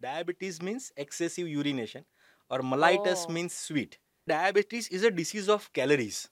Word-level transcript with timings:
Diabetes 0.00 0.60
means 0.60 0.92
excessive 0.96 1.48
urination 1.48 2.04
or 2.50 2.60
mellitus 2.62 3.26
Oh. 3.26 3.30
means 3.30 3.52
sweet. 3.54 3.98
Diabetes 4.28 4.88
is 4.90 5.02
a 5.04 5.10
disease 5.12 5.48
of 5.48 5.72
calories, 5.72 6.28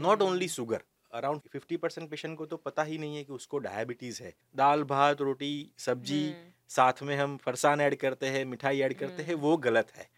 not 0.00 0.22
only 0.22 0.48
sugar. 0.50 0.80
Around 1.12 1.40
50% 1.50 2.08
patient 2.08 2.36
को 2.38 2.46
तो 2.46 2.56
पता 2.58 2.82
ही 2.84 2.96
नहीं 2.98 3.16
है 3.16 3.22
कि 3.24 3.32
उसको 3.32 3.58
डायबिटीज़ 3.58 4.22
है 4.22 4.32
दाल 4.56 4.82
भात 4.84 5.20
रोटी 5.20 5.50
सब्ज़ी 5.78 6.18
हम्म, 6.24 6.50
साथ 6.70 7.02
में 7.02 7.14
हम 7.16 7.36
फरसान 7.44 7.80
ऐड 7.80 7.94
करते 8.00 8.26
हैं 8.34 8.44
मिठाई 8.44 8.80
ऐड 8.80 8.94
करते 8.98 9.22
हैं 9.22 9.34
वो 9.44 9.56
गलत 9.66 9.92
है 9.96 10.08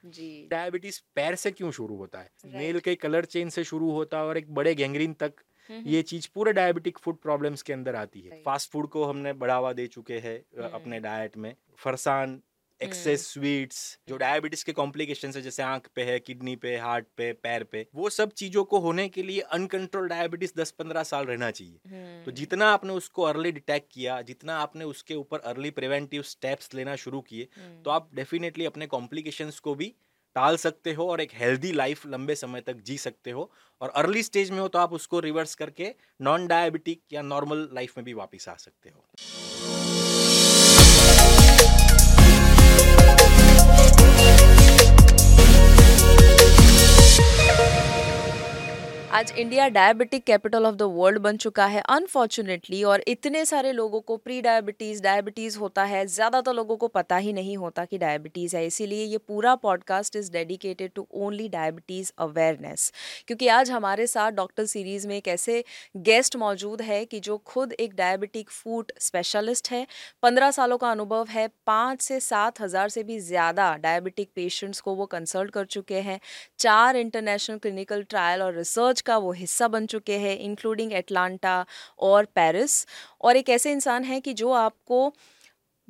डायबिटीज़ 0.50 1.00
पैर 1.16 1.34
से 1.42 1.50
क्यों 1.52 1.70
शुरू 1.70 1.96
होता 1.96 2.18
है 2.18 2.28
Right. 2.44 2.54
नेल 2.56 2.78
के 2.80 2.94
कलर 3.04 3.24
चेन 3.26 3.48
से 3.50 3.64
शुरू 3.64 3.90
होता 3.90 4.18
है 4.18 4.24
और 4.24 4.38
एक 4.38 4.52
बड़े 4.54 4.74
गैंग्रीन 4.74 5.12
तक 5.20 5.32
हम्म, 5.70 5.82
ये 5.88 6.02
चीज़ 6.04 6.28
पूरे 6.34 6.52
डायबिटिक 6.52 6.98
फ़ूड 6.98 7.20
प्रॉब्लम्स 7.22 7.62
के 7.62 7.72
अंदर 7.72 7.96
आती 7.96 8.20
है. 8.20 8.42
फास्ट 8.44 8.70
फ़ूड 8.70 8.88
को 8.90 9.04
हमने 9.04 9.32
बढ़ावा 9.44 9.72
दे 9.72 9.86
चुके 9.88 10.18
हैं 10.20 10.38
अ, 10.38 10.62
हम्म। 10.62 10.72
अपने 10.74 11.00
डाइट 11.00 11.36
में 11.36 11.54
फरसान 11.78 12.40
एक्सेस 12.82 13.26
स्वीट्स 13.26 13.78
जो 14.08 14.16
डायबिटीज़ 14.16 14.64
के 14.64 14.72
कॉम्प्लिकेशन 14.72 15.32
है 15.36 15.42
जैसे 15.42 15.62
आँख 15.62 15.88
पे 15.94 16.04
है 16.04 16.18
किडनी 16.18 16.54
पे 16.56 16.76
हार्ट 16.76 17.06
पे 17.16 17.32
पैर 17.42 17.64
पे 17.64 17.86
वो 17.94 18.10
सब 18.10 18.32
चीज़ों 18.32 18.64
को 18.64 18.78
होने 18.78 19.08
के 19.08 19.22
लिए 19.22 19.40
अनकंट्रोल 19.52 20.08
डायबिटीज़ 20.08 20.52
10-15 20.56 21.02
साल 21.02 21.26
रहना 21.26 21.50
चाहिए। 21.50 21.80
हम्म, 21.86 22.24
तो 22.24 22.30
जितना 22.30 22.70
आपने 22.70 22.92
उसको 22.92 23.22
अर्ली 23.22 23.52
डिटेक्ट 23.52 23.92
किया 23.92 24.20
जितना 24.22 24.58
आपने 24.58 24.84
उसके 24.84 25.14
ऊपर 25.14 25.40
अर्ली 25.44 25.70
प्रिवेंटिव 25.70 26.22
स्टेप्स 26.22 26.74
लेना 26.74 26.96
शुरू 26.96 27.20
किए 27.20 27.48
हम्म, 27.56 27.82
तो 27.82 27.90
आप 27.90 28.08
डेफिनेटली 28.14 28.64
अपने 28.64 28.86
कॉम्प्लिकेशंस 28.86 29.58
को 29.58 29.74
भी 29.74 29.94
टाल 30.36 30.56
सकते 30.56 30.92
हो 30.92 31.08
और 31.08 31.20
एक 31.20 31.30
हेल्दी 31.34 31.72
लाइफ 31.72 32.06
लंबे 32.06 32.34
समय 32.34 32.60
तक 32.60 32.80
जी 32.80 32.98
सकते 32.98 33.30
हो 33.30 33.50
और 33.80 33.88
अर्ली 33.96 34.22
स्टेज 34.22 34.50
में 34.50 34.58
हो 34.58 34.68
तो 34.68 34.78
आप 34.78 34.92
उसको 34.92 35.20
रिवर्स 35.20 35.54
करके 35.54 35.94
नॉन 36.20 36.46
डायबिटिक 36.46 37.02
या 37.12 37.22
नॉर्मल 37.22 37.68
लाइफ 37.72 37.96
में 37.96 38.04
भी 38.04 38.14
वापस 38.14 38.48
आ 38.48 38.54
सकते 38.54 38.90
हो। 38.90 39.89
आज 49.12 49.32
India 49.38 49.66
diabetic 49.68 50.22
capital 50.24 50.66
of 50.66 50.74
the 50.74 50.82
world 50.88 51.18
बन 51.18 51.36
चुका 51.36 51.64
है 51.66 51.80
अनफॉर्चुनेटली 51.90 52.82
और 52.84 53.02
इतने 53.08 53.44
सारे 53.44 53.70
लोगों 53.72 54.00
को 54.00 54.16
प्री 54.16 54.40
डायबिटीज़ 54.40 55.02
डायबिटीज़ 55.02 55.56
होता 55.58 55.84
है, 55.84 56.04
ज़्यादातर 56.06 56.52
लोगों 56.54 56.76
को 56.76 56.88
पता 56.88 57.16
ही 57.16 57.32
नहीं 57.32 57.56
होता 57.56 57.84
कि 57.84 57.98
डायबिटीज़ 57.98 58.56
है, 58.56 58.64
इसीलिए 58.66 59.04
ये 59.04 59.18
पूरा 59.18 59.54
podcast 59.54 60.16
is 60.16 60.30
dedicated 60.32 60.92
to 60.94 61.06
only 61.14 61.48
diabetes 61.48 62.12
awareness 62.18 62.92
क्योंकि 63.26 63.48
आज 63.48 63.70
हमारे 63.70 64.06
साथ 64.06 64.32
डॉक्टर 64.32 64.66
सीरीज़ 64.66 65.08
में 65.08 65.16
एक 65.16 65.28
ऐसे 65.28 65.62
गेस्ट 65.98 66.36
मौजूद 66.36 66.82
है 66.82 67.04
कि 67.04 67.20
जो 67.20 67.36
खुद 67.46 67.72
एक 67.72 67.94
डायबिटिक 67.94 68.50
फ़ूड 68.50 68.92
स्पेशलिस्ट 69.00 69.70
है, 69.70 69.86
पंद्रह 70.22 70.50
सालों 70.50 70.78
का 70.78 70.90
अनुभव 70.90 71.26
है, 71.30 71.48
पाँच 71.66 72.02
से 72.02 72.20
सात 72.20 72.60
हज़ार 72.60 72.88
से 72.88 73.02
भी 73.02 73.18
ज़्यादा 73.22 73.74
डायबिटिक 73.82 74.30
पेशेंट्स 74.36 74.80
को 74.80 74.94
वो 74.94 75.06
कंसल्ट 75.08 75.50
कर 75.50 75.64
चुके 75.66 76.00
हैं, 76.00 76.20
चार 76.58 76.96
इंटरनेशनल 76.96 77.58
क्लिनिकल 77.58 78.02
ट्रायल 78.04 78.42
और 78.42 78.56
रिसर्च 78.56 78.98
का 79.00 79.16
वो 79.18 79.32
हिस्सा 79.32 79.68
बन 79.68 79.86
चुके 79.86 80.18
हैं 80.18 80.38
इंक्लूडिंग 80.38 80.92
एटलांटा 80.92 81.64
और 82.00 82.24
पेरिस 82.34 82.84
और 83.20 83.36
एक 83.36 83.48
ऐसे 83.48 83.72
इंसान 83.72 84.04
हैं 84.04 84.20
कि 84.22 84.32
जो 84.32 84.50
आपको 84.52 85.12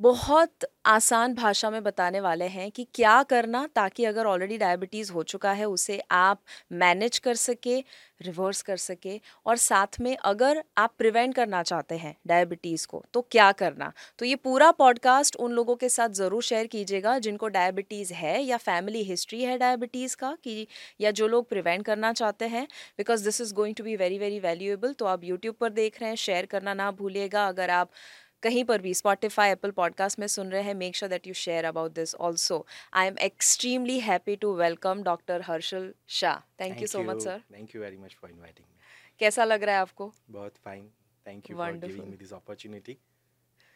बहुत 0.01 0.65
आसान 0.87 1.35
भाषा 1.35 1.69
में 1.71 1.83
बताने 1.83 2.21
वाले 2.21 2.45
हैं 2.47 2.71
कि 2.71 2.87
क्या 2.95 3.23
करना 3.23 3.67
ताकि 3.75 4.05
अगर 4.05 4.27
ऑलरेडी 4.27 4.57
डायबिटीज़ 4.59 5.11
हो 5.13 5.23
चुका 5.23 5.53
है, 5.53 5.65
उसे 5.67 5.99
आप 6.11 6.41
मैनेज 6.73 7.19
कर 7.19 7.35
सके 7.37 7.79
रिवर्स 8.21 8.63
कर 8.63 8.77
सके 8.77 9.19
और 9.47 9.57
साथ 9.57 10.01
में 10.01 10.17
अगर 10.17 10.63
आप 10.79 10.95
प्रिवेंट 10.99 11.35
करना 11.35 11.63
चाहते 11.63 11.97
हैं 11.97 12.15
डायबिटीज़ 12.27 12.87
को 12.87 13.03
तो 13.15 13.21
क्या 13.31 13.51
करना? 13.53 13.93
तो 14.19 14.25
ये 14.25 14.37
पूरा 14.37 14.71
पॉडकास्ट 14.73 15.37
उन 15.39 15.53
लोगों 15.53 15.77
के 15.77 15.89
साथ 15.89 16.09
ज़रूर 16.15 16.43
शेयर 16.43 16.67
कीजिएगा 16.67 17.19
जिनको 17.19 17.49
डायबिटीज़ 17.51 18.13
है 18.15 18.41
या 18.43 18.57
फैमिली 18.59 19.03
हिस्ट्री 19.05 19.43
है 19.45 19.59
डायबिटीज़ 19.59 20.17
का 20.17 20.35
कि, 20.45 20.67
या 21.01 21.11
जो 21.13 21.29
लोग 21.29 21.49
प्रिवेंट 21.49 21.85
करना 21.87 22.13
चाहते 22.15 22.47
हैं 22.47 22.67
because 22.99 23.25
this 23.25 23.41
is 23.41 23.55
going 23.55 23.75
to 23.77 23.85
be 23.85 23.97
very 23.97 24.19
very 24.19 24.41
valuable 24.41 24.93
तो 24.95 25.05
आप 25.07 25.25
यूट्यूब 25.25 25.55
पर 25.61 25.71
देख 25.73 26.01
रहे 26.01 26.11
हैं 26.11 26.17
शेयर 26.19 26.47
करना 26.47 26.75
ना 26.75 26.91
भूलिएगा। 26.93 27.47
अगर 27.49 27.71
आप 27.71 27.91
कहीं 28.43 28.65
पर 28.65 28.81
भी 28.81 28.95
स्पॉटिफाई 28.95 29.51
एप्पल 29.51 29.71
पॉडकास्ट 29.71 30.19
में 30.19 30.27
सुन 30.27 30.51
रहे 30.51 30.63
हैं 30.63 30.75
make 30.75 30.97
sure 30.97 31.11
that 31.11 31.27
you 31.27 31.35
share 31.35 31.65
about 31.65 31.93
this 31.93 32.15
also 32.15 32.67
I 32.93 33.07
am 33.07 33.19
extremely 33.19 34.01
happy 34.01 34.37
to 34.37 34.55
welcome 34.55 35.03
doctor 35.03 35.43
Harshal 35.43 35.95
Shah 36.07 36.41
thank 36.41 36.81
you 36.81 36.87
so 36.87 37.03
much 37.03 37.23
sir 37.23 37.41
thank 37.41 37.75
you 37.75 37.83
very 37.83 37.97
much 37.97 38.15
for 38.15 38.31
inviting 38.31 38.67
me 38.71 38.79
कैसा 39.19 39.45
लग 39.45 39.63
रहा 39.63 39.75
है 39.75 39.81
आपको? 39.81 40.15
बहुत 40.31 40.55
fine 40.65 40.91
thank 41.27 41.51
you 41.51 41.57
for 41.57 41.73
giving 41.73 42.09
me 42.09 42.17
this 42.17 42.33
opportunity 42.33 42.99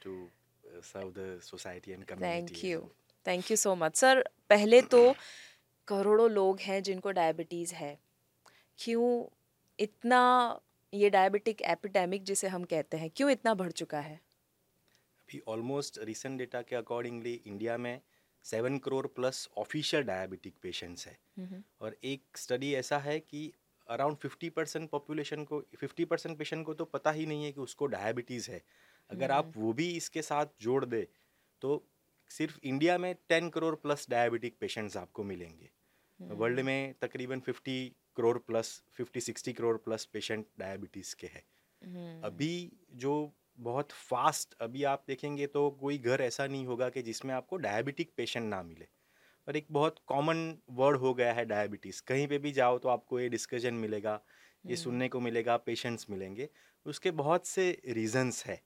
to 0.02 0.28
serve 0.66 1.10
the 1.10 1.40
society 1.42 1.92
and 1.92 2.04
community 2.04 2.54
thank 2.54 2.64
you 2.64 2.80
thank 3.26 3.50
you 3.50 3.56
so 3.56 3.74
much 3.74 3.96
sir 3.96 4.30
पहले 4.50 4.82
तो 4.82 5.14
करोड़ों 5.88 6.30
लोग 6.30 6.60
हैं 6.60 6.82
जिनको 6.82 7.10
डायबिटीज़ 7.10 7.74
है। 7.74 7.98
क्यों 8.78 9.36
इतना 9.80 10.60
ये 10.94 11.10
डायबिटिक 11.10 11.62
एपिडेमिक 11.62 12.22
जिसे 12.22 12.48
हम 12.48 12.64
कहते 12.64 12.96
हैं 12.96 13.10
क्यों 13.16 13.30
इतना 13.30 13.54
बढ़ 13.54 13.72
चुका 13.72 14.00
है? 14.00 14.20
ऑलमोस्ट 15.48 15.98
रिसेंट 15.98 16.38
डेटा 16.38 16.62
के 16.62 16.76
अकॉर्डिंगली 16.76 17.32
इंडिया 17.46 17.76
में 17.78 18.00
seven 18.44 18.78
crore 18.78 19.06
plus 19.06 19.48
official 19.56 20.02
diabetic 20.02 20.54
patients 20.62 21.06
है। 21.06 21.18
हम्म, 21.38 21.62
और 21.80 21.96
एक 22.04 22.36
स्टडी 22.36 22.74
ऐसा 22.74 22.98
है 22.98 23.18
कि 23.20 23.52
अराउंड 23.88 24.16
फिफ्टी 24.16 24.50
परसेंट 24.50 24.90
पॉपुलेशन 24.90 25.44
को 25.44 25.60
फिफ्टी 25.78 26.04
परसेंट 26.04 26.38
पेशेंट 26.38 26.64
को 26.66 26.74
तो 26.74 26.84
पता 26.84 27.10
ही 27.10 27.26
नहीं 27.26 27.44
है 27.44 27.52
कि 27.52 27.60
उसको 27.60 27.86
डायबिटीज़ 27.86 28.50
है। 28.50 28.62
अगर 29.10 29.30
आप 29.30 29.52
वो 29.56 29.72
भी 29.72 29.88
इसके 29.96 30.22
साथ 30.22 30.46
जोड़ 30.60 30.84
दे 30.84 31.08
तो 31.62 31.82
सिर्फ़ 32.30 32.58
इंडिया 32.62 32.98
में 32.98 33.14
ten 33.28 33.48
crore 33.50 33.74
plus 33.74 34.06
diabetic 34.10 34.56
patients 34.60 34.96
आपको 34.96 35.24
मिलेंगे। 35.24 35.70
वर्ल्ड 36.20 36.60
में 36.60 36.94
तकरीबन 37.00 37.40
fifty 37.40 37.92
crore 38.16 38.38
plus 38.38 38.82
fifty 38.92 39.20
sixty 39.20 39.52
crore 39.52 39.76
plus 39.76 40.04
patient 40.04 40.46
diabetes 40.58 41.14
के 41.16 41.26
हैं। 41.26 41.44
हम्म, 41.82 42.22
अभी 42.22 42.72
जो 42.94 43.14
बहुत 43.58 43.92
फास्ट 43.92 44.54
अभी 44.60 44.82
आप 44.84 45.04
देखेंगे 45.08 45.46
तो 45.46 45.70
कोई 45.80 45.98
घर 45.98 46.20
ऐसा 46.20 46.46
नहीं 46.46 46.66
होगा 46.66 46.88
कि 46.88 47.02
जिसमें 47.02 47.34
आपको 47.34 47.56
डायबिटिक 47.58 48.12
पेशेंट 48.16 48.46
ना 48.46 48.62
मिले। 48.62 48.86
और 49.48 49.56
एक 49.56 49.66
बहुत 49.70 49.98
कॉमन 50.06 50.38
वर्ड 50.70 50.96
हो 50.96 51.12
गया 51.14 51.32
है 51.32 51.44
डायबिटीज़। 51.44 52.02
कहीं 52.02 52.26
पे 52.28 52.38
भी 52.38 52.52
जाओ 52.52 52.78
तो 52.78 52.88
आपको 52.88 53.20
ये 53.20 53.28
डिस्कशन 53.28 53.74
मिलेगा 53.76 54.20
ये 54.64 54.76
सुनने 54.76 55.08
को 55.08 55.20
मिलेगा 55.20 55.56
पेशेंट्स 55.58 56.06
मिलेंगे। 56.10 56.48
उसके 56.86 57.10
बहुत 57.12 57.46
से 57.46 57.70
रीजंस 57.90 58.44
है। 58.46 58.60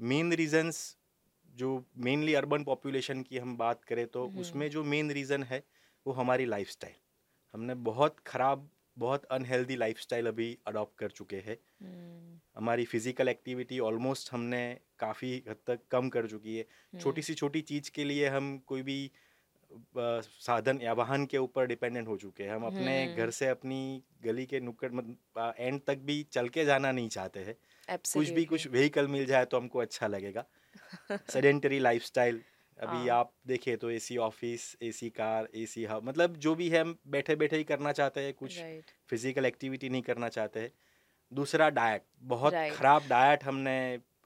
मेन 0.00 0.32
रीजंस 0.32 0.96
जो 1.54 1.84
मेनली 1.98 2.34
अर्बन 2.34 2.64
पॉपुलेशन 2.64 3.22
की 3.22 3.38
हम 3.38 3.56
बात 3.56 3.84
करें 3.84 4.06
तो 4.06 4.26
उसमें 4.36 4.68
जो 4.70 4.84
मेन 4.84 5.10
रीज़न 5.10 5.42
है 5.42 5.62
वो 6.06 6.12
हमारी 6.12 6.44
लाइफस्टाइल। 6.46 6.94
हमने 7.54 7.74
बहुत 7.84 8.16
ख़राब 8.26 8.68
बहुत 8.96 9.24
अनहेल्दी 9.32 9.76
लाइफस्टाइल 9.76 10.26
अभी 10.28 10.56
अडॉप्ट 10.66 10.98
कर 10.98 11.10
चुके 11.12 11.36
हैं। 11.40 11.56
हम्म, 11.80 12.38
हमारी 12.56 12.84
फ़िज़िकल 12.84 13.28
एक्टिविटी 13.28 13.78
ऑलमोस्ट 13.80 14.32
हमने 14.32 14.60
काफ़ी 14.98 15.32
हद 15.48 15.56
तक 15.66 15.80
कम 15.90 16.08
कर 16.10 16.26
चुकी 16.28 16.56
है। 16.56 16.66
छोटी 16.94 17.22
सी 17.22 17.34
छोटी 17.34 17.60
चीज़ 17.64 17.90
के 17.94 18.04
लिए 18.04 18.28
हम 18.28 18.56
कोई 18.66 18.82
भी 18.82 18.98
साधन 20.38 20.80
या 20.82 20.92
वाहन 20.92 21.24
के 21.26 21.38
ऊपर 21.38 21.66
डिपेंडेंट 21.66 22.08
हो 22.08 22.16
चुके 22.16 22.44
हैं। 22.44 22.50
हम 22.50 22.64
अपने 22.66 22.96
घर 23.08 23.30
से 23.32 23.48
अपनी 23.48 23.78
गली 24.22 24.46
के 24.46 24.60
नुक्कड़ 24.60 24.90
एंड 25.58 25.80
तक 25.86 25.98
भी 26.04 26.22
चल 26.32 26.48
के 26.48 26.64
जाना 26.64 26.92
नहीं 26.92 27.08
चाहते 27.10 27.40
हैं। 27.40 27.56
कुछ 28.12 28.30
भी 28.30 28.44
कुछ 28.46 28.66
व्हीकल 28.68 29.08
मिल 29.08 29.26
जाए 29.26 29.44
तो 29.46 29.56
हमको 29.56 29.78
अच्छा 29.80 30.06
लगेगा। 30.08 30.44
सेडेंटरी 31.28 31.78
लाइफस्टाइल 31.80 32.44
अभी 32.78 33.06
हाँ। 33.06 33.08
आप 33.08 33.32
देखें 33.46 33.76
तो 33.78 33.90
A 33.90 33.98
C 33.98 34.16
office 34.18 34.76
AC 34.82 35.10
car 35.10 35.48
AC 35.56 35.84
hub 35.84 36.04
मतलब 36.04 36.36
जो 36.38 36.54
भी 36.54 36.68
है 36.70 36.80
हम 36.80 36.96
बैठे 37.08 37.36
बैठे 37.36 37.56
ही 37.56 37.64
करना 37.64 37.92
चाहते 37.92 38.20
हैं 38.20 38.34
कुछ 38.34 38.64
फ़िज़िकल 39.08 39.46
एक्टिविटी 39.46 39.88
नहीं 39.88 40.02
करना 40.02 40.28
चाहते 40.28 40.60
हैं। 40.60 40.72
दूसरा 41.32 41.68
डाइट 41.70 42.04
बहुत 42.24 42.60
खराब 42.70 43.06
डाइट 43.08 43.44
हमने 43.44 43.76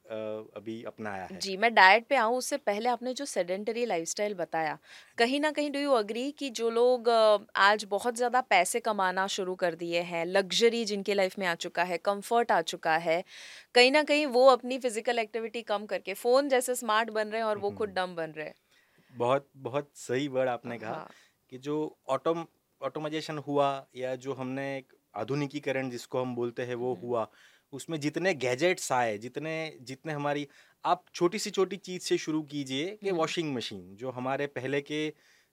अभी 0.09 0.83
अपनाया 0.85 1.25
है। 1.27 1.43
जी 1.43 1.57
मैं 1.57 1.73
डाइट 1.75 2.07
पे 2.09 2.17
आऊँ 2.17 2.37
उससे 2.37 2.57
पहले 2.59 2.89
आपने 2.89 3.13
जो 3.15 3.25
सेडेंटरी 3.25 3.85
लाइफस्टाइल 3.87 4.35
बताया 4.35 4.77
कहीं 5.19 5.41
ना 5.41 5.51
कहीं 5.53 5.71
डू 5.73 5.79
यू 5.81 5.93
अग्री 5.93 6.31
कि 6.33 6.49
जो 6.53 6.71
लोग 6.71 7.09
आज 7.59 7.85
बहुत 7.87 8.17
ज़्यादा 8.17 8.41
पैसे 8.47 8.81
कमाना 8.81 9.27
शुरू 9.29 9.55
कर 9.57 9.75
दिए 9.77 10.01
हैं 10.05 10.25
लग्जरी 10.27 10.85
जिनके 10.87 11.15
लाइफ 11.15 11.39
में 11.39 11.47
आ 11.47 11.55
चुका 11.57 11.83
है 11.85 11.99
कंफर्ट 12.05 12.53
आ 12.53 12.61
चुका 12.65 12.97
है 13.01 13.23
कहीं 13.75 13.91
ना 13.93 14.03
कहीं 14.05 14.27
वो 14.29 14.47
अपनी 14.51 14.79
फ़िज़िकल 14.81 15.19
एक्टिविटी 15.19 15.63
कम 15.65 15.87
करके 15.87 16.15
फ़ोन 16.17 16.49
जैसे 16.49 16.75
स्मार्ट 16.77 17.11
बन 17.13 17.29
रहे 17.29 17.41
हैं 17.41 17.49
और 17.49 17.59
वो 17.59 17.71
खुद 17.73 17.91
डम 17.93 18.15
बन 18.17 18.33
रहे 18.33 18.47
हैं। 18.47 18.55
बहुत 19.13 19.49
बहुत 19.59 19.91
सही 19.97 20.29
वर्ड 20.29 20.49
आपने 20.49 20.79
कहा 20.79 20.95
हाँ। 20.95 21.09
कि 21.53 21.59
जो 21.61 21.75
ऑटोम 22.09 22.47
ऑटोमाइजेशन 22.81 23.39
हुआ 23.41 23.69
या 23.97 24.15
जो 24.19 24.33
हमने 24.35 24.65
एक 24.77 24.93
आधुनिकीकरण 25.15 25.91
जिसको 25.91 26.21
हम 26.21 26.35
बोलते 26.35 26.65
हैं 26.65 26.75
वो 26.77 26.95
हुआ 26.97 27.27
उसमें 27.73 27.99
जितने 28.01 28.33
गैजेट्स 28.37 28.91
आए 28.93 29.17
जितने 29.19 29.53
जितने 29.83 30.13
हमारी 30.13 30.47
आप 30.85 31.05
छोटी 31.15 31.39
सी 31.39 31.51
छोटी 31.51 31.77
चीज़ 31.79 32.03
से 32.03 32.19
शुरू 32.19 32.43
कीजिए 32.45 32.87
कि 32.97 33.11
वॉशिंग 33.13 33.55
मशीन 33.55 33.95
जो 33.97 34.11
हमारे 34.11 34.47
पहले 34.49 34.81
के 34.83 35.09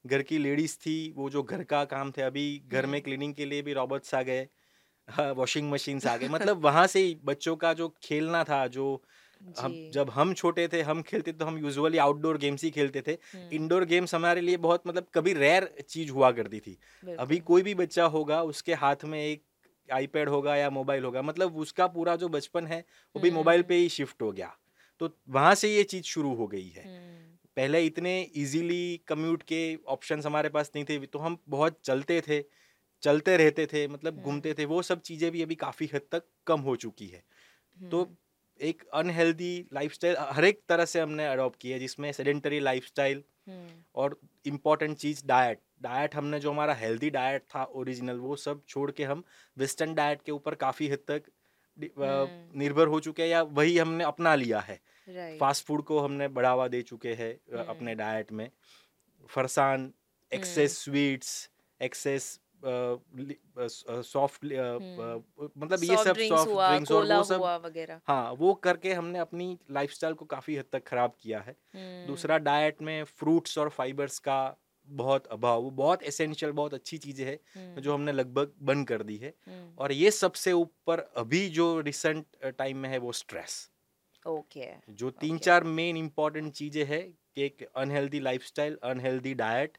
घर 0.05 0.21
की 0.23 0.37
लेडीज़ 0.37 0.77
थी 0.79 0.95
वो 1.11 1.29
जो 1.29 1.43
घर 1.43 1.63
का 1.65 1.83
काम 1.85 2.11
थे 2.11 2.21
अभी 2.21 2.45
घर 2.67 2.85
में 2.85 3.01
क्लीनिंग 3.01 3.33
के 3.35 3.45
लिए 3.45 3.61
भी 3.61 3.73
रॉबर्ट्स 3.73 4.13
आ 4.15 4.21
गए 4.23 4.47
वॉशिंग 5.33 5.69
मशीन्स 5.71 6.07
आ 6.07 6.15
गए। 6.17 6.27
मतलब 6.29 6.63
वहाँ 6.63 6.85
से 6.87 6.99
ही 6.99 7.15
बच्चों 7.25 7.55
का 7.57 7.73
जो 7.75 7.89
खेलना 8.03 8.43
था 8.43 8.65
जो 8.69 8.85
हम 9.55 9.77
जब 9.89 10.09
हम 10.09 10.33
छोटे 10.33 10.67
थे 10.67 10.81
हम 10.81 11.01
खेलते 11.03 11.31
तो 11.33 11.45
हम 11.45 11.57
यूजुअली 11.59 11.97
आउटडोर 11.97 12.37
गेम्स 12.37 12.63
ही 12.63 12.71
खेलते 12.71 13.01
थे। 13.07 13.17
इंडोर 13.51 13.85
गेम्स 13.85 14.15
हमारे 14.15 14.41
लिए 14.41 14.57
बहुत 14.59 14.87
मतलब 14.87 15.07
कभी 15.13 15.33
रेयर 15.33 15.69
चीज़ 15.89 16.11
हुआ 16.11 16.31
करती 16.31 16.59
थी। 16.59 16.77
अभी 17.17 17.39
कोई 17.41 17.61
भी 17.63 17.75
बच्चा 17.75 18.05
होगा 18.07 18.41
उसके 18.43 18.73
हाथ 18.75 19.05
में 19.05 19.19
एक 19.21 19.43
आईपैड 19.89 20.29
होगा 20.29 20.55
या 20.55 20.69
मोबाइल 20.71 21.03
होगा 21.03 21.21
मतलब 21.21 21.57
उसका 21.57 21.87
पूरा 21.89 22.15
जो 22.15 22.29
बचपन 22.29 22.67
है 22.67 22.79
वो 23.15 23.21
भी 23.21 23.31
मोबाइल 23.31 23.61
हम्म 23.61 23.69
पे 23.69 23.75
ही 23.75 23.89
शिफ्ट 23.89 24.21
हो 24.21 24.31
गया। 24.31 24.55
तो 25.01 25.09
वहाँ 25.29 25.55
से 25.55 25.69
ये 25.69 25.83
चीज़ 25.85 26.05
शुरू 26.05 26.33
हो 26.35 26.47
गई 26.47 26.67
है। 26.69 26.83
हम्म, 26.83 27.37
पहले 27.57 27.85
इतने 27.85 28.21
इजीली 28.37 28.97
कम्यूट 29.07 29.43
के 29.43 29.61
ऑप्शन 29.89 30.21
हमारे 30.21 30.49
पास 30.49 30.71
नहीं 30.75 30.85
थे 30.85 30.99
तो 31.07 31.19
हम 31.19 31.37
बहुत 31.49 31.79
चलते 31.85 32.21
थे 32.27 32.43
चलते 33.03 33.37
रहते 33.37 33.65
थे 33.65 33.87
मतलब 33.87 34.21
घूमते 34.21 34.49
हम्म 34.49 34.57
थे 34.59 34.65
वो 34.65 34.81
सब 34.83 35.01
चीज़ें 35.01 35.31
भी 35.31 35.41
अभी 35.43 35.55
काफ़ी 35.55 35.89
हद 35.93 36.01
तक 36.11 36.23
कम 36.47 36.61
हो 36.61 36.75
चुकी 36.77 37.07
है। 37.07 37.23
तो 37.77 38.07
एक 38.59 38.83
अनहेल्दी 38.93 39.53
लाइफस्टाइल 39.73 40.15
हर 40.31 40.45
एक 40.45 40.61
तरह 40.69 40.85
से 40.85 40.99
हमने 40.99 41.27
अडॉप्ट 41.27 41.59
किया 41.61 41.75
है 41.75 41.79
जिसमें 41.79 42.11
सेडेंटरी 42.13 42.59
लाइफस्टाइल 42.61 43.23
और 43.95 44.19
इंपॉर्टेंट 44.45 44.97
चीज़ 44.97 45.25
डाइट 45.27 45.59
डाइट 45.81 46.15
हमने 46.15 46.39
जो 46.39 46.51
हमारा 46.51 46.73
हेल्दी 46.73 47.09
डाइट 47.09 47.43
था 47.55 47.63
ओरिजिनल 47.63 48.17
वो 48.17 48.35
सब 48.35 48.61
छोड़ 48.67 48.91
के 48.91 49.03
हम 49.03 49.23
वेस्टर्न 49.57 49.93
डाइट 49.95 50.21
के 50.21 50.31
ऊपर 50.31 50.55
काफ़ी 50.55 50.89
हद 50.89 50.99
तक 51.07 51.23
हम्म। 51.77 52.59
निर्भर 52.59 52.87
हो 52.87 52.99
चुके 52.99 53.23
हैं 53.23 53.29
या 53.29 53.41
वही 53.41 53.77
हमने 53.77 54.03
अपना 54.03 54.35
लिया 54.35 54.59
है। 54.59 54.79
फास्ट 55.39 55.65
फ़ूड 55.65 55.83
को 55.83 55.99
हमने 55.99 56.27
बढ़ावा 56.27 56.67
दे 56.67 56.81
चुके 56.81 57.13
हैं 57.13 57.33
हम्म 57.33 57.65
अपने 57.69 57.95
डाइट 57.95 58.31
में। 58.31 58.49
Farsan 59.29 59.91
excess 60.31 60.77
sweets 60.83 61.49
excess 61.81 62.39
soft 62.65 64.45
हम्म। 64.45 65.51
मतलब 65.57 65.83
ये 65.83 65.95
सब 65.97 66.03
सॉफ्ट 66.03 66.13
ड्रिंक्स 66.13 66.91
और 66.91 67.13
वो 67.13 67.23
सब 67.23 68.01
हाँ 68.07 68.31
वो 68.31 68.53
करके 68.53 68.93
हमने 68.93 69.19
अपनी 69.19 69.57
लाइफस्टाइल 69.71 70.13
को 70.13 70.25
काफ़ी 70.25 70.55
हद 70.55 70.65
तक 70.71 70.87
ख़राब 70.87 71.13
किया 71.21 71.39
है। 71.39 71.55
हम्म। 71.73 72.05
दूसरा 72.07 72.37
डाइट 72.37 72.81
में 72.81 73.03
फ्रूट्स 73.03 73.57
और 73.57 73.69
फाइबर्स 73.69 74.19
का 74.19 74.39
बहुत 74.89 75.27
अभाव 75.27 75.61
वो 75.61 75.69
बहुत 75.71 76.03
एसेंशियल 76.03 76.51
बहुत 76.51 76.73
अच्छी 76.73 76.97
चीज़ें 76.97 77.25
है 77.25 77.39
हम्म। 77.55 77.81
जो 77.81 77.93
हमने 77.93 78.11
लगभग 78.11 78.53
बंद 78.61 78.87
कर 78.87 79.03
दी 79.03 79.17
है। 79.17 79.33
हम्म। 79.47 79.73
और 79.77 79.91
ये 79.91 80.11
सबसे 80.11 80.51
ऊपर 80.53 80.99
अभी 81.17 81.47
जो 81.49 81.79
रिसेंट 81.81 82.25
टाइम 82.57 82.77
में 82.77 82.89
है 82.89 82.97
वो 82.97 83.11
स्ट्रेस 83.13 83.69
ओके 84.25 84.65
जो 84.91 85.09
तीन 85.11 85.33
ओके 85.33 85.45
चार 85.45 85.63
मेन 85.63 85.97
इंपॉर्टेंट 85.97 86.53
चीज़ें 86.53 86.85
हैं 86.85 87.01
कि 87.11 87.43
एक 87.43 87.63
अनहेल्दी 87.75 88.19
लाइफस्टाइल 88.19 88.77
अनहेल्दी 88.83 89.33
डाइट 89.33 89.77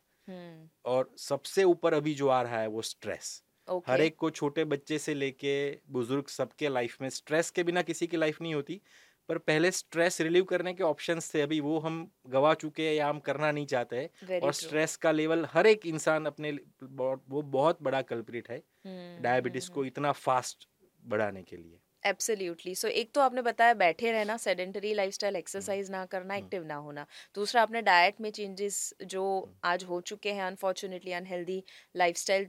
और 0.85 1.11
सबसे 1.19 1.65
ऊपर 1.65 1.95
अभी 1.95 2.15
जो 2.15 2.29
आ 2.29 2.41
रहा 2.43 2.61
है 2.61 2.67
वो 2.69 2.83
स्ट्रेस 2.83 3.43
okay. 3.69 3.91
हर 3.91 4.01
एक 4.01 4.17
को 4.17 4.31
छोटे 4.31 4.65
बच्चे 4.65 4.99
से 4.99 5.15
लेके 5.15 5.55
बुज़ुर्ग 5.91 6.29
सबके 6.29 6.69
लाइफ 6.69 7.01
में 7.01 7.09
स्ट्रेस 7.11 7.51
के 7.51 7.63
बिना 7.63 7.83
किसी 7.83 8.07
की 8.07 8.17
लाइफ 8.17 8.41
नहीं 8.43 8.55
होती। 8.55 8.81
पर 9.29 9.39
पहले 9.41 9.71
स्ट्रेस 9.71 10.21
रिलीव 10.21 10.45
करने 10.45 10.73
के 10.75 10.83
ऑप्शंस 10.83 11.33
थे 11.35 11.41
अभी 11.41 11.61
वो 11.61 11.79
हम 11.79 12.07
गवा 12.29 12.53
चुके 12.55 12.89
हैं 12.89 12.95
या 12.95 13.09
हम 13.09 13.19
करना 13.21 13.51
नहीं 13.53 13.67
चाहते 13.67 13.97
हैं। 13.97 14.11
वेरी 14.23 14.41
और 14.41 14.53
ट्रू 14.53 14.55
स्ट्रेस 14.61 14.97
का 14.97 15.13
लेवल 15.13 15.47
हर 15.53 15.67
एक 15.67 15.87
इंसान 15.87 16.27
अपने 16.27 16.53
वो 16.83 17.43
बहुत 17.43 17.83
बड़ा 17.83 18.03
कल्प्रिट 18.05 18.51
है 18.51 18.63
हम्म 18.85 19.23
डायबिटीज़ 19.23 19.71
को 19.71 19.85
इतना 19.85 20.13
फास्ट 20.21 20.69
बढ़ाने 21.05 21.43
के 21.43 21.57
लिए। 21.57 21.79
एब्सोल्युटली 22.03 22.75
सो 22.75 22.89
so, 22.89 22.93
एक 22.95 23.11
तो 23.15 23.21
आपने 23.21 23.43
बताया 23.43 23.75
बैठे 23.75 24.11
रहना 24.13 24.37
सेडेंटरी 24.37 24.93
लाइफस्टाइल 24.95 25.35
हम्म, 25.35 25.39
एक्सरसाइज 25.39 25.91
ना 25.91 26.05
करना 26.07 26.35
हम्म, 26.35 26.45
एक्टिव 26.45 26.65
ना 26.65 26.75
होना। 26.77 27.07
दूसरा 27.35 27.63
आपने 27.63 27.83
डाइट 27.83 28.21
में 28.21 28.31
चेंजेस 28.31 28.79
जो 29.05 29.23
हम्म, 29.39 29.55
आज 29.65 29.85
हो 29.85 30.01
चुके 30.03 30.33
हैं 30.33 30.43
अनफॉर्चुनेटली 30.43 31.13
अनहेल्दी 31.13 31.63
लाइफस्टाइल 31.97 32.49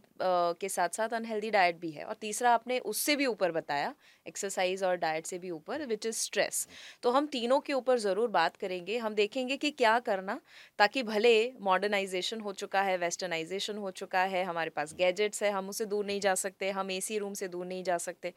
के 0.61 0.69
साथ 0.69 0.89
साथ 0.91 1.13
अनहेल्दी 1.13 1.49
डाइट 1.51 1.79
भी 1.79 1.91
है। 1.91 2.03
और 2.05 2.15
तीसरा 2.21 2.53
आपने 2.53 2.79
उससे 2.93 3.15
भी 3.15 3.25
ऊपर 3.25 3.51
बताया 3.51 3.93
एक्सरसाइज 4.27 4.83
और 4.83 4.95
डाइट 4.97 5.25
से 5.25 5.39
भी 5.39 5.51
ऊपर 5.51 5.85
विच 5.85 6.05
इज़ 6.05 6.17
स्ट्रेस 6.17 6.67
तो 7.03 7.11
हम 7.11 7.27
तीनों 7.27 7.59
के 7.61 7.73
ऊपर 7.73 7.99
ज़रूर 7.99 8.27
बात 8.29 8.55
करेंगे। 8.57 8.97
हम 8.97 9.13
देखेंगे 9.15 9.57
कि 9.57 9.71
क्या 9.73 9.97
करना 10.01 10.39
ताकि 10.79 11.03
भले 11.03 11.35
मॉडर्नाइजेशन 11.61 12.39
हो 12.41 12.53
चुका 12.53 12.81
है 12.81 12.97
वेस्टर्नाइजेशन 12.97 13.77
हो 13.77 13.91
चुका 13.93 14.23
है 14.25 14.43
हमारे 14.43 14.69
पास 14.71 14.93
गैजेट्स 14.95 15.43
है 15.43 15.51
हम 15.51 15.69
उससे 15.69 15.85
दूर 15.87 16.05
नहीं 16.05 16.19
जा 16.19 16.35
सकते 16.37 16.69
हम 16.71 16.91
एसी 16.91 17.17
रूम 17.17 17.33
से 17.33 17.47
दूर 17.47 17.65
नहीं 17.65 17.83
जा 17.83 17.97
सकते 17.99 18.33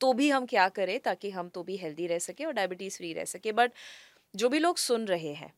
तो 0.00 0.12
भी 0.12 0.30
हम 0.30 0.46
क्या 0.46 0.68
करें 0.70 0.98
ताकि 1.00 1.30
हम 1.30 1.48
तो 1.48 1.62
भी 1.62 1.76
हेल्दी 1.76 2.06
रह 2.06 2.18
सके 2.20 2.44
और 2.44 2.52
डायबिटीज़ 2.52 2.96
फ्री 2.96 3.12
रह 3.12 3.24
सके। 3.26 3.52
बट 3.52 3.72
जो 4.34 4.48
भी 4.48 4.58
लोग 4.58 4.76
सुन 4.78 5.06
रहे 5.06 5.32
हैं 5.34 5.52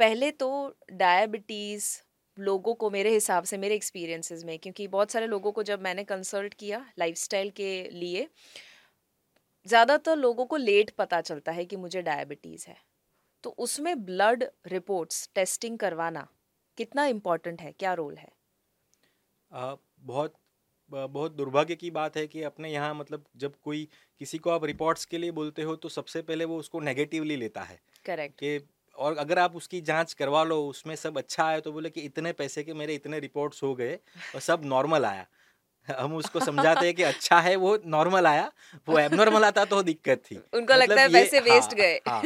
पहले 0.00 0.30
तो 0.32 0.48
डायबिटीज़ 0.94 1.86
लोगों 2.38 2.74
को 2.74 2.88
मेरे 2.90 3.10
हिसाब 3.10 3.44
से 3.44 3.56
मेरे 3.58 3.74
एक्सपीरियंसेस 3.74 4.44
में 4.44 4.58
क्योंकि 4.58 4.86
बहुत 4.88 5.10
सारे 5.10 5.26
लोगों 5.26 5.52
को 5.52 5.62
जब 5.62 5.82
मैंने 5.82 6.04
कंसल्ट 6.04 6.54
किया 6.54 6.84
लाइफस्टाइल 6.98 7.50
के 7.56 7.72
लिए 7.90 8.26
ज़्यादातर 9.66 10.16
लोगों 10.16 10.44
को 10.46 10.56
लेट 10.58 10.90
पता 10.92 11.20
चलता 11.22 11.52
है 11.52 11.64
कि 11.64 11.76
मुझे 11.76 12.02
डायबिटीज़ 12.02 12.64
है। 12.68 12.76
तो 13.44 13.50
उसमें 13.60 14.04
ब्लड 14.04 14.44
रिपोर्ट्स 14.68 15.28
टेस्टिंग 15.34 15.78
करवाना 15.78 16.28
कितना 16.78 17.06
इम्पोर्टेंट 17.08 17.62
है 17.62 17.72
क्या 17.74 17.94
रोल 17.94 18.16
है? 18.16 18.28
आ, 19.52 19.74
बहुत 20.00 20.34
बहुत 20.90 21.32
दुर्भाग्य 21.32 21.74
की 21.76 21.90
बात 21.92 22.16
है 22.16 22.26
कि 22.26 22.42
अपने 22.44 22.70
यहाँ 22.70 22.94
मतलब 22.94 23.24
जब 23.36 23.54
कोई 23.60 23.88
किसी 24.20 24.38
को 24.38 24.50
आप 24.50 24.64
रिपोर्ट्स 24.64 25.04
के 25.06 25.18
लिए 25.18 25.30
बोलते 25.32 25.62
हो 25.62 25.76
तो 25.76 25.88
सबसे 25.90 26.22
पहले 26.22 26.44
वो 26.46 26.58
उसको 26.58 26.80
नेगेटिवली 26.80 27.36
लेता 27.36 27.62
है 27.64 27.76
करेक्ट 28.04 28.36
कि 28.38 28.58
और 28.96 29.16
अगर 29.18 29.38
आप 29.38 29.56
उसकी 29.56 29.80
जाँच 29.82 30.12
करवा 30.14 30.42
लो 30.44 30.60
उसमें 30.66 30.94
सब 30.96 31.18
अच्छा 31.18 31.44
आया 31.44 31.60
तो 31.60 31.72
बोले 31.72 31.90
कि 31.90 32.00
इतने 32.02 32.32
पैसे 32.34 32.64
के 32.64 32.74
मेरे 32.74 32.94
इतने 32.96 33.20
रिपोर्ट्स 33.20 33.62
हो 33.62 33.74
गए 33.76 33.98
और 34.30 34.40
सब 34.42 34.62
नॉर्मल 34.66 35.04
आया। 35.06 35.26
हम 36.00 36.14
उसको 36.14 36.40
समझाते 36.40 36.86
हैं 36.86 36.94
कि 36.94 37.02
अच्छा 37.02 37.40
है 37.40 37.54
वो 37.56 37.76
नॉर्मल 37.86 38.26
आया 38.26 38.50
वो 38.88 38.98
एबनॉर्मल 38.98 39.44
आता 39.44 39.64
तो 39.64 39.82
दिक्कत 39.82 40.22
थी। 40.26 40.36
उनको 40.54 40.74
मतलब 40.74 40.74
लगता 40.74 41.00
है 41.00 41.08
मतलब 41.08 41.12
पैसे 41.14 41.40
वेस्ट 41.40 41.70
हाँ 41.70 41.76
गए। 41.76 42.00
हाँ 42.08 42.22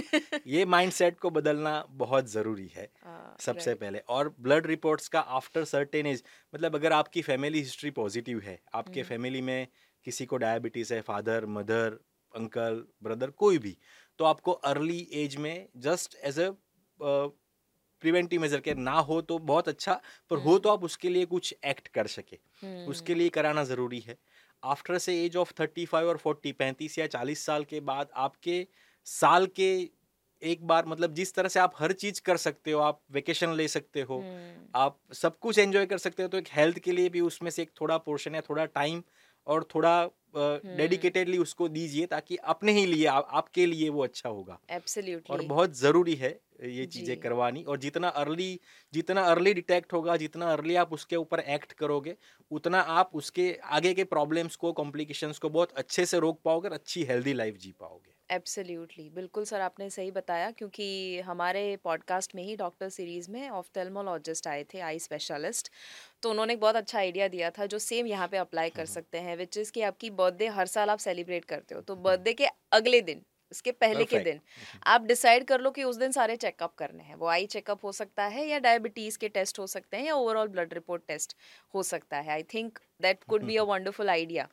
ये 0.46 0.64
माइंडसेट 0.64 1.18
को 1.18 1.30
बदलना 1.30 1.72
बहुत 1.96 2.28
ज़रूरी 2.28 2.66
है 2.66 2.88
हाँ, 3.04 3.36
सबसे 3.40 3.74
पहले। 3.74 3.98
और 4.08 4.34
ब्लड 4.40 4.66
रिपोर्ट्स 4.66 5.08
का 5.08 5.20
आफ्टर 5.38 5.64
सर्टेन 5.64 6.06
एज 6.06 6.22
मतलब 6.54 6.74
अगर 6.74 6.92
आपकी 6.92 7.22
फैमिली 7.22 7.58
हिस्ट्री 7.58 7.90
पॉजिटिव 7.90 8.40
है 8.40 8.58
आपके 8.74 9.00
हम्म, 9.00 9.08
फैमिली 9.08 9.40
में 9.42 9.66
किसी 10.06 10.26
को 10.26 10.36
डायबिटीज़ 10.36 10.94
है 10.94 11.00
फादर 11.00 11.46
मदर 11.46 11.98
अंकल 12.32 12.84
ब्रदर 13.02 13.30
कोई 13.36 13.58
भी 13.58 13.76
तो 14.18 14.24
आपको 14.24 14.52
अर्ली 14.70 14.98
एज 15.14 15.36
में 15.36 15.68
just 15.78 16.16
as 16.24 16.40
a 16.40 16.50
preventive 18.02 18.40
measure 18.40 18.60
के 18.60 18.74
ना 18.76 18.92
हो 19.02 19.20
तो 19.22 19.38
बहुत 19.40 19.68
अच्छा 19.68 20.00
पर 20.30 20.38
हो 20.38 20.58
तो 20.58 20.68
हम्म, 20.68 20.70
आप 20.70 20.84
उसके 20.84 21.08
लिए 21.08 21.24
कुछ 21.26 21.54
एक्ट 21.64 21.88
कर 21.88 22.06
सके। 22.08 22.38
उसके 22.86 23.14
हम्म, 23.14 23.14
लिए 23.14 23.28
कराना 23.30 23.64
ज़रूरी 23.64 24.00
है। 24.00 24.16
आफ्टर 24.62 24.98
से 24.98 25.14
एज 25.24 25.36
ऑफ़ 25.36 25.52
थर्टी 25.60 25.84
फाइव 25.86 26.08
और 26.08 26.16
फोर्टी 26.18 26.52
पैंतीस 26.54 26.98
या 26.98 27.06
चालीस 27.08 27.44
साल 27.46 27.64
के 27.64 27.80
बाद 27.82 28.10
आपके 28.18 28.66
साल 29.06 29.46
के 29.56 29.68
एक 30.42 30.66
बार 30.66 30.86
मतलब 30.86 31.14
जिस 31.14 31.34
तरह 31.34 31.48
से 31.48 31.60
आप 31.60 31.74
हर 31.78 31.92
चीज़ 31.94 32.20
कर 32.22 32.36
सकते 32.36 32.72
हो 32.72 32.80
आप 32.80 33.00
वेकेशन 33.10 33.52
ले 33.54 33.66
सकते 33.68 34.00
हो 34.02 34.16
हम्म, 34.16 34.66
आप 34.74 34.98
सब 35.14 35.38
कुछ 35.38 35.58
एंजॉय 35.58 35.86
कर 35.86 35.98
सकते 35.98 36.22
हो 36.22 36.28
तो 36.28 36.38
एक 36.38 36.48
हेल्थ 36.52 36.78
के 36.78 36.92
लिए 36.92 37.08
भी 37.08 37.20
उसमें 37.20 37.50
से 37.50 37.62
एक 37.62 37.70
थोड़ा 37.80 37.98
पोर्शन 38.00 38.34
या 38.34 38.40
थोड़ा 38.40 38.64
टाइम 38.66 39.02
और 39.46 39.64
थोड़ा 39.74 39.94
डेडिकेटेडली 40.36 41.38
उसको 41.38 41.68
दीजिए 41.70 42.06
ताकि 42.06 42.36
अपने 42.46 42.72
ही 42.72 42.86
लिए 42.86 43.06
आ, 43.06 43.18
आपके 43.18 43.66
लिए 43.66 43.88
वो 43.90 44.02
अच्छा 44.04 44.28
होगा। 44.28 44.58
और 45.30 45.42
बहुत 45.44 45.74
ज़रूरी 45.76 46.14
है 46.16 46.30
ये 46.70 46.86
चीज़ें 46.86 47.16
करवानी। 47.18 47.62
और 47.64 47.78
जितना 47.78 48.08
अर्ली 48.10 48.48
जितना 48.92 49.22
अर्ली 49.26 49.54
डिटेक्ट 49.54 49.92
होगा 49.92 50.16
जितना 50.16 50.52
अर्ली 50.52 50.74
आप 50.76 50.92
उसके 50.92 51.16
ऊपर 51.16 51.40
एक्ट 51.40 51.72
करोगे 51.74 52.16
उतना 52.50 52.80
आप 52.96 53.10
उसके 53.14 53.52
आगे 53.72 53.94
के 53.94 54.04
प्रॉब्लम्स 54.06 54.56
को 54.56 54.72
कॉम्प्लिकेशंस 54.74 55.38
को 55.38 55.50
बहुत 55.50 55.72
अच्छे 55.76 56.06
से 56.06 56.18
रोक 56.20 56.42
पाओगे 56.44 56.68
और 56.68 56.74
अच्छी 56.74 57.04
हेल्दी 57.04 57.32
लाइफ 57.34 57.56
जी 57.58 57.72
पाओगे। 57.80 58.15
एब्सोल्युटली 58.30 59.08
बिल्कुल 59.10 59.44
सर 59.44 59.60
आपने 59.60 59.88
सही 59.90 60.10
बताया 60.10 60.50
क्योंकि 60.50 60.86
हमारे 61.20 61.64
पॉडकास्ट 61.84 62.34
में 62.34 62.42
ही 62.42 62.56
डॉक्टर 62.56 62.88
सीरीज़ 62.88 63.30
में 63.30 63.48
ऑफ्थेल्मोलॉजिस्ट 63.50 64.46
आए 64.46 64.64
थे 64.64 64.80
आई 64.80 64.98
स्पेशलिस्ट 64.98 65.70
तो 66.22 66.30
उन्होंने 66.30 66.52
एक 66.52 66.60
बहुत 66.60 66.76
अच्छा 66.76 66.98
आइडिया 66.98 67.28
दिया 67.28 67.50
था 67.50 67.66
जो 67.66 67.78
सेम 67.80 68.06
यहाँ 68.06 68.28
पे 68.28 68.36
अप्लाई 68.36 68.70
कर 68.70 68.82
हम्म, 68.82 68.92
सकते 68.92 69.18
हैं 69.18 69.36
विच 69.36 69.58
इज़ 69.58 69.72
कि 69.72 69.82
आपकी 69.82 70.10
बर्थडे 70.12 70.48
हर 70.50 70.66
साल 70.68 70.90
आप 70.90 70.98
सेलिब्रेट 70.98 71.44
करते 71.44 71.74
हो 71.74 71.80
तो 71.80 71.94
हम्म, 71.94 72.02
बर्थडे 72.04 72.34
के 72.34 72.46
अगले 72.72 73.00
दिन 73.02 73.22
उसके 73.52 73.72
पहले 73.72 74.04
के 74.04 74.18
दिन 74.18 74.40
आप 74.86 75.02
डिसाइड 75.04 75.44
कर 75.44 75.60
लो 75.60 75.70
कि 75.70 75.84
उस 75.84 75.96
दिन 75.96 76.12
सारे 76.12 76.36
चेकअप 76.36 76.74
करने 76.74 77.02
हैं 77.02 77.14
वो 77.14 77.26
आई 77.28 77.46
चेकअप 77.48 77.84
हो 77.84 77.92
सकता 77.92 78.24
है 78.26 78.46
या 78.46 78.58
डायबिटीज़ 78.58 79.18
के 79.18 79.28
टेस्ट 79.30 79.58
हो 79.58 79.66
सकते 79.68 79.96
हैं 79.96 80.04
या 80.04 80.14
ओवरऑल 80.14 80.48
ब्लड 80.48 80.74
रिपोर्ट 80.74 81.02
टेस्ट 81.08 81.36
हो 81.74 81.82
सकता 81.84 82.16
है 82.18 82.30
I 82.30 82.42
think 82.54 82.78
that 83.00 83.24
could 83.24 83.44
be 83.44 83.56
a 83.56 83.62
wonderful 83.64 84.10
idea 84.10 84.48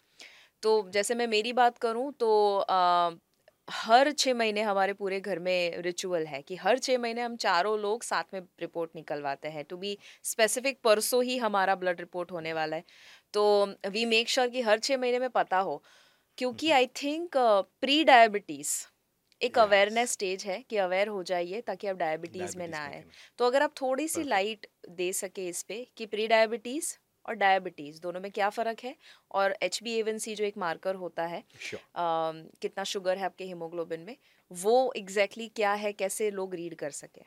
तो 0.64 0.72
जैसे 0.90 1.16
मैं 1.16 1.28
मेरी 1.28 1.54
बात 1.54 1.78
करूँ 1.78 2.12
तो 2.14 2.30
अ, 2.58 3.18
हर 3.68 4.12
छः 4.12 4.34
महीने 4.34 4.62
हमारे 4.62 4.94
पूरे 4.94 5.20
घर 5.22 5.40
में 5.40 5.82
रिचुअल 5.82 6.26
है 6.28 6.42
कि 6.42 6.56
हर 6.56 6.80
छः 6.80 6.98
महीने 6.98 7.22
हम 7.22 7.36
चारों 7.38 7.78
लोग 7.80 8.04
साथ 8.04 8.24
में 8.34 8.40
रिपोर्ट 8.62 8.92
निकलवाते 8.96 9.48
हैं। 9.48 9.64
टू 9.66 9.78
बी 9.78 9.98
स्पेसिफिक 10.24 10.80
परसों 10.84 11.24
ही 11.24 11.38
हमारा 11.38 11.76
ब्लड 11.76 12.00
रिपोर्ट 12.00 12.32
होने 12.32 12.54
वाला 12.54 12.76
है। 12.76 12.84
तो 13.34 13.66
वी 13.90 14.06
मेक 14.06 14.30
श्योर 14.30 14.50
कि 14.50 14.62
हर 14.62 14.80
छः 14.80 14.98
महीने 14.98 15.20
में 15.20 15.30
पता 15.30 15.60
हो 15.60 15.82
क्योंकि 16.38 16.72
आई 16.72 16.88
थिंक 17.04 17.38
प्री 17.38 18.04
डायबिटीज़ 18.04 18.74
एक 19.42 19.60
अवेयरनेस 19.60 20.12
स्टेज 20.12 20.44
है 20.46 20.62
कि 20.62 20.78
अवेयर 20.78 21.08
हो 21.08 21.24
जाइए 21.24 21.62
ताकि 21.62 21.88
आप 21.88 21.96
डायबिटीज़ 21.98 22.58
में 22.58 22.68
ना 22.68 22.84
आए। 22.86 23.04
तो 23.38 23.48
अगर 23.48 23.64
आप 23.64 23.74
थोड़ी 23.82 24.08
सी 24.08 24.24
लाइट 24.24 24.68
दे 24.92 25.12
सके 25.14 25.48
इस 25.50 25.64
पर 25.64 25.86
कि 25.98 26.06
प्री 26.06 26.28
डायबिटीज़ 26.28 26.96
और 27.26 27.36
डायबिटीज़ 27.36 28.02
दोनों 28.02 28.22
में 28.22 28.32
क्या 28.32 28.50
फ़र्क 28.50 28.84
है 28.84 28.96
और 29.32 29.56
एच 29.64 29.80
बी 29.84 29.94
एवन 30.00 30.18
सी 30.18 30.36
जो 30.36 30.46
एक 30.46 30.58
मार्कर 30.58 30.96
होता 30.96 31.26
है 31.26 31.44
sure. 31.62 31.80
आ, 31.96 32.32
कितना 32.62 32.84
शुगर 32.84 33.18
है 33.18 33.26
आपके 33.26 33.44
हीमोग्लोबिन 33.44 34.00
में 34.00 34.16
वो 34.52 34.94
एग्जैक्टली 34.96 35.44
exactly 35.44 35.56
क्या 35.56 35.74
है 35.74 35.94
कैसे 35.94 36.30
लोग 36.32 36.56
रीड 36.56 36.76
कर 36.76 36.92
सके 36.92 37.26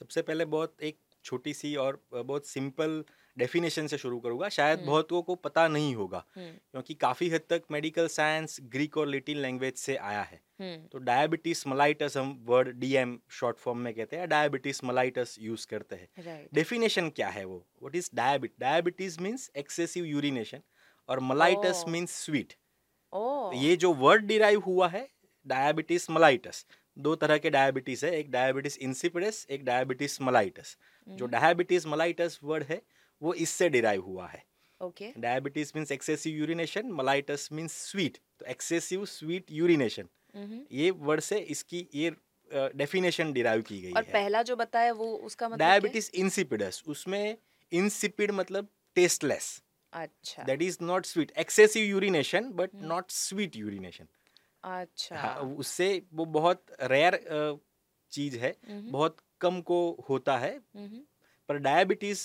सबसे 0.00 0.22
पहले 0.22 0.44
बहुत 0.46 0.82
एक 0.82 0.98
छोटी 1.24 1.54
सी 1.54 1.74
और 1.76 2.02
बहुत 2.12 2.46
सिंपल 2.46 3.04
डेफिनेशन 3.36 3.86
से 3.86 3.98
शुरू 3.98 4.18
करूँगा 4.20 4.48
शायद। 4.50 4.80
बहुतों 4.80 5.22
को 5.22 5.34
पता 5.36 5.66
नहीं 5.68 5.94
होगा 5.94 6.24
क्योंकि 6.36 6.94
काफ़ी 6.96 7.28
हद 7.30 7.40
तक 7.50 7.62
मेडिकल 7.70 8.06
साइंस 8.08 8.56
ग्रीक 8.72 8.96
और 8.98 9.06
लेटिन 9.08 9.38
लैंग्वेज 9.38 9.74
से 9.76 9.96
आया 9.98 10.22
है। 10.22 10.40
तो 10.88 10.98
डायबिटीज़ 11.00 11.62
मलाइटस 11.68 12.16
हम 12.16 12.36
वर्ड 12.44 12.68
डीएम 12.78 13.18
शॉर्ट 13.30 13.58
फॉर्म 13.58 13.78
में 13.78 13.92
कहते 13.94 14.16
हैं 14.16 14.28
डायबिटीज़ 14.28 14.80
मलाइटस 14.84 15.36
यूज़ 15.40 15.66
करते 15.66 15.96
हैं। 15.96 16.48
डेफिनेशन 16.54 17.08
क्या 17.10 17.28
है 17.28 17.44
वो? 17.44 17.64
What 17.82 17.96
is 17.96 18.10
diabet 18.14 18.52
diabetes 18.60 19.20
means 19.20 19.50
excessive 19.56 20.04
urination 20.06 20.62
और 21.08 21.20
मलाइटस. 21.22 21.84
मींस 21.88 22.16
स्वीट 22.16 22.52
ये 23.54 23.76
जो 23.76 23.92
वर्ड 23.94 24.26
डिराइव 24.26 24.60
हुआ 24.62 24.88
है 24.88 25.08
डायबिटीज़ 25.46 26.06
मलाइटस 26.10 26.64
दो 26.96 27.14
तरह 27.16 27.38
के 27.38 27.50
डायबिटीज़ 27.50 28.04
है 28.06 28.12
एक 28.14 28.30
डायबिटीज़ 28.30 28.78
इंसिपिडस 28.80 29.46
एक 29.50 29.64
डायबिटीज़ 29.64 30.18
मलाइटस 30.22 30.76
जो। 31.06 31.26
डायबिटीज़ 31.28 31.86
मलाइटस 31.88 32.38
वर्ड 32.42 32.64
है 32.64 32.80
वो 33.22 33.34
इससे 33.36 33.68
डिराइव 33.68 34.02
हुआ 34.02 34.26
है। 34.26 34.42
Okay 34.80 35.12
diabetes 35.18 35.72
means 35.76 35.92
excessive 35.92 36.36
urination 36.36 36.90
mellitus 36.92 37.48
means 37.52 37.72
sweet 37.90 38.18
तो 38.40 38.46
एक्सेसिव 38.46 39.04
स्वीट 39.06 39.50
यूरिनेशन 39.52 40.08
ये 40.72 40.90
वर्ड 40.90 41.20
से 41.20 41.38
इसकी 41.54 41.86
ये 41.94 42.10
डेफिनेशन 42.50 43.32
डिराइव 43.32 43.62
की 43.62 43.80
गई 43.80 43.92
और 43.92 44.04
है। 44.04 44.12
पहला 44.12 44.42
जो 44.42 44.56
बताया 44.56 44.92
वो 44.92 45.14
उसका 45.16 45.48
मतलब 45.48 45.58
डायबिटीज़ 45.58 46.10
इंसिपिडस 46.14 46.82
उसमें 46.88 47.36
इंसिपिड 47.72 48.30
मतलब 48.32 48.68
टेस्टलेस 48.96 49.50
अच्छा। 49.92 50.42
That 50.42 50.62
is 50.62 50.78
not 50.82 51.06
sweet 51.06 51.32
excessive 51.38 51.84
urination 51.84 52.50
but. 52.52 52.70
Not 52.84 53.10
sweet 53.10 53.56
urination 53.56 54.06
अच्छा। 54.64 55.16
हाँ, 55.16 55.36
उससे 55.40 56.02
वो 56.14 56.24
बहुत 56.32 56.64
रेयर 56.82 57.20
चीज़ 58.12 58.36
है। 58.38 58.54
हम्म, 58.68 58.90
बहुत 58.90 59.16
कम 59.40 59.60
को 59.62 59.78
होता 60.08 60.36
है। 60.38 60.50
हम्म। 60.76 61.00
पर 61.50 61.58
डायबिटीज़ 61.58 62.20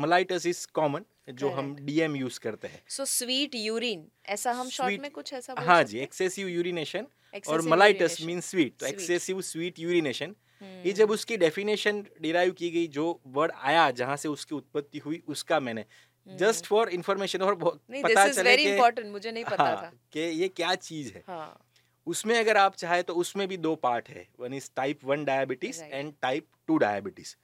मलाइटस 0.00 0.46
इज़ 0.46 0.66
कॉमन 0.74 1.04
जो 1.30 1.48
हम 1.50 1.74
डीएम 1.76 2.14
यूज़ 2.16 2.38
करते 2.40 2.68
हैं। 2.68 2.80
सो 2.88 3.04
स्वीट 3.04 3.54
यूरिन 3.54 4.06
ऐसा 4.34 4.52
हम 4.52 4.68
शॉर्ट 4.68 5.00
में 5.00 5.10
कुछ 5.10 5.32
ऐसा 5.32 5.54
हाँ 5.58 5.82
जी 5.84 5.98
एक्सेसिव 5.98 6.48
यूरिनेशन 6.48 7.06
और 7.48 7.62
मलाइटस 7.62 8.18
मीन 8.22 8.40
स्वीट 8.40 8.76
तो 8.80 8.86
एक्सेसिव 8.86 9.40
स्वीट 9.42 9.78
यूरिनेशन 9.78 10.34
ये 10.62 10.66
हम्म, 10.66 10.92
जब 10.92 11.10
उसकी 11.10 11.36
डेफिनेशन 11.36 12.00
डिराइव 12.22 12.52
की 12.52 12.70
गई 12.70 12.86
जो 12.88 13.04
वर्ड 13.36 13.52
आया 13.62 13.90
जहाँ 13.90 14.16
से 14.16 14.28
उसकी 14.28 14.54
उत्पत्ति 14.54 14.98
हुई 14.98 15.22
उसका 15.28 15.60
मैंने। 15.60 15.84
जस्ट। 16.26 16.66
फॉर 16.66 16.88
इंफॉर्मेशन 16.90 17.42
और 17.42 17.54
पता 17.54 18.26
चले 18.28 18.56
कि 18.56 19.02
मुझे 19.10 19.30
नहीं 19.30 19.44
पता 19.44 19.64
हाँ, 19.64 19.76
था। 19.76 19.92
कि 20.12 20.20
ये 20.20 20.48
क्या 20.48 20.74
चीज़ 20.74 21.12
है। 21.14 21.22
हाँ। 21.26 21.68
उसमें 22.06 22.38
अगर 22.38 22.56
आप 22.56 22.74
चाहे 22.76 23.02
तो 23.02 23.14
उसमें 23.14 23.46
भी 23.48 23.56
दो 23.56 23.74
पार्ट 23.76 24.08
है। 24.08 24.26
One 24.40 24.54
is 24.54 24.70
type 24.76 25.04
one 25.04 25.24
diabetes 25.24 25.82
and 25.82 26.12
type 26.22 26.46
two 26.66 26.76
diabetes 26.78 27.34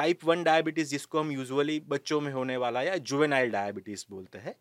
type 0.00 0.24
one 0.24 0.42
diabetes 0.44 0.90
जिसको 0.90 1.20
हम 1.20 1.30
यूजुअली 1.32 1.78
बच्चों 1.88 2.20
में 2.20 2.32
होने 2.32 2.56
वाला 2.56 2.82
या 2.82 2.96
जुवेनाइल 3.10 3.50
डायबिटीज़ 3.50 4.04
बोलते 4.10 4.38
हैं 4.38 4.54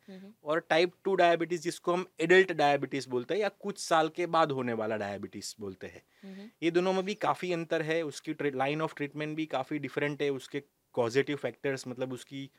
और 0.44 0.60
टाइप 0.70 0.94
टू 1.04 1.16
डायबिटीज़ 1.16 1.62
जिसको 1.62 1.94
हम 1.94 2.06
एडल्ट 2.22 2.52
डायबिटीज़ 2.54 3.10
बोलते 3.10 3.34
हैं 3.34 3.42
या 3.42 3.50
कुछ 3.60 3.80
साल 3.80 4.10
के 4.10 4.26
बाद 4.28 4.52
होने 4.52 4.74
वाला 4.74 4.98
डायबिटीज़ 4.98 5.54
बोलते 5.60 5.88
हैं। 5.88 6.02
ये 6.64 6.72
दोनों 6.72 6.94
में 6.94 7.04
भी 7.06 7.14
काफ़ी 7.16 7.52
अंतर 7.54 7.82
है 7.82 8.02
उसकी 8.04 8.36
लाइन 8.52 8.82
ऑफ़ 8.82 8.96
ट्रीटमेंट 8.96 9.36
भी 9.38 9.46
काफ़ी 9.46 9.80
डिफरेंट 9.80 10.22
है 10.22 10.30
उसके 10.30 10.64
पॉजिटिव 10.96 11.38
फैक्टर्स 11.38 11.88
मतलब 11.88 12.14
उसकी 12.14 12.50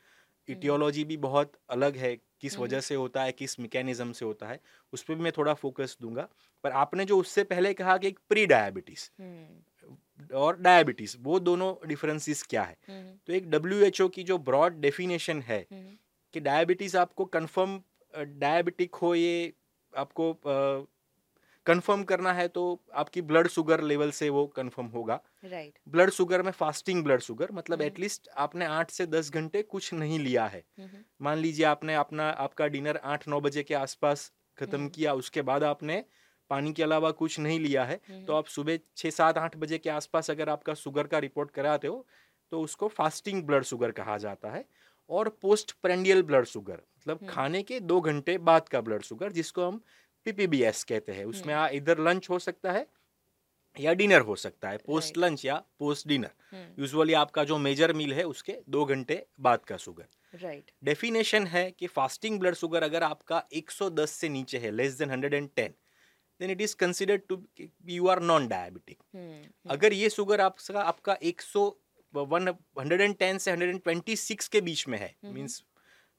इटियोलॉजी 0.47 1.03
भी 1.03 1.17
बहुत 1.17 1.53
अलग 1.69 1.97
है 1.97 2.15
किस 2.41 2.53
हम्म। 2.53 2.63
वजह 2.63 2.81
से 2.81 2.95
होता 2.95 3.23
है 3.23 3.31
किस 3.31 3.59
मैकेनिज्म 3.59 4.11
से 4.11 4.25
होता 4.25 4.47
है 4.47 4.59
उस 4.93 5.03
पर 5.03 5.15
भी 5.15 5.23
मैं 5.23 5.31
थोड़ा 5.37 5.53
फोकस 5.53 5.97
दूँगा। 6.01 6.27
पर 6.63 6.71
आपने 6.71 7.05
जो 7.05 7.17
उससे 7.17 7.43
पहले 7.43 7.73
कहा 7.73 7.97
कि 7.97 8.07
एक 8.07 8.19
प्री 8.29 8.45
डायबिटीज़ 8.45 9.09
हम्म, 9.21 10.35
और 10.35 10.57
डायबिटीज़ 10.61 11.17
वो 11.19 11.39
दोनों 11.39 11.73
डिफरेंसेस 11.87 12.43
क्या 12.43 12.63
है? 12.63 12.77
हम्म, 12.87 13.17
तो 13.27 13.33
एक 13.33 13.49
डब्ल्यू 13.49 14.07
की 14.07 14.23
जो 14.23 14.37
ब्रॉड 14.37 14.79
डेफिनेशन 14.81 15.41
है 15.41 15.65
कि 16.33 16.39
डायबिटीज़ 16.39 16.97
आपको 16.97 17.25
कंफर्म 17.25 17.81
डायबिटिक 18.13 18.95
हो 18.95 19.13
ये 19.15 19.53
आपको 19.93 20.31
कंफर्म 21.65 22.03
करना 22.03 22.33
है 22.33 22.47
तो 22.47 22.63
आपकी 22.93 23.21
ब्लड 23.21 23.47
शुगर 23.47 23.81
लेवल 23.81 24.11
से 24.11 24.29
वो 24.29 24.45
कंफर्म 24.55 24.87
होगा 24.87 25.19
राइट 25.45 25.79
ब्लड 25.87 26.09
शुगर 26.09 26.41
में 26.41 26.51
फास्टिंग 26.51 27.03
ब्लड 27.03 27.21
शुगर 27.21 27.51
मतलब। 27.51 27.81
एटलीस्ट 27.81 28.29
आपने 28.37 28.65
आठ 28.67 28.91
से 28.91 29.05
दस 29.07 29.31
घंटे 29.31 29.61
कुछ 29.63 29.93
नहीं 29.93 30.19
लिया 30.19 30.45
है 30.45 30.63
हम्म, 30.79 31.03
मान 31.21 31.37
लीजिए 31.37 31.65
आपने 31.65 31.95
अपना 31.95 32.29
आपका 32.39 32.67
डिनर 32.67 32.99
आठ 33.05 33.27
नौ 33.27 33.39
बजे 33.41 33.63
के 33.63 33.73
आसपास 33.75 34.31
खत्म 34.57 34.77
हम्म। 34.77 34.89
किया 34.89 35.13
उसके 35.13 35.41
बाद 35.41 35.63
आपने 35.63 36.03
पानी 36.51 36.73
के 36.73 36.83
अलावा 36.83 37.11
कुछ 37.11 37.39
नहीं 37.39 37.59
लिया 37.59 37.83
है 37.85 37.95
तो 37.97 38.13
हम्म, 38.13 38.37
आप 38.37 38.45
सुबह 38.47 38.79
छः 38.97 39.09
सात 39.11 39.37
आठ 39.37 39.57
बजे 39.57 39.77
के 39.77 39.89
आसपास 39.89 40.31
अगर 40.31 40.49
आपका 40.49 40.73
शुगर 40.73 41.07
का 41.07 41.19
रिपोर्ट 41.19 41.51
कराते 41.51 41.87
हो 41.87 42.05
तो 42.51 42.61
उसको 42.61 42.87
फास्टिंग 42.87 43.43
ब्लड 43.43 43.63
शुगर 43.63 43.91
कहा 43.91 44.17
जाता 44.17 44.49
है 44.51 44.65
और 45.09 45.29
पोस्ट 45.41 45.71
प्रेंडियल 45.83 46.21
ब्लड 46.23 46.45
शुगर 46.45 46.73
मतलब। 46.73 47.27
खाने 47.29 47.61
के 47.63 47.79
दो 47.81 47.99
घंटे 48.01 48.37
बाद 48.39 48.67
का 48.69 48.81
ब्लड 48.81 49.01
शुगर 49.01 49.31
जिसको 49.31 49.67
हम 49.67 49.81
पीपीबीएस 50.25 50.83
कहते 50.83 51.11
हैं। 51.11 51.25
उसमें 51.25 51.53
आ 51.53 51.67
इधर 51.73 51.99
लंच 51.99 52.29
हो 52.29 52.39
सकता 52.39 52.71
है 52.71 52.85
या 53.77 53.93
डिनर 53.93 54.21
हो 54.21 54.35
सकता 54.35 54.69
है 54.69 54.77
पोस्ट. 54.77 55.17
लंच 55.17 55.43
या 55.45 55.55
पोस्ट 55.79 56.07
डिनर 56.07 56.31
हम्म, 56.51 56.81
यूजुअली 56.81 57.13
आपका 57.13 57.43
जो 57.43 57.57
मेजर 57.57 57.93
मील 57.93 58.13
है 58.13 58.23
उसके 58.23 58.57
दो 58.69 58.85
घंटे 58.85 59.25
बाद 59.39 59.63
का 59.65 59.77
शुगर 59.77 60.37
राइट 60.41 60.71
डेफिनेशन 60.83 61.47
है 61.47 61.69
कि 61.71 61.87
फास्टिंग 61.89 62.39
ब्लड 62.39 62.55
शुगर 62.55 62.83
अगर 62.83 63.03
आपका 63.03 63.43
110 63.53 64.11
से 64.11 64.29
नीचे 64.29 64.57
है 64.57 64.71
less 64.71 64.97
than 64.97 65.09
110 65.11 65.69
then 66.39 66.49
it 66.51 66.61
is 66.61 66.75
considered 66.75 67.21
to 67.29 67.41
you 67.87 68.07
are 68.07 68.19
non 68.21 68.47
diabetic 68.47 68.97
हम्म, 69.15 69.71
अगर 69.71 69.93
ये 69.93 70.09
शुगर 70.09 70.41
आपका 70.41 70.81
आपका 70.83 71.17
100 71.23 71.69
110 72.13 73.39
से 73.39 73.51
126 73.51 74.47
के 74.47 74.61
बीच 74.61 74.87
में 74.87 74.97
है 74.97 75.15
हम्म। 75.23 75.33
मींस 75.33 75.63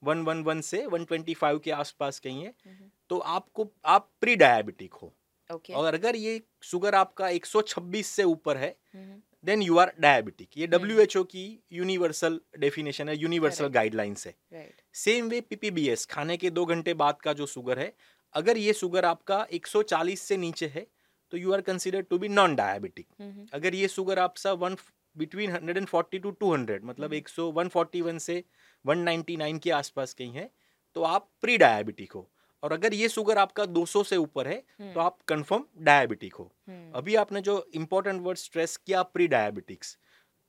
111 0.05 0.61
से 0.63 0.85
125 0.87 1.59
के 1.65 1.71
आसपास 1.71 2.19
कहीं 2.21 2.43
है 2.45 2.53
हम्म, 2.67 2.89
तो 3.11 3.19
आपको 3.19 3.69
आप 3.87 4.09
प्री 4.21 4.37
डायबिटिक 4.37 4.95
हो। 4.95 5.13
ओके 5.51 5.73
और 5.75 5.95
अगर 5.95 6.17
ये 6.17 6.41
शुगर 6.63 6.95
आपका 6.95 7.29
126 7.31 8.03
से 8.07 8.25
ऊपर 8.25 8.57
है 8.57 8.75
हम्म, 8.95 9.21
देन 9.45 9.63
यू 9.63 9.77
आर 9.79 9.93
डायबिटिक 10.01 10.49
ये 10.57 10.67
हम्म। 10.67 10.77
डब्ल्यू 10.77 11.23
की 11.25 11.45
यूनिवर्सल 11.73 12.41
डेफिनेशन 12.59 13.09
है 13.09 13.17
यूनिवर्सल 13.17 13.67
गाइडलाइंस 13.69 14.27
है। 14.27 14.69
सेम 14.95 15.29
वे 15.29 15.41
पीपीबीएस 15.41 16.07
खाने 16.07 16.37
के 16.37 16.51
दो 16.51 16.65
घंटे 16.67 16.95
बाद 16.95 17.21
का 17.21 17.33
जो 17.33 17.47
शुगर 17.47 17.79
है 17.79 17.93
अगर 18.35 18.57
ये 18.57 18.73
शुगर 18.73 19.05
आपका 19.05 19.47
140 19.55 20.17
से 20.19 20.37
नीचे 20.37 20.67
है 20.75 20.87
तो 21.33 21.37
you 21.37 21.53
are 21.53 21.61
consider 21.61 22.01
to 22.11 22.19
be 22.19 22.29
non 22.29 22.55
diabetic 22.57 23.07
हम्म, 23.21 23.47
अगर 23.55 23.75
ये 23.75 23.89
शुगर 23.89 24.19
आपका 24.19 24.53
वन 24.65 24.77
बिटवीन 25.17 25.51
140 25.53 26.19
टू 26.23 26.31
200 26.43 26.79
मतलब 26.85 27.13
हम्म। 27.13 27.17
100 27.17 27.51
141 27.53 28.19
से 28.19 28.43
199 28.85 29.59
के 29.59 29.71
आसपास 29.71 30.15
कहीं 30.15 30.33
है 30.33 30.51
तो 30.97 31.03
आप 31.03 31.29
प्री 31.41 31.57
डायबिटिक 31.59 32.13
हो। 32.13 32.29
और 32.63 32.73
अगर 32.73 32.95
ये 32.95 33.09
शुगर 33.09 33.39
आपका 33.39 33.65
200 33.67 34.03
से 34.05 34.17
ऊपर 34.17 34.49
है 34.49 34.63
हम्म, 34.81 34.93
तो 34.93 35.01
आप 35.01 35.19
कंफर्म 35.29 35.65
डायबिटिक 35.79 36.35
हो। 36.35 36.53
हम्म, 36.69 36.93
अभी 36.93 37.15
आपने 37.15 37.41
जो 37.41 37.67
इम्पोर्टेंट 37.75 38.21
वर्ड 38.23 38.39
स्ट्रेस 38.39 38.77
किया 38.77 39.03
प्री 39.03 39.27
डायबिटिक्स 39.29 39.97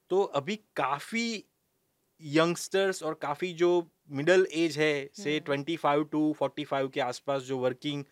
तो 0.10 0.22
अभी 0.34 0.56
काफ़ी 0.76 1.44
यंगस्टर्स 2.22 3.04
और 3.04 3.14
काफ़ी 3.14 3.54
जो 3.54 3.72
मिडल 4.12 4.48
एज 4.54 4.78
है 4.78 5.10
से 5.16 5.38
हम्म। 5.38 5.64
25 5.64 6.04
टू 6.12 6.36
45 6.42 6.90
के 6.90 7.02
आसपास 7.02 7.42
जो 7.42 7.58
वर्किंग 7.58 8.04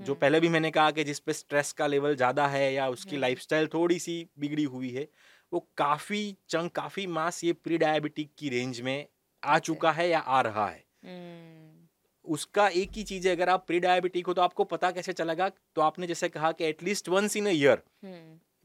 जो 0.00 0.12
हम्म, 0.12 0.20
पहले 0.20 0.40
भी 0.40 0.48
मैंने 0.48 0.70
कहा 0.70 0.90
कि 0.90 1.04
जिस 1.04 1.18
पे 1.18 1.32
स्ट्रेस 1.32 1.72
का 1.72 1.86
लेवल 1.86 2.16
ज़्यादा 2.16 2.46
है 2.46 2.72
या 2.74 2.88
उसकी 2.88 3.10
हम्म। 3.10 3.20
लाइफस्टाइल 3.20 3.66
थोड़ी 3.66 3.98
सी 3.98 4.28
बिगड़ी 4.38 4.64
हुई 4.64 4.90
है 4.90 5.08
वो 5.52 5.60
काफ़ी 5.76 6.36
चंग 6.48 6.70
काफ़ी 6.70 7.06
मास 7.06 7.42
ये 7.44 7.52
प्री 7.52 7.78
डायबिटिक 7.78 8.30
की 8.38 8.48
रेंज 8.48 8.80
में 8.80 9.06
आ 9.42 9.58
चुका 9.60 9.90
है 9.92 10.08
या 10.08 10.18
आ 10.18 10.40
रहा 10.42 10.66
है। 10.68 10.84
हम्म, 11.04 11.88
उसका 12.24 12.66
एक 12.70 12.90
ही 12.96 13.02
चीज़ 13.04 13.28
है 13.28 13.34
अगर 13.36 13.48
आप 13.48 13.64
प्री 13.66 13.80
डायबिटिक 13.80 14.26
हो 14.26 14.32
तो 14.34 14.42
आपको 14.42 14.64
पता 14.66 14.90
कैसे 14.90 15.12
चलेगा? 15.14 15.48
तो 15.48 15.82
आपने 15.82 16.06
जैसे 16.06 16.28
कहा 16.30 16.52
कि 16.52 16.64
at least 16.64 17.08
once 17.08 17.36
in 17.36 17.46
year 17.48 17.82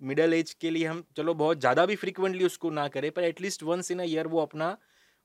middle 0.01 0.34
age 0.34 0.53
के 0.62 0.70
लिए 0.70 0.86
हम 0.86 1.03
चलो 1.17 1.34
बहुत 1.36 1.60
ज़्यादा 1.60 1.86
भी 1.86 1.96
फ्रिक्वेंटली 1.96 2.46
उसको 2.46 2.70
ना 2.72 2.88
करें 2.88 3.10
पर 3.12 3.24
एटलीस्ट 3.24 3.63
वंस 3.63 3.91
इन 3.91 4.01
ईयर 4.01 4.27
वो 4.27 4.41
अपना 4.41 4.75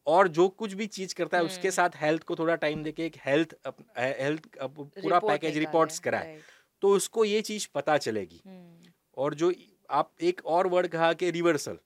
और 0.07 0.28
जो 0.30 0.49
कुछ 0.50 0.73
भी 0.73 0.87
चीज़ 0.88 1.14
करता 1.14 1.38
है 1.38 1.45
उसके 1.45 1.61
हम्म। 1.61 1.71
साथ 1.73 1.97
हेल्थ 1.97 2.23
को 2.23 2.37
थोड़ा 2.37 2.54
टाइम 2.59 2.83
देके 2.83 3.07
एक 3.07 3.16
हेल्थ 3.26 3.54
हेल्थ 3.99 4.47
पूरा 4.61 5.19
पैकेज 5.21 5.59
रिपोर्ट्स 5.59 5.99
कराए। 5.99 6.38
तो 6.83 6.95
उसको 6.97 7.25
ये 7.25 7.40
चीज़ 7.42 7.66
पता 7.75 7.97
चलेगी। 7.99 8.40
हम्म, 8.47 8.92
और 9.16 9.35
जो 9.35 9.52
आप 9.90 10.11
एक 10.23 10.40
और 10.47 10.66
वर्ड 10.66 10.87
कहा 10.88 11.12
कि 11.14 11.30
रिवर्सल 11.30 11.78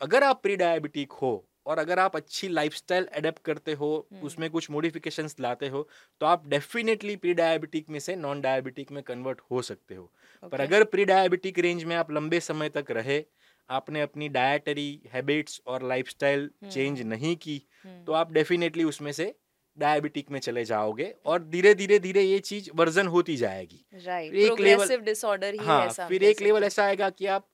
अगर 0.00 0.24
आप 0.24 0.42
प्री 0.42 0.56
डायबिटिक 0.56 1.12
हो 1.14 1.32
और 1.66 1.78
अगर 1.78 1.98
आप 1.98 2.16
अच्छी 2.16 2.48
लाइफस्टाइल 2.48 3.04
अडेप्ट 3.16 3.42
करते 3.44 3.72
हो 3.72 3.88
हम्म। 4.12 4.26
उसमें 4.26 4.48
कुछ 4.50 4.70
मॉडिफिकेशंस 4.70 5.36
लाते 5.40 5.68
हो 5.68 5.88
तो 6.20 6.26
आप 6.26 6.46
डेफिनेटली 6.48 7.16
प्री 7.16 7.34
डायबिटिक 7.34 7.90
में 7.90 7.98
से 8.00 8.16
नॉन 8.16 8.40
डायबिटिक 8.40 8.92
में 8.92 9.02
कन्वर्ट 9.02 9.40
हो 9.50 9.62
सकते 9.62 9.94
हो। 9.94 10.12
पर 10.42 10.60
अगर 10.60 10.84
प्री 10.84 11.04
डायबिटिक 11.04 11.58
रेंज 11.58 11.84
में 11.84 11.96
आप 11.96 12.12
लंबे 12.12 12.40
समय 12.40 12.68
तक 12.68 12.90
रहे 12.90 13.24
आपने 13.70 14.00
अपनी 14.00 14.28
डायटरी 14.28 14.90
हैबिट्स 15.12 15.60
और 15.66 15.88
लाइफस्टाइल 15.88 16.40
हम्म। 16.40 16.70
चेंज 16.70 17.02
नहीं 17.04 17.34
की 17.36 17.62
हम्म, 17.84 18.04
तो 18.04 18.12
आप 18.12 18.32
डेफिनेटली 18.32 18.84
उसमें 18.84 19.12
से 19.12 19.34
डायबिटिक 19.78 20.30
में 20.30 20.38
चले 20.40 20.64
जाओगे 20.64 21.14
और 21.26 21.42
धीरे 21.44 21.74
धीरे 21.74 21.98
धीरे 21.98 22.22
ये 22.22 22.38
चीज़ 22.40 22.70
वर्जन 22.74 23.06
होती 23.06 23.36
जाएगी। 23.36 23.84
राइट 24.04 24.34
एक 24.34 24.60
लेवल 24.60 24.96
डिसऑर्डर 25.00 25.54
ही 25.54 25.66
हाँ 25.66 25.84
ऐसा 25.86 26.06
फिर 26.08 26.22
एक 26.24 26.40
लेवल 26.42 26.64
ऐसा 26.64 26.84
आएगा 26.84 27.10
कि 27.10 27.26
आप 27.28 27.48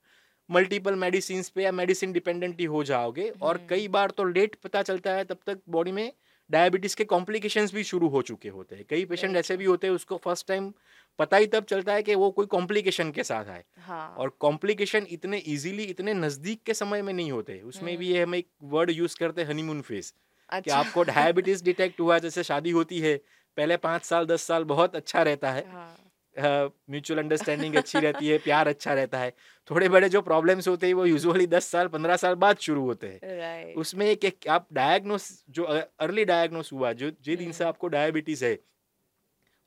मल्टीपल 0.48 0.94
मेडिसिन 0.96 1.42
पे 1.54 1.62
या 1.62 1.72
मेडिसिन 1.72 2.12
डिपेंडेंट 2.12 2.60
ही 2.60 2.64
हो 2.66 2.82
जाओगे। 2.84 3.28
और 3.30 3.56
हम्म। 3.56 3.66
कई 3.68 3.88
बार 3.88 4.10
तो 4.10 4.24
लेट 4.24 4.56
पता 4.64 4.82
चलता 4.82 5.12
है 5.12 5.24
तब 5.24 5.38
तक 5.46 5.60
बॉडी 5.68 5.92
में 5.92 6.12
डायबिटीज़ 6.50 6.96
के 6.96 7.04
कॉम्प्लिकेशंस 7.04 7.72
भी 7.74 7.84
शुरू 7.84 8.08
हो 8.08 8.22
चुके 8.22 8.48
होते 8.48 8.76
हैं। 8.76 8.84
कई 8.90 9.04
पेशेंट 9.04 9.36
ऐसे 9.36 9.56
भी 9.56 9.64
होते 9.64 9.86
हैं 9.86 9.94
उसको 9.94 10.16
फ़र्स्ट 10.16 10.46
टाइम 10.48 10.72
पता 11.18 11.36
ही 11.36 11.46
तब 11.46 11.64
चलता 11.64 11.94
है 11.94 12.02
कि 12.02 12.14
वो 12.14 12.30
कोई 12.30 12.46
कॉम्प्लिकेशन 12.46 13.10
के 13.10 13.24
साथ 13.24 13.44
आए। 13.46 13.64
हाँ। 13.78 14.14
और 14.16 14.28
कॉम्प्लिकेशन 14.40 15.06
इतने 15.10 15.38
इजीली 15.38 15.84
इतने 15.84 16.14
नज़दीक 16.14 16.62
के 16.66 16.74
समय 16.74 17.02
में 17.02 17.12
नहीं 17.12 17.32
होते। 17.32 17.60
उसमें 17.62 17.96
भी 17.98 18.08
ये 18.08 18.22
हम 18.22 18.34
एक 18.34 18.48
वर्ड 18.64 18.90
यूज़ 18.90 19.16
करते 19.18 19.42
हैं 19.42 19.48
हनीमून 19.48 19.80
फ़ेज़ 19.82 20.12
कि 20.12 20.70
अच्छा। 20.70 20.76
आपको 20.76 21.02
डायबिटीज़ 21.04 21.64
डिटेक्ट 21.64 22.00
हुआ 22.00 22.18
जैसे 22.18 22.42
शादी 22.44 22.70
होती 22.70 23.00
है 23.00 23.16
पहले 23.56 23.76
पाँच 23.78 24.04
साल 24.04 24.26
दस 24.26 24.42
साल 24.42 24.64
बहुत 24.66 24.96
अच्छा 24.96 25.22
रहता 25.22 25.52
है। 25.52 25.62
हाँ। 25.62 26.01
म्यूचुअल 26.36 27.18
अंडरस्टैंडिंग 27.18 27.74
अच्छी 27.76 27.98
रहती 27.98 28.28
है 28.28 28.38
प्यार 28.40 28.68
अच्छा 28.68 28.94
रहता 28.94 29.18
है 29.18 29.32
थोड़े 29.70 29.88
बड़े 29.88 30.08
जो 30.08 30.20
प्रॉब्लम्स 30.22 30.68
होते 30.68 30.86
हैं 30.86 30.94
वो 30.94 31.04
यूजुअली 31.06 31.46
दस 31.48 31.70
साल 31.70 31.88
पंद्रह 31.88 32.16
साल 32.16 32.34
बाद 32.36 32.58
शुरू 32.58 32.84
होते 32.84 33.06
हैं 33.06 33.38
राइट 33.38 33.76
उसमें 33.76 34.06
एक, 34.06 34.24
एक 34.24 34.48
आप 34.48 34.66
डायग्नोस 34.72 35.30
जो 35.50 35.64
अर्ली 35.64 36.24
डायग्नोस 36.24 36.72
हुआ 36.72 36.92
जो 36.94 37.10
जिस 37.10 37.38
दिन 37.38 37.52
से 37.52 37.64
हम्म। 37.64 37.68
आपको 37.68 37.88
डायबिटीज़ 37.88 38.44
है 38.44 38.58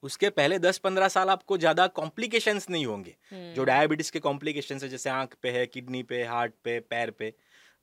उसके 0.04 0.30
पहले 0.32 0.58
दस 0.60 0.78
पंद्रह 0.78 1.08
साल 1.08 1.30
आपको 1.30 1.58
ज़्यादा 1.58 1.86
कॉम्प्लिकेशंस 1.94 2.70
नहीं 2.70 2.86
होंगे 2.86 3.16
हम्म। 3.32 3.54
जो 3.54 3.64
डायबिटीज़ 3.64 4.12
के 4.12 4.20
कॉम्प्लिकेशंस 4.20 4.84
है 4.84 4.90
जैसे 4.90 5.10
आँख 5.10 5.36
पे 5.42 5.52
है 5.52 5.66
किडनी 5.68 6.04
पे 6.04 6.24
हार्ट 6.24 6.54
पे 6.64 6.80
पैर 6.90 7.12
पे 7.12 7.34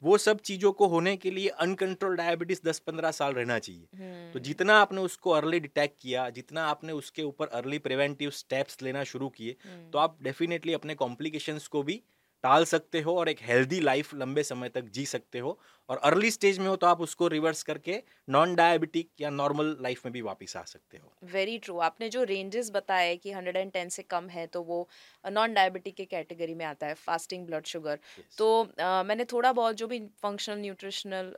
वो 0.02 0.16
सब 0.18 0.40
चीज़ों 0.40 0.72
को 0.72 0.86
होने 0.86 1.16
के 1.16 1.30
लिए 1.30 1.48
अनकंट्रोल 1.60 2.16
डायबिटीज़ 2.16 2.60
दस 2.64 2.78
पंद्रह 2.80 3.10
साल 3.12 3.34
रहना 3.34 3.58
चाहिए 3.58 3.82
तो 3.82 3.98
हम्म। 3.98 4.40
जितना 4.40 4.78
आपने 4.78 5.00
उसको 5.00 5.30
अर्ली 5.30 5.60
डिटेक्ट 5.60 5.94
किया 6.00 6.28
जितना 6.30 6.64
आपने 6.66 6.92
उसके 6.92 7.22
ऊपर 7.22 7.48
अर्ली 7.52 7.78
प्रिवेंटिव 7.80 8.30
स्टेप्स 8.32 8.82
लेना 8.82 9.04
शुरू 9.04 9.28
किए 9.28 9.56
हम्म। 9.64 9.90
तो 9.90 9.98
आप 9.98 10.18
डेफिनेटली 10.22 10.72
अपने 10.72 10.94
कॉम्प्लिकेशंस 10.96 11.66
को 11.66 11.82
भी 11.82 12.02
टाल 12.44 12.64
सकते 12.64 13.00
हो 13.00 13.14
और 13.16 13.28
एक 13.28 13.38
हेल्दी 13.42 13.80
लाइफ 13.80 14.14
लंबे 14.14 14.42
समय 14.44 14.68
तक 14.68 14.88
जी 14.90 15.04
सकते 15.06 15.38
हो 15.38 15.58
और 15.92 15.98
अर्ली 15.98 16.30
स्टेज 16.30 16.58
में 16.58 16.66
हो 16.66 16.76
तो 16.76 16.86
आप 16.86 17.00
उसको 17.00 17.28
रिवर्स 17.28 17.62
करके 17.62 18.02
नॉन 18.28 18.54
डायबिटिक 18.54 19.10
या 19.20 19.30
नॉर्मल 19.30 19.76
लाइफ 19.80 20.04
में 20.06 20.12
भी 20.12 20.20
वापस 20.22 20.56
आ 20.56 20.62
सकते 20.62 20.98
हो। 20.98 21.12
वेरी 21.24 21.58
ट्रू 21.58 21.78
आपने 21.78 22.08
जो 22.08 22.22
रेंजेस 22.22 22.70
बताए 22.70 23.16
कि 23.16 23.30
110 23.30 23.88
से 23.88 24.02
कम 24.02 24.28
है 24.28 24.46
तो 24.46 24.62
वो 24.62 24.88
नॉन 25.30 25.54
डायबिटिक 25.54 25.94
के 25.94 26.04
कैटेगरी 26.04 26.54
में 26.54 26.64
आता 26.64 26.86
है 26.86 26.94
फास्टिंग 26.94 27.46
ब्लड 27.46 27.66
शुगर 27.66 27.96
Yes. 27.96 28.38
तो 28.38 28.62
अ, 28.78 29.02
मैंने 29.02 29.24
थोड़ा 29.24 29.52
बहुत 29.52 29.76
जो 29.76 29.86
भी 29.86 29.98
फंक्शनल 30.22 30.58
न्यूट्रिशनल 30.58 31.32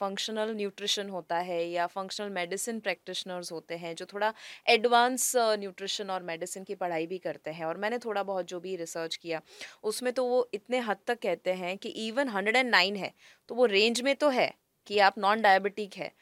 फंक्शनल 0.00 0.54
न्यूट्रिशन 0.54 1.08
होता 1.08 1.38
है 1.38 1.68
या 1.70 1.86
फंक्शनल 1.86 2.30
मेडिसिन 2.30 2.80
प्रैक्टिशनर्स 2.80 3.52
होते 3.52 3.76
हैं 3.76 3.94
जो 3.94 4.06
थोड़ा 4.06 4.32
एडवांस 4.68 5.32
न्यूट्रिशन 5.36 6.10
और 6.10 6.22
मेडिसिन 6.22 6.64
की 6.64 6.74
पढ़ाई 6.74 7.06
भी 7.06 7.18
करते 7.18 7.50
हैं 7.50 7.64
और 7.66 7.76
मैंने 7.76 7.98
थोड़ा 7.98 8.22
बहुत 8.22 8.46
जो 8.46 8.60
भी 8.60 8.76
रिसर्च 8.76 9.16
किया 9.16 9.40
उसमें 9.82 10.12
तो 10.12 10.24
वो 10.24 10.48
इतने 10.54 10.78
हद 10.78 10.96
तक 11.06 11.18
कहते 11.22 11.52
हैं 11.52 11.78
कि 11.78 11.88
इवन 11.88 12.28
109 12.28 12.96
है 12.96 13.12
तो 13.48 13.54
वो 13.54 13.66
रेंज 13.66 14.00
में 14.00 14.14
तो 14.16 14.28
है 14.30 14.52
कि 14.86 14.98
आप 14.98 15.18
नॉन 15.18 15.42
डायबिटिक 15.42 15.96
है 15.96 16.12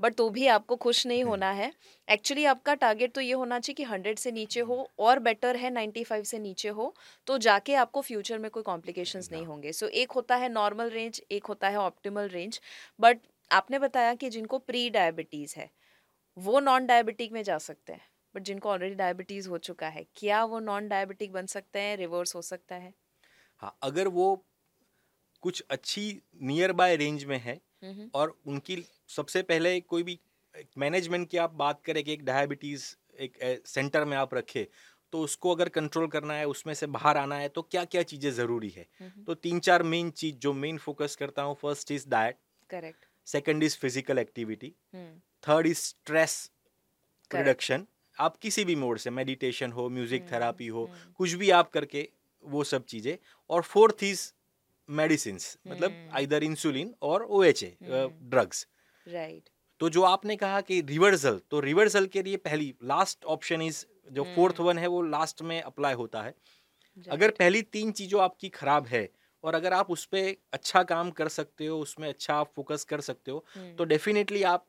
बट 0.00 0.14
तो 0.14 0.28
भी 0.30 0.46
आपको 0.46 0.76
खुश 0.76 1.06
नहीं 1.06 1.20
हम्म। 1.20 1.30
होना 1.30 1.50
है 1.52 1.72
एक्चुअली 2.08 2.44
आपका 2.44 2.74
टारगेट 2.74 3.12
तो 3.12 3.20
ये 3.20 3.32
होना 3.32 3.58
चाहिए 3.58 3.74
कि 3.76 3.84
100 3.86 4.18
से 4.18 4.30
नीचे 4.32 4.60
हो 4.60 4.88
और 4.98 5.18
बेटर 5.18 5.56
है 5.56 5.70
95 5.70 6.24
से 6.24 6.38
नीचे 6.38 6.68
हो 6.70 6.94
तो 7.26 7.36
जाके 7.38 7.74
आपको 7.74 8.00
फ्यूचर 8.00 8.38
में 8.38 8.50
कोई 8.50 8.62
कॉम्प्लिकेशंस 8.62 9.30
नहीं 9.32 9.42
हाँ। 9.42 9.50
होंगे 9.50 9.72
सो 9.72 9.86
so, 9.86 9.92
एक 9.92 10.12
होता 10.12 10.36
है 10.36 10.48
नॉर्मल 10.48 10.90
रेंज 10.90 11.20
एक 11.30 11.46
होता 11.46 11.68
है 11.68 11.76
ऑप्टिमल 11.76 12.28
रेंज 12.28 12.60
बट 13.00 13.20
आपने 13.50 13.78
बताया 13.78 14.14
कि 14.14 14.30
जिनको 14.30 14.58
प्री 14.60 14.88
डायबिटीज़ 14.90 15.54
है 15.56 15.70
वो 16.36 16.60
नॉन 16.60 16.86
डायबिटिक 16.86 17.32
में 17.32 17.42
जा 17.42 17.58
सकते 17.60 17.92
हैं 17.92 18.00
बट 18.34 18.42
जिनको 18.42 18.68
ऑलरेडी 18.68 18.94
डायबिटीज़ 18.94 19.48
हो 19.48 19.58
चुका 19.60 19.88
है 19.88 20.04
क्या 20.16 20.44
वो 20.44 20.60
नॉन 20.60 20.88
डायबिटिक 20.88 21.32
बन 21.32 21.46
सकते 21.46 21.80
हैं 21.80 21.96
रिवर्स 21.96 22.34
हो 22.34 22.42
सकता 22.42 22.74
है 22.76 22.92
हाँ 23.62 23.76
अगर 23.82 24.08
वो 24.08 24.34
कुछ 25.44 25.62
अच्छी 25.70 26.04
नियर 26.42 26.72
बाय 26.72 26.96
रेंज 26.96 27.24
में 27.24 27.38
है। 27.40 27.60
और 28.14 28.36
उनकी 28.46 28.76
सबसे 29.08 29.42
पहले 29.42 29.78
कोई 29.82 30.02
भी 30.02 30.18
मैनेजमेंट 30.78 31.28
की 31.30 31.38
आप 31.38 31.54
बात 31.56 31.80
करें 31.84 32.02
कि 32.04 32.12
एक 32.12 32.24
डायबिटीज़ 32.24 32.84
एक 33.18 33.62
सेंटर 33.66 34.04
में 34.04 34.16
आप 34.16 34.34
रखे 34.34 34.66
तो 35.12 35.20
उसको 35.20 35.54
अगर 35.54 35.68
कंट्रोल 35.68 36.06
करना 36.08 36.34
है 36.34 36.46
उसमें 36.48 36.72
से 36.74 36.86
बाहर 36.88 37.16
आना 37.16 37.36
है 37.38 37.48
तो 37.48 37.62
क्या 37.64 37.84
क्या 37.84 38.02
चीज़ें 38.04 38.30
ज़रूरी 38.32 38.68
है? 38.68 38.86
तो 39.26 39.34
तीन 39.36 39.60
चार 39.60 39.82
मेन 39.84 40.10
चीज़ 40.12 40.36
जो 40.36 40.52
मेन 40.54 40.78
फोकस 40.78 41.16
करता 41.16 41.42
हूँ 41.42 41.54
first 41.60 41.92
is 41.92 42.08
diet 42.10 42.36
correct 42.70 43.06
second 43.26 43.62
is 43.62 43.76
physical 43.78 44.18
activity 44.18 44.72
third 45.44 45.66
is 45.66 45.78
stress. 45.78 46.50
Reduction 47.30 47.86
आप 48.16 48.36
किसी 48.36 48.64
भी 48.64 48.74
मोड 48.76 48.98
से 48.98 49.10
मेडिटेशन 49.10 49.72
हो 49.72 49.88
म्यूज़िक 49.90 50.20
हम्म, 50.20 50.32
थेरापी 50.32 50.66
हो 50.66 50.84
हम्म, 50.84 51.12
कुछ 51.18 51.32
भी 51.34 51.50
आप 51.50 51.70
करके 51.70 52.08
वो 52.42 52.64
सब 52.64 52.84
चीज़ें। 52.86 53.16
और 53.50 53.62
फोर्थ 53.64 54.02
इज़ 54.04 54.30
मेडिसिन 54.88 55.38
मतलब 55.68 55.90
हम्म। 55.90 56.16
आइदर 56.16 56.44
इंसुलिन 56.44 56.94
और 57.02 57.22
ओ 57.22 57.42
एच 57.44 57.62
ए 57.62 57.76
हम्म। 57.82 58.30
ड्रग्स 58.30 58.66
राइट 59.06 59.48
तो 59.80 59.88
जो 59.90 60.02
आपने 60.04 60.36
कहा 60.36 60.60
कि 60.60 60.80
रिवर्सल 60.88 61.40
तो 61.50 61.60
रिवर्सल 61.60 62.06
के 62.06 62.22
लिए 62.22 62.36
पहली 62.42 62.74
लास्ट 62.84 63.24
ऑप्शन 63.26 63.62
इज़ 63.62 63.84
जो 64.12 64.24
फोर्थ 64.34 64.56
हम्म। 64.56 64.68
वन 64.68 64.78
है 64.78 64.86
वो 64.86 65.00
लास्ट 65.04 65.42
में 65.42 65.60
अप्लाई 65.62 65.94
होता 65.94 66.22
है। 66.22 66.34
अगर 67.10 67.30
पहली 67.38 67.62
तीन 67.72 67.92
चीज़ों 67.92 68.22
आपकी 68.22 68.48
खराब 68.50 68.86
है 68.86 69.08
और 69.44 69.54
अगर 69.54 69.72
आप 69.72 69.90
उस 69.90 70.04
पर 70.06 70.34
अच्छा 70.52 70.82
काम 70.84 71.10
कर 71.12 71.28
सकते 71.30 71.66
हो 71.66 71.78
उसमें 71.80 72.08
अच्छा 72.08 72.34
आप 72.34 72.52
फोकस 72.56 72.84
कर 72.84 73.00
सकते 73.00 73.30
हो 73.30 73.44
तो 73.78 73.84
डेफिनेटली 73.84 74.42
आप 74.50 74.66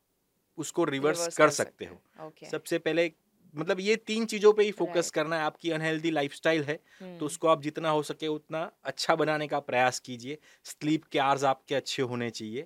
उसको 0.57 0.83
रिवर्स 0.85 1.37
कर 1.37 1.49
सकते 1.51 1.85
हो। 1.85 2.31
सबसे 2.51 2.77
पहले 2.79 3.11
मतलब 3.55 3.79
ये 3.79 3.95
तीन 4.07 4.25
चीज़ों 4.25 4.51
पे 4.53 4.63
ही 4.63 4.71
फोकस 4.73 4.95
Right. 4.95 5.13
करना 5.15 5.35
है 5.35 5.43
आपकी 5.43 5.71
अनहेल्दी 5.71 6.11
लाइफस्टाइल 6.11 6.63
है 6.63 6.77
हम्म। 7.01 7.17
तो 7.17 7.25
उसको 7.25 7.47
आप 7.47 7.61
जितना 7.61 7.89
हो 7.89 8.01
सके 8.03 8.27
उतना 8.27 8.61
अच्छा 8.85 9.15
बनाने 9.15 9.47
का 9.47 9.59
प्रयास 9.61 9.99
कीजिए। 9.99 10.37
स्लीप 10.65 11.03
के 11.11 11.19
आर्स 11.19 11.43
आपके 11.43 11.75
अच्छे 11.75 12.03
होने 12.03 12.29
चाहिए। 12.31 12.65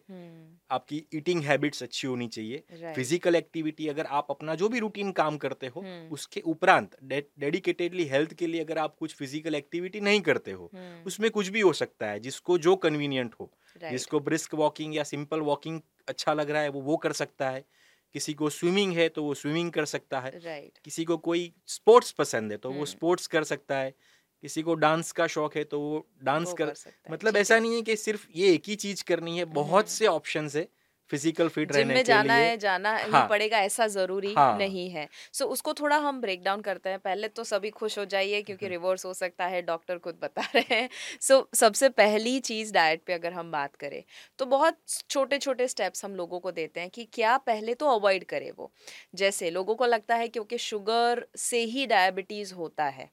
आपकी 0.71 1.03
ईटिंग 1.15 1.43
हैबिट्स 1.43 1.83
अच्छी 1.83 2.07
होनी 2.07 2.27
चाहिए। 2.27 2.63
फ़िज़िकल 2.95 3.35
एक्टिविटी 3.35 3.87
अगर 3.87 4.05
आप 4.11 4.27
अपना 4.29 4.55
जो 4.55 4.69
भी 4.69 4.79
रूटीन 4.79 5.11
काम 5.13 5.37
करते 5.37 5.67
हो 5.67 5.81
हम्म। 5.81 6.13
उसके 6.13 6.41
उपरांत 6.47 6.95
डेडिकेटेडली 7.03 8.05
हेल्थ 8.07 8.33
के 8.33 8.47
लिए 8.47 8.63
अगर 8.63 8.77
आप 8.77 8.95
कुछ 8.99 9.15
फ़िज़िकल 9.15 9.55
एक्टिविटी 9.55 9.99
नहीं 10.01 10.21
करते 10.21 10.51
हो 10.51 10.71
उसमें 11.05 11.29
कुछ 11.31 11.47
भी 11.49 11.61
हो 11.61 11.73
सकता 11.73 12.07
है 12.07 12.19
जिसको 12.19 12.57
जो 12.59 12.75
कन्वीनियंट 12.77 13.35
हो 13.39 13.51
जिसको 13.81 14.19
ब्रिस्क 14.21 14.53
वॉकिंग 14.55 14.95
या 14.95 15.03
सिंपल 15.05 15.39
वॉकिंग 15.41 15.79
अच्छा 16.07 16.33
लग 16.33 16.49
रहा 16.49 16.61
है 16.61 16.69
वो 16.69 16.81
वो 16.81 16.95
कर 16.97 17.13
सकता 17.13 17.49
है। 17.49 17.63
किसी 18.13 18.33
को 18.33 18.49
स्विमिंग 18.49 18.93
है 18.93 19.09
तो 19.09 19.23
वो 19.23 19.33
स्विमिंग 19.33 19.71
कर 19.71 19.85
सकता 19.85 20.19
है 20.19 20.31
right. 20.31 20.83
किसी 20.83 21.05
को 21.05 21.17
कोई 21.17 21.53
स्पोर्ट्स 21.67 22.11
पसंद 22.11 22.51
है 22.51 22.57
तो 22.57 22.69
hmm. 22.69 22.79
वो। 22.79 22.85
स्पोर्ट्स 22.85 23.27
कर 23.27 23.43
सकता 23.43 23.77
है 23.77 23.95
किसी 24.41 24.61
को 24.61 24.73
डांस 24.73 25.11
का 25.11 25.27
शौक 25.27 25.55
है 25.55 25.63
तो 25.63 25.79
वो 25.79 26.09
डांस 26.23 26.47
वो 26.47 26.53
कर 26.53 26.65
कर 26.65 26.73
सकता 26.73 27.09
है, 27.09 27.13
मतलब 27.13 27.37
ऐसा। 27.37 27.59
नहीं 27.59 27.75
है 27.75 27.81
कि 27.81 27.95
सिर्फ़ 27.95 28.27
ये 28.35 28.53
एक 28.53 28.63
ही 28.67 28.75
चीज़ 28.75 29.03
करनी 29.03 29.37
है 29.37 29.45
बहुत 29.45 29.85
hmm. 29.85 29.93
से 29.93 30.07
ऑप्शन 30.07 30.49
है 30.55 30.67
फ़िज़िकल 31.11 31.47
फिट 31.49 31.71
रहने 31.71 31.85
में 31.85 31.95
के 31.95 32.03
जाना 32.03 32.33
है 32.35 32.57
जाना 32.57 32.95
ही 32.95 33.11
हाँ। 33.11 33.27
पड़ेगा 33.29 33.59
ऐसा 33.59 33.87
ज़रूरी 33.89 34.33
हाँ। 34.33 34.57
नहीं 34.57 34.89
है 34.89 35.07
सो 35.33 35.43
so, 35.45 35.51
उसको 35.51 35.73
थोड़ा 35.73 35.97
हम 35.97 36.21
ब्रेक 36.21 36.43
डाउन 36.43 36.61
करते 36.61 36.89
हैं 36.89 36.99
पहले 36.99 37.27
तो 37.29 37.43
सभी 37.43 37.69
खुश 37.71 37.97
हो 37.99 38.05
जाइए 38.05 38.41
क्योंकि 38.41 38.65
हम्म। 38.65 38.71
रिवर्स 38.71 39.05
हो 39.05 39.13
सकता 39.13 39.45
है 39.45 39.61
डॉक्टर 39.61 39.97
खुद 39.97 40.19
बता 40.21 40.47
रहे 40.55 40.75
हैं 40.75 40.89
सो 41.21 41.33
so, 41.33 41.55
सबसे 41.55 41.89
पहली 41.91 42.39
चीज़ 42.41 42.73
डाइट 42.73 43.03
पे 43.05 43.13
अगर 43.13 43.33
हम 43.33 43.51
बात 43.51 43.75
करें 43.75 44.03
तो 44.39 44.45
बहुत 44.47 44.77
छोटे 45.09 45.37
छोटे 45.39 45.67
स्टेप्स 45.67 46.05
हम 46.05 46.15
लोगों 46.15 46.39
को 46.39 46.51
देते 46.51 46.79
हैं 46.79 46.89
कि 46.89 47.07
क्या 47.13 47.37
पहले 47.45 47.73
तो 47.75 47.89
अवॉइड 47.89 48.25
करें 48.25 48.51
वो 48.51 48.71
जैसे 49.15 49.49
लोगों 49.51 49.75
को 49.75 49.85
लगता 49.87 50.15
है 50.15 50.27
क्योंकि 50.27 50.57
शुगर 50.59 51.25
से 51.39 51.63
ही 51.65 51.85
डायबिटीज़ 51.87 52.53
होता 52.53 52.85
है 52.89 53.09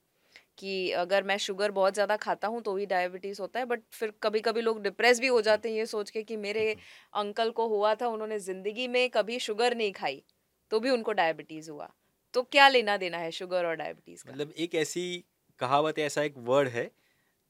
कि 0.59 0.91
अगर 0.95 1.23
मैं 1.25 1.37
शुगर 1.39 1.71
बहुत 1.73 1.95
ज़्यादा 1.95 2.17
खाता 2.19 2.49
हूँ 2.49 2.61
तो 2.63 2.73
भी 2.75 2.87
डायबिटीज़ 2.87 3.41
होता 3.43 3.61
है 3.61 3.67
बट 3.67 3.83
फिर 3.93 4.13
कभी 4.23 4.41
कभी 4.41 4.61
लोग 4.63 4.83
डिप्रेस 4.83 5.21
भी 5.21 5.27
हो 5.29 5.41
जाते 5.43 5.69
हैं 5.69 5.77
ये 5.77 5.87
सोच 5.87 6.11
के 6.11 6.23
कि 6.25 6.37
मेरे 6.39 6.71
अंकल 7.15 7.51
को 7.53 7.69
हुआ 7.69 7.95
था 7.95 8.09
उन्होंने 8.09 8.39
ज़िंदगी 8.41 8.89
में 8.89 9.09
कभी 9.11 9.39
शुगर 9.41 9.77
नहीं 9.77 9.93
खाई 9.93 10.23
तो 10.71 10.81
भी 10.81 10.91
उनको 10.91 11.13
डायबिटीज़ 11.15 11.71
हुआ। 11.71 11.91
तो 12.35 12.43
क्या 12.45 12.69
लेना 12.69 12.97
देना 12.97 13.19
है 13.19 13.31
शुगर 13.33 13.67
और 13.67 13.75
डायबिटीज़ 13.77 14.25
का? 14.25 14.33
मतलब 14.33 14.53
एक 14.59 14.75
ऐसी 14.75 15.25
कहावत 15.61 15.99
है 15.99 16.05
ऐसा 16.05 16.23
एक 16.23 16.35
वर्ड 16.41 16.69
है 16.69 16.91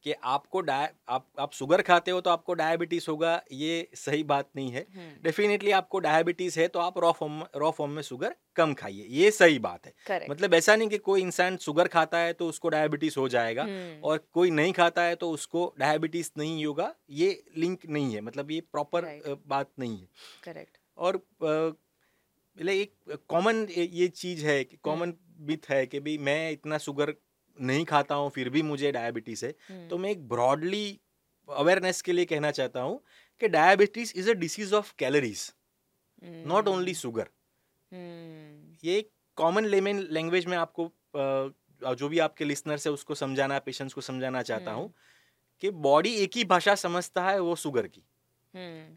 कि 0.05 0.13
आपको 0.25 0.61
डाय 0.61 0.89
आप 1.09 1.27
आप 1.39 1.53
शुगर 1.53 1.83
खाते 1.83 2.11
हो 2.11 2.21
तो 2.21 2.31
आपको 2.31 2.55
डायबिटीज़ 2.55 3.07
होगा 3.11 3.31
ये 3.53 3.89
सही 3.95 4.23
बात 4.23 4.49
नहीं 4.57 4.71
है। 4.71 4.87
हम्म। 4.97 5.23
डेफिनेटली 5.23 5.71
आपको 5.71 5.99
डायबिटीज़ 5.99 6.59
है 6.61 6.67
तो 6.69 6.81
आप 6.81 6.99
रॉ 6.99 7.13
फॉर्म 7.13 7.43
रॉ 7.57 7.71
फॉर्म 7.71 7.93
में 7.93 8.03
शुगर 8.03 8.35
कम 8.57 8.75
खाइए 8.75 9.07
ये 9.11 9.31
सही 9.31 9.59
बात 9.59 9.87
है। 9.87 9.93
करेक्ट। 10.07 10.31
मतलब 10.31 10.55
ऐसा 10.55 10.77
नहीं 10.77 10.89
कि 10.89 10.99
कोई 10.99 11.23
इंसान 11.23 11.57
शुगर 11.57 11.89
खाता 11.89 12.19
है 12.19 12.33
तो 12.33 12.49
उसको 12.49 12.69
डायबिटीज़ 12.69 13.19
हो 13.19 13.29
जाएगा 13.29 13.63
हम्म। 13.63 14.01
और 14.05 14.25
कोई 14.33 14.51
नहीं 14.51 14.73
खाता 14.73 15.03
है 15.03 15.15
तो 15.15 15.31
उसको 15.31 15.73
डायबिटीज़ 15.79 16.31
नहीं 16.39 16.65
होगा 16.67 16.95
ये 17.11 17.31
लिंक 17.57 17.87
नहीं 17.89 18.15
है 18.15 18.21
मतलब 18.21 18.51
ये 18.51 18.61
प्रॉपर 18.73 19.05
Right. 19.05 19.37
बात 19.47 19.71
नहीं 19.79 19.99
है। 19.99 20.09
करेक्ट। 20.45 20.79
और 20.99 21.17
मतलब 22.59 22.69
एक 22.69 23.19
कॉमन 23.29 23.67
ये 23.71 24.09
चीज़ 24.09 24.45
है 24.47 24.63
कि 24.65 24.77
कॉमन 24.83 25.13
मिथ 25.41 25.69
है 25.71 25.87
कि 25.87 26.01
भाई 26.01 26.17
मैं 26.19 26.51
इतना 26.51 26.79
शुगर 26.79 27.15
नहीं 27.61 27.85
खाता 27.85 28.15
हूँ 28.15 28.31
फिर 28.31 28.49
भी 28.51 28.63
मुझे 28.63 28.93
डायबिटीज़ 28.93 29.45
है। 29.47 29.55
हम्म। 29.69 29.89
तो 29.89 29.99
मैं 29.99 30.11
एक 30.11 30.29
ब्रॉडली 30.29 30.99
अवेयरनेस 31.49 32.03
के 32.03 32.13
लिए 32.13 32.25
कहना 32.25 32.51
चाहता 32.51 32.81
हूँ 32.81 33.01
कि 33.41 33.49
diabetes 33.49 34.13
is 34.17 34.31
a 34.31 34.35
disease 34.35 34.73
of 34.75 34.93
calories 34.99 35.53
not 36.23 36.69
only 36.69 36.95
sugar 36.95 37.29
हम्म। 37.93 38.77
ये 38.85 38.99
एक 38.99 39.11
कॉमन 39.39 39.65
लेमन 39.65 40.07
लैंग्वेज 40.11 40.47
में 40.47 40.57
आपको 40.57 40.91
जो 41.95 42.09
भी 42.09 42.19
आपके 42.19 42.45
लिसनर्स 42.45 42.87
है 42.87 42.93
उसको 42.93 43.15
समझाना 43.15 43.59
पेशेंट्स 43.59 43.95
को 43.95 44.01
समझाना 44.01 44.43
चाहता 44.43 44.73
हूँ 44.73 44.93
कि 45.63 45.71
बॉडी 45.83 46.15
एक 46.15 46.37
ही 46.37 46.45
भाषा 46.45 46.75
समझता 46.75 47.23
है 47.23 47.39
वो 47.41 47.57
शुगर 47.57 47.87
की। 47.87 48.03
हम्म। 48.55 48.97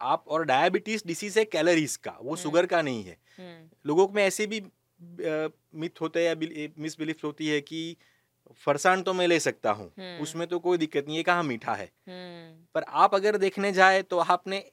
आप 0.00 0.24
और 0.28 0.44
डायबिटीज़ 0.44 1.02
डिसीज 1.06 1.38
है 1.38 1.44
कैलोरीज 1.44 1.96
का 1.96 2.10
वो 2.12 2.30
हम्म। 2.30 2.36
शुगर 2.36 2.66
का 2.66 2.80
नहीं 2.82 3.04
है। 3.04 3.16
हम्म। 3.38 3.68
लोगों 3.86 4.08
में 4.08 4.22
ऐसे 4.24 4.46
भी 4.46 4.60
मिथ 5.00 6.00
होते 6.00 6.20
हैं 6.20 6.28
या 6.28 6.68
मिसबिलीफ 6.78 7.24
होती 7.24 7.48
है 7.48 7.60
कि 7.62 7.96
फरसान 8.60 9.02
तो 9.02 9.12
मैं 9.14 9.26
ले 9.28 9.38
सकता 9.40 9.70
हूँ। 9.70 9.90
हम्म। 9.90 10.22
उसमें 10.22 10.46
तो 10.48 10.58
कोई 10.58 10.78
दिक्कत 10.78 11.06
नहीं 11.06 11.16
है 11.16 11.22
कहाँ 11.22 11.42
मीठा 11.44 11.74
है? 11.74 11.90
हम्म। 12.08 12.64
पर 12.74 12.84
आप 12.96 13.14
अगर 13.14 13.36
देखने 13.38 13.72
जाए 13.72 14.02
तो 14.02 14.18
आपने 14.18 14.64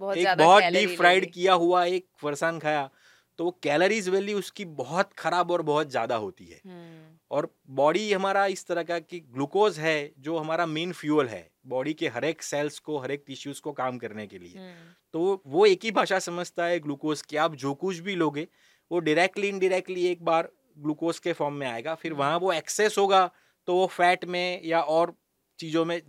बहुत 0.00 0.16
एक 0.16 0.36
बहुत 0.38 0.62
डीप 0.64 0.96
फ्राइड 0.98 1.30
किया 1.32 1.54
हुआ 1.54 1.84
एक 1.86 2.06
फरसान 2.22 2.58
खाया 2.58 2.88
तो 3.38 3.44
वो 3.44 3.50
कैलोरीज 3.62 4.08
वैल्यू 4.08 4.38
उसकी 4.38 4.64
बहुत 4.78 5.12
खराब 5.18 5.50
और 5.50 5.62
बहुत 5.62 5.90
ज़्यादा 5.90 6.16
होती 6.16 6.46
है। 6.46 6.60
हम्म। 6.66 7.18
और 7.30 7.48
बॉडी 7.72 8.12
हमारा 8.12 8.44
इस 8.46 8.66
तरह 8.66 8.82
का 8.82 8.98
कि 9.00 9.20
ग्लूकोज 9.20 9.78
है 9.78 10.12
जो 10.18 10.38
हमारा 10.38 10.66
मेन 10.66 10.92
फ्यूल 10.92 11.28
है 11.28 11.48
बॉडी 11.66 11.94
के 11.94 12.08
हर 12.08 12.24
एक 12.24 12.42
सेल्स 12.42 12.78
को 12.78 12.98
हर 12.98 13.10
एक 13.10 13.24
टिश्यूज 13.26 13.60
को 13.60 13.72
काम 13.72 13.98
करने 13.98 14.26
के 14.26 14.38
लिए। 14.38 14.72
तो 15.14 15.42
वो 15.46 15.66
एक 15.66 15.84
ही 15.84 15.90
भाषा 15.90 16.18
समझता 16.20 16.64
है 16.64 16.80
ग्लूकोज 16.80 17.22
की। 17.22 17.36
आप 17.36 17.54
जो 17.56 17.74
कुछ 17.76 17.98
भी 17.98 18.14
लोगे 18.16 18.46
वो 18.90 18.98
डायरेक्टली 18.98 19.48
इनडायरेक्टली 19.48 20.06
एक 20.06 20.24
बार 20.24 20.48
ग्लूकोज 20.78 21.18
के 21.18 21.32
फॉर्म 21.32 21.54
में 21.54 21.66
आएगा 21.66 21.94
फिर 21.94 22.12
हम्म। 22.12 22.20
वहाँ 22.20 22.38
वो 22.38 22.52
एक्सेस 22.52 22.98
होगा 22.98 23.30
तो 23.68 23.74
वो 23.74 23.86
फैट 23.86 24.24
में 24.24 24.60
या 24.64 24.80
और 24.80 25.14
चीज़ों 25.58 25.84
में 25.84 26.00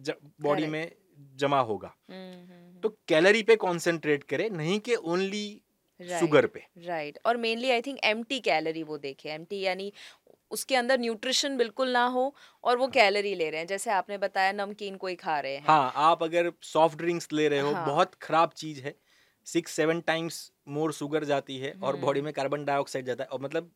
बॉडी. 0.41 0.65
में 0.65 0.91
जमा 1.38 1.60
होगा। 1.60 1.94
हम्म 2.10 2.34
हम्म 2.34 2.80
तो 2.82 2.89
कैलोरी 3.08 3.44
पे 3.44 3.56
कंसंट्रेट 3.56 4.24
करें 4.24 4.50
नहीं 4.50 4.80
कि 4.80 4.96
ओनली 4.96 5.62
शुगर 6.00 6.46
पे। 6.48 6.63
राइट 6.86 7.20
और 7.26 7.38
mainly 7.38 7.70
I 7.72 7.82
think 7.82 8.00
empty 8.04 8.39
calorie 8.39 8.84
वो 8.84 8.98
देखे। 8.98 9.30
एम्प्टी 9.30 9.60
यानी 9.60 9.91
उसके 10.52 10.76
अंदर 10.76 11.00
न्यूट्रिशन 11.00 11.58
बिल्कुल 11.58 11.89
ना 11.89 12.06
हो 12.06 12.24
और 12.63 12.78
वो 12.78 12.88
कैलोरी 12.88 13.34
ले 13.36 13.50
रहे 13.50 13.60
हैं। 13.60 13.67
जैसे 13.67 13.91
आपने 13.91 14.17
बताया 14.17 14.52
नमकीन 14.52 14.96
कोई 14.96 15.15
खा 15.15 15.39
रहे 15.39 15.56
हैं। 15.56 15.63
हाँ 15.67 15.91
आप 15.96 16.24
अगर 16.24 16.52
सॉफ्ट 16.63 16.98
ड्रिंक्स 16.98 17.28
ले 17.34 17.48
रहे 17.48 17.60
हो 17.60 17.72
हाँ। 17.72 17.86
बहुत 17.86 18.15
खराब 18.22 18.52
चीज़ 18.56 18.82
है। 18.82 18.96
Six 19.48 19.72
seven 19.72 20.02
times 20.02 20.52
more 20.67 20.91
sugar 20.93 21.24
जाती 21.24 21.58
है 21.58 21.71
और 21.74 21.93
हम्म। 21.93 22.06
बॉडी 22.06 22.21
में 22.21 22.32
कार्बन 22.34 22.65
डाइऑक्साइड 22.65 23.06
जाता 23.06 23.24
है 23.24 23.30
और 23.30 23.41
मतलब 23.41 23.71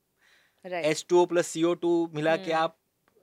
H 0.66 1.06
two 1.10 1.22
O 1.22 1.26
plus 1.26 1.48
C 1.48 1.64
O 1.64 1.74
two 1.74 1.92
मिला 2.16 2.36
के 2.36 2.52
हम्म। 2.52 2.64
आप 2.64 2.78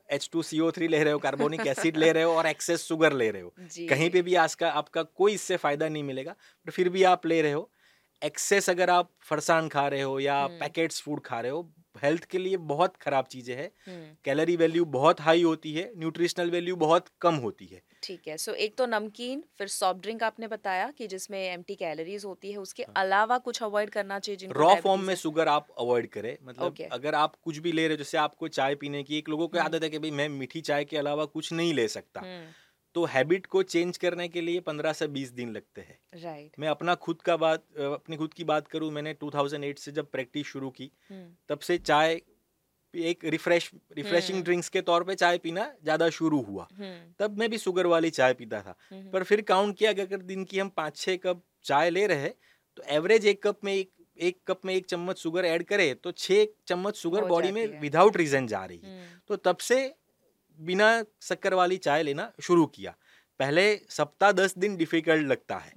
H 0.08 0.28
two 0.32 0.42
C 0.42 0.58
O 0.60 0.70
three 0.70 0.88
ले 0.88 1.02
रहे 1.02 1.12
हो 1.12 1.18
कार्बोनिक 1.18 1.66
एसिड 1.66 1.96
ले 1.96 2.10
रहे 2.12 2.22
हो 2.22 2.32
और 2.36 2.46
एक्सेस 2.46 2.82
शुगर 2.84 3.12
ले 3.12 3.30
रहे 3.30 3.42
हो। 3.42 3.52
कहीं 3.88 4.08
पे 4.10 4.22
भी 4.22 4.34
आज 4.34 4.54
का 4.54 4.70
आपका 4.80 5.02
कोई 5.02 5.34
इससे 5.34 5.56
फ़ायदा 5.56 5.88
नहीं 5.88 6.02
मिलेगा 6.02 6.32
बट 6.66 6.70
फिर 6.70 6.88
भी 6.88 7.02
आप 7.10 7.26
ले 7.26 7.40
रहे 7.42 7.52
हो। 7.52 7.70
एक्सेस 8.22 8.68
अगर 8.70 8.90
आप 8.90 9.10
फरसान 9.20 9.68
खा 9.68 9.86
रहे 9.88 10.02
हो 10.02 10.18
या 10.20 10.36
हम्म। 10.38 10.58
पैकेट्स 10.58 11.00
फ़ूड 11.02 11.20
खा 11.20 11.40
रहे 11.40 11.50
हो 11.52 11.70
हेल्थ 12.02 12.24
के 12.24 12.38
लिए 12.38 12.56
बहुत 12.68 12.96
खराब 12.96 13.26
चीज़ें 13.26 13.54
हैं। 13.56 13.70
हम्म, 13.86 14.14
कैलोरी 14.24 14.56
वैल्यू 14.56 14.84
बहुत 14.92 15.20
हाई 15.20 15.42
होती 15.42 15.72
है 15.72 15.90
न्यूट्रिशनल 15.96 16.50
वैल्यू 16.50 16.76
बहुत 16.76 17.08
कम 17.20 17.34
होती 17.46 17.66
है। 17.66 17.82
ठीक 18.02 18.28
है 18.28 18.36
सो 18.36 18.50
so, 18.52 18.56
एक 18.58 18.74
तो 18.76 18.86
नमकीन 18.86 19.42
फिर 19.58 19.68
सॉफ्ट 19.68 20.00
ड्रिंक 20.02 20.22
आपने 20.22 20.48
बताया 20.48 20.90
कि 20.90 21.06
जिसमें 21.06 21.38
एम्प्टी 21.40 21.74
कैलोरीज 21.74 22.24
होती 22.24 22.52
है 22.52 22.58
उसके 22.58 22.82
हाँ। 22.82 22.94
अलावा 22.96 23.38
कुछ 23.38 23.62
अवॉइड 23.62 23.90
करना 23.90 24.18
चाहिए 24.18 24.36
जिनको 24.36 24.58
रॉ 24.58 24.74
फॉर्म 24.80 25.00
में 25.00 25.08
है? 25.08 25.16
शुगर 25.16 25.48
आप 25.48 25.68
अवॉइड 25.78 26.08
करें 26.10 26.36
मतलब 26.42 26.70
Okay. 26.72 26.88
अगर 26.92 27.14
आप 27.14 27.34
कुछ 27.44 27.58
भी 27.58 27.72
ले 27.72 27.82
रहे 27.82 27.96
हो 27.96 27.98
जैसे 27.98 28.18
आपको 28.18 28.48
चाय 28.48 28.74
पीने 28.74 29.02
की 29.02 29.18
एक 29.18 29.28
लोगों 29.28 29.48
को 29.48 29.58
हम्म। 29.58 29.66
आदत 29.66 29.82
है 29.82 29.90
कि 29.90 29.98
भाई 29.98 30.10
मैं 30.10 30.28
मीठी 30.28 30.60
चाय 30.60 30.84
के 30.84 30.96
अलावा 30.96 31.24
कुछ 31.24 31.52
नहीं 31.52 31.72
ले 31.74 31.88
सकता 31.88 32.20
हम्म 32.20 32.50
तो 32.94 33.04
हैबिट 33.04 33.46
को 33.46 33.62
चेंज 33.64 33.96
करने 33.96 34.28
के 34.28 34.40
लिए 34.40 34.60
पंद्रह 34.60 34.92
से 34.92 35.06
बीस 35.08 35.30
दिन 35.30 35.52
लगते 35.52 35.80
हैं 35.80 35.98
राइट 36.22 36.58
मैं 36.58 36.68
अपना 36.68 36.94
खुद 36.94 37.22
का 37.22 37.36
बात 37.36 37.64
अपनी 37.78 38.16
खुद 38.16 38.34
की 38.34 38.44
बात 38.44 38.66
करूँ 38.68 38.90
मैंने 38.90 39.14
2008 39.14 39.78
से 39.78 39.92
जब 39.92 40.10
प्रैक्टिस 40.10 40.46
शुरू 40.46 40.70
की 40.70 40.90
हम्म 41.10 41.26
तब 41.48 41.58
से 41.58 41.78
चाय 41.78 42.20
एक 42.94 43.24
रिफ्रेश 43.24 43.70
रिफ्रेशिंग। 43.96 44.42
ड्रिंक्स 44.44 44.68
के 44.68 44.80
तौर 44.80 45.04
पे 45.04 45.14
चाय 45.14 45.38
पीना 45.38 45.70
ज़्यादा 45.82 46.08
शुरू 46.10 46.40
हुआ। 46.40 46.68
हम्म। 46.72 47.14
तब 47.18 47.38
मैं 47.38 47.50
भी 47.50 47.58
शुगर 47.58 47.86
वाली 47.86 48.10
चाय 48.10 48.34
पीता 48.34 48.60
था। 48.62 48.74
हम्म, 48.90 49.10
पर 49.10 49.22
फिर 49.22 49.40
काउंट 49.40 49.76
किया 49.78 49.90
अगर 49.90 50.16
दिन 50.22 50.44
की 50.44 50.58
हम 50.58 50.68
पाँच 50.68 50.96
छः 50.96 51.16
कप 51.16 51.42
चाय 51.64 51.90
ले 51.90 52.06
रहे 52.06 52.28
तो 52.76 52.82
एवरेज 52.88 53.26
एक 53.26 53.42
कप 53.42 53.58
में 53.64 53.74
एक 53.74 53.90
एक 54.18 54.38
कप 54.46 54.60
में 54.64 54.74
एक 54.74 54.86
चम्मच 54.86 55.18
शुगर 55.18 55.44
ऐड 55.44 55.62
करे 55.62 55.92
तो 55.94 56.12
छः 56.12 56.46
चम्मच 56.66 56.96
शुगर 56.96 57.24
बॉडी 57.24 57.52
में 57.52 57.80
विदाउट 57.80 58.16
रीजन 58.16 58.46
जा 58.46 58.64
रही 58.64 58.78
है। 58.78 58.90
हम्म, 58.90 59.18
तो 59.28 59.36
तब 59.36 59.56
से 59.56 59.94
बिना 60.58 60.88
शक्कर 61.22 61.54
वाली 61.54 61.76
चाय 61.76 62.02
लेना 62.02 62.30
शुरू 62.42 62.66
किया। 62.66 62.94
पहले 63.40 63.64
सप्ताह 63.88 64.32
दस 64.32 64.58
दिन 64.58 64.76
डिफ़िकल्ट 64.76 65.26
लगता 65.26 65.56
है। 65.56 65.72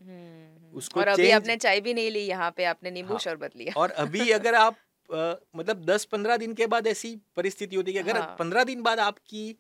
उसको 0.74 1.00
और 1.00 1.08
अभी 1.08 1.30
आपने 1.32 1.56
चाय 1.58 1.80
भी 1.82 1.94
नहीं 1.94 2.12
ली 2.12 2.20
यहाँ 2.20 2.54
पे 2.58 2.64
आपने 2.66 2.92
नींबू 2.92 3.14
हाँ, 3.14 3.20
शरबत 3.20 3.56
लिया। 3.56 3.74
और 3.78 3.92
अभी 3.92 4.30
अगर 4.40 4.56
आप 4.56 4.78
अ, 5.10 5.36
मतलब 5.56 5.84
दस 5.86 6.06
पंद्रह 6.08 6.38
दिन 6.38 6.54
के 6.54 6.68
बाद 6.68 6.88
ऐसी 6.88 7.16
परिस्थिति 7.36 7.76
होती 7.76 7.92
है 7.92 8.04
कि 8.04 8.10
अगर 8.10 8.20
हाँ। 8.20 8.36
पंद्रह 8.40 8.64
दिन 8.64 8.82
बाद 8.84 9.00
आपकी 9.02 9.56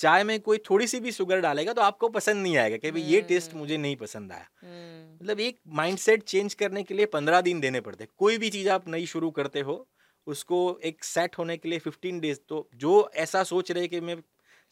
चाय 0.00 0.24
में 0.24 0.38
कोई 0.40 0.58
थोड़ी 0.70 0.86
सी 0.86 0.98
भी 1.00 1.12
शुगर 1.12 1.40
डालेगा 1.40 1.72
तो 1.72 1.82
आपको 1.82 2.08
पसंद 2.10 2.42
नहीं 2.42 2.56
आएगा 2.56 2.76
कि 2.76 2.90
भाई 2.90 3.02
ये 3.04 3.20
टेस्ट 3.22 3.50
हम्म। 3.50 3.60
मुझे 3.60 3.76
नहीं 3.76 3.96
पसंद 3.96 4.32
आया 4.32 4.46
हम्म, 4.62 5.14
मतलब 5.14 5.40
एक 5.40 5.58
माइंडसेट 5.74 6.22
चेंज 6.24 6.54
करने 6.54 6.82
के 6.82 6.94
लिए 6.94 7.06
पंद्रह 7.08 7.40
दिन 7.40 7.60
देने 7.60 7.80
पड़ते 7.80 8.04
हैं 8.04 8.10
कोई 8.18 8.38
भी 8.38 8.50
चीज़ 8.50 8.68
आप 8.70 8.88
नई 8.88 9.06
शुरू 9.06 9.30
करते 9.30 9.60
हो 9.60 9.86
उसको 10.26 10.58
एक 10.84 11.04
सेट 11.04 11.38
होने 11.38 11.56
के 11.56 11.68
लिए 11.68 11.78
फिफ्टीन 11.78 12.20
डेज़ 12.20 12.38
तो 12.48 12.68
जो 12.76 13.10
ऐसा 13.16 13.42
सोच 13.44 13.70
रहे 13.72 13.86
कि 13.88 14.00
मैं 14.00 14.16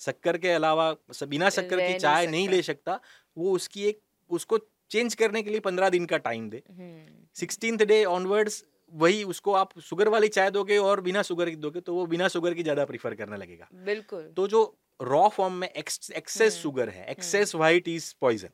शक्कर 0.01 0.37
के 0.39 0.51
अलावा 0.51 0.91
बिना 1.25 1.49
शक्कर 1.51 1.81
की 1.81 1.99
चाय 1.99 2.27
नहीं। 2.27 2.49
ले 2.49 2.61
सकता 2.63 3.01
वो 3.37 3.53
उसकी 3.53 3.85
एक 3.85 4.01
उसको 4.31 4.59
चेंज 4.91 5.15
करने 5.15 5.43
के 5.43 5.51
लिए 5.51 5.61
पंद्रह 5.61 5.89
दिन 5.89 6.07
का 6.07 6.17
टाइम 6.19 6.49
दे 6.51 6.63
हम्म, 6.71 7.27
सिक्सटीन 7.37 7.77
डे 7.77 8.05
ऑनवर्ड्स 8.07 8.65
वही 8.93 9.25
उसको 9.25 9.53
आप 9.53 9.79
शुगर 9.81 10.09
वाली 10.09 10.29
चाय 10.29 10.51
दोगे 10.51 10.79
और 10.79 11.01
बिना 11.01 11.23
शुगर 11.23 11.51
की 11.51 11.57
दोगे 11.57 11.81
तो 11.81 11.95
वो 11.95 12.07
बिना 12.07 12.29
शुगर 12.29 12.55
की 12.55 12.63
ज़्यादा 12.63 12.85
प्रीफर 12.85 13.15
करने 13.15 13.37
लगेगा। 13.37 13.69
बिल्कुल। 13.85 14.33
तो 14.37 14.47
जो 14.47 14.63
रॉ 15.03 15.29
फॉर्म 15.29 15.55
में 15.55 15.69
एक्सेस 15.69 16.41
हम्म, 16.43 16.51
शुगर 16.51 16.89
है 16.89 17.07
एक्सेस 17.07 17.55
वाइट 17.55 17.89
इज़ 17.89 18.15
पॉइजन 18.21 18.49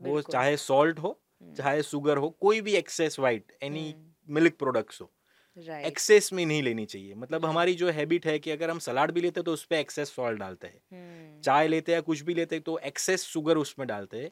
वो 0.00 0.20
चाहे 0.22 0.56
सॉल्ट 0.56 0.98
हो 0.98 1.20
हम्म, 1.42 1.54
चाहे 1.54 1.82
शुगर 1.82 2.16
हो 2.16 2.30
कोई 2.30 2.60
भी 2.60 2.74
excess 2.74 3.18
white 3.18 3.56
any 3.62 3.94
milk 4.28 4.56
products 4.58 5.00
हो 5.00 5.12
राइट 5.58 5.86
एक्सेस 5.86 6.32
में 6.32 6.44
नहीं 6.46 6.62
लेनी 6.62 6.84
चाहिए। 6.86 7.14
मतलब 7.14 7.40
हम्म। 7.40 7.50
हमारी 7.50 7.74
जो 7.74 7.90
हैबिट 7.90 8.26
है 8.26 8.38
कि 8.38 8.50
अगर 8.50 8.70
हम 8.70 8.78
सलाद 8.78 9.10
भी 9.10 9.20
लेते 9.20 9.40
हैं 9.40 9.44
तो 9.44 9.52
उस 9.52 9.64
पर 9.64 9.76
एक्सेस 9.76 10.10
सॉल्ट 10.10 10.38
डालते 10.38 10.66
हैं। 10.66 10.80
हम्म, 10.92 11.40
चाय 11.42 11.68
लेते 11.68 11.92
हैं 11.92 12.02
कुछ 12.02 12.20
भी 12.20 12.34
लेते 12.34 12.56
हैं 12.56 12.62
तो 12.62 12.78
एक्सेस 12.84 13.22
शुगर 13.24 13.56
उसमें 13.56 13.86
डालते 13.88 14.18
हैं। 14.18 14.30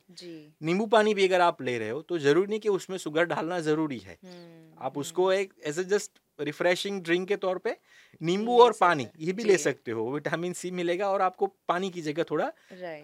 नींबू 0.62 0.86
पानी 0.86 1.14
भी 1.14 1.26
अगर 1.28 1.40
आप 1.40 1.62
ले 1.62 1.78
रहे 1.78 1.90
हो 1.90 2.02
तो 2.02 2.18
ज़रूरी 2.18 2.46
नहीं 2.46 2.60
कि 2.60 2.68
उसमें 2.68 2.96
शुगर 2.98 3.24
डालना 3.24 3.60
ज़रूरी 3.60 3.98
है। 3.98 4.18
हम्म, 4.24 4.84
आप 4.84 4.98
उसको 4.98 5.32
एक 5.32 5.52
as 5.64 5.78
a 5.78 5.84
just 5.86 6.20
refreshing 6.38 7.00
drink 7.02 7.28
के 7.28 7.36
तौर 7.36 7.58
पे 7.58 7.76
नींबू 8.22 8.58
और 8.62 8.72
पानी 8.80 9.06
ये 9.20 9.32
भी 9.32 9.44
ले 9.44 9.56
सकते 9.58 9.90
हो 9.90 10.10
विटामिन 10.12 10.52
सी 10.52 10.70
मिलेगा 10.70 11.08
और 11.10 11.22
आपको 11.22 11.46
पानी 11.68 11.90
की 11.90 12.02
जगह 12.02 12.24
थोड़ा 12.30 12.50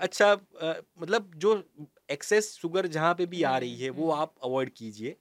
अच्छा 0.00 0.30
अ, 0.32 0.72
मतलब 0.98 1.30
जो 1.36 1.62
एक्सेस 2.10 2.52
शुगर 2.52 2.86
जहाँ 2.88 3.14
पे 3.14 3.26
भी 3.26 3.42
आ 3.42 3.56
रही 3.58 3.76
है 3.76 3.90
वो। 3.90 4.10
आप 4.12 4.34
अवॉइड 4.44 4.70
कीजिए। 4.70 5.16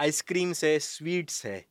आइसक्रीम्स 0.00 0.64
है 0.64 0.78
स्वीट्स 0.78 1.44
है 1.46 1.64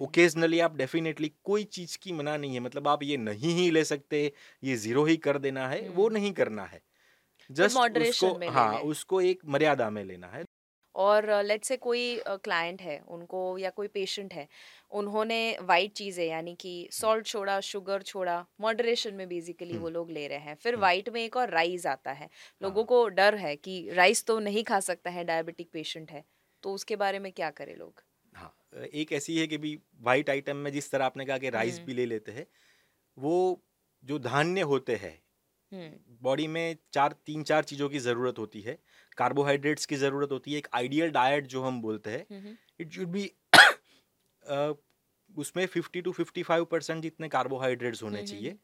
ओकेजनली 0.00 0.58
आप 0.60 0.76
डेफिनेटली 0.76 1.32
कोई 1.44 1.64
चीज़ 1.66 1.98
की 2.02 2.12
मना 2.12 2.36
नहीं 2.36 2.54
है 2.54 2.60
मतलब 2.60 2.88
आप 2.88 3.02
ये 3.02 3.16
नहीं 3.18 3.54
ही 3.56 3.70
ले 3.70 3.84
सकते 3.84 4.24
ये 4.62 4.76
ज़ीरो 4.78 5.04
ही 5.04 5.16
कर 5.18 5.38
देना 5.38 5.68
है 5.68 5.80
वो 5.90 6.04
हम्म। 6.04 6.14
नहीं 6.14 6.32
करना 6.34 6.64
है। 6.66 6.80
जस्ट 7.50 7.98
उसको 7.98 8.50
हाँ 8.50 8.72
उसको 8.80 9.20
एक 9.22 9.42
मर्यादा 9.46 9.90
में 9.90 10.04
लेना 10.04 10.26
है। 10.28 10.44
और 10.94 11.26
लेट्स 11.44 11.68
से 11.68 11.76
कोई 11.78 12.02
क्लाइंट 12.28 12.82
है 12.82 12.98
उनको 13.08 13.40
या 13.58 13.70
कोई 13.72 13.88
पेशेंट 13.88 14.32
है 14.34 14.46
उन्होंने 14.92 15.38
वाइट 15.62 15.92
चीज़ें 15.94 16.24
यानी 16.26 16.54
कि 16.60 16.72
सॉल्ट 16.92 17.26
छोड़ा 17.26 17.58
शुगर 17.62 18.02
छोड़ा 18.04 18.44
मॉडरेशन 18.60 19.14
में 19.14 19.26
बेसिकली 19.28 19.78
वो 19.78 19.88
लोग 19.90 20.10
ले 20.10 20.26
रहे 20.28 20.38
हैं। 20.40 20.54
फिर 20.56 20.74
हम्म। 20.74 20.82
वाइट 20.82 21.08
में 21.08 21.22
एक 21.24 21.36
और 21.36 21.50
राइस 21.50 21.86
आता 21.88 22.12
है। 22.12 22.28
लोगों 22.60 22.82
हाँ। 22.82 22.86
को 22.86 23.06
डर 23.10 23.34
है 23.38 23.56
कि 23.58 23.80
राइस 23.94 24.24
तो 24.26 24.38
नहीं 24.40 24.64
खा 24.64 24.80
सकता 24.82 25.10
है 25.10 25.24
डायबिटिक 25.24 25.70
पेशेंट 25.72 26.10
है 26.10 26.24
तो 26.62 26.72
उसके 26.74 26.96
बारे 26.96 27.18
में 27.18 27.32
क्या 27.32 27.50
करें 27.52 27.76
लोग? 27.76 28.02
एक 28.72 29.12
ऐसी 29.12 29.38
है 29.38 29.46
कि 29.46 29.58
भी 29.58 29.78
वाइट 30.00 30.30
आइटम 30.30 30.56
में 30.56 30.70
जिस 30.72 30.90
तरह 30.90 31.04
आपने 31.04 31.24
कहा 31.24 31.38
कि 31.38 31.50
राइस 31.50 31.74
हम्म। 31.74 31.86
भी 31.86 31.94
ले 31.94 32.06
लेते 32.06 32.32
हैं 32.32 32.46
वो 33.16 33.62
जो 34.04 34.18
धान्य 34.18 34.60
होते 34.60 34.96
हैं 34.96 35.22
हम्म। 35.72 36.16
बॉडी 36.22 36.46
में 36.46 36.76
चार 36.92 37.14
तीन 37.26 37.42
चार 37.42 37.64
चीज़ों 37.64 37.88
की 37.88 37.98
ज़रूरत 37.98 38.38
होती 38.38 38.60
है। 38.60 38.78
कार्बोहाइड्रेट्स 39.16 39.86
की 39.86 39.96
ज़रूरत 39.96 40.32
होती 40.32 40.52
है 40.52 40.58
एक 40.58 40.68
आइडियल 40.74 41.10
डाइट 41.10 41.46
जो 41.46 41.62
हम 41.62 41.80
बोलते 41.82 42.10
हैं 42.10 42.26
हम्म, 42.30 42.56
इट 42.80 42.92
शुड 42.92 43.08
बी 43.08 43.30
उसमें 45.30 45.66
50 45.66 46.02
टू 46.02 46.12
55 46.12 46.64
परसेंट 46.64 47.02
जितने 47.02 47.28
कार्बोहाइड्रेट्स 47.28 48.02
होने 48.02 48.18
हम्म, 48.18 48.26
चाहिए। 48.26 48.56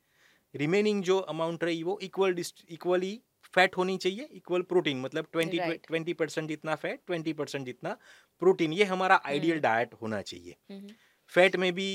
रिमेनिंग 0.54 1.02
जो 1.02 1.18
अमाउंट 1.18 1.64
रही 1.64 1.82
वो 1.82 1.98
इक्वल 2.02 2.44
इक्वली 2.70 3.20
फैट 3.54 3.76
होनी 3.76 3.96
चाहिए 3.96 4.28
इक्वल 4.32 4.62
प्रोटीन 4.62 5.00
मतलब 5.00 5.26
ट्वेंटी 5.32 5.58
ट्वेंटी 5.76 6.12
परसेंट 6.12 6.48
जितना 6.48 6.74
फैट 6.74 7.00
ट्वेंटी 7.06 7.32
परसेंट 7.32 7.64
जितना 7.66 7.96
प्रोटीन 8.42 8.72
ये 8.72 8.84
हमारा 8.86 9.20
आइडियल 9.26 9.52
हम्म। 9.52 9.62
डाइट 9.62 9.94
होना 10.02 10.20
चाहिए 10.22 10.56
हम्म, 10.70 10.88
फैट 11.32 11.56
में 11.56 11.72
भी 11.74 11.88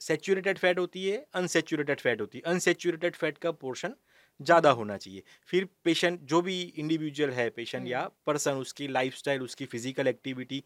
सेचुरेटेड 0.00 0.58
फैट 0.58 0.78
होती 0.78 1.06
है 1.06 1.24
अनसेचुरेटेड 1.34 2.00
फैट 2.00 2.20
होती 2.20 2.38
है 2.38 2.52
अनसेचुरेटेड 2.52 3.16
फैट 3.16 3.38
का 3.38 3.50
पोर्शन 3.60 3.94
ज़्यादा 4.40 4.70
होना 4.70 4.96
चाहिए 4.96 5.22
फिर 5.48 5.68
पेशेंट 5.84 6.20
जो 6.22 6.40
भी 6.42 6.60
इंडिविजुअल 6.60 7.30
है 7.30 7.48
पेशेंट 7.50 7.86
या 7.88 8.00
हम्म। 8.00 8.10
पर्सन 8.26 8.52
उसकी 8.56 8.88
लाइफस्टाइल 8.88 9.42
उसकी 9.42 9.64
फ़िज़िकल 9.66 10.08
एक्टिविटी 10.08 10.62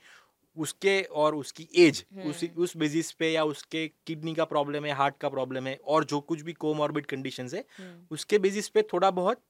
उसके 0.57 1.01
और 1.03 1.35
उसकी 1.35 1.69
एज 1.77 2.05
उस 2.19 2.43
हम्म। 2.43 2.63
उस 2.63 2.77
बेसिस 2.77 3.11
पे 3.13 3.31
या 3.31 3.45
उसके 3.45 3.87
किडनी 4.07 4.35
का 4.35 4.45
प्रॉब्लम 4.45 4.85
है 4.85 4.93
हार्ट 4.93 5.17
का 5.19 5.29
प्रॉब्लम 5.29 5.67
है 5.67 5.79
और 5.87 6.05
जो 6.05 6.21
कुछ 6.23 6.41
भी 6.41 6.53
कोमॉर्बिड 6.55 7.07
कंडीशन 7.07 7.49
है 7.55 7.65
हम्म, 7.79 8.07
उसके 8.11 8.39
बेसिस 8.39 8.69
पे 8.69 8.83
थोड़ा 8.93 9.11
बहुत 9.13 9.43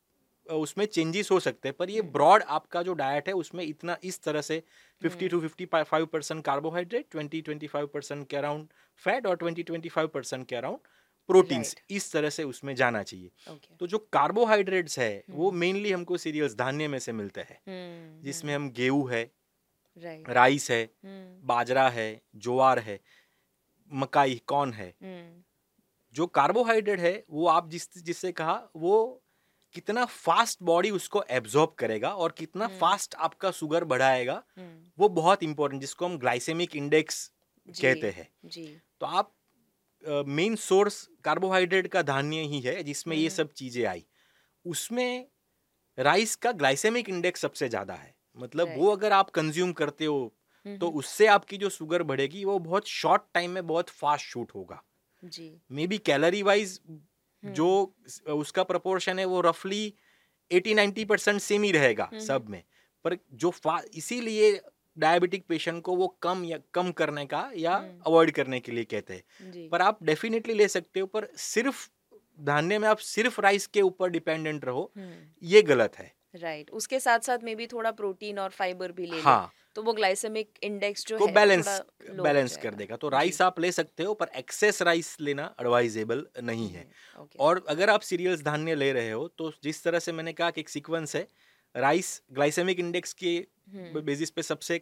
उसमें 0.47 0.85
चेंजेस 0.87 1.31
हो 1.31 1.39
सकते 1.41 1.69
हैं 1.69 1.77
पर 1.77 1.91
ये 1.91 2.01
हम्म। 2.01 2.13
ब्रॉड 2.13 2.43
आपका 2.43 2.83
जो 2.83 2.93
डाइट 2.95 3.29
है 3.29 3.35
उसमें 3.35 3.65
इतना 3.65 3.97
इस 4.05 4.23
तरह 4.23 4.41
से 4.41 4.63
50 5.03 5.33
हम्म। 5.33 5.41
टू 5.41 5.41
55 5.41 6.07
परसेंट 6.07 6.45
कार्बोहाइड्रेट 6.45 7.15
20 7.17 7.43
25 7.43 7.87
परसेंट 7.95 8.27
के 8.29 8.37
अराउंड 8.37 8.67
फैट 8.97 9.27
और 9.27 9.39
20 9.39 9.65
25 9.65 10.09
परसेंट 10.09 10.47
के 10.49 10.57
अराउंड 10.57 10.79
प्रोटीन्स 11.29 11.69
Right. 11.69 11.91
इस 11.91 12.13
तरह 12.13 12.31
से 12.31 12.45
उसमें 12.45 12.75
जाना 12.75 13.03
चाहिए 13.03 13.31
ओके 13.51 13.75
तो 13.77 13.87
जो 13.87 13.99
कार्बोहाइड्रेट्स 14.13 14.99
है 14.99 15.25
वो 15.31 15.49
हम्म। 15.49 15.61
मेनली 15.61 15.93
हमको 15.93 16.17
सीरियल्स 16.17 16.55
धान्य 16.55 16.89
में 16.89 16.99
से 16.99 17.13
मिलते 17.13 17.41
हैं 17.41 17.61
हम्म, 17.69 18.23
जिसमें 18.23 18.55
हम 18.55 18.71
गेहूँ 18.71 19.11
है 19.11 19.23
राइट 19.97 20.29
राइस 20.29 20.71
है 20.71 20.83
हम्म, 20.83 21.47
बाजरा 21.47 21.89
है 21.89 22.21
ज्वार 22.37 22.79
है 22.79 23.01
मकाई 23.91 24.41
कॉर्न 24.47 24.73
है 24.73 24.89
हम्म, 25.03 25.43
जो 26.15 26.27
कार्बोहाइड्रेट 26.27 27.01
है 27.01 27.25
वो 27.31 27.47
आप 27.47 27.69
जिस 27.71 28.05
जिससे 28.05 28.33
कहा 28.33 28.61
वो 28.77 29.22
कितना 29.75 30.05
फास्ट 30.07 30.59
बॉडी 30.63 30.91
उसको 30.93 31.23
एब्जॉर्ब 31.31 31.75
करेगा 31.79 32.09
और 32.15 32.33
कितना 32.33 32.65
हम्म। 32.65 32.79
फास्ट 32.79 33.15
आपका 33.17 33.51
शुगर 33.53 33.85
बढ़ाएगा 33.87 34.43
हम्म, 34.57 34.91
वो 34.99 35.09
बहुत 35.11 35.43
इंपॉर्टेंट 35.43 35.81
जिसको 35.81 36.07
हम 36.07 36.19
ग्लाइसेमिक 36.19 36.77
इंडेक्स 36.77 37.31
कहते 37.69 38.11
हैं। 38.11 38.29
तो 39.01 39.07
आप 39.07 39.33
मेन 40.29 40.57
सोर्स 40.59 41.09
कार्बोहाइड्रेट 41.25 41.87
का 41.87 42.03
धान्य 42.05 42.41
ही 42.45 42.61
है 42.61 42.83
जिसमें 42.83 43.17
ये 43.17 43.23
हम्म। 43.23 43.35
सब 43.35 43.53
चीज़ें 43.53 43.85
आई। 43.87 44.05
उसमें 44.65 45.27
राइस 45.99 46.35
का 46.37 46.53
ग्लाइसेमिक 46.55 47.09
इंडेक्स 47.09 47.41
सबसे 47.41 47.69
ज़्यादा 47.69 47.95
है। 47.95 48.15
मतलब 48.37 48.75
वो 48.77 48.91
अगर 48.91 49.13
आप 49.13 49.31
कंज्यूम 49.31 49.73
करते 49.73 50.05
हो 50.05 50.33
तो 50.67 50.87
हम्म, 50.87 50.99
उससे 50.99 51.27
आपकी 51.27 51.57
जो 51.59 51.69
शुगर 51.71 52.03
बढ़ेगी 52.05 52.45
वो 52.45 52.59
बहुत 52.61 52.89
शॉर्ट 52.89 53.23
टाइम 53.35 53.51
में 53.51 53.67
बहुत 53.67 53.89
फास्ट 53.91 54.27
शूट 54.27 54.55
होगा। 54.55 54.83
जी। 55.23 55.51
मे 55.71 55.87
बी 55.87 55.99
कैलोरी 56.01 56.43
वाइज 56.43 56.81
हम्म, 56.89 57.01
जो 57.45 57.95
उसका 58.27 58.63
प्रपोर्शन 58.63 59.19
है 59.19 59.25
वो 59.25 59.41
रफली 59.41 59.95
80 60.51 60.75
90 60.75 61.05
परसेंट 61.05 61.41
सेम 61.41 61.63
ही 61.63 61.73
रहेगा 61.73 62.05
हम्म। 62.05 62.25
सब 62.25 62.49
में। 62.49 62.63
पर 63.05 63.17
जो 63.33 63.53
इसीलिए 63.95 64.61
डायबिटिक 64.99 65.47
पेशेंट 65.47 65.83
को 65.83 65.97
वो 65.97 66.09
कम 66.23 66.45
या 66.45 66.59
कम 66.75 66.93
करने 66.93 67.27
का 67.27 67.51
या 67.57 67.77
हम्म। 67.77 68.01
अवॉइड 68.07 68.31
करने 68.31 68.61
के 68.61 68.73
लिए 68.73 68.85
कहते 68.85 69.15
हैं। 69.15 69.69
पर 69.69 69.83
आप 69.83 70.03
डेफिनेटली 70.03 70.55
ले 70.55 70.69
सकते 70.69 71.01
हो 71.01 71.07
पर 71.07 71.29
सिर्फ़ 71.37 71.89
धान्य 72.41 72.79
में 72.79 72.89
आप 72.89 72.97
सिर्फ़ 72.97 73.41
राइस 73.41 73.67
के 73.67 73.83
ऊपर 73.83 74.09
डिपेंडेंट 74.09 74.65
रहो 74.65 74.93
हम्म, 74.97 75.15
ये 75.43 75.63
गलत 75.63 75.97
है। 75.99 76.15
राइट 76.35 76.71
उसके 76.71 77.01
साथ 77.01 77.21
साथ 77.21 77.39
में 77.43 77.57
भी 77.57 77.67
थोड़ा 77.67 77.91
प्रोटीन 77.91 78.39
और 78.39 78.51
फाइबर 78.51 78.93
भी 78.93 79.07
ले 79.07 79.17
लें। 79.17 79.23
हाँ। 79.23 79.53
तो 79.77 79.83
वो 79.83 79.93
ग्लाइसेमिक 79.93 80.59
इंडेक्स 80.63 81.07
जो 81.07 81.19
को 81.19 81.27
है 81.27 81.33
बैलेंस 81.35 81.69
बैलेंस 82.13 82.57
कर 82.57 82.75
देगा। 82.75 82.97
तो 82.97 83.09
राइस 83.11 83.41
आप 83.43 83.61
ले 83.61 83.71
सकते 83.73 84.03
हो 84.03 84.15
पर 84.15 84.31
एक्सेस 84.37 84.83
राइस 84.83 85.17
लेना 85.21 85.55
एडवाइजेबल 85.61 86.27
नहीं 86.43 86.69
है। 86.69 86.83
हम्म, 86.83 87.27
और 87.41 87.65
अगर 87.69 87.91
आप 87.91 88.01
सीरियल्स 88.03 88.43
धान्य 88.45 88.75
ले 88.75 88.93
रहे 88.93 89.11
हो 89.11 89.27
तो 89.29 89.53
जिस 89.63 89.83
तरह 89.85 89.99
से 89.99 90.13
मैंने 90.13 90.33
कहा 90.33 90.51
कि 90.51 90.61
एक 90.61 90.69
सीक्वेंस 90.69 91.17
है 91.17 91.27
राइस 91.75 92.21
ग्लाइसेमिक 92.33 92.81
इंडेक्स 92.81 93.13
के 93.15 93.35
हम्म, 93.69 94.01
बेसिस 94.03 94.31
पे 94.31 94.43
सबसे 94.45 94.81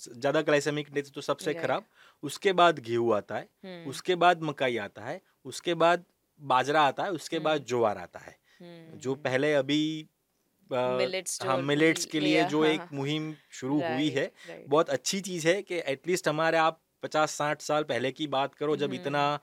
ज़्यादा 0.00 0.42
ग्लाइसेमिक 0.42 0.88
इंडेक्स 0.88 1.12
तो 1.12 1.20
सबसे 1.22 1.54
खराब। 1.54 1.84
उसके 2.22 2.52
बाद 2.54 2.78
गेहूँ 2.80 3.14
आता 3.16 3.36
है 3.36 3.48
हम्म, 3.64 3.90
उसके 3.90 4.14
बाद 4.16 4.42
मकाई 4.42 4.76
आता 4.78 5.02
है 5.02 5.20
उसके 5.44 5.74
बाद 5.76 6.04
बाजरा 6.40 6.82
आता 6.82 7.02
है 7.02 7.10
उसके 7.12 7.38
बाद 7.40 7.56
हम्म। 7.56 7.68
ज्वार 7.68 7.98
आता 7.98 8.18
है। 8.20 8.36
हम्म, 8.60 8.98
जो 8.98 9.14
पहले 9.16 9.52
अभी 9.54 9.82
मिलेट्स 10.72 11.40
अभी 11.40 12.10
के 12.12 12.20
लिए 12.20 12.44
जो 12.44 12.62
हाँ, 12.62 12.70
एक 12.70 12.80
हाँ, 12.80 12.88
मुहिम 12.92 13.34
शुरू 13.50 13.80
हुई 13.82 14.08
है 14.08 14.32
बहुत 14.68 14.90
अच्छी 14.90 15.20
चीज़ 15.20 15.48
है 15.48 15.62
कि 15.62 15.74
एटलीस्ट 15.74 16.28
हमारे 16.28 16.58
आप 16.58 16.80
पचास 17.02 17.30
साठ 17.30 17.62
साल 17.62 17.82
पहले 17.82 18.12
की 18.12 18.26
बात 18.26 18.54
करो 18.54 18.76
जब 18.76 18.84
हम्म। 18.84 18.94
इतना 18.94 19.40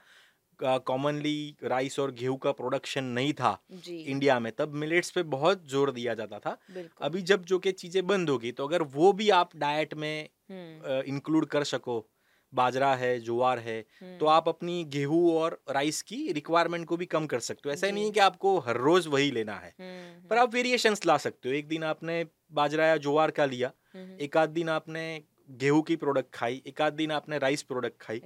कॉमनली 0.61 1.55
राइस 1.63 1.99
और 1.99 2.11
गेहूँ 2.11 2.37
का 2.37 2.51
प्रोडक्शन 2.51 3.03
नहीं 3.03 3.33
था 3.33 3.61
इंडिया 3.87 4.39
में 4.39 4.51
तब 4.51 4.73
मिलेट्स 4.73 5.11
पे 5.11 5.23
बहुत 5.23 5.67
ज़ोर 5.67 5.91
दिया 5.91 6.13
जाता 6.13 6.39
था। 6.39 6.57
अभी 7.01 7.21
जब 7.21 7.45
जो 7.45 7.59
कि 7.59 7.71
चीज़ें 7.71 8.07
बंद 8.07 8.29
होगी 8.29 8.51
तो 8.51 8.67
अगर 8.67 8.81
वो 8.81 9.13
भी 9.13 9.29
आप 9.29 9.55
डाइट 9.55 9.93
में 9.93 10.29
हम्म, 10.51 11.01
इंक्लूड 11.01 11.45
कर 11.45 11.63
सको 11.63 12.09
बाजरा 12.53 12.93
है 12.95 13.19
ज्वार 13.19 13.59
है 13.59 13.81
तो 13.81 14.05
हम्म, 14.05 14.27
आप 14.27 14.47
अपनी 14.49 14.83
गेहूँ 14.83 15.33
और 15.35 15.59
राइस 15.69 16.01
की 16.01 16.31
रिक्वायरमेंट 16.31 16.85
को 16.87 16.97
भी 16.97 17.05
कम 17.05 17.25
कर 17.25 17.39
सकते 17.39 17.69
हो। 17.69 17.73
ऐसा। 17.73 17.89
नहीं 17.91 18.05
है 18.05 18.11
कि 18.11 18.19
आपको 18.19 18.57
हर 18.59 18.77
रोज 18.77 19.07
वही 19.07 19.31
लेना 19.31 19.55
है 19.55 19.73
हम्म, 19.79 20.27
पर 20.27 20.37
आप 20.37 20.53
वेरिएशंस 20.53 21.05
ला 21.05 21.17
सकते 21.17 21.49
हो। 21.49 21.55
एक 21.55 21.67
दिन 21.67 21.83
आपने 21.83 22.23
बाजरा 22.51 22.85
या 22.85 22.97
ज्वार 22.97 23.31
का 23.31 23.45
लिया 23.45 23.71
हम्म, 23.93 24.17
एक 24.19 24.37
आध 24.37 24.49
दिन 24.49 24.69
आपने 24.69 25.03
गेहूँ 25.49 25.81
की 25.81 25.95
प्रोडक्ट 25.95 26.33
खाई 26.33 26.61
एक 26.67 26.81
आध 26.81 26.93
दिन 26.93 27.11
आपने 27.11 27.37
राइस 27.37 27.61
प्रोडक्ट 27.63 28.01
खाई 28.01 28.21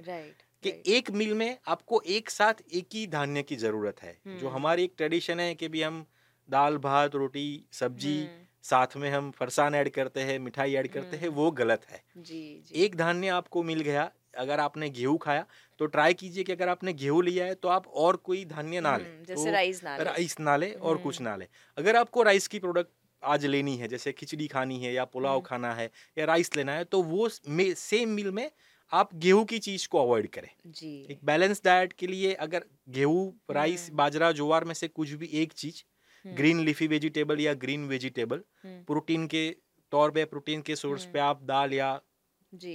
कि 0.64 0.72
एक 0.86 1.10
मील 1.10 1.34
में 1.34 1.58
आपको 1.66 2.00
एक 2.06 2.30
साथ 2.30 2.62
एक 2.72 2.88
ही 2.94 3.06
धान्य 3.06 3.42
की 3.42 3.56
ज़रूरत 3.56 4.02
है 4.02 4.16
जो 4.26 4.46
हम्म। 4.46 4.54
हमारी 4.56 4.84
एक 4.84 4.92
ट्रेडिशन 4.96 5.40
है 5.40 5.54
कि 5.54 5.68
भी 5.68 5.82
हम 5.82 6.04
दाल 6.48 6.76
भात 6.78 7.14
रोटी 7.14 7.64
सब्ज़ी 7.72 8.18
हम्म, 8.18 8.41
साथ 8.64 8.96
में 8.96 9.10
हम 9.10 9.30
फरसान 9.30 9.74
ऐड 9.74 9.88
करते 9.90 10.20
हैं 10.20 10.38
मिठाई 10.38 10.74
ऐड 10.74 10.88
करते 10.88 11.16
हैं 11.16 11.26
हम्म। 11.26 11.36
वो 11.36 11.50
गलत 11.50 11.86
है 11.90 12.02
जी 12.18 12.40
जी 12.66 12.84
एक 12.84 12.96
धान्य 12.96 13.28
आपको 13.28 13.62
मिल 13.62 13.80
गया 13.80 14.10
अगर 14.38 14.60
आपने 14.60 14.88
गेहूँ 14.90 15.18
खाया 15.18 15.44
तो 15.80 15.86
ट्राई 15.86 16.14
कीजिए 16.14 16.44
कि 16.44 16.52
अगर 16.52 16.68
आपने 16.68 16.92
गेहूँ 16.92 17.22
लिया 17.24 17.46
है 17.46 17.54
तो 17.54 17.68
आप 17.68 17.86
और 18.04 18.16
कोई 18.16 18.44
धान्य 18.44 18.80
ना 18.80 18.96
ले 18.96 19.04
हम्म, 19.04 19.24
जैसे 19.24 19.44
तो 19.44 19.52
राइस 19.52 19.84
ना 19.84 19.96
ले 19.96 20.04
राइस 20.04 20.38
ना 20.40 20.56
ले 20.56 20.72
और 20.72 20.98
कुछ 20.98 21.16
हम्म। 21.16 21.28
ना 21.30 21.36
ले 21.36 21.48
अगर 21.76 21.96
आपको 21.96 22.22
राइस 22.22 22.46
की 22.48 22.58
प्रोडक्ट 22.58 22.90
आज 23.22 23.44
लेनी 23.46 23.76
है 23.76 23.88
जैसे 23.88 24.12
खिचड़ी 24.12 24.46
खानी 24.46 24.78
है 24.78 24.92
या 24.92 25.04
पुलाव। 25.04 25.40
खाना 25.40 25.72
है 25.74 25.90
या 26.16 26.24
राइस 26.24 26.56
लेना 26.56 26.72
है 26.72 26.84
तो 26.84 27.02
वो 27.02 27.28
सेम 27.28 28.08
मील 28.08 28.30
में 28.30 28.50
आप 28.92 29.14
गेहूँ 29.14 29.44
की 29.44 29.58
चीज़ 29.58 29.86
को 29.88 29.98
अवॉइड 29.98 30.26
करें 30.30 30.48
जी 30.66 31.06
एक 31.10 31.18
बैलेंस 31.24 31.62
डाइट 31.64 31.92
के 31.92 32.06
लिए 32.06 32.32
अगर 32.46 32.64
गेहूँ 32.88 33.22
राइस। 33.50 33.88
बाजरा 33.92 34.32
ज्वार 34.32 34.64
में 34.64 34.74
से 34.74 34.88
कुछ 34.88 35.10
भी 35.12 35.26
एक 35.32 35.52
चीज़ 35.52 35.82
ग्रीन 36.24 36.60
लीफी 36.60 36.86
वेजिटेबल 36.88 37.40
या 37.40 37.54
ग्रीन 37.56 37.86
वेजिटेबल। 37.88 38.42
हम्म, 38.64 38.82
प्रोटीन 38.86 39.26
के 39.26 39.48
तौर 39.92 40.10
पे 40.10 40.24
प्रोटीन 40.26 40.62
के 40.62 40.76
सोर्स 40.76 41.04
पे 41.06 41.18
आप 41.20 41.42
दाल 41.44 41.74
या 41.74 41.92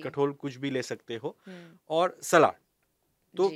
कठोल 0.03 0.33
कुछ 0.35 0.55
भी 0.57 0.69
ले 0.71 0.81
सकते 0.83 1.15
हो। 1.15 1.35
हम्म, 1.47 1.77
और 1.89 2.17
सलाद। 2.23 2.55
तो 3.35 3.49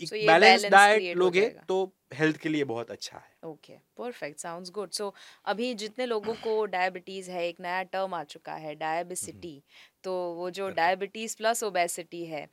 एक 0.00 0.10
बैलेंस 0.26 0.66
डाइट 0.66 1.16
लोगे 1.16 1.48
तो 1.68 1.84
हेल्थ 2.14 2.36
के 2.36 2.48
लिए 2.48 2.64
बहुत 2.64 2.90
अच्छा 2.90 3.18
है। 3.18 3.36
Okay 3.44 3.74
perfect 3.98 4.40
sounds 4.40 4.70
good 4.70 4.90
so 4.92 5.14
अभी 5.44 5.72
जितने 5.74 6.06
लोगों 6.06 6.34
को 6.36 6.64
डायबिटीज़ 6.66 7.30
है 7.30 7.46
एक 7.48 7.60
नया 7.60 7.82
टर्म 7.84 8.14
आ 8.14 8.22
चुका 8.26 8.54
है 8.56 8.74
डायबिसिटी 8.76 9.62
तो 10.04 10.14
वो 10.34 10.50
जो 10.50 10.70
डायबिटीज़ 10.72 11.36
प्लस 11.36 11.62
ओबेसिटी 11.64 12.24
है 12.26 12.46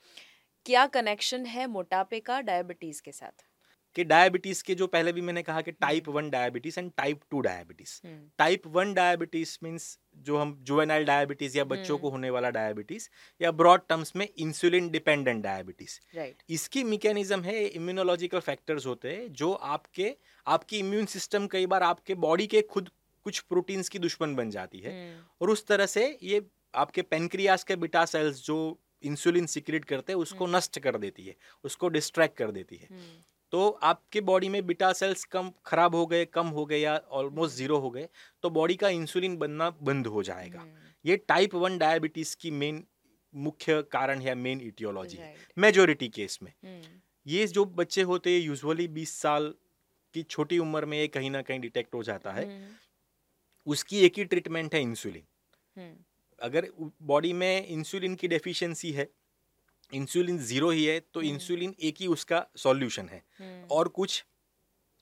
क्या 0.65 0.85
कनेक्शन 0.89 1.45
है 1.47 1.67
मोटापे 1.67 2.19
का 2.21 2.41
डायबिटीज़ 2.43 3.01
के 3.01 3.11
साथ? 3.11 3.45
कि 3.95 4.03
डायबिटीज़ 4.03 4.63
के 4.63 4.75
जो 4.75 4.87
पहले 4.87 5.11
भी 5.11 5.21
मैंने 5.21 5.43
कहा 5.43 5.61
कि 5.61 5.71
type. 5.71 6.09
One 6.09 6.29
diabetes 6.29 6.79
and 6.79 6.91
type 6.97 7.19
two 7.31 7.39
diabetes. 7.39 7.99
Type 8.37 8.67
one 8.67 8.93
diabetes 8.93 9.57
means 9.63 9.97
जो 10.17 10.37
हम 10.37 10.57
जुवेनाइल 10.61 11.05
डायबिटीज़ 11.05 11.57
या 11.57 11.63
बच्चों 11.63 11.97
को। 11.97 12.09
होने 12.09 12.29
वाला 12.29 12.49
डायबिटीज़ 12.49 13.09
या 13.41 13.51
ब्रॉड 13.51 13.81
टर्म्स 13.89 14.15
में 14.15 14.27
इंसुलिन 14.27 14.89
डिपेंडेंट 14.89 15.43
डायबिटीज़। 15.43 15.99
राइट। 16.15 16.43
इसकी 16.49 16.83
मैकेनिज्म 16.83 17.41
है 17.41 17.65
इम्यूनोलॉजिकल 17.65 18.39
फैक्टर्स 18.39 18.85
होते 18.85 19.13
हैं 19.13 19.31
जो 19.33 19.51
आपके 19.53 20.15
आपकी 20.47 20.79
इम्यून 20.79 21.05
सिस्टम 21.05 21.47
कई 21.47 21.65
बार 21.65 21.83
आपके 21.83 22.15
बॉडी 22.15 22.47
के 22.47 22.61
खुद 22.61 22.89
कुछ 23.25 23.39
प्रोटीन्स 23.39 23.89
की 23.89 23.99
दुश्मन 23.99 24.35
बन 24.35 24.49
जाती 24.49 24.79
है। 24.79 24.91
और 25.41 25.49
उस 25.49 25.65
तरह 25.67 25.85
से 25.85 26.17
ये 26.23 26.41
आपके 26.75 27.01
पेनक्रियास 27.01 27.63
के 27.63 27.75
बिटा 27.75 28.05
सेल्स 28.05 28.45
जो 28.45 28.57
इंसुलिन 29.03 29.45
सिक्रेट 29.45 29.85
करते 29.85 30.13
हैं 30.13 30.19
उसको। 30.19 30.45
नष्ट 30.47 30.79
कर 30.79 30.97
देती 30.97 31.25
है 31.25 31.35
उसको 31.63 31.87
डिस्ट्रैक्ट 31.89 32.37
कर 32.37 32.51
देती 32.51 32.75
है। 32.75 32.87
तो 33.51 33.69
आपके 33.69 34.21
बॉडी 34.21 34.49
में 34.49 34.65
बिटा 34.67 34.93
सेल्स 34.93 35.23
कम 35.23 35.51
खराब 35.65 35.95
हो 35.95 36.05
गए 36.05 36.25
कम 36.25 36.47
हो 36.47 36.65
गए 36.65 36.79
या 36.79 36.97
ऑलमोस्ट 37.11 37.55
ज़ीरो 37.55 37.77
हो 37.77 37.89
गए 37.89 38.07
तो 38.43 38.49
बॉडी 38.49 38.75
का 38.75 38.89
इंसुलिन 38.89 39.37
बनना 39.37 39.69
बंद 39.69 40.07
हो 40.07 40.23
जाएगा। 40.23 40.59
हम्म, 40.59 40.91
ये 41.05 41.17
टाइप 41.17 41.55
वन 41.55 41.77
डायबिटीज़ 41.77 42.35
की 42.39 42.51
मेन 42.51 42.83
मुख्य 43.33 43.81
कारण 43.91 44.21
है 44.21 44.35
मेन 44.35 44.61
इटियोलॉजी 44.61 45.17
है। 45.17 45.35
मेजोरिटी 45.57 46.09
केस 46.09 46.39
में। 46.43 46.53
हम्म, 46.63 47.01
ये 47.27 47.47
जो 47.47 47.65
बच्चे 47.65 48.01
होते 48.01 48.29
हैं 48.29 48.41
यूजुअली 48.41 48.87
20 48.87 49.13
साल 49.21 49.53
की 50.13 50.23
छोटी 50.23 50.59
उम्र 50.59 50.85
में 50.85 50.97
ये 50.97 51.07
कहीं 51.07 51.31
ना 51.31 51.41
कहीं 51.41 51.59
डिटेक्ट 51.59 51.95
हो 51.95 52.03
जाता 52.03 52.31
है। 52.31 52.45
हम्म, 52.45 52.73
उसकी 53.67 53.99
एक 53.99 54.17
ही 54.17 54.25
ट्रीटमेंट 54.25 54.75
है 54.75 54.81
इंसुलिन 54.81 55.23
अगर 56.39 56.67
बॉडी 57.01 57.33
में 57.33 57.67
इंसुलिन 57.67 58.15
की 58.15 58.27
डेफिशिएंसी 58.27 58.91
है 58.91 59.09
इंसुलिन 59.91 60.37
ज़ीरो 60.41 60.69
ही 60.69 60.85
है 60.85 60.99
तो 60.99 61.19
हम्म। 61.19 61.29
इंसुलिन 61.29 61.75
एक 61.81 61.95
ही 61.99 62.07
उसका 62.09 62.45
सॉल्यूशन 62.57 63.09
है 63.09 63.23
हम्म, 63.39 63.67
और 63.71 63.87
कुछ 63.89 64.23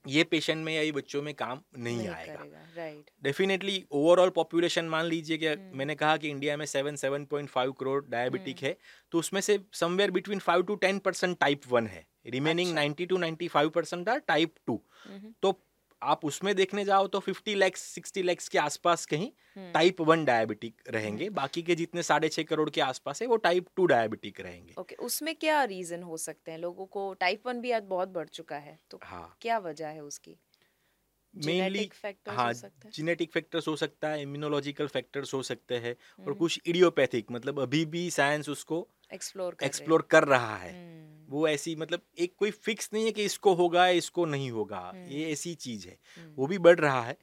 ये 0.05 0.23
पेशेंट 0.23 0.63
में 0.65 0.73
या 0.73 0.81
ये 0.81 0.91
बच्चों 0.91 1.21
में 1.21 1.33
काम 1.33 1.61
नहीं, 1.77 1.97
नहीं 1.97 2.07
आएगा 2.07 2.87
डेफिनेटली 3.23 3.83
ओवरऑल 3.91 4.29
पॉपुलेशन 4.29 4.85
मान 4.85 5.05
लीजिए 5.05 5.37
कि 5.37 5.47
हम्म। 5.47 5.77
मैंने 5.77 5.95
कहा 5.95 6.15
कि 6.17 6.29
इंडिया 6.29 6.57
में 6.57 6.65
seven 6.65 6.95
seven 6.95 7.25
point 7.25 7.49
five 7.49 7.71
crore 7.79 8.03
diabetic. 8.05 8.63
है 8.63 8.75
तो 9.11 9.19
उसमें 9.19 9.39
से 9.41 9.59
somewhere 9.73 10.11
between 10.11 10.39
five 10.39 10.63
to 10.63 10.75
ten 10.77 10.99
percent 10.99 11.37
type 11.39 11.67
one 11.69 11.87
है 11.87 12.05
remaining. 12.27 12.73
Ninety 12.73 13.05
to 13.05 13.17
ninety 13.17 13.47
five 13.47 13.69
percent 13.69 14.09
are 14.09 14.19
type 14.27 14.55
two 14.67 14.81
तो 15.41 15.59
आप 16.03 16.25
उसमें 16.25 16.55
देखने 16.55 16.85
जाओ 16.85 17.07
तो 17.07 17.19
50 17.19 17.55
लैक्स 17.55 17.99
60 17.99 18.23
लैक्स 18.23 18.47
के 18.49 18.57
आसपास 18.57 19.05
कहीं 19.05 19.31
टाइप 19.73 20.01
वन 20.01 20.25
डायबिटिक 20.25 20.81
रहेंगे। 20.89 21.29
बाकी 21.29 21.61
के 21.63 21.75
जितने 21.75 22.03
साढ़े 22.03 22.29
छः 22.29 22.43
करोड़ 22.43 22.69
के 22.69 22.81
आसपास 22.81 23.21
है 23.21 23.27
वो 23.27 23.35
टाइप 23.37 23.67
टू 23.75 23.85
डायबिटिक 23.85 24.41
रहेंगे। 24.41 24.75
ओके 24.77 24.95
okay, 24.95 25.05
उसमें 25.05 25.35
क्या 25.35 25.63
रीजन 25.63 26.03
हो 26.03 26.17
सकते 26.17 26.51
हैं? 26.51 26.57
लोगों 26.57 26.85
को 26.85 27.13
टाइप 27.13 27.47
वन 27.47 27.61
भी 27.61 27.71
आज 27.71 27.83
बहुत 27.83 28.09
बढ़ 28.09 28.27
चुका 28.29 28.57
है 28.57 28.79
तो 28.91 28.97
हाँ। 29.03 29.37
क्या 29.41 29.57
वजह 29.59 29.87
है 29.87 30.01
उसकी? 30.03 30.37
मेनली 31.33 31.79
हैं 31.79 31.91
जेनेटिक 32.91 33.31
फैक्टर्स 33.31 33.67
हो। 33.67 33.75
सकता 33.75 34.09
है 34.09 34.21
इम्यूनोलॉजिकल 34.21 34.87
फैक्टर्स 34.87 35.33
हो 35.33 35.41
सकते 35.43 35.77
हैं 35.77 35.95
और 36.27 36.33
हम्म, 36.33 36.33
कुछ 36.33 36.59
इडियोपैथिक 36.65 37.31
मतलब 37.31 37.59
अभी 37.59 37.85
भी 37.85 38.09
साइंस 38.11 38.49
उसको 38.49 38.87
एक्सप्लोर 39.13 39.53
कर 39.53 39.65
एक्सप्लोर 39.65 40.07
कर 40.11 40.23
रहा 40.23 40.55
है। 40.57 40.71
वो 41.29 41.47
ऐसी 41.47 41.75
मतलब 41.75 42.01
एक 42.19 42.33
कोई 42.37 42.51
फिक्स 42.51 42.89
नहीं 42.93 43.05
है 43.05 43.11
कि 43.11 43.23
इसको 43.23 43.53
होगा 43.53 43.87
इसको 43.87 44.25
नहीं 44.25 44.51
होगा। 44.51 44.79
हम्म। 44.79 45.07
ये 45.07 45.31
ऐसी 45.31 45.53
चीज़ 45.55 45.87
है। 45.87 45.97
हम्म, 46.17 46.33
वो 46.35 46.47
भी 46.47 46.57
बढ़ 46.57 46.79
रहा 46.79 47.01
है 47.01 47.17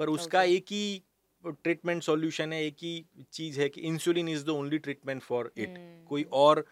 पर 0.00 0.08
उसका 0.08 0.38
Okay. 0.38 0.56
एक 0.56 0.64
ही 0.70 1.02
ट्रीटमेंट 1.44 2.02
सॉल्यूशन 2.02 2.52
है 2.52 2.64
एक 2.64 2.76
ही 2.82 3.04
चीज़ 3.32 3.60
है 3.60 3.68
कि 3.68 3.80
insulin 3.80 4.28
is 4.28 4.44
the 4.44 4.48
only 4.48 4.78
treatment 4.78 5.22
for 5.22 5.52
it. 5.56 5.68
हम्म, 5.68 6.04
कोई 6.04 6.26
और 6.32 6.64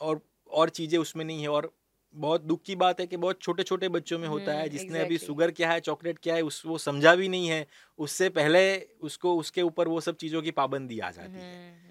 और 0.00 0.20
और 0.50 0.68
चीज़ें 0.68 0.98
उसमें 0.98 1.24
नहीं 1.24 1.42
है। 1.42 1.48
और 1.48 1.72
बहुत 2.14 2.40
दुख 2.42 2.62
की 2.62 2.76
बात 2.76 3.00
है 3.00 3.06
कि 3.06 3.16
बहुत 3.16 3.42
छोटे 3.42 3.62
छोटे 3.62 3.88
बच्चों 3.88 4.18
में 4.18 4.28
होता 4.28 4.52
है 4.52 4.60
हम्म, 4.60 4.70
जिसने 4.70 4.98
अभी 4.98 5.08
exactly. 5.08 5.26
शुगर 5.26 5.50
क्या 5.50 5.70
है 5.70 5.80
चॉकलेट 5.80 6.18
क्या 6.18 6.34
है 6.34 6.42
उस 6.42 6.62
वो 6.66 6.78
समझा 6.78 7.14
भी 7.14 7.28
नहीं 7.28 7.48
है। 7.48 7.66
उससे 7.98 8.28
पहले 8.28 8.62
उसको 9.00 9.36
उसके 9.36 9.62
ऊपर 9.62 9.88
वो 9.88 10.00
सब 10.00 10.16
चीज़ों 10.16 10.42
की 10.42 10.50
पाबंदी 10.50 10.98
आ 10.98 11.10
जाती 11.10 11.32
है। 11.32 11.52
हम्म, 11.54 11.80
हम्म, 11.80 11.89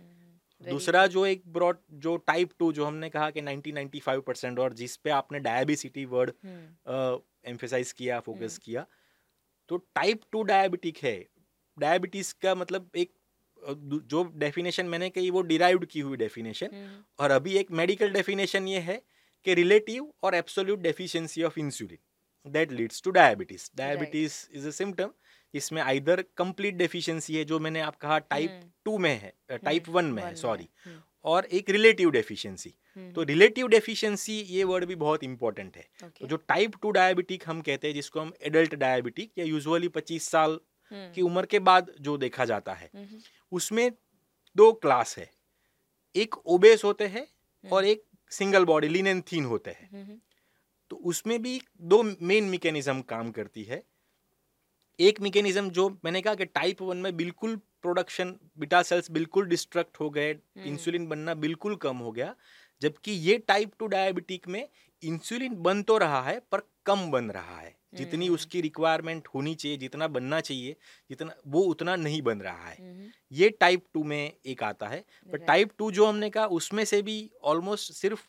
दूसरा 0.61 1.05
जो 1.07 1.25
एक 1.25 1.43
ब्रॉड 1.47 1.77
जो 1.99 2.15
टाइप 2.17 2.49
टू 2.59 2.71
जो 2.73 2.85
हमने 2.85 3.09
कहा 3.09 3.29
कि 3.29 3.41
90 3.41 3.73
95 3.73 4.21
परसेंट 4.21 4.59
और 4.59 4.73
जिस 4.73 4.95
पे 4.97 5.09
आपने 5.09 5.39
डायबिसिटी 5.39 6.05
वर्ड 6.05 6.31
एम्फेसाइज 7.45 7.91
किया 7.91 8.19
फोकस 8.19 8.41
हम्म। 8.41 8.65
किया 8.65 8.85
तो 9.69 9.77
टाइप 9.77 10.21
टू 10.31 10.43
डायबिटिक 10.43 10.97
है। 10.97 11.17
डायबिटीज़ 11.77 12.33
का 12.41 12.55
मतलब 12.55 12.89
एक 12.95 13.11
जो 14.11 14.23
डेफिनेशन 14.35 14.85
मैंने 14.85 15.09
कही 15.09 15.29
वो 15.29 15.41
डिराइव्ड 15.41 15.85
की 15.85 15.99
हुई 15.99 16.17
डेफिनेशन 16.17 16.69
हम्म, 16.73 17.03
और 17.19 17.31
अभी 17.31 17.55
एक 17.57 17.71
मेडिकल 17.71 18.11
डेफिनेशन 18.11 18.67
ये 18.67 18.79
है 18.79 19.01
कि 19.45 19.53
रिलेटिव 19.53 20.11
और 20.23 20.35
absolute 20.35 20.79
deficiency 20.79 21.43
of 21.43 21.59
insulin 21.59 22.51
that 22.51 22.71
leads 22.71 23.01
to 23.01 23.11
diabetes 23.11 23.69
diabetes 23.75 24.45
is 24.51 24.67
a 24.67 24.71
symptom 24.71 25.11
इसमें 25.53 25.81
आइदर 25.81 26.23
कंप्लीट 26.37 26.75
डेफिशिएंसी 26.75 27.35
है 27.35 27.43
जो 27.45 27.59
मैंने 27.59 27.79
आप 27.81 27.95
कहा 27.95 28.17
टाइप 28.19 28.49
हम्म, 28.49 28.69
टू 28.85 28.97
में 28.97 29.13
है 29.19 29.33
टाइप 29.49 29.83
हम्म, 29.87 29.97
वन 29.97 30.05
में 30.05 30.23
है 30.23 30.33
सॉरी 30.35 30.67
हम्म, 30.85 30.99
और 31.25 31.45
एक 31.45 31.69
रिलेटिव 31.69 32.09
डेफिशिएंसी 32.11 32.73
हम्म, 32.95 33.11
तो 33.13 33.23
रिलेटिव 33.23 33.67
डेफिशिएंसी 33.67 34.39
ये 34.49 34.63
वर्ड 34.63 34.85
भी 34.85 34.95
बहुत 34.95 35.23
इंपॉर्टेंट 35.23 35.77
है. 35.77 35.83
Okay, 36.03 36.19
तो 36.21 36.27
जो 36.27 36.37
टाइप 36.37 36.75
टू 36.81 36.91
डायबिटिक 36.91 37.43
हम 37.47 37.61
कहते 37.61 37.87
हैं 37.87 37.93
जिसको 37.93 38.19
हम 38.19 38.33
एडल्ट 38.41 38.75
डायबिटिक 38.75 39.31
या 39.37 39.45
यूजुअली 39.45 39.87
25 39.87 40.29
साल 40.29 40.59
हम्म, 40.91 41.11
की 41.13 41.21
उम्र 41.21 41.45
के 41.45 41.59
बाद 41.59 41.91
जो 42.01 42.17
देखा 42.17 42.45
जाता 42.45 42.73
है 42.73 42.89
हम्म, 42.95 43.19
उसमें 43.51 43.91
दो 44.55 44.71
क्लास 44.73 45.17
है. 45.17 45.29
एक 46.15 46.37
ओबेस 46.47 46.83
होते 46.83 47.07
हैं 47.07 47.27
और 47.71 47.83
हम्म, 47.83 47.91
एक 47.91 48.03
single 48.31 48.65
body 48.65 48.87
lean 48.87 49.07
and 49.07 49.23
thin 49.31 49.45
होते 49.45 49.71
हैं. 49.71 49.89
हम्म, 49.93 50.19
तो 50.91 50.95
उसमें 50.95 51.41
भी 51.41 51.61
दो 51.81 52.03
मेन 52.03 52.43
मैकेनिज्म 52.43 53.01
काम 53.01 53.31
करती 53.31 53.63
है. 53.63 53.83
एक 54.99 55.21
मैकेनिज्म 55.21 55.69
जो 55.69 55.89
मैंने 56.05 56.21
कहा 56.21 56.35
कि 56.35 56.45
टाइप 56.45 56.81
वन 56.81 56.97
में 56.97 57.15
बिल्कुल 57.17 57.55
प्रोडक्शन 57.81 58.35
बीटा 58.57 58.81
सेल्स 58.83 59.11
बिल्कुल 59.11 59.45
डिस्ट्रक्ट 59.45 59.99
हो 59.99 60.09
गए 60.09 60.31
हम्म। 60.31 60.65
इंसुलिन 60.65 61.07
बनना 61.07 61.33
बिल्कुल 61.33 61.75
कम 61.75 61.97
हो 61.97 62.11
गया 62.11 62.35
जबकि 62.81 63.11
ये 63.11 63.37
टाइप 63.37 63.71
टू 63.79 63.87
डायबिटिक 63.87 64.47
में 64.47 64.67
इंसुलिन 65.03 65.55
बन 65.61 65.83
तो 65.83 65.97
रहा 65.97 66.21
है 66.21 66.39
पर 66.51 66.61
कम 66.85 67.09
बन 67.11 67.31
रहा 67.31 67.59
है। 67.59 67.77
जितनी 67.93 68.25
हम्म। 68.25 68.35
उसकी 68.35 68.61
रिक्वायरमेंट 68.61 69.27
होनी 69.27 69.53
चाहिए 69.55 69.77
जितना 69.77 70.07
बनना 70.07 70.39
चाहिए 70.39 70.75
जितना 71.09 71.35
वो 71.47 71.61
उतना 71.61 71.95
नहीं 71.95 72.21
बन 72.21 72.39
रहा 72.39 72.67
है। 72.67 72.75
हम्म, 72.75 73.07
ये 73.31 73.49
टाइप 73.49 73.83
टू 73.93 74.03
में 74.03 74.33
एक 74.45 74.63
आता 74.63 74.87
है। 74.87 75.03
पर 75.31 75.37
टाइप 75.37 75.71
टू 75.77 75.91
जो 75.91 76.05
हमने 76.05 76.29
कहा 76.29 76.45
उसमें 76.59 76.85
से 76.85 77.01
भी 77.01 77.17
ऑलमोस्ट 77.43 77.93
सिर्फ़ 77.93 78.27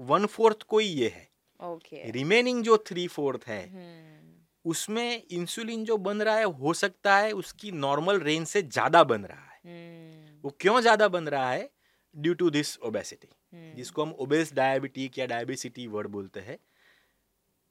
वन 0.00 0.26
फोर्थ 0.26 0.62
को 0.62 0.78
ही 0.78 0.86
ये 0.86 1.08
है। 1.08 1.26
Okay, 1.60 2.00
रिमेनिंग 2.12 2.62
जो 2.62 2.76
थ्री 2.86 3.06
फोर्थ 3.08 3.46
है 3.46 3.62
हम्म, 3.68 4.17
उसमें 4.68 5.22
इंसुलिन 5.30 5.84
जो 5.84 5.96
बन 5.98 6.22
रहा 6.22 6.36
है 6.36 6.44
हो 6.44 6.72
सकता 6.74 7.16
है 7.16 7.32
उसकी 7.32 7.70
नॉर्मल 7.72 8.20
रेंज 8.20 8.46
से 8.46 8.62
ज़्यादा 8.62 9.02
बन 9.04 9.24
रहा 9.24 9.44
है। 9.44 9.60
हम्म, 9.64 10.40
वो 10.44 10.56
क्यों 10.60 10.80
ज़्यादा 10.80 11.08
बन 11.08 11.28
रहा 11.28 11.50
है? 11.50 11.68
ड्यू 12.14 12.34
टू 12.34 12.50
दिस 12.50 12.78
ओबेसिटी 12.80 13.28
जिसको 13.76 14.02
हम 14.02 14.12
ओबेस 14.20 14.52
डायबिटिक 14.54 15.18
या 15.18 15.26
डायबिसिटी 15.26 15.86
वर्ड 15.86 16.08
बोलते 16.08 16.40
हैं। 16.40 16.58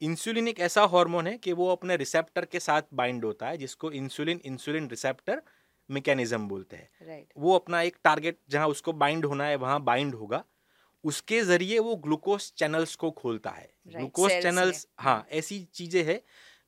इंसुलिन 0.02 0.48
एक 0.48 0.60
ऐसा 0.60 0.82
हार्मोन 0.86 1.28
है 1.28 1.38
कि 1.38 1.54
वो 1.54 1.70
अपने 1.72 1.96
रिसेप्टर 1.98 2.46
के 2.46 2.60
साथ 2.60 2.82
बाइंड 2.94 3.26
होता 3.26 3.48
है 3.48 3.58
जिसको 3.58 3.92
इंसुलिन 3.92 4.42
इंसुलिन 4.46 4.88
रिसेप्टर 4.88 5.42
मैकेनिज्म 5.90 6.48
बोलते 6.48 6.76
हैं। 6.76 6.90
Right, 7.08 7.32
वो 7.38 7.56
अपना 7.56 7.82
एक 7.82 7.98
टारगेट 8.04 8.40
जहाँ 8.50 8.68
उसको 8.68 8.94
बाइंड 8.96 9.26
होना 9.26 9.46
है 9.46 9.56
वहाँ 9.56 9.80
बाइंड 9.84 10.16
होगा। 10.16 10.44
उसके 11.04 11.42
ज़रिए 11.42 11.80
वो 11.80 11.96
ग्लूकोज 11.96 12.52
चैनल्स 12.58 12.96
को 12.96 13.12
खोलता 13.12 13.50
है। 13.50 13.68
Right, 13.68 13.96
ग्लूकोज 13.96 14.32
चैनल्स 14.32 14.88
हाँ 15.00 15.26
ऐसी 15.32 15.60
चीज़ें 15.74 16.04
हैं 16.04 16.20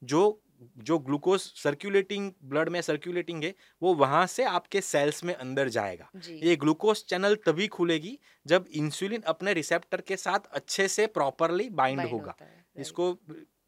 जो 0.04 0.42
जो 0.78 0.98
ग्लूकोज 1.00 1.40
सर्कुलेटिंग 1.40 2.32
ब्लड 2.44 2.70
में 2.70 2.82
सर्कुलेटिंग 2.82 3.44
है 3.44 3.54
वो 3.82 3.94
वहाँ 3.94 4.26
से 4.28 4.44
आपके 4.44 4.82
सेल्स 4.82 5.24
में 5.24 5.34
अंदर 5.34 5.70
जाएगा। 5.70 6.10
ये 6.30 6.56
ग्लूकोज 6.56 7.04
चैनल 7.04 7.36
तभी 7.36 7.68
खुलेगी 7.68 8.20
जब 8.46 8.66
इंसुलिन 8.72 9.22
अपने 9.22 9.54
रिसेप्टर 9.54 10.02
के 10.02 10.18
साथ 10.18 10.40
अच्छे 10.52 10.88
से 10.88 11.08
प्रॉपरली 11.08 11.70
बाइंड 11.70 12.02
होगा। 12.02 12.36
जिसको 12.78 13.12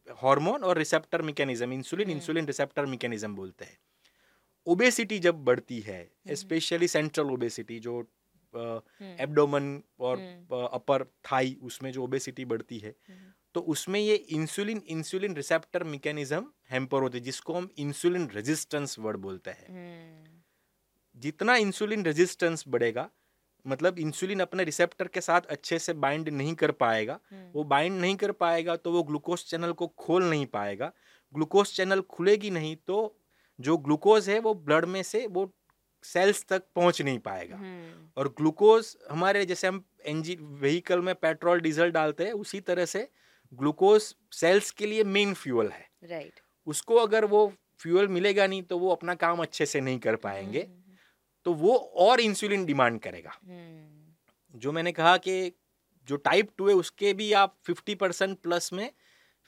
हार्मोन 0.08 0.63
और 0.63 0.78
रिसेप्टर 0.78 1.22
मैकेनिज्म 1.22 1.74
इंसुलिन 1.74 2.08
हम्म। 2.08 2.17
इंसुलिन 2.17 2.46
रिसेप्टर 2.46 2.86
मैकेनिज्म 2.86 3.36
बोलते 3.36 3.65
हैं। 3.65 3.78
ओबेसिटी 4.67 5.20
जब 5.20 5.44
बढ़ती 5.44 5.80
है 5.80 6.12
स्पेशली 6.36 6.88
सेंट्रल 6.88 7.32
ओबेसिटी 7.32 7.80
जो 7.80 8.00
हम्म, 8.54 9.15
एब्डोमन 9.20 9.84
और 10.00 10.20
हम्म, 10.20 10.65
अपर 10.65 11.04
थाई 11.04 11.58
उसमें 11.63 11.91
जो 11.91 12.04
ओबेसिटी 12.04 12.46
बढ़ती 12.46 12.78
है 12.80 12.89
हम्म, 12.89 13.32
तो 13.56 13.62
उसमें 13.70 14.00
ये 14.00 14.16
insulin 14.16 14.82
insulin 14.88 15.36
receptor 15.36 15.84
mechanism 15.86 16.46
hamper 16.72 17.02
होते 17.02 17.20
जिसको 17.20 17.54
हम 17.54 17.70
इंसुलिन 17.78 18.30
रेजिस्टेंस 18.36 18.96
वर्ड 19.00 19.18
बोलते 19.20 19.52
हैं। 19.52 19.68
हम्म, 19.68 20.40
जितना 21.16 21.56
इंसुलिन 21.58 22.06
रेजिस्टेंस 22.06 22.64
बढ़ेगा 22.68 23.10
मतलब 23.66 24.00
इंसुलिन 24.00 24.40
अपने 24.40 24.64
रिसेप्टर 24.64 25.08
के 25.08 25.22
साथ 25.22 25.42
अच्छे 25.50 25.80
से 25.80 25.94
बाइंड 25.96 26.30
नहीं 26.30 26.54
कर 26.56 26.72
पाएगा 26.74 27.20
हम्म, 27.32 27.50
वो 27.56 27.64
बाइंड 27.66 28.00
नहीं 28.02 28.16
कर 28.16 28.32
पाएगा 28.34 28.76
तो 28.76 28.92
वो 28.92 29.04
ग्लूकोज 29.04 29.44
चैनल 29.46 29.72
को 29.72 29.88
खोल 29.88 30.24
नहीं 30.24 30.46
पाएगा। 30.46 30.92
ग्लूकोज 31.34 31.74
चैनल 31.74 32.02
खुलेगी 32.10 32.50
नहीं 32.50 32.76
तो 32.88 33.18
जो 33.60 33.78
ग्लूकोज 33.78 34.30
है 34.30 34.40
वो 34.40 34.54
ब्लड 34.54 34.86
में 34.86 35.02
से 35.04 35.26
वो 35.28 35.52
सेल्स 36.06 36.46
तक 36.50 36.64
पहुँच 36.76 37.02
नहीं 37.02 37.20
पाएगा। 37.20 37.56
हम्म, 37.56 38.10
और 38.18 38.28
ग्लूकोज 38.38 38.96
हमारे 39.12 39.46
जैसे 39.46 39.68
हम 39.68 39.84
एनजी 40.06 40.36
व्हीकल 40.42 41.02
में 41.02 41.14
पेट्रोल 41.16 41.60
डीजल 41.62 41.92
डालते 41.92 42.26
हैं 42.26 42.34
उसी 42.36 42.60
तरह 42.62 42.86
से 42.86 43.08
ग्लूकोज 43.54 44.14
सेल्स 44.34 44.72
के 44.72 44.86
लिए 44.86 45.04
मेन 45.06 45.34
फ्यूल 45.34 45.72
है। 45.72 45.88
Right, 46.10 46.40
उसको 46.68 46.96
अगर 46.96 47.26
वो 47.26 47.52
फ्यूल 47.80 48.08
मिलेगा 48.08 48.48
नहीं 48.48 48.62
तो 48.64 48.78
वो 48.80 48.92
अपना 48.92 49.16
काम 49.16 49.42
अच्छे 49.42 49.66
से 49.66 49.82
नहीं 49.82 50.00
कर 50.00 50.16
पाएँगे। 50.16 50.62
हम्म, 50.62 50.96
तो 51.46 51.54
वो 51.54 51.76
और 52.00 52.22
इंसुलिन 52.22 52.66
डिमांड 52.66 53.00
करेगा। 53.00 53.38
हम्म, 53.44 54.60
जो 54.60 54.72
मैंने 54.72 54.92
कहा 54.92 55.16
कि 55.18 55.52
जो 56.08 56.16
टाइप 56.18 56.50
टू 56.58 56.68
है 56.70 56.74
उसके 56.76 57.14
भी 57.14 57.32
आप 57.34 57.56
50 57.70 57.96
परसेंट 57.96 58.38
प्लस 58.40 58.72
में 58.74 58.90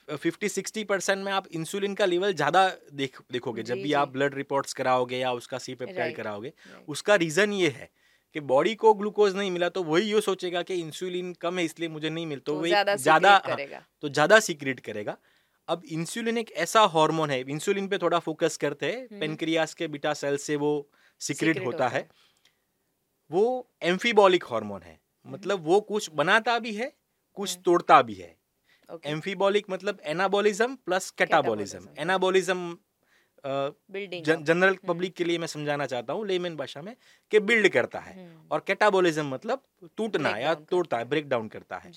50 0.08 0.48
60 0.50 0.84
परसेंट 0.84 1.24
में 1.24 1.32
आप 1.32 1.46
इंसुलिन 1.52 1.94
का 1.94 2.04
लेवल 2.04 2.32
ज़्यादा 2.34 2.68
देख 2.92 3.20
देखोगे। 3.32 3.62
जब 3.62 3.82
भी 3.82 3.92
आप 3.92 4.08
ब्लड 4.08 4.34
रिपोर्ट्स 4.34 4.72
कराओगे 4.72 5.18
या 5.18 5.32
उसका 5.32 5.58
सी 5.58 5.74
पेप्टाइड. 5.74 6.16
कराओगे 6.16 6.52
उसका 6.88 7.14
रीज़न 7.16 7.52
ये 7.52 7.68
है 7.68 7.90
कि 8.34 8.40
बॉडी 8.42 8.74
को 8.74 8.92
ग्लूकोज 8.94 9.36
नहीं 9.36 9.50
मिला 9.50 9.68
तो 9.68 9.82
वही 9.84 10.12
ये 10.12 10.20
सोचेगा 10.20 10.62
कि 10.62 10.74
इंसुलिन 10.76 11.32
कम 11.40 11.58
है 11.58 11.64
इसलिए 11.64 11.88
मुझे 11.88 12.10
नहीं 12.10 12.26
मिलता। 12.26 12.44
तो 12.44 12.52
तो 12.52 12.58
वो 12.60 12.96
ज़्यादा 12.96 13.38
करेगा। 13.40 13.82
तो 14.02 14.08
ज़्यादा 14.10 14.38
सीक्रेट 14.40 14.80
करेगा। 14.80 15.16
अब 15.68 15.82
इंसुलिन 15.92 16.38
एक 16.38 16.50
ऐसा 16.58 16.80
हार्मोन 16.92 17.30
है 17.30 17.40
इंसुलिन 17.50 17.88
पे 17.88 17.98
थोड़ा 17.98 18.18
फोकस 18.20 18.56
करते 18.56 18.86
हैं 18.86 18.98
हम्म। 19.00 19.20
पेनक्रियास 19.20 19.74
के 19.74 19.88
बीटा 19.88 20.14
सेल 20.14 20.36
से 20.38 20.56
वो 20.56 20.72
सीक्रेट 21.20 21.64
होता 21.64 21.88
है। 21.88 22.08
वो 23.30 23.44
एम्फीबॉलिक 23.84 24.44
हार्मोन 24.44 24.82
है। 24.82 24.98
मतलब 25.26 25.64
वो 25.64 25.80
कुछ 25.82 26.10
बनाता 26.14 26.58
भी 26.58 26.72
है 26.74 26.92
कुछ 27.36 27.50
हम्म। 27.50 27.62
तोड़ता 27.62 28.00
भी 28.02 28.14
है। 28.14 28.36
एम्फीबॉलिक 29.06 29.70
मतलब 29.70 30.00
anabolism 30.06 30.74
plus 30.76 31.10
catabolism. 31.18 31.88
Anabolism 31.98 32.76
up, 33.44 33.74
general. 34.42 34.74
Public 34.88 35.14
के 35.14 35.24
लिए 35.24 35.38
मैं 35.38 35.46
समझाना 35.46 35.86
चाहता 35.86 36.12
हूँ 36.12 36.26
लेमन 36.26 36.56
भाषा 36.56 36.82
में 36.82 36.94
कि 37.32 37.40
बिल्ड 37.40 37.68
करता 37.68 37.98
है। 37.98 38.14
हम्म, 38.14 38.48
और 38.50 38.64
कैटाबॉलिज्म 38.66 39.26
मतलब 39.26 39.62
टूटना 39.96 40.36
या 40.38 40.54
तोड़ता 40.54 40.98
है। 40.98 41.04
ब्रेक 41.04 41.28
डाउन 41.28 41.48
करता 41.48 41.76
है। 41.76 41.92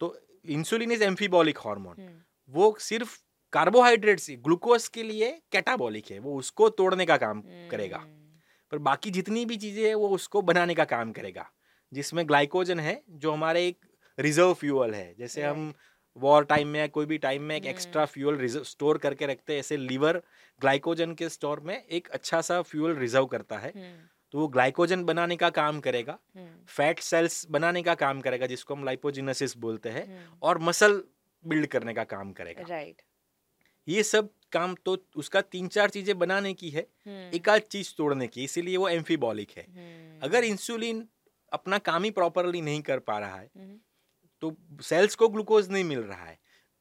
तो 0.00 0.16
इंसुलिन 0.44 0.92
इज़ 0.92 1.04
एम्फीबॉलिक 1.04 1.58
हार्मोन 1.58 2.22
वो 2.50 2.76
सिर्फ़ 2.80 3.18
कार्बोहाइड्रेट 3.52 4.20
से 4.20 4.36
ग्लूकोज 4.36 4.88
के 4.88 5.02
लिए 5.02 5.30
कैटाबॉलिक 5.52 6.10
है। 6.10 6.18
वो 6.18 6.36
उसको 6.38 6.68
तोड़ने 6.68 7.06
का 7.06 7.16
काम 7.16 7.42
करेगा। 7.70 7.98
हम्म, 7.98 8.38
पर 8.72 8.78
बाकी 8.78 9.10
जितनी 9.10 9.44
भी 9.44 9.56
चीज़ें 9.56 9.86
हैं 9.86 9.94
वो 9.94 10.08
उसको 10.08 10.42
बनाने 10.42 10.74
का 10.74 10.84
काम 10.84 11.12
करेगा। 11.12 11.50
जिसमें 11.92 12.26
ग्लाइकोजन 12.28 12.80
है 12.80 13.02
जो 13.10 13.32
हमारे 13.32 13.66
एक 13.68 13.78
रिज़र्व 14.18 14.52
फ्यूअल 14.54 14.94
है। 14.94 15.14
जैसे 15.14 15.42
हम 15.42 15.72
वॉर 16.16 16.44
टाइम 16.44 16.68
में 16.68 16.78
या 16.80 16.86
कोई 16.86 17.06
भी 17.06 17.18
टाइम 17.18 17.42
में 17.42 17.54
एक 17.56 17.62
हम्म। 17.62 17.70
एक्स्ट्रा 17.70 18.04
फ्यूल 18.06 18.36
रिज़र्व 18.38 18.64
स्टोर 18.64 18.98
करके 18.98 19.26
रखते 19.26 19.52
हैं। 19.52 19.60
ऐसे 19.60 19.76
लीवर 19.76 20.22
ग्लाइकोजन 20.60 21.14
के 21.14 21.28
स्टोर 21.28 21.60
में 21.60 21.76
एक 21.76 22.08
अच्छा 22.10 22.40
सा 22.40 22.60
फ्यूल 22.62 22.96
रिज़र्व 22.96 23.26
करता 23.26 23.58
है। 23.58 23.70
हम्म, 23.70 24.08
तो 24.34 24.38
वो 24.38 24.48
ग्लाइकोजन 24.48 25.04
बनाने 25.04 25.36
का 25.36 25.48
काम 25.50 25.80
करेगा 25.80 26.18
हम्म, 26.36 26.64
फैट 26.68 27.00
सेल्स 27.00 27.46
बनाने 27.50 27.82
का 27.82 27.94
काम 27.94 28.20
करेगा 28.20 28.46
जिसको 28.46 28.74
हम 28.74 28.84
लाइपोजिनेसिस 28.84 29.56
बोलते 29.56 29.88
हैं 29.88 30.06
हम्म, 30.06 30.38
और 30.42 30.58
मसल 30.60 31.02
बिल्ड 31.44 31.66
करने 31.66 31.94
का 31.94 32.04
काम 32.04 32.32
करेगा। 32.32 32.64
राइट 32.68 33.02
ये 33.88 34.02
सब 34.02 34.28
काम 34.52 34.74
तो 34.84 34.96
उसका 35.16 35.40
तीन 35.42 35.68
चार 35.68 35.90
चीज़ें 35.90 36.18
बनाने 36.18 36.52
की 36.54 36.70
है 36.70 36.86
हम्म, 37.06 37.30
एक 37.34 37.48
आध 37.48 37.62
चीज़ 37.70 37.94
तोड़ने 37.98 38.26
की 38.26 38.44
इसीलिए 38.44 38.76
वो 38.76 38.88
एम्फीबॉलिक 38.88 39.50
है। 39.56 39.64
हम्म, 39.64 40.20
अगर 40.22 40.44
इंसुलिन 40.44 41.06
अपना 41.52 41.78
काम 41.86 42.04
ही 42.04 42.10
प्रॉपरली 42.10 42.60
नहीं 42.62 42.82
कर 42.82 42.98
पा 43.00 43.18
रहा 43.18 43.36
है 43.36 43.50
हम्म, 43.56 43.78
तो 44.42 44.54
सेल्स 44.82 45.14
को 45.14 45.28
ग्लूकोज 45.28 45.70
नहीं 45.70 45.84
मिल 45.84 45.98
रहा 46.00 46.24
है। 46.24 46.38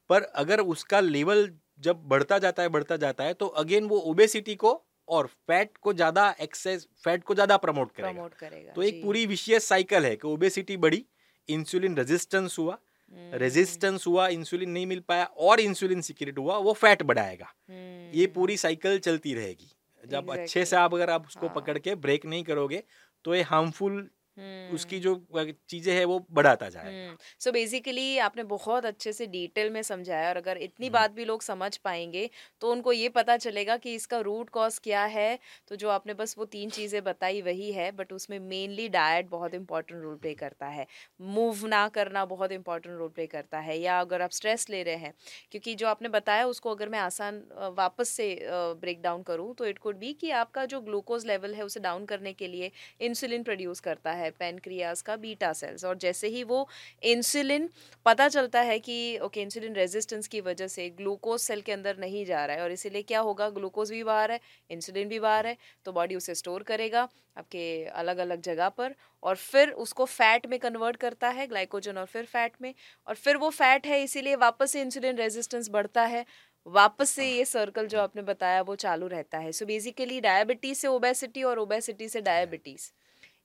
पर 0.09 0.23
अगर 0.37 0.59
उसका 0.67 0.99
लेवल 0.99 1.49
जब 1.79 2.03
बढ़ता 2.07 2.37
जाता 2.39 2.63
है 2.63 2.69
बढ़ता 2.69 2.97
जाता 2.97 3.23
है 3.23 3.33
तो 3.33 3.47
अगेन 3.59 3.85
वो 3.87 3.97
ओबेसिटी 4.09 4.55
को 4.55 4.71
और 5.07 5.27
फैट 5.47 5.77
को 5.77 5.93
ज़्यादा 5.93 6.29
एक्सेस 6.41 6.87
फैट 7.03 7.23
को 7.23 7.33
ज़्यादा 7.33 7.57
प्रमोट 7.57 7.91
करेगा। 7.91 8.11
प्रमोट 8.11 8.33
करेगा 8.35 8.73
तो 8.73 8.83
एक 8.83 9.01
पूरी 9.03 9.25
विशियस 9.25 9.67
साइकिल 9.67 10.05
है 10.05 10.15
कि 10.15 10.27
ओबेसिटी 10.27 10.77
बढ़ी 10.79 11.05
इंसुलिन 11.49 11.97
रेजिस्टेंस 11.97 12.55
हुआ। 12.59 12.73
हम्म, 12.73 13.37
रेजिस्टेंस 13.37 14.07
हुआ 14.07 14.27
इंसुलिन 14.29 14.69
नहीं 14.69 14.85
मिल 14.87 14.99
पाया 15.07 15.25
और 15.25 15.59
इंसुलिन 15.59 16.01
सिक्रेट 16.01 16.37
हुआ 16.37 16.57
वो 16.59 16.73
फैट 16.75 17.03
बढ़ाएगा। 17.03 17.53
हम्म, 17.69 18.11
ये 18.13 18.27
पूरी 18.35 18.57
साइकिल 18.57 18.99
चलती 18.99 19.33
रहेगी। 19.33 19.71
जब 20.03 20.17
exactly. 20.17 20.39
अच्छे 20.39 20.65
से 20.65 20.75
आप 20.75 20.93
अगर 20.93 21.09
आप 21.09 21.25
उसको 21.27 21.47
हाँ। 21.47 21.55
पकड़ 21.55 21.77
के 21.79 21.95
ब्रेक 21.97 22.25
नहीं 22.25 22.43
करोगे 22.43 22.83
तो 23.25 23.35
ये 23.35 23.41
हार्मफुल 23.43 23.91
हम्म, 23.91 24.07
उसकी 24.69 24.99
जो 25.01 25.15
चीज़ें 25.69 25.93
है 25.93 26.03
वो 26.05 26.25
बढ़ाता 26.31 26.69
जाए। 26.69 26.93
सो 27.39 27.51
बेसिकली 27.51 28.17
आपने 28.19 28.43
बहुत 28.45 28.85
अच्छे 28.85 29.11
से 29.13 29.25
डिटेल 29.27 29.69
में 29.71 29.81
समझाया 29.83 30.29
और 30.29 30.37
अगर 30.37 30.57
इतनी। 30.59 30.89
बात 30.91 31.11
भी 31.11 31.25
लोग 31.25 31.41
समझ 31.43 31.75
पाएँगे 31.79 32.29
तो 32.61 32.71
उनको 32.71 32.91
ये 32.91 33.09
पता 33.11 33.35
चलेगा 33.37 33.77
कि 33.77 33.93
इसका 33.95 34.19
रूट 34.21 34.49
कॉज 34.49 34.79
क्या 34.79 35.03
है। 35.07 35.37
तो 35.67 35.75
जो 35.75 35.89
आपने 35.89 36.13
बस 36.13 36.35
वो 36.37 36.45
तीन 36.47 36.69
चीज़ें 36.71 37.03
बताई 37.03 37.41
वही 37.41 37.71
है 37.73 37.91
बट 37.93 38.13
उसमें 38.13 38.37
मेनली 38.41 38.87
डाइट 38.89 39.29
बहुत 39.29 39.53
इंपॉर्टेंट 39.53 40.01
रोल 40.03 40.15
प्ले 40.17 40.33
करता 40.35 40.67
है। 40.67 40.85
मूव 41.21 41.65
ना 41.67 41.87
करना 41.89 42.25
बहुत 42.27 42.51
इंपॉर्टेंट 42.51 42.97
रोल 42.97 43.09
प्ले 43.09 43.27
करता 43.27 43.59
है 43.59 43.77
या 43.79 43.99
अगर 44.01 44.21
आप 44.21 44.31
स्ट्रेस 44.31 44.69
ले 44.69 44.81
रहे 44.83 44.95
हैं 44.97 45.13
क्योंकि 45.51 45.75
जो 45.75 45.87
आपने 45.87 46.09
बताया 46.09 46.45
उसको 46.47 46.71
अगर 46.71 46.89
मैं 46.89 46.99
आसान 46.99 47.43
वापस 47.77 48.09
से 48.11 48.29
ब्रेक 48.81 49.01
डाउन 49.01 49.23
करूँ 49.23 49.53
तो 49.55 49.65
इट 49.65 49.77
कुड 49.79 49.97
बी 49.97 50.13
कि 50.15 50.31
आपका 50.33 50.65
जो 50.67 50.81
ग्लूकोज 50.81 51.25
लेवल 51.25 51.53
है 51.55 51.65
उसे 51.65 51.79
डाउन 51.79 52.05
करने 52.05 52.33
के 52.33 52.47
लिए 52.47 52.71
इंसुलिन 53.01 53.43
प्रोड्यूस 53.43 53.79
करता 53.81 54.11
है। 54.13 54.30
पेनक्रियाज 54.31 55.01
का 55.01 55.15
बीटा 55.17 55.51
सेल्स 55.53 55.85
और 55.85 55.97
जैसे 55.97 56.27
ही 56.27 56.43
वो 56.43 56.67
इंसुलिन 57.03 57.69
पता 58.05 58.27
चलता 58.29 58.61
है 58.61 58.77
कि 58.79 59.17
ओके 59.19 59.41
इंसुलिन 59.41 59.75
रेजिस्टेंस 59.75 60.27
की 60.27 60.41
वजह 60.41 60.67
से 60.67 60.89
ग्लूकोज 60.91 61.39
सेल 61.39 61.61
के 61.61 61.71
अंदर 61.71 61.97
नहीं 61.97 62.25
जा 62.25 62.45
रहा 62.45 62.57
है 62.57 62.63
और 62.63 62.71
इसीलिए 62.71 63.01
क्या 63.03 63.19
होगा? 63.19 63.49
ग्लूकोज 63.49 63.91
भी 63.91 64.03
बाहर 64.03 64.31
है 64.31 64.39
इंसुलिन 64.69 65.07
भी 65.07 65.19
बाहर 65.19 65.47
है 65.47 65.57
तो 65.85 65.91
बॉडी 65.91 66.15
उसे 66.15 66.35
स्टोर 66.35 66.63
करेगा 66.63 67.07
आपके 67.37 67.83
अलग 67.85 68.17
अलग 68.17 68.41
जगह 68.41 68.69
पर 68.69 68.95
और 69.23 69.35
फिर 69.35 69.69
उसको 69.79 70.05
फैट 70.05 70.47
में 70.47 70.57
कन्वर्ट 70.59 70.95
करता 70.97 71.29
है 71.29 71.47
ग्लाइकोजन 71.47 71.97
और 71.97 72.05
फिर 72.05 72.25
फैट 72.25 72.53
में 72.61 72.73
और 73.07 73.15
फिर 73.15 73.37
वो 73.37 73.49
फैट 73.51 73.87
है, 73.87 74.03
इसीलिए 74.03 74.35
वापस 74.37 74.71
से 74.71 74.81
इंसुलिन 74.81 75.17
रेजिस्टेंस 75.17 75.69
बढ़ता 75.69 76.03
है। 76.05 76.25
वापस 76.67 77.09
से 77.09 77.25
ये 77.27 77.45
सर्कल 77.45 77.87
जो 77.87 77.99
आपने 77.99 78.21
बताया, 78.21 78.61
वो 78.61 78.75
चालू 78.75 79.07
रहता 79.07 79.37
है। 79.37 79.51
सो 79.51 79.65
बेसिकली 79.65 80.19
डायबिटीज़ 80.21 80.77
से 80.79 80.87
ओबेसिटी 80.87 81.43
और 81.43 81.59
ओबेसिटी 81.59 82.09
से 82.09 82.21
डायबिटीज़ 82.21 82.91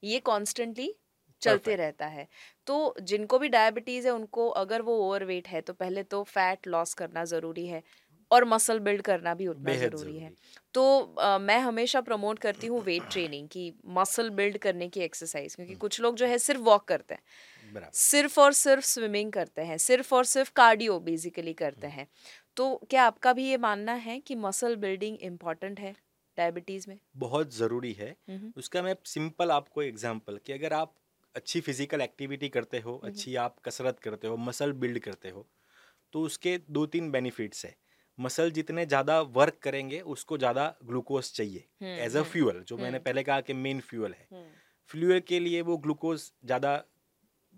ये 0.02 0.18
कॉन्स्टेंटली 0.22 0.94
चलते 1.42 1.70
Perfect. 1.70 1.78
रहता 1.78 2.06
है। 2.06 2.26
तो 2.66 2.94
जिनको 3.02 3.38
भी 3.38 3.48
डायबिटीज़ 3.48 4.06
है 4.06 4.12
उनको 4.12 4.48
अगर 4.58 4.82
वो 4.82 4.96
ओवरवेट 5.00 5.48
है 5.48 5.60
तो 5.62 5.72
पहले 5.74 6.02
तो 6.04 6.22
फैट 6.24 6.66
लॉस 6.68 6.94
करना 6.94 7.24
ज़रूरी 7.24 7.66
है 7.66 7.82
और 8.30 8.44
मसल 8.44 8.78
बिल्ड 8.80 9.02
करना 9.02 9.34
भी 9.34 9.46
उतना 9.46 9.74
ज़रूरी 9.76 10.18
है। 10.18 10.32
तो 10.74 10.82
अ, 11.00 11.38
मैं 11.38 11.58
हमेशा 11.60 12.00
प्रमोट 12.00 12.38
करती 12.38 12.66
हूँ 12.66 12.82
वेट 12.82 13.06
ट्रेनिंग 13.10 13.48
की 13.48 13.72
मसल 13.92 14.30
बिल्ड 14.32 14.58
करने 14.58 14.88
की 14.88 15.00
एक्सरसाइज 15.00 15.54
क्योंकि 15.54 15.74
कुछ 15.76 16.00
लोग 16.00 16.16
जो 16.16 16.26
है 16.26 16.38
सिर्फ़ 16.38 16.60
वॉक 16.62 16.88
करते 16.88 17.14
हैं। 17.14 17.22
सिर्फ़ 17.94 18.38
और 18.40 18.52
सिर्फ़ 18.54 18.84
स्विमिंग 18.86 19.32
करते 19.32 19.62
हैं 19.62 19.76
सिर्फ़ 19.80 20.14
और 20.14 20.24
सिर्फ़ 20.26 20.52
कार्डियो 20.56 20.98
बेसिकली 21.00 21.52
करते 21.54 21.86
हैं। 21.88 22.06
तो 22.56 22.74
क्या 22.90 23.04
आपका 23.04 23.32
भी 23.32 23.48
ये 23.50 23.56
मानना 23.58 23.92
है 24.02 24.18
कि 24.20 24.34
मसल 24.36 24.76
बिल्डिंग 24.78 25.18
इंपॉर्टेंट 25.22 25.80
है? 25.80 25.94
डायबिटीज़ 26.38 26.88
में? 26.88 26.98
बहुत 27.16 27.54
ज़रूरी 27.54 27.92
है। 27.92 28.10
हम्म, 28.28 28.52
उसका 28.56 28.82
मैं 28.82 28.94
सिंपल 29.06 29.50
आपको 29.50 29.82
एग्जांपल 29.82 30.38
कि 30.46 30.52
अगर 30.52 30.72
आप 30.72 30.94
अच्छी 31.34 31.60
फ़िज़िकल 31.60 32.00
एक्टिविटी 32.00 32.48
करते 32.48 32.78
हो 32.80 32.94
हम्म। 32.94 33.06
अच्छी 33.06 33.34
आप 33.36 33.56
कसरत 33.64 33.98
करते 34.00 34.26
हो 34.26 34.36
मसल 34.38 34.72
बिल्ड 34.74 34.98
करते 34.98 35.30
हो 35.30 35.46
तो 36.12 36.20
उसके 36.22 36.58
दो 36.70 36.84
तीन 36.86 37.10
बेनिफिट्स 37.10 37.64
है। 37.64 37.74
मसल 38.18 38.50
जितने 38.50 38.84
ज़्यादा 38.86 39.20
वर्क 39.32 39.58
करेंगे 39.62 40.00
उसको 40.08 40.38
ज़्यादा 40.38 40.74
ग्लूकोज 40.84 41.32
चाहिए 41.32 41.64
हम्म, 41.82 41.90
एज 41.90 42.16
अ 42.16 42.18
हम्म, 42.18 42.28
फ्यूअल 42.30 42.62
जो 42.62 42.76
मैंने 42.76 42.88
हम्म। 42.88 43.04
पहले 43.04 43.22
कहा 43.22 43.40
कि 43.40 43.52
मेन 43.54 43.80
फ्यूअल 43.82 44.12
है। 44.12 44.26
हम्म, 44.32 44.44
फ्यूअल 44.90 45.20
के 45.20 45.40
लिए 45.40 45.60
वो 45.62 45.76
ग्लूकोज 45.78 46.30
ज़्यादा 46.44 46.82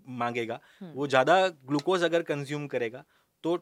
मांगेगा। 0.07 0.59
हम्म, 0.79 0.91
वो 0.91 1.07
ज़्यादा 1.07 1.47
ग्लूकोज 1.47 2.03
अगर 2.03 2.21
कंज्यूम 2.23 2.67
करेगा 2.67 3.03
तो 3.43 3.55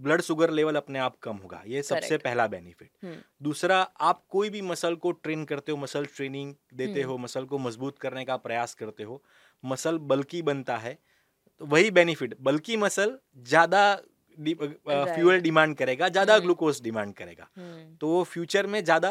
ब्लड 0.00 0.20
शुगर 0.20 0.50
लेवल 0.50 0.76
अपने 0.76 0.98
आप 0.98 1.16
कम 1.22 1.36
होगा 1.36 1.62
ये 1.66 1.82
सबसे. 1.82 2.16
पहला 2.18 2.46
बेनिफिट 2.46 2.90
हम्म, 3.04 3.16
दूसरा 3.42 3.80
आप 4.02 4.22
कोई 4.28 4.50
भी 4.50 4.62
मसल 4.62 4.94
को 4.96 5.12
ट्रेन 5.18 5.44
करते 5.44 5.72
हो 5.72 5.78
मसल 5.78 6.06
ट्रेनिंग 6.16 6.54
देते 6.74 7.00
हम्म। 7.00 7.10
हो 7.10 7.18
मसल 7.18 7.44
को 7.44 7.58
मज़बूत 7.58 7.98
करने 7.98 8.24
का 8.24 8.36
प्रयास 8.38 8.74
करते 8.74 9.02
हो 9.02 9.22
मसल 9.64 9.98
बल्कि 10.06 10.42
बनता 10.42 10.76
है 10.78 10.98
तो 11.60 11.66
वही 11.66 11.90
बेनिफिट 11.92 12.36
बल्कि 12.42 12.76
मसल 12.78 13.18
ज़्यादा 13.46 13.84
Right. 14.38 15.42
डिमांड 15.42 15.74
करेगा 15.76 16.08
ज़्यादा। 16.08 16.38
ग्लूकोज 16.38 16.80
डिमांड 16.82 17.12
करेगा 17.14 17.48
हम्म, 17.56 17.96
तो 17.96 18.08
वो 18.08 18.22
फ्यूचर 18.24 18.66
में 18.66 18.82
ज़्यादा 18.84 19.08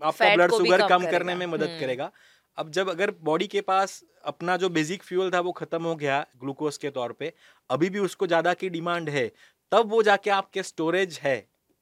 आपका 0.00 0.34
ब्लड 0.34 0.50
शुगर 0.52 0.82
कम 0.88 1.06
करने 1.06 1.34
में 1.34 1.46
मदद। 1.46 1.76
करेगा 1.80 2.10
अब 2.58 2.70
जब 2.70 2.88
अगर 2.88 3.10
बॉडी 3.22 3.46
के 3.46 3.60
पास 3.60 4.02
अपना 4.24 4.56
जो 4.56 4.68
बेसिक 4.68 5.02
फ्यूल 5.02 5.30
था 5.30 5.40
वो 5.40 5.52
खत्म 5.52 5.82
हो 5.82 5.94
गया 5.96 6.24
ग्लूकोज 6.36 6.76
के 6.76 6.90
तौर 6.90 7.12
पे 7.12 7.32
अभी 7.70 7.90
भी 7.90 7.98
उसको 7.98 8.26
ज़्यादा 8.26 8.54
की 8.54 8.68
डिमांड 8.68 9.08
है 9.10 9.30
तब 9.72 9.90
वो 9.90 10.02
जाके 10.02 10.30
आपके 10.30 10.62
स्टोरेज 10.62 11.18
है 11.22 11.38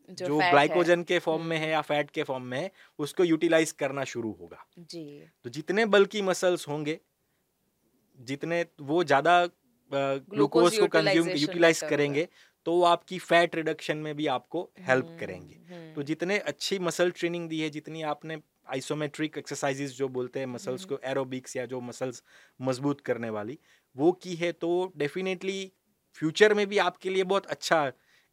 जो 0.08 0.26
जो 0.26 0.36
ग्लाइकोजन 0.36 1.02
के 1.02 1.18
फॉर्म 1.18 1.42
में 1.42 1.56
हम्म। 1.56 1.64
है 1.64 1.70
या 1.72 1.80
फैट 1.80 2.10
के 2.10 2.22
फॉर्म 2.22 2.44
में 2.44 2.58
है 2.58 2.70
उसको 2.98 3.24
यूटिलाइज 3.24 3.72
करना 3.72 4.04
शुरू 4.04 4.32
होगा। 4.32 4.64
जी। 4.78 5.04
तो 5.44 5.50
जितने 5.50 5.86
बल्कि 5.86 6.22
मसल्स 6.22 6.68
होंगे 6.68 6.98
जितने 8.18 8.64
वो 8.80 9.04
ज़्यादा 9.04 9.48
ग्लूकोज 9.92 10.78
को 10.78 10.86
कंज्यूम 10.86 11.28
यूटिलाइज 11.28 11.82
करेंगे। 11.82 12.28
तो 12.66 12.72
वो 12.72 12.84
आपकी 12.84 13.18
फैट 13.18 13.54
रिडक्शन 13.54 13.96
में 13.96 14.14
भी 14.16 14.26
आपको 14.26 14.62
हेल्प 14.80 15.06
हम्म, 15.06 15.18
करेंगे। 15.18 15.54
हम्म, 15.54 15.94
तो 15.94 16.02
जितने 16.02 16.38
अच्छी 16.38 16.78
मसल 16.78 17.10
ट्रेनिंग 17.10 17.48
दी 17.48 17.60
है 17.60 17.70
जितनी 17.70 18.02
आपने 18.02 18.38
आइसोमेट्रिक 18.68 19.38
एक्सरसाइजेस 19.38 19.96
जो 19.96 20.08
बोलते 20.08 20.38
हैं 20.38 20.46
मसल्स 20.46 20.80
हम्म। 20.80 20.96
को 20.96 21.08
एरोबिक्स 21.08 21.56
या 21.56 21.66
जो 21.66 21.80
मसल्स 21.80 22.22
मज़बूत 22.60 23.00
करने 23.00 23.30
वाली 23.30 23.58
वो 23.96 24.12
की 24.12 24.34
है 24.34 24.52
तो 24.52 24.70
डेफिनेटली 24.96 25.72
फ्यूचर 26.18 26.54
में 26.54 26.66
भी 26.66 26.78
आपके 26.80 27.10
लिए 27.10 27.24
बहुत 27.24 27.46
अच्छा 27.48 27.82
है। 27.84 27.92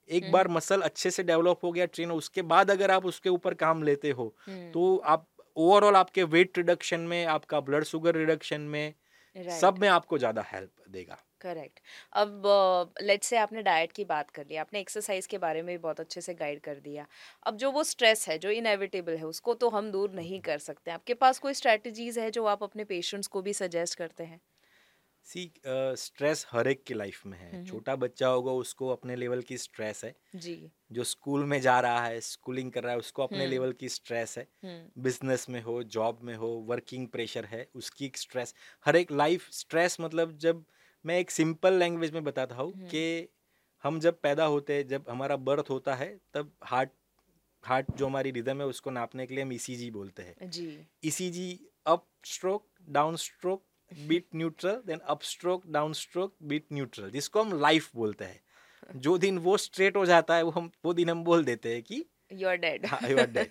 एक 0.09 0.23
हम्म। 0.23 0.31
बार 0.31 0.47
मसल 0.49 0.81
अच्छे 0.81 1.11
से 1.11 1.23
डेवलप 1.23 1.59
हो 1.63 1.71
गया 1.71 1.85
ट्रेन 1.87 2.11
उसके 2.11 2.41
बाद 2.45 2.71
अगर 2.71 2.91
आप 2.91 3.05
उसके 3.05 3.29
ऊपर 3.29 3.53
काम 3.55 3.83
लेते 3.83 4.09
हो 4.11 4.33
हम्म, 4.41 4.71
तो 4.71 4.95
आप 5.07 5.27
ओवरऑल 5.57 5.95
आपके 5.95 6.23
वेट 6.25 6.57
रिडक्शन 6.57 6.99
में 7.07 7.25
आपका 7.27 7.59
ब्लड 7.61 7.83
शुगर 7.85 8.15
रिडक्शन 8.15 8.61
में 8.69 8.93
right. 9.35 9.51
सब 9.51 9.77
में 9.77 9.87
आपको 9.89 10.17
ज़्यादा 10.17 10.45
हेल्प 10.47 10.71
देगा। 10.89 11.17
करेक्ट 11.41 11.79
अब 12.13 12.43
लेट्स 13.01 13.27
से 13.27 13.37
आपने 13.37 13.61
डाइट 13.61 13.91
की 13.91 14.03
बात 14.05 14.29
कर 14.31 14.45
ली 14.45 14.55
आपने 14.55 14.79
एक्सरसाइज 14.79 15.25
के 15.27 15.37
बारे 15.37 15.61
में 15.61 15.75
भी 15.75 15.77
बहुत 15.79 15.99
अच्छे 15.99 16.21
से 16.21 16.33
गाइड 16.33 16.59
कर 16.61 16.79
दिया। 16.79 17.05
अब 17.45 17.57
जो 17.57 17.71
वो 17.71 17.83
स्ट्रेस 17.85 18.27
है 18.29 18.37
जो 18.37 18.49
इनएविटेबल 18.51 19.17
है 19.17 19.25
उसको 19.25 19.53
तो 19.55 19.69
हम 19.69 19.91
दूर 19.91 20.11
नहीं 20.13 20.39
कर 20.41 20.57
सकते। 20.59 20.91
आपके 20.91 21.13
पास 21.15 21.39
कोई 21.39 21.53
स्ट्रेटजीज 21.53 22.19
है 22.19 22.29
जो 22.31 22.45
आप 22.47 22.63
अपने 22.63 22.83
पेशेंट्स 22.85 23.27
को 23.27 23.41
भी 23.41 23.53
सजेस्ट 23.53 23.97
करते 23.97 24.23
हैं? 24.23 24.39
सी 25.25 25.51
स्ट्रेस 25.67 26.45
हर 26.51 26.67
एक 26.67 26.83
की 26.83 26.93
लाइफ 26.93 27.25
में 27.25 27.37
है। 27.37 27.63
छोटा 27.65 27.95
बच्चा 27.95 28.27
होगा 28.27 28.51
उसको 28.51 28.87
अपने 28.89 29.15
लेवल 29.15 29.41
की 29.41 29.57
स्ट्रेस 29.57 30.03
है। 30.05 30.13
जी। 30.35 30.71
जो 30.91 31.03
स्कूल 31.03 31.43
में 31.45 31.59
जा 31.61 31.79
रहा 31.79 32.05
है 32.05 32.19
स्कूलिंग 32.21 32.71
कर 32.71 32.83
रहा 32.83 32.93
है 32.93 32.99
उसको 32.99 33.23
अपने। 33.23 33.47
लेवल 33.47 33.71
की 33.73 33.89
स्ट्रेस 33.89 34.37
है। 34.37 34.47
बिज़नेस 34.97 35.49
में 35.49 35.61
हो 35.61 35.81
जॉब 35.83 36.19
में 36.23 36.35
हो 36.35 36.47
वर्किंग 36.67 37.07
प्रेशर 37.07 37.45
है 37.45 37.67
उसकी 37.75 38.05
एक 38.05 38.17
स्ट्रेस। 38.17 38.53
हर 38.85 38.95
एक 38.95 39.11
लाइफ 39.11 39.49
स्ट्रेस 39.51 39.97
मतलब 40.01 40.37
जब 40.37 40.63
मैं 41.05 41.19
एक 41.19 41.31
सिंपल 41.31 41.73
लैंग्वेज 41.73 42.11
में 42.11 42.23
बताता 42.23 42.55
हूँ। 42.55 42.71
कि 42.87 43.27
हम 43.83 43.99
जब 43.99 44.19
पैदा 44.21 44.45
होते 44.45 44.73
हैं 44.73 44.87
जब 44.87 45.05
हमारा 45.09 45.35
बर्थ 45.37 45.69
होता 45.69 45.95
है 45.95 46.09
तब 46.33 46.51
हार्ट 46.63 46.89
हार्ट 47.63 47.91
जो 47.97 48.05
हमारी 48.05 48.31
रिदम 48.31 48.61
है 48.61 48.65
उसको 48.67 48.91
नापने 48.91 49.25
के 49.27 49.35
लिए 49.35 49.43
हम 49.43 49.53
ईसीजी 49.53 49.89
बोलते 49.91 50.23
हैं। 50.23 50.49
जी। 50.49 50.87
ECG 51.05 51.49
up 51.85 52.05
stroke 52.25 52.67
down 52.89 53.15
stroke 53.15 53.63
beat 54.07 54.25
neutral 54.35 54.81
then 54.85 54.99
up 54.99 55.21
stroke 55.21 55.63
down 55.67 55.93
stroke 55.93 56.35
beat 56.43 56.65
neutral 56.73 57.09
जिसको 57.09 57.43
हम 57.43 57.61
लाइफ 57.61 57.89
बोलते 57.95 58.25
हैं। 58.25 58.41
जो 58.95 59.17
दिन 59.17 59.37
वो 59.37 59.57
स्ट्रेट 59.57 59.97
हो 59.97 60.05
जाता 60.05 60.35
है 60.35 60.43
वो 60.43 60.51
हम 60.51 60.71
वो 60.85 60.93
दिन 60.93 61.09
हम 61.09 61.23
बोल 61.23 61.43
देते 61.43 61.73
हैं 61.73 61.83
कि 61.83 62.05
you 62.33 62.47
are 62.47 62.55
dead 62.55 62.85
you 62.85 63.17
are 63.17 63.33
dead. 63.33 63.47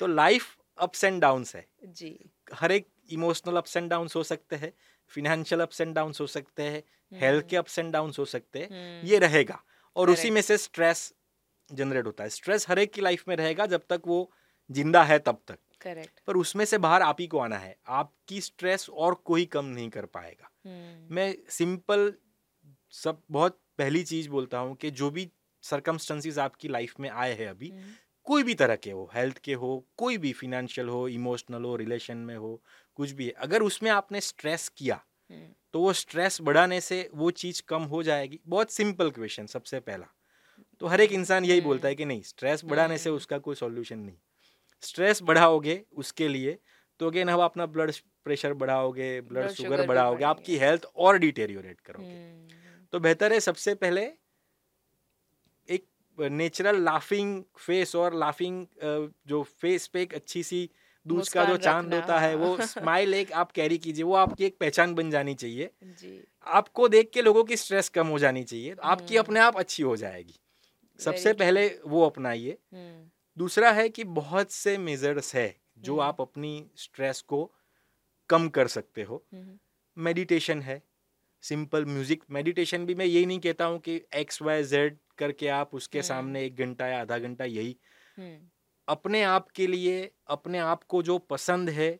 तो 0.00 0.06
लाइफ 0.06 0.56
अप्स 0.78 1.04
एंड 1.04 1.20
डाउन्स 1.20 1.56
है। 1.56 1.66
जी। 1.84 2.30
हर 2.54 2.72
एक 2.72 2.88
इमोशनल 3.10 3.56
अप्स 3.56 3.76
एंड 3.76 3.90
डाउन्स 3.90 4.16
हो 4.16 4.22
सकते 4.22 4.56
हैं 4.56 4.72
फिनेंशियल 5.08 5.60
अप्स 5.60 5.80
एंड 5.80 5.94
डाउन्स 5.94 6.20
हो 6.20 6.26
सकते 6.26 6.62
हैं 6.62 6.82
हेल्थ 7.12 7.48
के 7.48 7.56
अप्स 7.56 7.78
एंड 7.78 7.92
डाउन्स 7.92 8.18
हो 8.18 8.24
सकते 8.24 8.58
हैं। 8.58 8.68
हम्म, 8.68 9.08
ये 9.08 9.18
रहेगा। 9.18 9.62
और 9.96 10.10
उसी 10.10 10.30
में 10.30 10.40
से 10.40 10.58
स्ट्रेस 10.58 11.14
जनरेट 11.72 12.06
होता 12.06 12.24
है। 12.24 12.30
स्ट्रेस 12.30 12.68
हर 12.68 12.78
एक 12.78 12.92
की 12.92 13.00
लाइफ 13.00 13.28
में 13.28 13.36
रहेगा 13.36 13.66
जब 13.66 13.82
तक 13.90 14.02
वो 14.06 14.32
ज़िंदा 14.70 15.04
है 15.04 15.18
तब 15.18 15.42
तक। 15.48 15.58
करेक्ट 15.80 16.20
पर 16.26 16.36
उसमें 16.36 16.64
से 16.64 16.78
बाहर 16.78 17.02
आप 17.02 17.16
ही 17.20 17.26
को 17.26 17.38
आना 17.38 17.58
है। 17.58 17.76
आपकी 17.88 18.40
स्ट्रेस 18.40 18.88
और 18.90 19.14
कोई 19.14 19.44
कम 19.44 19.64
नहीं 19.64 19.90
कर 19.90 20.06
पाएगा। 20.06 20.50
हम्म। 20.66 21.14
मैं 21.14 21.34
सिंपल 21.48 22.12
सब 22.90 23.22
बहुत 23.30 23.60
पहली 23.78 24.02
चीज़ 24.04 24.28
बोलता 24.28 24.58
हूँ 24.58 24.76
कि 24.76 24.90
जो 24.90 25.10
भी 25.10 25.30
सरकमस्टेंसेस 25.62 26.38
आपकी 26.38 26.68
लाइफ 26.68 26.94
में 27.00 27.10
आए 27.10 27.34
हैं 27.34 27.48
अभी 27.48 27.70
हम्म, 27.70 27.92
कोई 28.24 28.42
भी 28.42 28.54
तरह 28.54 28.76
के 28.76 28.90
हो 28.90 29.10
हेल्थ 29.14 29.38
के 29.38 29.54
हो 29.54 29.86
कोई 29.96 30.18
भी 30.18 30.32
फिनेंशियल 30.32 30.88
हो 30.88 31.08
इमोशनल 31.08 31.64
हो 31.64 31.76
रिलेशन 31.76 32.16
में 32.16 32.36
हो 32.36 32.62
कुछ 32.94 33.10
भी 33.10 33.26
है 33.26 33.30
अगर 33.30 33.62
उसमें 33.62 33.90
आपने 33.90 34.20
स्ट्रेस 34.20 34.68
किया 34.68 35.00
हम्म, 35.30 35.48
तो 35.72 35.80
वो 35.80 35.92
स्ट्रेस 35.92 36.38
बढ़ाने 36.42 36.80
से 36.80 37.10
वो 37.14 37.30
चीज़ 37.30 37.62
कम 37.68 37.82
हो 37.82 38.02
जाएगी। 38.02 38.40
बहुत 38.46 38.70
सिंपल 38.70 39.10
क्वेश्चन 39.10 39.46
सबसे 39.46 39.80
पहला। 39.80 40.06
तो 40.80 40.86
हर 40.86 41.00
एक 41.00 41.12
इंसान 41.12 41.44
यही 41.44 41.60
बोलता 41.60 41.88
है 41.88 41.94
कि 41.94 42.04
नहीं 42.04 42.22
स्ट्रेस 42.22 42.64
बढ़ाने 42.64 42.98
से। 42.98 43.10
उसका 43.10 43.38
कोई 43.38 43.54
सॉल्यूशन 43.54 43.98
नहीं। 43.98 44.16
स्ट्रेस 44.82 45.22
बढ़ाओगे 45.22 45.82
उसके 45.96 46.28
लिए 46.28 46.58
तो 47.00 47.06
अगेन 47.06 47.28
हम 47.28 47.40
अपना 47.40 47.66
ब्लड 47.66 47.92
प्रेशर 48.24 48.52
बढ़ाओगे 48.54 49.20
ब्लड 49.20 49.50
शुगर 49.50 49.86
बढ़ाओगे 49.86 50.24
आपकी 50.24 50.56
हेल्थ 50.56 50.84
और 50.96 51.18
डिटेरियोरेट 51.18 51.80
करोगे। 51.80 52.06
हम्म, 52.06 52.86
तो 52.92 53.00
बेहतर 53.00 53.32
है 53.32 53.40
सबसे 53.40 53.74
पहले 53.74 54.02
एक 55.68 55.84
नेचुरल 56.18 56.82
लाफिंग 56.82 57.42
फेस 57.58 57.94
और 57.96 58.14
लाफिंग 58.14 58.66
जो 59.26 59.42
फेस 59.42 59.86
पे 59.86 60.02
एक 60.02 60.14
अच्छी 60.14 60.42
सी 60.42 60.68
दूध 61.06 61.28
का 61.28 61.44
जो 61.44 61.56
चाँद 61.56 61.94
होता 61.94 62.18
है 62.20 62.34
वो। 62.34 62.56
स्माइल 62.66 63.14
एक 63.14 63.32
आप 63.32 63.52
कैरी 63.52 63.78
कीजिए 63.78 64.04
वो 64.04 64.14
आपकी 64.14 64.44
एक 64.44 64.56
पहचान 64.60 64.94
बन 64.94 65.10
जानी 65.10 65.34
चाहिए। 65.34 65.70
जी। 65.82 66.12
आपको 66.46 66.88
देख 66.88 67.10
के 67.14 67.22
लोगों 67.22 67.44
की 67.44 67.56
स्ट्रेस 67.56 67.88
कम 67.88 68.06
हो 68.06 68.18
जानी 68.18 68.42
चाहिए 68.44 68.74
तो 68.74 68.82
आपकी 68.82 69.16
हम्म। 69.16 69.24
अपने 69.24 69.40
आप 69.40 69.56
अच्छी 69.56 69.82
हो 69.82 69.96
जाएगी। 69.96 70.34
सबसे 71.00 71.32
पहले 71.32 71.66
वो 71.86 72.04
अपनाइए। 72.06 72.58
हम्म, 72.74 73.08
दूसरा 73.36 73.72
है 73.72 73.88
कि 73.88 74.04
बहुत 74.04 74.50
से 74.50 74.76
मेजर्स 74.78 75.34
है 75.34 75.54
जो 75.78 75.92
हम्म। 75.92 76.02
आप 76.02 76.20
अपनी 76.20 76.70
स्ट्रेस 76.76 77.20
को 77.20 77.50
कम 78.30 78.48
कर 78.48 78.68
सकते 78.68 79.02
हो। 79.02 79.24
हम्म, 79.34 79.58
मेडिटेशन 79.96 80.62
है। 80.62 80.82
सिंपल 81.42 81.84
म्यूज़िक 81.84 82.24
मेडिटेशन 82.30 82.86
भी 82.86 82.94
मैं 82.94 83.06
यही 83.06 83.26
नहीं 83.26 83.40
कहता 83.40 83.64
हूँ 83.64 83.78
कि 83.78 84.00
एक्स 84.14 84.42
वाई 84.42 84.62
जेड 84.64 84.98
करके 85.18 85.48
आप 85.48 85.74
उसके 85.74 85.98
हम्म। 85.98 86.08
सामने 86.08 86.44
एक 86.44 86.56
घंटा 86.56 86.86
या 86.86 87.00
आधा 87.00 87.18
घंटा 87.18 87.44
यही। 87.44 87.76
हम्म, 88.18 88.38
अपने 88.88 89.22
आप 89.22 89.50
के 89.50 89.66
लिए 89.66 90.10
अपने 90.26 90.58
आप 90.58 90.84
को 90.84 91.02
जो 91.02 91.18
पसंद 91.18 91.70
है 91.70 91.98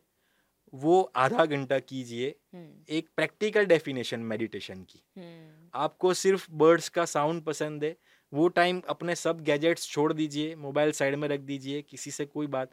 वो 0.75 1.01
आधा 1.17 1.45
घंटा 1.47 1.79
कीजिए। 1.79 2.29
हम्म, 2.55 2.85
एक 2.89 3.09
प्रैक्टिकल 3.17 3.65
डेफिनेशन 3.65 4.21
मेडिटेशन 4.21 4.83
की। 4.83 5.03
हम्म, 5.17 5.71
आपको 5.75 6.15
सिर्फ़ 6.15 6.47
बर्ड्स 6.53 6.89
का 6.89 7.05
साउंड 7.05 7.43
पसंद 7.43 7.85
है 7.85 7.97
वो 8.33 8.49
टाइम 8.51 8.81
अपने 8.89 9.15
सब 9.15 9.41
गैजेट्स 9.43 9.89
छोड़ 9.89 10.13
दीजिए 10.13 10.55
मोबाइल 10.57 10.93
साइड 10.93 11.15
में 11.17 11.29
रख 11.29 11.41
दीजिए 11.43 11.83
किसी 11.83 12.11
से 12.11 12.25
कोई 12.27 12.47
बात। 12.49 12.71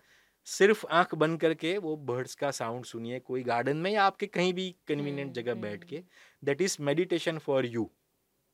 सिर्फ़ 0.48 0.86
आँख 0.92 1.16
बंद 1.16 1.40
करके 1.42 1.78
वो 1.80 1.96
बर्ड्स 2.08 2.36
का 2.36 2.52
साउंड 2.52 2.86
सुनिए 2.86 3.20
कोई 3.22 3.44
गार्डन 3.44 3.78
में 3.78 3.92
या 3.92 4.04
आपके 4.04 4.28
कहीं 4.28 4.54
भी 4.54 4.70
कन्वीनियंट 4.88 5.28
हम्म, 5.28 5.34
जगह 5.34 5.54
बैठ 5.58 5.84
के। 5.84 5.96
हम्म, 5.96 6.08
that 6.44 6.62
is 6.62 6.78
meditation 6.82 7.38
for 7.40 7.66
you 7.66 7.90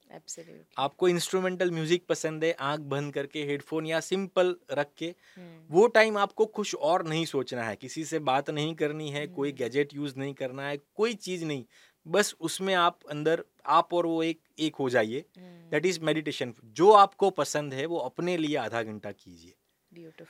absolutely. 0.10 0.78
आपको 0.78 1.08
इंस्ट्रूमेंटल 1.08 1.72
म्यूज़िक 1.72 2.06
पसंद 2.08 2.43
है 2.43 2.51
आँख 2.62 2.80
बंद 2.91 3.14
करके 3.14 3.43
हेडफोन 3.45 3.86
या 3.86 3.99
सिंपल 3.99 4.56
रख 4.72 4.91
के 4.97 5.14
हम्म, 5.38 5.70
वो 5.70 5.86
टाइम 5.88 6.18
आपको 6.18 6.45
कुछ 6.47 6.76
और 6.76 7.06
नहीं 7.08 7.26
सोचना 7.26 7.64
है। 7.64 7.76
किसी 7.76 8.04
से 8.06 8.20
बात 8.22 8.49
नहीं 8.49 8.74
करनी 8.76 9.10
है 9.10 9.26
कोई 9.28 9.49
हम्म। 9.49 9.58
गैजेट 9.58 9.93
यूज़ 9.93 10.18
नहीं 10.20 10.34
करना 10.34 10.68
है 10.68 10.78
कोई 10.95 11.14
चीज़ 11.16 11.45
नहीं। 11.45 11.66
बस 12.06 12.36
उसमें 12.39 12.74
आप 12.74 12.99
अंदर 13.10 13.43
आप 13.66 13.93
और 13.93 14.06
वो 14.06 14.24
एक 14.24 14.39
एक 14.60 14.76
हो 14.76 14.89
जाइए। 14.89 15.26
दैट 15.38 15.86
इज़ 15.86 15.99
मेडिटेशन 16.01 16.54
जो 16.64 16.91
आपको 16.91 17.30
पसंद 17.30 17.74
है 17.74 17.86
वो 17.86 17.97
अपने 17.97 18.38
लिए 18.38 18.56
आधा 18.58 18.84
घंटा 18.84 19.12
कीजिए. 19.12 19.56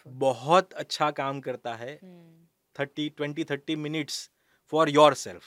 बहुत 0.07 0.73
अच्छा 0.73 1.09
काम 1.11 1.39
करता 1.39 1.73
है 1.75 1.95
thirty 2.75 3.09
twenty 3.09 3.43
thirty 3.43 3.75
minutes 3.75 4.29
for 4.73 4.89
yourself 5.13 5.43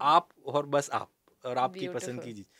आप 0.00 0.28
और 0.46 0.66
बस 0.66 0.90
आप 0.90 1.10
और 1.44 1.58
आपकी 1.58 1.88
पसंद 1.88 2.22
की 2.22 2.32
Beautiful. 2.32 2.54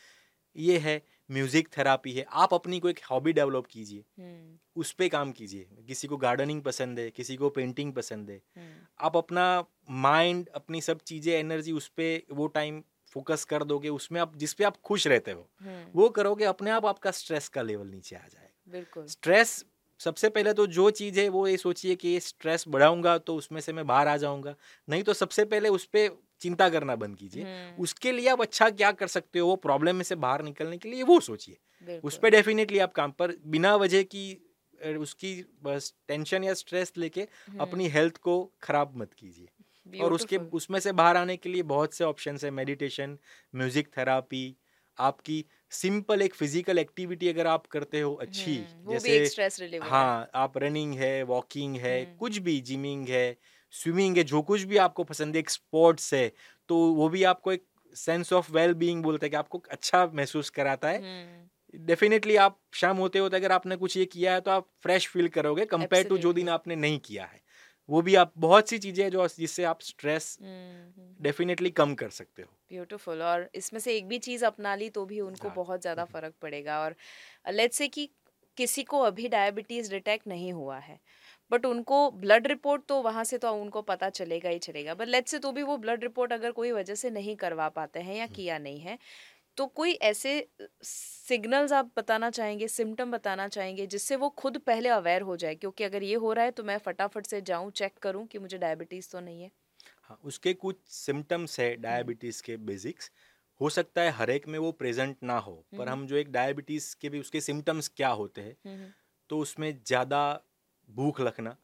चीज़ 0.55 0.61
ये 0.61 0.77
है 0.77 1.01
म्यूज़िक 1.29 1.67
थेरापी 1.77 2.11
है। 2.13 2.25
आप 2.31 2.53
अपनी 2.53 2.79
कोई 2.79 2.93
हॉबी 3.11 3.33
डेवलप 3.33 3.65
कीजिए। 3.65 4.03
हम्म, 4.19 4.57
उस 4.75 4.91
पर 4.91 5.07
काम 5.07 5.31
कीजिए। 5.31 5.67
किसी 5.87 6.07
को 6.07 6.17
गार्डनिंग 6.17 6.61
पसंद 6.61 6.99
है 6.99 7.09
किसी 7.09 7.35
को 7.35 7.49
पेंटिंग 7.49 7.93
पसंद 7.93 8.29
है। 8.29 8.41
हम्म, 8.57 8.85
आप 8.99 9.17
अपना 9.17 9.45
माइंड 9.89 10.49
अपनी 10.49 10.81
सब 10.81 10.99
चीज़ें 11.01 11.33
एनर्जी 11.33 11.71
उस 11.71 11.87
पर 11.87 12.21
वो 12.31 12.47
टाइम 12.47 12.83
फोकस 13.13 13.43
कर 13.45 13.63
दोगे 13.63 13.89
उसमें 13.89 14.19
आप 14.21 14.35
जिस 14.37 14.53
पे 14.53 14.63
आप 14.63 14.77
खुश 14.83 15.07
रहते 15.07 15.31
हो 15.31 15.47
हम्म, 15.61 15.85
वो 15.95 16.09
करोगे 16.09 16.45
अपने 16.45 16.71
आप 16.71 16.85
आपका 16.85 17.11
स्ट्रेस 17.13 17.47
का 17.49 17.61
लेवल 17.61 17.87
नीचे 17.87 18.15
आ 18.15 18.19
जाएगा। 18.19 18.71
बिल्कुल। 18.71 19.05
स्ट्रेस 19.07 19.63
सबसे 19.99 20.29
पहले 20.29 20.53
तो 20.53 20.65
जो 20.67 20.89
चीज़ 20.91 21.19
है 21.19 21.27
वो 21.29 21.45
ये 21.47 21.57
सोचिए 21.57 21.95
कि 21.95 22.07
ये 22.07 22.19
स्ट्रेस 22.19 22.63
बढ़ाऊँगा 22.67 23.17
तो 23.17 23.35
उसमें 23.35 23.59
से 23.61 23.73
मैं 23.73 23.85
बाहर 23.87 24.07
आ 24.07 24.15
जाऊँगा। 24.17 24.55
नहीं 24.87 25.03
तो 25.03 25.13
सबसे 25.13 25.45
पहले 25.45 25.69
उस 25.69 25.85
पर 25.85 26.17
चिंता 26.41 26.69
करना 26.69 26.95
बंद 26.95 27.15
कीजिए। 27.17 27.43
हम्म, 27.43 27.83
उसके 27.83 28.11
लिए 28.11 28.29
आप 28.29 28.41
अच्छा 28.41 28.69
क्या 28.69 28.91
कर 28.91 29.07
सकते 29.07 29.39
हो 29.39 29.47
वो 29.47 29.55
प्रॉब्लम 29.55 29.95
में 29.95 30.03
से 30.03 30.15
बाहर 30.17 30.43
निकलने 30.43 30.77
के 30.77 30.89
लिए 30.89 31.03
वो 31.03 31.19
सोचिए। 31.19 31.99
उस 32.03 32.17
पर 32.17 32.29
डेफिनेटली 32.29 32.79
आप 32.79 32.93
काम 32.93 33.11
पर 33.11 33.35
बिना 33.47 33.75
वजह 33.75 34.03
की 34.03 34.25
उसकी 34.99 35.33
बस 35.63 35.93
टेंशन 36.07 36.43
या 36.43 36.53
स्ट्रेस 36.53 36.91
लेके 36.97 37.27
अपनी 37.59 37.87
हेल्थ 37.87 38.17
को 38.17 38.33
खराब 38.63 38.93
मत 38.97 39.13
कीजिए। 39.13 39.47
और 39.99 40.13
उसके 40.13 40.35
Beautiful. 40.35 40.55
उसमें 40.55 40.79
से 40.79 40.91
बाहर 40.93 41.17
आने 41.17 41.37
के 41.37 41.49
लिए 41.49 41.63
बहुत 41.63 41.93
से 41.93 42.03
ऑप्शन 42.03 42.37
है 42.43 42.51
मेडिटेशन 42.51 43.17
म्यूज़िक 43.53 43.87
थेरापी 43.97 44.55
आपकी 44.97 45.43
सिंपल 45.71 46.21
एक 46.21 46.33
फ़िज़िकल 46.35 46.79
एक्टिविटी 46.79 47.27
अगर 47.29 47.47
आप 47.47 47.65
करते 47.67 47.99
हो 48.01 48.13
अच्छी 48.15 48.55
हम्म, 48.55 48.83
वो 48.85 48.99
भी 48.99 49.11
एक 49.11 49.21
जैसे 49.21 49.29
स्ट्रेस 49.29 49.59
हाँ। 49.83 50.29
आप 50.35 50.57
रनिंग 50.57 50.93
है 50.93 51.21
वॉकिंग 51.23 51.75
है 51.77 52.03
हम्म। 52.03 52.15
कुछ 52.17 52.37
भी 52.37 52.59
जिमिंग 52.61 53.07
है 53.09 53.37
स्विमिंग 53.73 54.17
है 54.17 54.23
जो 54.23 54.41
कुछ 54.41 54.61
भी 54.63 54.77
आपको 54.77 55.03
पसंद 55.03 55.35
है 55.35 55.39
एक 55.39 55.49
स्पोर्ट्स 55.49 56.13
है 56.13 56.31
तो 56.69 56.77
वो 56.93 57.09
भी 57.09 57.23
आपको 57.23 57.51
एक 57.51 57.65
सेंस 57.93 58.33
ऑफ़ 58.33 58.51
वेल 58.51 58.73
बीइंग 58.73 59.03
बोलते 59.03 59.25
हैं 59.25 59.31
कि 59.31 59.37
आपको 59.37 59.61
अच्छा 59.71 60.05
महसूस 60.13 60.49
कराता 60.49 60.89
है। 60.89 60.97
हम्म, 60.97 61.85
डेफिनेटली 61.85 62.35
आप 62.35 62.59
शाम 62.73 62.97
होते 62.97 63.19
होते 63.19 63.35
अगर 63.37 63.51
आपने 63.51 63.75
कुछ 63.75 63.97
ये 63.97 64.05
किया 64.05 64.33
है 64.33 64.41
तो 64.41 64.51
आप 64.51 64.67
फ्रेश 64.83 65.07
फील 65.07 65.27
करोगे 65.29 65.65
कंपेयर 65.65 66.03
टू 66.03 66.17
जो 66.17 66.33
दिन 66.33 66.49
आपने 66.49 66.75
नहीं 66.75 66.99
किया 66.99 67.25
है। 67.25 67.41
वो 67.91 68.01
भी 68.01 68.15
आप 68.15 68.33
बहुत 68.39 68.69
सी 68.69 68.77
चीज़ें 68.79 69.09
जो 69.11 69.27
जिससे 69.29 69.63
आप 69.63 69.81
स्ट्रेस 69.81 70.37
हम्म, 70.41 71.15
डेफिनेटली 71.19 71.69
कम 71.71 71.93
कर 71.95 72.09
सकते 72.11 72.41
हो। 72.41 72.49
ब्यूटीफुल 72.71 73.21
और 73.21 73.49
इसमें 73.55 73.79
से 73.79 73.95
एक 73.97 74.07
भी 74.07 74.17
चीज़ 74.19 74.45
अपना 74.45 74.75
ली 74.75 74.89
तो 74.89 75.05
भी 75.05 75.19
उनको 75.21 75.47
हाँ, 75.47 75.55
बहुत 75.55 75.81
ज़्यादा 75.81 76.01
हम्म। 76.01 76.11
फ़र्क 76.11 76.33
पड़ेगा 76.41 76.79
और 76.79 76.95
लेट्स 77.51 77.77
से 77.77 77.87
कि 77.87 78.09
किसी 78.57 78.83
को 78.83 78.99
अभी 78.99 79.27
डायबिटीज़ 79.27 79.89
डिटेक्ट 79.91 80.27
नहीं 80.27 80.51
हुआ 80.53 80.77
है 80.79 80.99
बट 81.51 81.65
उनको 81.65 81.99
ब्लड 82.13 82.47
रिपोर्ट 82.47 82.81
तो 82.87 83.01
वहाँ 83.01 83.23
से 83.23 83.37
तो 83.37 83.51
उनको 83.53 83.81
पता 83.81 84.09
चलेगा 84.11 84.49
ही 84.49 84.59
चलेगा 84.59 84.93
बट 84.93 85.07
लेट्स 85.07 85.31
से 85.31 85.39
तो 85.39 85.51
भी 85.51 85.63
वो 85.63 85.77
ब्लड 85.77 86.03
रिपोर्ट 86.03 86.33
अगर 86.33 86.51
कोई 86.51 86.71
वजह 86.71 86.95
से 86.95 87.09
नहीं 87.09 87.35
करवा 87.35 87.67
पाते 87.71 87.99
हैं 87.99 88.15
या 88.15 88.27
किया 88.29 88.57
नहीं 88.59 88.79
है 88.79 88.97
तो 89.57 89.65
कोई 89.69 89.91
ऐसे 90.03 90.31
सिग्नल्स 90.83 91.71
आप 91.73 91.91
बताना 91.97 92.29
चाहेंगे 92.31 92.67
सिम्टम 92.69 93.11
बताना 93.11 93.47
चाहेंगे 93.49 93.85
जिससे 93.87 94.15
वो 94.17 94.29
खुद 94.37 94.57
पहले 94.63 94.89
अवेयर 94.91 95.21
हो 95.23 95.35
जाए 95.37 95.55
क्योंकि 95.55 95.83
अगर 95.83 96.03
ये 96.03 96.15
हो 96.17 96.33
रहा 96.33 96.45
है 96.45 96.51
तो 96.51 96.63
मैं 96.65 96.77
फटाफट 96.81 97.25
से 97.27 97.41
जाऊँ 97.43 97.71
चेक 97.73 97.97
करूँ 97.99 98.25
कि 98.27 98.39
मुझे 98.39 98.57
डायबिटीज़ 98.57 99.09
तो 99.11 99.19
नहीं 99.19 99.41
है? 99.43 99.51
हाँ 100.03 100.19
उसके 100.23 100.53
कुछ 100.55 100.77
सिम्टम्स 100.89 101.59
है 101.59 101.75
डायबिटीज़ 101.77 102.41
के 102.43 102.55
बेसिक्स। 102.59 103.11
हो 103.61 103.69
सकता 103.69 104.01
है 104.01 104.09
हर 104.11 104.29
एक 104.29 104.47
में 104.47 104.57
वो 104.59 104.71
प्रेजेंट 104.73 105.17
ना 105.23 105.37
हो 105.39 105.53
पर। 105.71 105.89
हम 105.89 106.05
जो 106.07 106.15
एक 106.15 106.31
डायबिटीज़ 106.31 106.95
के 107.01 107.09
भी 107.09 107.19
उसके 107.19 107.41
सिम्टम्स 107.41 107.87
क्या 107.91 108.09
होते 108.13 108.41
हैं 108.41 108.55
तो 109.29 109.39
उसमें 109.39 109.71
ज़्यादा 109.83 110.21
भूख 110.89 111.21
लगना 111.21 111.55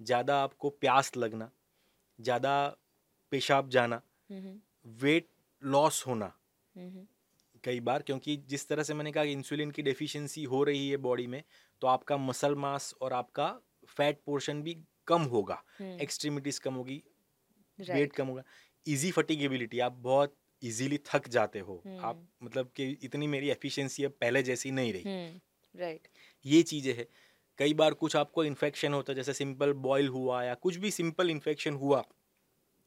ज़्यादा 0.00 0.42
आपको 0.42 0.70
प्यास 0.78 1.12
लगना 1.16 1.50
ज़्यादा 2.18 2.54
पेशाब 3.32 3.68
जाना 3.70 4.02
वेट 4.86 5.28
लॉस 5.62 6.04
होना 6.06 6.32
कई 7.64 7.80
बार 7.80 8.02
क्योंकि 8.02 8.36
जिस 8.48 8.68
तरह 8.68 8.82
से 8.82 8.94
मैंने 8.94 9.12
कहा 9.12 9.24
कि 9.24 9.32
इंसुलिन 9.32 9.70
की 9.70 9.82
डेफिशिएंसी 9.82 10.44
हो 10.44 10.62
रही 10.64 10.88
है 10.90 10.96
बॉडी 10.96 11.26
में 11.26 11.42
तो 11.82 11.86
आपका 11.86 12.16
मसल 12.16 12.54
मास 12.54 12.94
और 13.00 13.12
आपका 13.12 13.48
फैट 13.88 14.20
पोर्शन 14.26 14.62
भी 14.62 14.76
कम 15.06 15.22
होगा। 15.22 15.62
हम्म, 15.78 16.00
एक्सट्रीमिटीज 16.00 16.58
कम 16.58 16.74
होगी 16.74 17.02
वेट 17.78 18.12
कम 18.12 18.26
होगा। 18.26 18.42
इजी 18.86 19.10
फटिगेबिलिटी 19.10 19.80
आप 19.80 19.92
बहुत 19.92 20.36
इजीली 20.62 20.98
थक 21.06 21.28
जाते 21.28 21.58
हो। 21.58 21.76
आप 21.76 22.16
हम्म। 22.16 22.46
मतलब 22.46 22.70
कि 22.76 22.88
इतनी 23.02 23.26
मेरी 23.26 23.50
एफिशिएंसी 23.50 24.04
अब 24.04 24.12
पहले 24.20 24.42
जैसी 24.42 24.70
नहीं 24.70 24.92
रही। 24.92 25.02
हम्म 25.02 25.80
राइट 25.80 26.08
ये 26.44 26.62
चीज़ें 26.62 26.94
है। 26.94 27.06
कई 27.58 27.74
बार 27.74 27.94
कुछ 27.94 28.16
आपको 28.16 28.44
इन्फेक्शन 28.44 28.94
होता 28.94 29.12
है 29.12 29.16
जैसे 29.16 29.32
सिंपल 29.32 29.72
बॉयल 29.72 30.08
हुआ 30.08 30.42
या 30.42 30.54
कुछ 30.54 30.76
भी 30.76 30.90
सिंपल 30.90 31.30
इन्फेक्शन 31.30 31.74
हुआ 31.74 32.04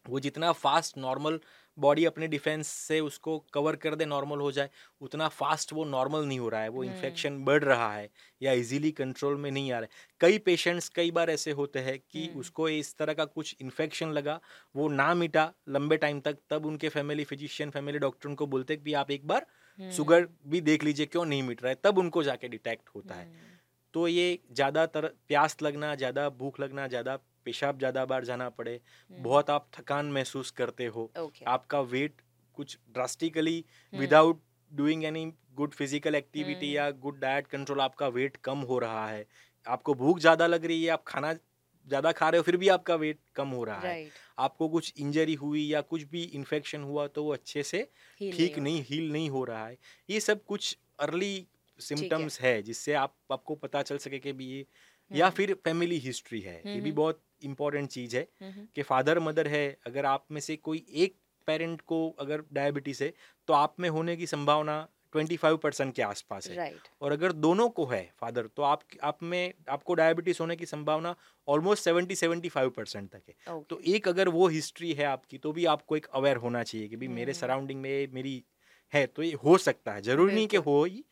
वो 0.05 0.19
जितना 0.19 0.51
फास्ट 0.53 0.97
नॉर्मल 0.97 1.39
बॉडी 1.77 2.05
अपने 2.05 2.27
डिफेंस 2.27 2.67
से 2.67 2.99
उसको 2.99 3.37
कवर 3.53 3.75
कर 3.75 3.95
दे 3.95 4.05
नॉर्मल 4.05 4.39
हो 4.39 4.51
जाए 4.51 4.69
उतना 5.01 5.27
फास्ट 5.27 5.73
वो 5.73 5.85
नॉर्मल 5.85 6.25
नहीं 6.25 6.39
हो 6.39 6.49
रहा 6.49 6.61
है। 6.61 6.69
वो 6.69 6.81
हम्म। 6.81 6.93
इन्फेक्शन 6.93 7.43
बढ़ 7.45 7.63
रहा 7.63 7.91
है 7.93 8.09
या 8.41 8.51
इजीली 8.53 8.91
कंट्रोल 8.91 9.37
में 9.37 9.49
नहीं 9.51 9.71
आ 9.71 9.79
रहा 9.79 9.83
है। 9.83 10.17
कई 10.21 10.37
पेशेंट्स 10.39 10.89
कई 10.89 11.11
बार 11.11 11.29
ऐसे 11.29 11.51
होते 11.51 11.79
हैं 11.79 11.97
कि 12.01 12.25
हम्म। 12.25 12.39
उसको 12.39 12.69
इस 12.69 12.95
तरह 12.97 13.13
का 13.13 13.25
कुछ 13.27 13.55
इन्फेक्शन 13.61 14.11
लगा 14.11 14.39
वो 14.75 14.87
ना 14.89 15.13
मिटा 15.13 15.51
लंबे 15.69 15.97
टाइम 15.97 16.19
तक 16.19 16.37
तब 16.49 16.65
उनके 16.65 16.89
फैमिली 16.89 17.23
फिजिशियन 17.23 17.69
फैमिली 17.69 17.99
डॉक्टर 17.99 18.29
उनको 18.29 18.47
बोलते 18.47 18.77
कि 18.77 18.93
आप 18.93 19.11
एक 19.11 19.27
बार 19.27 19.45
शुगर 19.79 20.27
भी 20.47 20.61
देख 20.61 20.83
लीजिए 20.83 21.05
क्यों 21.05 21.25
नहीं 21.25 21.43
मिट 21.43 21.63
रहा 21.63 21.69
है 21.69 21.79
तब 21.83 21.97
उनको 21.97 22.23
जाके 22.23 22.47
डिटेक्ट 22.47 22.89
होता 22.95 23.15
है। 23.15 23.25
हम्म, 23.25 23.57
तो 23.93 24.07
ये 24.07 24.39
ज़्यादातर 24.51 25.05
प्यास 25.27 25.57
लगना 25.61 25.95
ज़्यादा 25.95 26.29
भूख 26.31 26.59
लगना 26.59 26.87
ज़्यादा 26.87 27.15
पेशाब 27.45 27.77
ज़्यादा 27.79 28.05
बार 28.05 28.25
जाना 28.25 28.49
पड़े 28.49 28.79
हम्म, 29.11 29.23
बहुत 29.23 29.49
आप 29.49 29.67
थकान 29.79 30.11
महसूस 30.11 30.51
करते 30.51 30.85
हो 30.87 31.11
ओके 31.19 31.45
आपका 31.45 31.79
वेट 31.81 32.21
कुछ 32.57 32.77
drastically 32.93 33.63
without 33.93 34.41
doing 34.71 35.03
any 35.05 35.25
good 35.55 35.73
physical 35.73 36.15
activity. 36.15 36.75
या 36.75 36.89
गुड 36.91 37.19
डाइट 37.19 37.47
कंट्रोल 37.47 37.81
आपका 37.81 38.07
वेट 38.09 38.37
कम 38.37 38.57
हो 38.61 38.77
रहा 38.79 39.07
है। 39.07 39.25
आपको 39.67 39.93
भूख 39.93 40.19
ज़्यादा 40.19 40.47
लग 40.47 40.65
रही 40.65 40.83
है 40.83 40.89
आप 40.89 41.03
खाना 41.07 41.33
ज़्यादा 41.33 42.11
खा 42.11 42.29
रहे 42.29 42.37
हो 42.39 42.43
फिर 42.43 42.57
भी 42.57 42.67
आपका 42.69 42.95
वेट 42.95 43.19
कम 43.35 43.47
हो 43.49 43.63
रहा 43.63 43.81
है। 43.81 43.97
आपको 44.39 44.69
कुछ 44.69 44.93
इंजरी 44.97 45.33
हुई 45.33 45.63
या 45.65 45.81
कुछ 45.83 46.03
भी 46.03 46.23
इन्फेक्शन 46.23 46.83
हुआ 46.83 47.07
तो 47.07 47.23
वो 47.23 47.33
अच्छे 47.33 47.63
से 47.63 47.87
ठीक 48.31 48.57
नहीं 48.59 48.83
हील 48.83 49.11
नहीं 49.11 49.29
हो 49.29 49.43
रहा 49.43 49.65
है। 49.67 49.77
ये 50.09 50.19
सब 50.19 50.43
कुछ 50.45 50.77
अर्ली 50.99 51.47
सिम्टम्स 51.79 52.39
है, 52.41 52.53
है 52.55 52.61
जिससे 52.61 52.93
आप 52.93 53.15
आपको 53.31 53.55
पता 53.55 53.81
चल 53.81 53.97
सके 53.97 54.19
कि 54.19 54.33
भी 54.33 54.45
ये 54.47 54.65
या 55.11 55.29
फिर 55.29 55.53
फैमिली 55.53 55.97
हिस्ट्री 55.97 56.39
है 56.41 56.55
ये 56.55 56.73
भी 56.73 56.79
हम्म। 56.79 56.95
बहुत 56.95 57.21
इंपॉर्टेंट 57.43 57.89
चीज़ 57.89 58.15
है 58.17 58.27
हम्म, 58.41 58.67
कि 58.75 58.81
फादर 58.81 59.19
मदर 59.19 59.47
है 59.47 59.77
अगर 59.85 60.05
आप 60.05 60.25
में 60.31 60.41
से 60.41 60.55
कोई 60.55 60.85
एक 60.95 61.15
पेरेंट 61.47 61.81
को 61.81 62.09
अगर 62.19 62.43
डायबिटीज़ 62.53 63.03
है 63.03 63.13
तो 63.47 63.53
आप 63.53 63.75
में 63.79 63.89
होने 63.89 64.15
की 64.17 64.27
संभावना 64.27 64.87
25 65.15 65.57
परसेंट 65.57 65.93
के 65.95 66.01
आसपास 66.01 66.47
है। 66.49 66.55
राइट 66.55 66.87
और 67.01 67.11
अगर 67.11 67.31
दोनों 67.31 67.69
को 67.69 67.85
है 67.85 68.13
फादर 68.17 68.47
तो 68.47 68.63
आप 68.63 68.81
आप 69.03 69.23
में 69.23 69.53
आपको 69.69 69.93
डायबिटीज़ 69.93 70.37
होने 70.39 70.55
की 70.55 70.65
संभावना 70.65 71.15
ऑलमोस्ट 71.47 71.83
70 71.83 72.15
75 72.15 72.69
परसेंट 72.69 73.09
तक 73.11 73.21
है। 73.29 73.35
Okay. 73.47 73.69
तो 73.69 73.79
एक 73.87 74.07
अगर 74.07 74.29
वो 74.29 74.47
हिस्ट्री 74.47 74.93
है 74.93 75.05
आपकी 75.05 75.37
तो 75.37 75.51
भी 75.51 75.65
आपको 75.65 75.97
एक 75.97 76.05
अवेयर 76.05 76.37
होना 76.37 76.63
चाहिए 76.63 76.87
कि 76.87 76.95
भाई 76.95 77.07
मेरे 77.07 77.31
हम्म। 77.31 77.39
सराउंडिंग 77.39 77.81
में 77.81 78.07
मेरी 78.11 78.43
है 78.93 79.05
तो 79.05 79.23
ये 79.23 79.33
हो 79.33 79.57
सकता 79.57 79.93
है। 79.93 80.01
ज़रूरी 80.01 80.33
नहीं 80.33 80.47
कि 80.47 80.57
हो 80.57 80.83
ही 80.83 81.05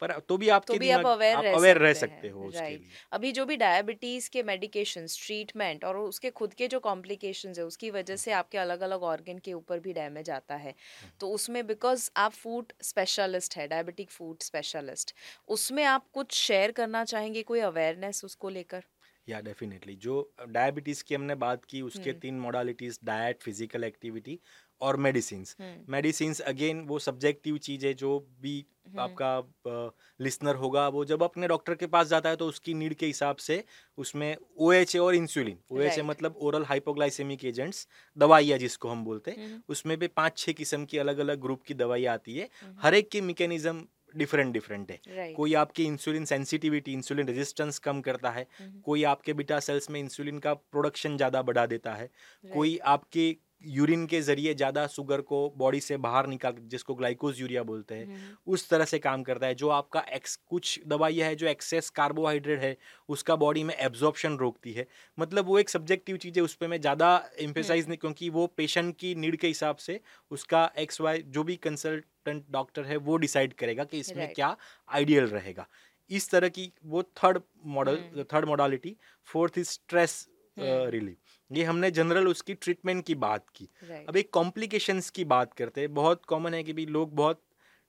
पर 0.00 0.18
तो 0.22 0.36
भी 0.38 0.48
आपके 0.50 0.78
तो 0.78 0.78
भी 0.78 0.90
आप 0.92 1.06
आप 1.32 1.44
रह 1.44 1.54
अवेयर 1.54 1.78
रह 1.78 1.92
सकते 1.94 2.28
हो 2.30 2.46
उसके 2.46 2.76
लिए। 2.76 2.98
अभी 3.12 3.30
जो 3.32 3.44
भी 3.46 3.56
डायबिटीज़ 3.56 4.28
के 4.30 4.42
मेडिकेशंस 4.44 5.18
ट्रीटमेंट 5.18 5.84
और 5.84 5.96
उसके 5.98 6.30
खुद 6.32 6.54
के 6.54 6.68
जो 6.68 6.80
कॉम्प्लिकेशंस 6.80 7.58
है 7.58 7.64
उसकी 7.64 7.90
वजह 7.90 8.16
से 8.16 8.32
आपके 8.32 8.58
अलग 8.58 8.80
अलग 8.82 9.02
ऑर्गन 9.04 9.38
के 9.40 9.52
ऊपर 9.54 9.80
भी 9.80 9.92
डैमेज 9.94 10.30
आता 10.32 10.56
है। 10.58 10.74
तो 11.20 11.30
उसमें 11.30 11.66
बिकॉज़ 11.66 12.10
आप 12.18 12.32
फ़ूड 12.34 12.72
स्पेशलिस्ट 12.84 13.56
है 13.56 13.66
डायबिटिक 13.68 14.10
फ़ूड 14.10 14.42
स्पेशलिस्ट 14.42 15.14
उसमें 15.50 15.84
आप 15.86 16.06
कुछ 16.14 16.32
शेयर 16.36 16.72
करना 16.72 17.04
चाहेंगे 17.06 17.42
कोई 17.44 17.60
अवेयरनेस 17.62 18.24
उसको 18.24 18.48
लेकर? 18.50 18.82
या 19.26 19.40
डेफिनेटली 19.42 19.94
जो 19.98 20.14
डायबिटीज़ 20.48 21.02
की 21.04 21.14
हमने 21.14 21.34
बात 21.36 21.64
की 21.64 21.80
उसके 21.82 22.10
हम्म। 22.10 22.20
तीन 22.20 22.38
मोडालिटीज 22.40 22.98
डाइट 23.04 23.42
फ़िज़िकल 23.42 23.84
एक्टिविटी 23.84 24.38
और 24.80 24.96
मेडिसिन 24.98 25.44
मेडिसिन 25.88 26.34
अगेन 26.46 26.80
वो 26.86 26.98
सब्जेक्टिव 26.98 27.58
चीज़ 27.58 27.86
है 27.86 27.92
जो 27.94 28.18
भी 28.40 28.64
हम्म, 28.86 29.00
आपका 29.00 29.92
लिसनर 30.20 30.54
होगा। 30.56 30.86
वो 30.88 31.04
जब 31.04 31.22
अपने 31.22 31.48
डॉक्टर 31.48 31.74
के 31.74 31.86
पास 31.86 32.06
जाता 32.06 32.28
है 32.28 32.36
तो 32.36 32.46
उसकी 32.46 32.74
नीड 32.74 32.94
के 32.94 33.06
हिसाब 33.06 33.36
से 33.36 33.62
उसमें 33.98 34.36
ओ 34.58 34.72
एच 34.72 34.94
ए 34.96 34.98
और 34.98 35.14
इंसुलिन 35.14 35.58
ओ 35.70 35.78
Right. 35.78 36.04
मतलब 36.04 36.36
ओरल 36.38 36.64
हाइपोग्लाइसेमिक 36.64 37.44
एजेंट्स 37.44 37.86
दवाइयाँ 38.16 38.58
जिसको 38.58 38.88
हम 38.88 39.04
बोलते 39.04 39.30
हैं 39.30 39.46
हम्म, 39.46 39.60
उसमें 39.68 39.96
भी 39.98 40.06
पाँच 40.08 40.38
छः 40.38 40.52
किस्म 40.52 40.84
की 40.84 40.98
अलग 40.98 41.18
अलग 41.18 41.40
ग्रुप 41.40 41.62
की 41.62 41.74
दवाई 41.74 42.04
आती 42.06 42.36
है। 42.36 42.48
हम्म, 42.62 42.74
हर 42.82 42.94
एक 42.94 43.10
की 43.10 43.20
मेकेनिज्म 43.22 43.86
डिफरेंट 44.16 44.52
डिफरेंट 44.52 44.90
है। 44.90 44.96
Right, 44.98 45.34
कोई 45.36 45.54
आपकी 45.54 45.84
इंसुलिन 45.84 46.24
सेंसिटिविटी 46.24 46.92
इंसुलिन 46.92 47.26
रेजिस्टेंस 47.26 47.78
कम 47.78 48.00
करता 48.00 48.30
है 48.30 48.46
कोई 48.84 49.02
आपके 49.04 49.32
बीटा 49.32 49.60
सेल्स 49.60 49.90
में 49.90 50.00
इंसुलिन 50.00 50.38
का 50.38 50.54
प्रोडक्शन 50.54 51.16
ज़्यादा 51.16 51.42
बढ़ा 51.42 51.66
देता 51.66 51.94
है 51.94 52.08
right, 52.08 52.52
कोई 52.54 52.76
आपके 52.86 53.30
यूरिन 53.64 54.04
के 54.06 54.20
ज़रिए 54.20 54.54
ज़्यादा 54.54 54.86
शुगर 54.86 55.20
को 55.20 55.38
बॉडी 55.56 55.80
से 55.80 55.96
बाहर 55.98 56.26
निकाल 56.26 56.54
जिसको 56.66 56.94
ग्लाइकोज 56.94 57.40
यूरिया 57.40 57.62
बोलते 57.62 57.94
हैं 57.94 58.06
हम्म, 58.06 58.36
उस 58.46 58.68
तरह 58.68 58.84
से 58.84 58.98
काम 58.98 59.22
करता 59.22 59.46
है 59.46 59.54
जो 59.54 59.68
आपका 59.68 60.04
एक्स 60.12 60.36
कुछ 60.48 60.78
दवाइयाँ 60.86 61.28
है 61.28 61.34
जो 61.34 61.46
एक्सेस 61.46 61.90
कार्बोहाइड्रेट 61.90 62.60
है 62.60 62.76
उसका 63.08 63.36
बॉडी 63.36 63.64
में 63.64 63.74
एब्जॉर्प्शन 63.76 64.36
रोकती 64.36 64.72
है 64.72 64.86
मतलब 65.18 65.46
वो 65.46 65.58
एक 65.58 65.70
सब्जेक्टिव 65.70 66.16
चीज़ 66.16 66.38
है 66.38 66.42
उस 66.42 66.54
पर 66.54 66.68
मैं 66.68 66.80
ज़्यादा 66.80 67.10
एम्फेसाइज 67.40 67.88
नहीं 67.88 67.98
क्योंकि 67.98 68.28
वो 68.30 68.46
पेशेंट 68.56 68.96
की 68.96 69.14
नीड 69.14 69.36
के 69.36 69.46
हिसाब 69.46 69.76
से 69.78 70.00
उसका 70.30 70.70
एक्स 70.78 71.00
वाई 71.00 71.22
जो 71.28 71.44
भी 71.44 71.56
कंसल्टेंट 71.58 72.44
डॉक्टर 72.50 72.84
है 72.84 72.96
वो 72.98 73.16
डिसाइड 73.16 73.52
करेगा 73.52 73.84
कि 73.84 73.98
इसमें. 73.98 74.32
क्या 74.32 74.56
आइडियल 74.88 75.26
रहेगा 75.26 75.66
इस 76.10 76.30
तरह 76.30 76.48
की 76.48 76.72
वो 76.86 77.02
third 77.02 77.40
model 77.68 77.96
hmm. 77.96 78.24
Third 78.32 78.44
modality 78.44 78.96
fourth 79.28 79.58
is 79.58 79.68
stress 79.68 80.26
hmm. 80.56 80.88
Relief 80.90 81.29
ये 81.52 81.64
हमने 81.64 81.90
जनरल 81.90 82.28
उसकी 82.28 82.54
ट्रीटमेंट 82.54 83.06
की 83.06 83.14
बात 83.14 83.44
की। 83.54 83.64
Right, 83.64 84.08
अब 84.08 84.16
एक 84.16 84.30
कॉम्प्लिकेशंस 84.30 85.10
की 85.10 85.24
बात 85.24 85.54
करते 85.54 85.80
हैं। 85.80 85.94
बहुत 85.94 86.24
कॉमन 86.24 86.54
है 86.54 86.62
कि 86.62 86.72
भी 86.72 86.86
लोग 86.86 87.14
बहुत 87.14 87.42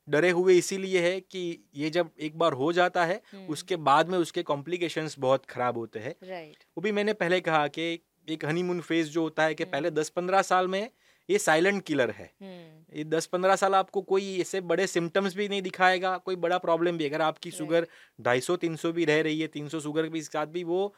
डरे 0.09 0.29
हुए 0.29 0.53
इसीलिए 0.53 1.01
है 1.01 1.19
कि 1.19 1.59
ये 1.75 1.89
जब 1.89 2.09
एक 2.19 2.37
बार 2.37 2.53
हो 2.53 2.73
जाता 2.73 3.05
है 3.05 3.21
हम्म, 3.33 3.45
उसके 3.45 3.75
बाद 3.75 4.09
में 4.09 4.17
उसके 4.17 4.43
कॉम्प्लिकेशंस 4.43 5.15
बहुत 5.19 5.45
खराब 5.45 5.77
होते 5.77 5.99
हैं। 5.99 6.15
Right, 6.15 6.63
वो 6.77 6.81
भी 6.81 6.91
मैंने 6.91 7.13
पहले 7.13 7.41
कहा 7.41 7.67
कि 7.67 7.99
एक 8.29 8.45
हनीमून 8.45 8.81
फ़ेज़ 8.81 9.09
जो 9.09 9.21
होता 9.21 9.43
है 9.43 9.55
कि 9.55 9.63
हम्म। 9.63 9.71
पहले 9.71 9.91
10-15 9.91 10.41
साल 10.41 10.67
में 10.67 10.89
ये 11.29 11.39
साइलेंट 11.39 11.83
किलर 11.83 12.11
है। 12.11 12.31
हम्म, 12.41 12.97
ये 12.97 13.03
10-15 13.03 13.55
साल 13.55 13.75
आपको 13.75 14.01
कोई 14.01 14.39
ऐसे 14.39 14.61
बड़े 14.61 14.87
सिम्टम्स 14.87 15.35
भी 15.35 15.49
नहीं 15.49 15.61
दिखाएगा 15.61 16.17
कोई 16.17 16.35
बड़ा 16.35 16.57
प्रॉब्लम 16.57 16.97
भी। 16.97 17.05
अगर 17.05 17.21
आपकी. 17.21 17.51
शुगर 17.51 17.87
250-300 18.21 18.91
भी 18.91 19.05
रह 19.05 19.21
रही 19.21 19.41
है 19.41 19.47
300 19.47 19.79
शुगर 19.79 20.07
के 20.07 20.21
साथ 20.21 20.45
भी 20.45 20.63
वो 20.63 20.95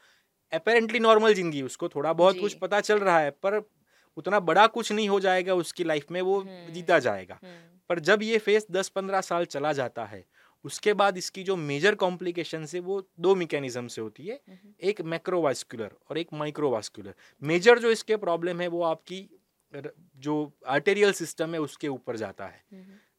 अपेरेंटली 0.52 0.98
नॉर्मल 0.98 1.34
ज़िंदगी 1.34 1.62
उसको 1.62 1.88
थोड़ा 1.88 2.12
बहुत 2.12 2.40
कुछ 2.40 2.54
पता 2.54 2.80
चल 2.80 2.98
रहा 2.98 3.18
है 3.18 3.30
पर 3.42 3.60
उतना 4.16 4.40
बड़ा 4.40 4.66
कुछ 4.66 4.92
नहीं 4.92 5.08
हो 5.08 5.20
जाएगा 5.20 5.54
उसकी 5.54 5.84
लाइफ 5.84 6.10
में 6.10 6.20
वो 6.22 6.38
हम्म। 6.40 6.72
जीता 6.72 6.98
जाएगा। 6.98 7.38
हम्म, 7.42 7.78
पर 7.90 7.98
जब 7.98 8.22
ये 8.22 8.38
फेस 8.38 8.66
10-15 8.70 9.20
साल 9.20 9.44
चला 9.44 9.72
जाता 9.72 10.04
है 10.04 10.24
उसके 10.64 10.92
बाद 10.92 11.16
इसकी 11.18 11.42
जो 11.42 11.56
मेजर 11.56 11.94
कॉम्प्लिकेशन 11.94 12.66
है 12.74 12.80
वो 12.80 13.00
दो 13.20 13.34
मैकेनिज्म 13.34 13.86
से 13.86 14.00
होती 14.00 14.26
है। 14.26 14.40
हम्म, 14.48 14.72
एक 14.80 15.00
मैक्रोवास्कुलर 15.02 15.90
और 16.10 16.18
एक 16.18 16.28
माइक्रोवास्कुलर 16.32 17.14
मेजर 17.42 17.78
जो 17.78 17.90
इसके 17.90 18.16
प्रॉब्लम 18.16 18.60
है 18.60 18.68
वो 18.68 18.82
आपकी 18.82 19.28
जो 20.18 20.52
आर्टेरियल 20.66 21.12
सिस्टम 21.12 21.54
है 21.54 21.60
उसके 21.60 21.88
ऊपर 21.88 22.16
जाता 22.16 22.46
है। 22.46 22.62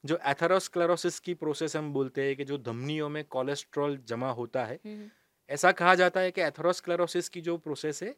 जो 0.05 0.17
एथेरोस्क्लेरोसिस 0.27 1.19
की 1.19 1.33
प्रोसेस 1.33 1.75
हम 1.75 1.91
बोलते 1.93 2.21
हैं 2.21 2.35
कि 2.35 2.45
जो 2.45 2.57
धमनियों 2.57 3.09
में 3.09 3.23
कोलेस्ट्रॉल 3.25 3.97
जमा 4.07 4.31
होता 4.31 4.65
है 4.65 4.79
ऐसा 5.49 5.71
कहा 5.73 5.95
जाता 5.95 6.19
है 6.19 6.31
कि 6.31 6.41
एथेरोस्क्लेरोसिस 6.41 7.29
की 7.29 7.41
जो 7.41 7.57
प्रोसेस 7.57 8.01
है 8.03 8.15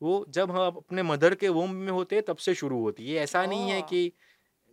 वो 0.00 0.24
जब 0.30 0.50
हम 0.50 0.76
अपने 0.76 1.02
मदर 1.02 1.34
के 1.34 1.48
वोम 1.50 1.74
में 1.76 1.92
होते 1.92 2.16
हैं 2.16 2.24
तब 2.24 2.36
से 2.38 2.54
शुरू 2.54 2.80
होती 2.82 3.10
है। 3.10 3.22
ऐसा 3.22 3.44
नहीं 3.46 3.68
है 3.70 3.82
कि 3.82 4.12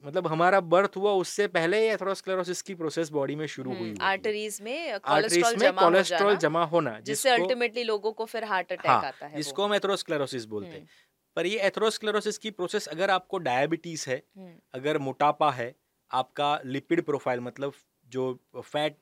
मतलब 0.04 0.28
हमारा 0.28 0.60
बर्थ 0.62 0.98
हुआ 0.98 1.12
उससे 1.16 1.48
पहले 1.50 1.82
ही 1.82 1.88
एथेरोस्क्लेरोसिस 1.88 2.62
की 2.62 2.76
प्रोसेस 2.76 3.10
बॉडी 3.12 3.36
में 3.36 3.46
शुरू 3.48 3.70
हुई 3.72 3.80
हम्म, 3.80 3.90
होती 3.92 4.04
है। 4.04 4.08
आर्टरीज 4.10 4.60
में 4.62 4.92
आर्टरीज 5.06 5.54
में 5.58 5.72
कोलेस्ट्रॉल 5.74 6.36
जमा 6.38 6.64
होना 6.66 7.00
जिससे 7.02 7.30
अल्टीमेटली 7.30 7.84
लोगों 7.84 8.12
को 8.14 8.26
फिर 8.26 8.44
हार्ट 8.44 8.72
अटैक 8.72 8.88
हाँ 8.88 9.02
आता 9.04 9.26
है 9.28 9.36
जिसको 9.36 9.66
हम 9.66 9.74
एथेरोस्क्लेरोसिस 9.74 10.46
बोलते 10.46 10.78
हैं। 10.78 10.80
हम्म, 10.80 10.88
पर 11.38 11.46
ये 11.46 11.60
एथेरोस्क्लेरोसिस 11.62 12.38
की 12.38 12.52
प्रोसेस 12.52 12.88
अगर 12.88 13.10
आपको 13.12 13.38
डायबिटीज़ 13.40 14.10
है 14.10 14.22
हम्म, 14.36 14.60
अगर 14.74 14.98
मोटापा 15.00 15.52
है 15.52 15.74
आपका 16.12 16.50
लिपिड 16.66 17.02
प्रोफ़ाइल 17.06 17.40
मतलब 17.40 17.74
जो 18.08 18.34
फैट 18.58 18.98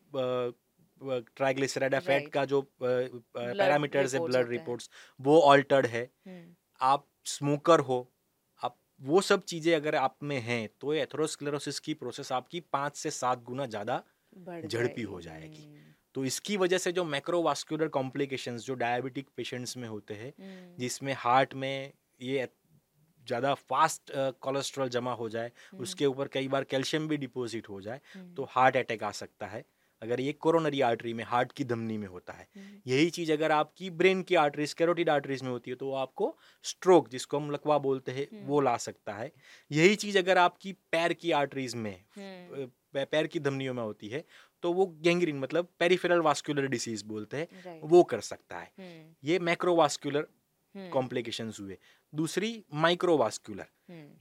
ट्राइग्लिसराइड 1.01 1.95
फैट 2.01 2.27
का 2.29 2.45
जो 2.45 2.61
पैरामीटर्स 2.81 4.13
है 4.13 4.19
ब्लड। 4.21 4.49
रिपोर्ट्स 4.49 4.89
वो 5.19 5.39
ऑल्टर्ड 5.43 5.85
है। 5.87 6.09
आप 6.81 7.05
स्मोकर 7.27 7.79
हो 7.81 7.99
आप 8.63 8.77
वो 9.01 9.21
सब 9.21 9.43
चीज़ें 9.45 9.73
अगर 9.75 9.95
आप 9.95 10.17
में 10.23 10.39
हैं 10.41 10.67
तो 10.81 10.93
एथेरोस्क्लेरोसिस 10.95 11.79
की 11.79 11.93
प्रोसेस 11.95 12.31
आपकी 12.31 12.59
पाँच 12.73 12.95
से 12.97 13.11
सात 13.11 13.43
गुना 13.43 13.65
ज़्यादा 13.67 14.03
झड़पी 14.63 15.01
हो 15.03 15.21
जाएगी। 15.21 15.67
तो 16.15 16.25
इसकी 16.25 16.57
वजह 16.57 16.77
से 16.77 16.91
जो 16.91 17.03
मैक्रोवास्कुलर 17.05 17.87
कॉम्प्लिकेशंस 17.89 18.65
जो 18.65 18.73
डायबिटिक 18.75 19.29
पेशेंट्स 19.37 19.75
में 19.77 19.87
होते 19.87 20.13
हैं 20.13 20.29
हम्म, 20.29 20.75
जिसमें 20.79 21.13
हार्ट 21.17 21.53
में 21.53 21.91
ये 22.21 22.47
ज़्यादा 23.27 23.53
फास्ट 23.53 24.11
कोलेस्ट्रॉल 24.41 24.89
जमा 24.89 25.13
हो 25.13 25.27
जाए 25.29 25.47
हम्म, 25.47 25.81
उसके 25.83 26.05
ऊपर 26.05 26.27
कई 26.27 26.47
बार 26.47 26.63
कैल्शियम 26.63 27.07
भी 27.07 27.17
डिपॉजिट 27.17 27.69
हो 27.69 27.79
जाए 27.81 27.99
हम्म, 28.13 28.33
तो 28.35 28.47
हार्ट 28.49 28.77
अटैक 28.77 29.03
आ 29.03 29.11
सकता 29.13 29.47
है। 29.47 29.63
अगर 30.01 30.21
ये 30.21 30.31
कोरोनरी 30.33 30.81
आर्टरी 30.81 31.13
में 31.13 31.23
हार्ट 31.23 31.51
की 31.51 31.63
धमनी 31.63 31.97
में 31.97 32.07
होता 32.07 32.33
है 32.33 32.47
हम्म, 32.57 32.79
यही 32.87 33.09
चीज़ 33.09 33.31
अगर 33.31 33.51
आपकी 33.51 33.89
ब्रेन 33.91 34.21
की 34.21 34.35
आर्टरीज 34.35 34.73
कैरोटिड 34.73 35.09
आर्टरीज 35.09 35.43
में 35.43 35.49
होती 35.49 35.71
है 35.71 35.75
तो 35.75 35.85
वो 35.85 35.93
आपको 35.95 36.35
स्ट्रोक 36.65 37.09
जिसको 37.09 37.37
हम 37.37 37.51
लकवा 37.51 37.77
बोलते 37.77 38.11
हैं 38.11 38.27
हम्म। 38.31 38.45
वो 38.47 38.59
ला 38.61 38.75
सकता 38.77 39.13
है। 39.13 39.31
यही 39.71 39.95
चीज़ 39.95 40.17
अगर 40.17 40.37
आपकी 40.37 40.73
पैर 40.91 41.13
की 41.13 41.31
आर्टरीज 41.31 41.75
में 41.75 41.93
हम्म, 42.17 42.69
पैर 43.05 43.27
की 43.27 43.39
धमनियों 43.39 43.73
में 43.73 43.83
होती 43.83 44.07
है 44.09 44.23
तो 44.63 44.71
वो 44.73 44.85
गैंग्रीन 45.01 45.39
मतलब 45.39 45.67
पेरिफेरल 45.79 46.19
वास्कुलर 46.21 46.67
डिसीज 46.67 47.01
बोलते 47.05 47.37
हैं 47.37 47.79
वो 47.83 48.03
कर 48.03 48.19
सकता 48.21 48.57
है। 48.57 48.71
ये 49.23 49.39
मैक्रोवास्कुलर 49.39 50.27
कॉम्प्लिकेशन 50.75 51.51
हुए। 51.59 51.77
दूसरी 52.13 52.49
माइक्रोवास्कुलर 52.75 53.65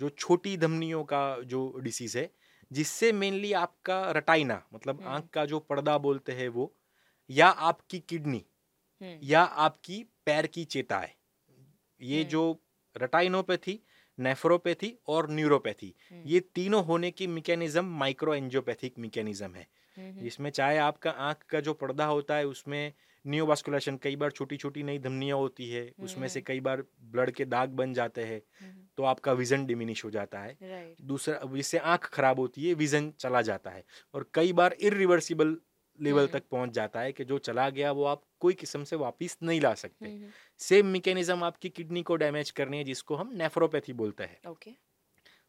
जो 0.01 0.09
छोटी 0.09 0.57
धमनियों 0.57 1.03
का 1.05 1.23
जो 1.45 1.61
डिसीज 1.79 2.17
है 2.17 2.31
जिससे 2.73 3.13
मेनली 3.13 3.53
आपका 3.53 4.01
रटाइना 4.11 4.63
मतलब 4.75 5.01
हम्म। 5.01 5.11
आँख 5.11 5.29
का 5.33 5.45
जो 5.45 5.59
पर्दा 5.61 5.97
बोलते 5.99 6.33
हैं 6.33 6.49
वो 6.49 6.73
या 7.31 7.49
आपकी 7.49 7.99
किडनी 8.09 8.45
हम्म, 9.01 9.19
या 9.23 9.43
आपकी 9.43 10.03
पैर 10.27 10.47
की 10.47 10.65
चेताएँ। 10.65 11.11
ये 12.01 12.19
हम्म। 12.19 12.29
जो 12.31 12.61
रटाइनोपैथी 12.97 13.81
नेफ्रोपैथी 14.19 14.93
और 15.09 15.31
न्यूरोपैथी 15.31 15.95
ये 16.27 16.41
तीनों 16.55 16.85
होने 16.85 17.11
की 17.11 17.27
मैकेनिज्म 17.27 17.85
माइक्रो 17.99 18.35
एंजियोपैथिक 18.35 18.99
मैकेनिज्म 18.99 19.55
है 19.55 19.67
इसमें 20.27 20.51
चाहे 20.51 20.79
आपका 20.79 21.11
आँख 21.11 21.43
का 21.49 21.61
जो 21.61 21.75
पर्दा 21.75 22.05
होता 22.07 22.37
है 22.37 22.47
उसमें 22.47 22.93
न्यूवास्कुलेशन 23.25 23.97
कई 23.97 24.17
बार 24.17 24.31
छोटी 24.31 24.57
छोटी 24.57 24.83
नई 24.83 24.99
धमनियाँ 24.99 25.37
होती 25.39 25.69
है 25.71 25.91
उसमें 25.99 26.27
से। 26.29 26.41
कई 26.41 26.61
बार 26.61 26.83
ब्लड 27.13 27.31
के 27.31 27.45
दाग 27.45 27.71
बन 27.71 27.93
जाते 27.95 28.25
हैं। 28.25 28.41
तो 28.99 29.03
आपका 29.05 29.33
विजन 29.33 29.67
डिमिनिश 29.67 30.05
हो 30.05 30.11
जाता 30.11 30.41
है। 30.41 30.57
राइट 30.63 31.01
दूसरा 31.03 31.41
जिससे 31.55 31.79
आँख 31.79 32.09
खराब 32.13 32.41
होती 32.41 32.69
है 32.69 32.75
विजन 32.75 33.11
चला 33.21 33.43
जाता 33.43 33.71
है। 33.71 33.85
और 34.15 34.31
कई 34.35 34.53
बार 34.53 34.77
इरिवर्सिबल 34.83 35.57
लेवल 35.99 36.21
हम्म। 36.21 36.29
तक 36.29 36.43
पहुँच 36.51 36.71
जाता 36.71 37.01
है 37.01 37.13
कि 37.13 37.25
जो 37.25 37.39
चला 37.41 37.69
गया 37.71 37.91
वो 37.93 38.05
आप 38.05 38.23
कोई 38.41 38.55
किस्म 38.55 38.85
से 38.85 38.97
वापस 38.97 39.37
नहीं 39.43 39.61
ला 39.61 39.73
सकते। 39.75 40.09
हम्म, 40.09 40.31
सेम 40.61 40.87
मैकेनिज्म 40.89 41.45
आपकी 41.45 41.69
किडनी 41.71 42.03
को 42.03 42.17
डैमेज 42.17 42.51
करनी 42.53 42.79
है 42.79 42.85
जिसको 42.85 43.17
हम 43.17 43.33
नेफ्रोपैथी 43.35 43.93
बोलते 43.95 44.25
हैं। 44.25 44.41
ओके 44.47 44.71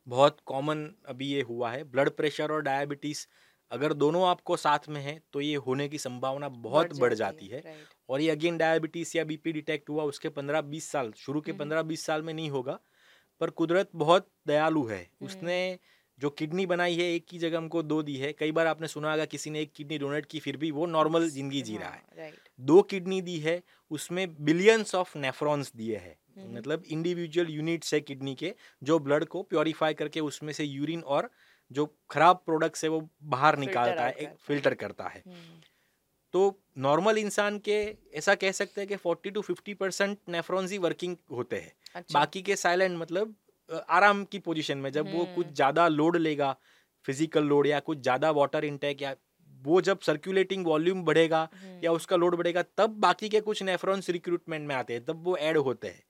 बहुत 0.08 0.38
कॉमन 0.46 0.86
अभी 1.08 1.28
ये 1.28 1.42
हुआ 1.42 1.72
है 1.72 1.84
ब्लड 1.86 2.10
प्रेशर 2.12 2.52
और 2.52 2.62
डायबिटीज़ 2.62 3.26
अगर 3.72 3.94
दोनों 3.96 4.26
आपको 4.28 4.56
साथ 4.58 4.88
में 4.90 5.02
है 5.02 5.20
तो 5.34 5.42
ये 5.42 5.56
होने 5.58 5.88
की 5.90 5.98
संभावना 5.98 6.50
बहुत 6.66 6.94
बढ़ 6.94 7.14
जाती 7.14 7.48
है 7.48 7.60
राइट 7.62 7.94
और 8.10 8.22
ये 8.22 8.30
अगेन 8.30 8.58
डायबिटीज़ 8.58 9.18
या 9.18 9.24
बीपी 9.24 9.52
डिटेक्ट 9.52 9.90
हुआ 9.90 10.04
उसके 10.06 10.30
15-20 10.32 10.90
साल 10.92 11.12
शुरू 11.18 11.42
के 11.42 11.54
पंद्रह 11.54 11.82
15-20 11.84 12.06
साल 12.06 12.22
में 12.22 12.34
नहीं 12.34 12.50
होगा। 12.50 12.80
पर 13.40 13.50
कुदरत 13.50 13.90
बहुत 13.96 14.30
दयालु 14.48 14.86
है। 14.86 15.02
हम्म। 15.02 15.26
उसने 15.26 15.80
जो 16.20 16.30
किडनी 16.30 16.66
बनाई 16.66 16.96
है 16.96 17.14
एक 17.14 17.26
की 17.28 17.38
जगह 17.38 17.58
हमको 17.58 17.84
दो 17.84 18.04
दी 18.04 18.16
है। 18.18 18.34
कई 18.34 18.52
बार 18.52 18.68
आपने 18.68 18.88
सुना 18.88 19.12
होगा 19.12 19.26
किसी 19.26 19.50
ने 19.50 19.62
एक 19.62 19.72
किडनी 19.76 19.98
डोनेट 19.98 20.26
की 20.26 20.40
फिर 20.40 20.58
भी 20.58 20.72
वो 20.72 20.86
नॉर्मल 20.86 21.28
ज़िंदगी 21.30 21.62
जी 21.62 21.78
रहा 21.78 21.90
है। 21.90 22.04
दो 22.60 22.82
किडनी 22.82 23.22
दी 23.22 23.38
है 23.40 23.64
उसमें 23.92 24.46
बिलियंस 24.46 24.96
ऑफ़ 24.96 25.18
नेफ्रॉन्स 25.18 25.72
दिए 25.76 25.98
हैं। 25.98 26.16
हम्म। 26.38 26.58
मतलब 26.58 26.84
इंडिविजुअल 26.88 27.50
यूनिट्स 27.50 27.94
है 27.94 28.02
किडनी 28.02 28.36
के 28.36 28.56
जो 28.84 29.00
ब्लड 29.00 29.26
को 29.26 29.44
प्योरीफाई 29.44 29.94
करके 29.94 30.20
उसमें 30.20 30.54
से 30.54 30.64
यूरिन 30.64 31.02
और 31.02 31.30
जो 31.72 31.98
खराब 32.10 32.36
प्रोडक्ट्स 32.46 32.84
है 32.84 32.90
वो 32.90 33.10
बाहर 33.24 33.58
निकालता 33.58 34.06
है 34.06 34.36
फ़िल्टर 34.40 34.74
करता 34.74 35.08
है। 35.08 35.24
तो 36.36 36.42
नॉर्मल 36.78 37.18
इंसान 37.18 37.58
के 37.60 37.76
ऐसा 38.14 38.34
कह 38.36 38.52
सकते 38.52 38.82
हैं 38.82 38.88
कि 38.88 38.96
40 38.98 39.32
टू 39.34 39.42
50 39.42 39.74
परसेंट 39.74 40.18
नेफ्रॉन्स 40.30 40.72
ही 40.72 40.78
वर्किंग 40.78 41.16
होते 41.32 41.56
हैं। 41.56 41.72
अच्छा। 41.96 42.20
बाकी 42.20 42.42
के 42.42 42.56
साइलेंट 42.56 42.98
मतलब 43.00 43.36
आराम 43.90 44.24
की 44.26 44.40
पोजीशन 44.40 44.78
में 44.78 44.92
जब 44.92 45.12
वो 45.12 45.22
हम्म। 45.22 45.36
कुछ 45.36 45.54
ज़्यादा 45.54 45.88
लोड 45.88 46.18
लेगा 46.18 46.56
फ़िज़िकल 47.06 47.44
लोड 47.44 47.68
या 47.68 47.80
कुछ 47.80 48.02
ज़्यादा 48.02 48.32
वाटर 48.32 48.66
इंटेक 48.66 49.02
या 49.02 49.16
वो 49.64 49.80
जब 49.82 50.00
सर्कुलेटिंग 50.00 50.66
वॉल्यूम 50.66 51.04
बढ़ेगा 51.04 51.48
हम्म, 51.54 51.80
या 51.84 51.92
उसका 51.92 52.16
लोड 52.16 52.36
बढ़ेगा 52.36 52.64
तब 52.78 53.00
बाकी 53.00 53.30
के 53.30 53.40
कुछ 53.42 53.64
नेफ्रॉन्स 53.64 54.10
रिक्रूटमेंट 54.10 54.68
में 54.68 54.76
आते 54.76 54.94
हैं 54.94 55.06
तब 55.06 55.24
वो 55.24 55.38
ऐड 55.38 55.58
होते 55.60 55.88
हैं। 55.88 56.04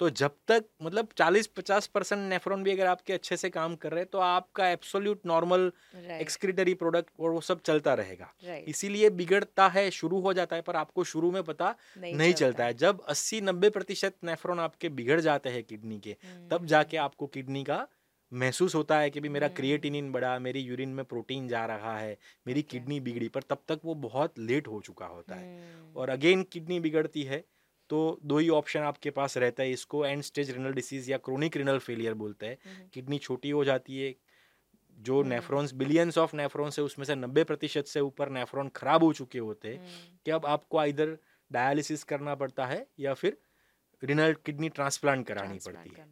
तो 0.00 0.08
जब 0.10 0.30
तक 0.48 0.64
मतलब 0.82 1.08
40-50 1.16 1.86
परसेंट 1.86 2.20
नेफ्रॉन 2.20 2.62
भी 2.62 2.70
अगर 2.72 2.86
आपके 2.86 3.12
अच्छे 3.12 3.36
से 3.36 3.50
काम 3.50 3.74
कर 3.76 3.90
रहे 3.90 4.00
हैं 4.00 4.08
तो 4.12 4.18
आपका 4.18 4.68
एब्सोल्यूट 4.68 5.20
नॉर्मल 5.26 5.70
एक्सक्रीटरी 6.10 6.74
प्रोडक्ट 6.74 7.10
और 7.20 7.30
वो 7.30 7.40
सब 7.40 7.60
चलता 7.60 7.94
रहेगा। 7.94 8.32
इसीलिए 8.68 9.10
बिगड़ता 9.10 9.68
है 9.68 9.90
शुरू 9.90 10.20
हो 10.20 10.32
जाता 10.32 10.56
है 10.56 10.62
पर 10.62 10.76
आपको 10.76 11.04
शुरू 11.04 11.30
में 11.30 11.42
पता 11.42 11.74
नहीं 11.98 12.14
नहीं 12.14 12.32
चलता 12.32 12.46
चलता 12.46 12.64
है। 12.64 12.74
जब 12.74 13.02
80-90 13.08 13.70
प्रतिशत 13.70 14.14
नेफ्रॉन 14.24 14.60
आपके 14.60 14.88
बिगड़ 14.88 15.20
जाते 15.20 15.50
हैं 15.50 15.62
किडनी 15.64 15.98
के 16.00 16.16
हम्म, 16.24 16.48
तब 16.48 16.66
जाके 16.66 16.96
आपको 16.96 17.26
किडनी 17.26 17.64
का 17.64 17.86
महसूस 18.32 18.74
होता 18.74 18.98
है 18.98 19.10
कि 19.10 19.20
भी 19.20 19.28
मेरा 19.28 19.46
हम्म। 19.46 19.56
क्रिएटिनिन 19.56 20.12
बढ़ा 20.12 20.38
मेरी 20.38 20.60
यूरिन 20.60 20.88
में 20.88 21.04
प्रोटीन 21.04 21.48
जा 21.48 21.64
रहा 21.66 21.96
है 21.98 22.16
मेरी 22.46 22.62
किडनी 22.64 23.00
बिगड़ी 23.00 23.28
पर 23.28 23.42
तब 23.42 23.62
तक 23.68 23.80
वो 23.84 23.94
बहुत 23.94 24.38
लेट 24.38 24.68
हो 24.68 24.80
चुका 24.80 25.06
होता 25.06 25.34
है। 25.34 25.44
हम्म, 25.44 25.96
और 25.96 26.08
अगेन 26.10 26.42
किडनी 26.42 26.80
बिगड़ती 26.80 27.22
है 27.22 27.44
तो 27.90 28.18
दो 28.22 28.38
ही 28.38 28.48
ऑप्शन 28.48 28.80
आपके 28.80 29.10
पास 29.10 29.36
रहता 29.38 29.62
है 29.62 29.72
इसको 29.72 30.06
एंड 30.06 30.22
स्टेज 30.22 30.50
रिनल 30.50 30.72
डिसीज 30.72 31.10
या 31.10 31.16
क्रोनिक 31.18 31.56
रिनल 31.56 31.78
फेलियर 31.78 32.14
बोलते 32.14 32.46
हैं। 32.46 32.58
हम्म, 32.64 32.88
किडनी 32.94 33.18
छोटी 33.18 33.50
हो 33.50 33.64
जाती 33.64 33.98
है 33.98 34.14
जो। 34.98 35.22
नेफ्रॉन्स 35.22 35.72
बिलियंस 35.74 36.18
ऑफ़ 36.18 36.36
नेफ्रॉन्स 36.36 36.78
है 36.78 36.84
उसमें 36.84 37.06
से 37.06 37.14
नब्बे 37.14 37.44
प्रतिशत 37.44 37.84
से 37.84 38.00
ऊपर 38.00 38.28
नेफ्रॉन 38.28 38.68
खराब 38.68 39.02
हो 39.04 39.12
चुके 39.12 39.38
होते 39.38 39.68
हैं। 39.68 39.78
हम्म, 39.78 40.18
कि 40.24 40.30
अब 40.30 40.46
आपको 40.46 40.84
इधर 40.84 41.18
डायलिसिस 41.52 42.04
करना 42.04 42.34
पड़ता 42.34 42.66
है 42.66 42.86
या 43.00 43.14
फिर 43.14 43.36
रिनल 44.02 44.34
किडनी 44.46 44.68
ट्रांसप्लांट 44.68 45.26
करानी 45.26 45.58
पड़ती 45.58 45.90
है। 45.90 46.06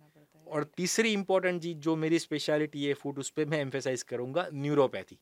और 0.46 0.64
तीसरी 0.64 1.12
इंपॉर्टेंट 1.12 1.62
चीज़ 1.62 1.78
जो 1.78 1.96
मेरी 1.96 2.18
स्पेशलिटी 2.18 2.84
है 2.84 2.94
फ़ूड 2.94 3.18
उस 3.18 3.30
पर 3.30 3.44
मैं 3.44 3.60
एम्फेसाइज 3.60 4.02
करूँगा 4.02 4.48
न्यूरोपैथी 4.52 5.18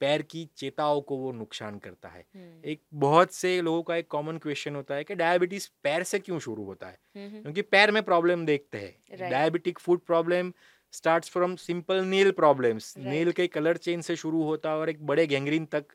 पैर 0.00 0.22
की 0.22 0.44
चेताओं 0.56 1.00
को 1.02 1.16
वो 1.16 1.32
नुकसान 1.32 1.78
करता 1.78 2.08
है। 2.08 2.24
एक 2.64 2.82
बहुत 2.94 3.32
से 3.32 3.60
लोगों 3.60 3.82
का 3.82 3.96
एक 3.96 4.08
कॉमन 4.08 4.38
क्वेश्चन 4.38 4.76
होता 4.76 4.94
है 4.94 5.04
कि 5.04 5.14
डायबिटीज़ 5.14 5.68
पैर 5.84 6.02
से 6.04 6.18
क्यों 6.18 6.38
शुरू 6.40 6.64
होता 6.64 6.86
है? 6.86 6.98
क्योंकि 7.44 7.62
पैर 7.64 7.90
में 7.90 8.02
प्रॉब्लम 8.02 8.44
देखते 8.46 8.78
हैं। 8.78 9.28
Diabetic 9.28 9.78
foot 9.78 10.00
problem 10.06 10.52
starts 10.92 11.30
from 11.30 11.54
simple 11.56 12.04
nail 12.04 12.30
problems. 12.32 12.94
Nail 12.98 13.32
के 13.32 13.46
कलर 13.48 13.76
चेंज 13.78 14.04
से 14.04 14.16
शुरू 14.16 14.42
होता 14.42 14.70
है 14.70 14.76
और 14.76 14.90
एक 14.90 15.06
बड़े 15.06 15.26
गैंग्रीन 15.26 15.66
तक 15.66 15.86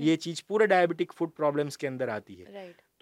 ये 0.00 0.16
चीज़ 0.16 0.42
पूरे 0.48 0.66
डायबिटिक 0.66 1.12
फ़ूड 1.12 1.32
प्रॉब्लम्स 1.32 1.76
के 1.76 1.86
अंदर 1.86 2.10
आती 2.10 2.34
है। 2.34 2.48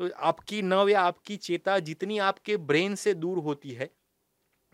तो 0.01 0.09
आपकी 0.25 0.63
नव 0.63 0.89
या 0.89 1.01
आपकी 1.03 1.37
चेता 1.39 1.79
जितनी 1.81 2.19
आपके 2.21 2.57
ब्रेन 2.67 2.95
से 2.97 3.15
दूर 3.17 3.39
होती 3.39 3.71
है 3.73 3.91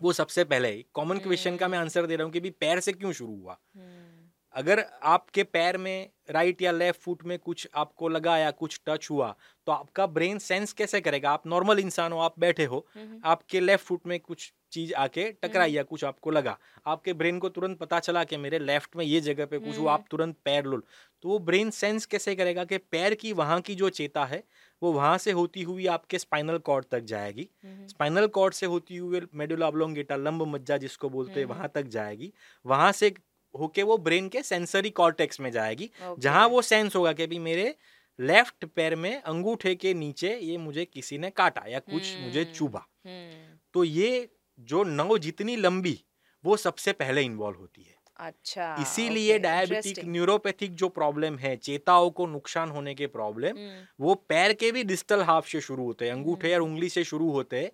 वो 0.00 0.12
सबसे 0.12 0.44
पहले 0.44 0.72
कॉमन 0.94 1.18
क्वेश्चन 1.20 1.56
का 1.56 1.68
मैं। 1.68 1.78
आंसर 1.78 2.06
दे 2.06 2.16
रहा 2.16 2.24
हूँ 2.24 2.32
कि 2.32 2.40
भी 2.40 2.50
पैर 2.60 2.80
से 2.80 2.92
क्यों 2.92 3.12
शुरू 3.12 3.36
हुआ? 3.36 3.58
अगर 4.54 4.84
आपके 5.04 5.42
पैर 5.44 5.76
में 5.78 6.10
राइट 6.30 6.62
या 6.62 6.72
लेफ़्ट 6.72 7.00
फुट 7.00 7.22
में 7.26 7.38
कुछ 7.40 7.68
आपको 7.76 8.08
लगा 8.08 8.36
या 8.38 8.50
कुछ 8.52 8.80
टच 8.86 9.08
हुआ 9.10 9.34
तो 9.66 9.72
आपका 9.72 10.06
ब्रेन 10.08 10.38
सेंस 10.40 10.72
कैसे 10.72 11.00
करेगा? 11.00 11.30
आप 11.30 11.46
नॉर्मल 11.46 11.78
इंसान 11.80 12.12
हो 12.12 12.18
आप 12.20 12.38
बैठे 12.38 12.64
हो 12.66 12.86
आपके 13.24 13.60
लेफ़्ट 13.60 13.84
फुट 13.86 14.06
में 14.06 14.18
कुछ 14.20 14.52
चीज़ 14.72 14.92
आके 14.94 15.24
टकराई। 15.34 15.72
या 15.72 15.82
कुछ 15.82 16.04
आपको 16.04 16.30
लगा। 16.30 16.56
आपके 16.86 17.12
ब्रेन 17.14 17.38
को 17.38 17.48
तुरंत 17.48 17.78
पता 17.78 17.98
चला 18.00 18.22
कि 18.24 18.36
मेरे 18.36 18.58
लेफ़्ट 18.58 18.96
में 18.96 19.04
ये 19.04 19.20
जगह 19.20 19.46
पे 19.46 19.58
कुछ 19.58 19.78
हुआ। 19.78 19.92
आप 19.92 20.04
तुरंत 20.10 20.36
पैर 20.44 20.64
लो। 20.66 20.78
तो 21.24 21.28
वो 21.28 21.38
ब्रेन 21.40 21.70
सेंस 21.72 22.06
कैसे 22.06 22.34
करेगा 22.36 22.64
कि 22.64 22.78
पैर 22.80 23.14
की 23.16 23.32
वहाँ 23.34 23.60
की 23.62 23.74
जो 23.74 23.88
चेता 23.90 24.24
है 24.26 24.42
वो 24.82 24.92
वहाँ 24.92 25.16
से 25.18 25.32
होती 25.32 25.62
हुई 25.62 25.86
आपके 25.88 26.18
स्पाइनल 26.18 26.58
कॉर्ड 26.60 26.84
तक 26.90 27.00
जाएगी। 27.06 27.48
स्पाइनल 27.88 28.26
कॉर्ड 28.30 28.54
से 28.54 28.66
होती 28.66 28.96
हुई 28.96 29.20
मेडुला 29.34 29.66
ऑब्लोंगेटा 29.68 30.16
लंब 30.16 30.42
मज्जा 30.48 30.76
जिसको 30.78 31.08
बोलते 31.10 31.40
हैं। 31.40 31.46
वहाँ 31.46 31.68
तक 31.74 31.86
जाएगी। 31.88 32.32
वहाँ 32.64 32.90
से 32.92 33.10
होके 33.58 33.82
वो 33.82 33.98
ब्रेन 33.98 34.28
के 34.28 34.42
सेंसरी 34.42 34.90
कॉर्टेक्स 34.90 35.40
में 35.40 35.50
जाएगी 35.50 35.90
okay, 36.06 36.20
जहाँ 36.20 36.48
वो 36.48 36.62
सेंस 36.62 36.96
होगा 36.96 37.12
कि 37.12 37.26
भी 37.26 37.38
मेरे 37.38 37.76
लेफ़्ट 38.20 38.64
पैर 38.64 38.96
में 38.96 39.22
अंगूठे 39.22 39.74
के 39.74 39.94
नीचे 39.94 40.38
ये 40.38 40.58
मुझे 40.58 40.84
किसी 40.84 41.18
ने 41.18 41.30
काटा 41.30 41.64
या 41.68 41.78
कुछ 41.78 42.12
hmm. 42.12 42.22
मुझे 42.22 42.44
चुभा। 42.44 42.86
हम्म, 43.06 43.58
तो 43.74 43.84
ये 43.84 44.28
जो 44.60 44.84
नव 44.84 45.18
जितनी 45.18 45.56
लंबी 45.56 46.04
वो 46.44 46.56
सबसे 46.56 46.92
पहले 46.92 47.22
इन्वॉल्व 47.22 47.58
होती 47.58 47.82
है। 47.82 47.96
अच्छा 48.16 48.76
इसीलिए 48.80 49.32
okay, 49.32 49.42
डायबिटिक 49.42 50.04
न्यूरोपैथिक 50.04 50.74
जो 50.74 50.88
प्रॉब्लम 50.88 51.38
है 51.38 51.56
चेताओं 51.56 52.10
को 52.10 52.26
नुकसान 52.26 52.70
होने 52.70 52.94
के 52.94 53.06
प्रॉब्लम 53.06 53.48
हम्म, 53.48 53.86
वो 54.00 54.14
पैर 54.14 54.52
के 54.52 54.72
भी 54.72 54.84
डिस्टल 54.84 55.22
हाफ़ 55.22 55.48
से 55.48 55.60
शुरू 55.60 55.84
होते 55.84 56.04
हैं 56.04 56.12
अंगूठे 56.12 56.54
और 56.54 56.60
हम्म। 56.60 56.72
उंगली 56.72 56.88
से 56.88 57.04
शुरू 57.04 57.30
होते 57.30 57.56
हैं। 57.56 57.70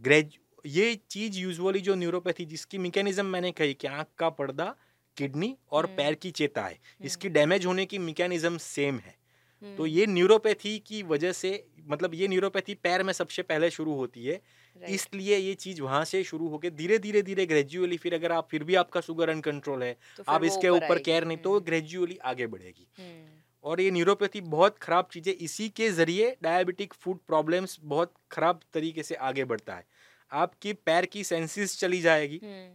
ग्रेज 0.00 0.38
ये 0.66 1.00
चीज़ 1.10 1.38
यूजुअली 1.38 1.80
जो 1.80 1.94
न्यूरोपैथी 1.94 2.44
जिसकी 2.44 2.78
मैकेनिज्म 2.78 3.26
मैंने 3.26 3.52
कही 3.52 3.74
कि 3.74 3.86
आँख 3.86 4.06
का 4.18 4.28
पर्दा 4.28 4.74
किडनी 5.18 5.56
और 5.72 5.84
हम्म। 5.84 5.96
पैर 5.96 6.14
की 6.14 6.30
चेता 6.30 6.62
है। 6.62 6.78
इसकी 7.00 7.28
डैमेज 7.28 7.66
होने 7.66 7.86
की 7.86 7.98
मैकेनिज्म 7.98 8.58
सेम 8.58 8.98
है। 8.98 9.16
तो 9.62 9.66
हम्म, 9.66 9.86
ये 9.86 10.06
न्यूरोपैथी 10.06 10.78
की 10.78 11.02
वजह 11.02 11.32
से 11.32 11.50
मतलब 11.88 12.14
ये 12.14 12.28
न्यूरोपैथी 12.28 12.74
पैर 12.74 13.02
में 13.02 13.12
सबसे 13.12 13.42
पहले 13.42 13.70
शुरू 13.70 13.94
होती 13.94 14.24
है। 14.24 14.36
Right, 14.36 14.90
इसलिए 14.90 15.36
ये 15.36 15.54
चीज़ 15.54 15.80
वहाँ 15.82 16.04
से 16.04 16.22
शुरू 16.24 16.48
होकर 16.48 16.70
धीरे 16.70 16.98
धीरे 16.98 17.22
धीरे 17.22 17.46
ग्रेजुअली 17.46 17.96
फिर 17.96 18.14
अगर 18.14 18.32
आप 18.32 18.48
फिर 18.50 18.64
भी 18.64 18.74
आपका 18.74 19.00
शुगर 19.00 19.30
अनकंट्रोल 19.30 19.82
है 19.82 19.96
तो 20.16 20.24
आप 20.28 20.44
इसके 20.44 20.68
ऊपर 20.68 20.98
केयर 20.98 21.24
नहीं 21.24 21.38
तो 21.38 21.54
हम्म, 21.54 21.64
ग्रेजुअली 21.64 22.18
आगे 22.24 22.46
बढ़ेगी। 22.46 22.86
हम्म, 22.98 23.26
और 23.64 23.80
ये 23.80 23.90
न्यूरोपैथी 23.90 24.40
बहुत 24.40 24.78
खराब 24.78 25.08
चीज़ 25.12 25.28
है। 25.28 25.34
इसी 25.34 25.68
के 25.68 25.90
ज़रिए 25.90 26.36
डायबिटिक 26.42 26.94
फ़ूड 26.94 27.18
प्रॉब्लम्स 27.26 27.78
बहुत 27.82 28.12
खराब 28.30 28.60
तरीके 28.74 29.02
से 29.02 29.14
आगे 29.14 29.44
बढ़ता 29.44 29.74
है। 29.74 29.86
आपकी 30.32 30.72
पैर 30.72 31.06
की 31.06 31.24
सेंसिस 31.24 31.78
चली 31.80 32.00
जाएगी। 32.00 32.40
हम्म, 32.44 32.70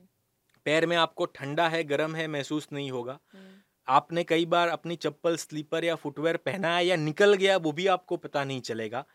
पैर 0.66 0.86
में 0.86 0.96
आपको 0.98 1.26
ठंडा 1.26 1.68
है 1.70 1.84
गर्म 1.84 2.16
है 2.16 2.28
महसूस 2.28 2.68
नहीं 2.74 2.92
होगा। 2.92 3.20
हम्म, 3.34 3.62
आपने 3.88 4.24
कई 4.24 4.46
बार 4.46 4.70
अपनी 4.70 4.96
चप्पल 4.96 5.36
स्लीपर 5.38 5.84
या 5.86 5.96
फुटवेयर 5.96 6.38
पहना 6.38 6.76
है 6.76 6.86
या 6.86 6.96
निकल 6.96 7.34
गया 7.34 7.58
वो 7.58 7.72
भी 7.72 7.88
आपको 7.88 8.18
पता 8.18 8.44
नहीं 8.44 8.62
चलेगा। 8.62 9.06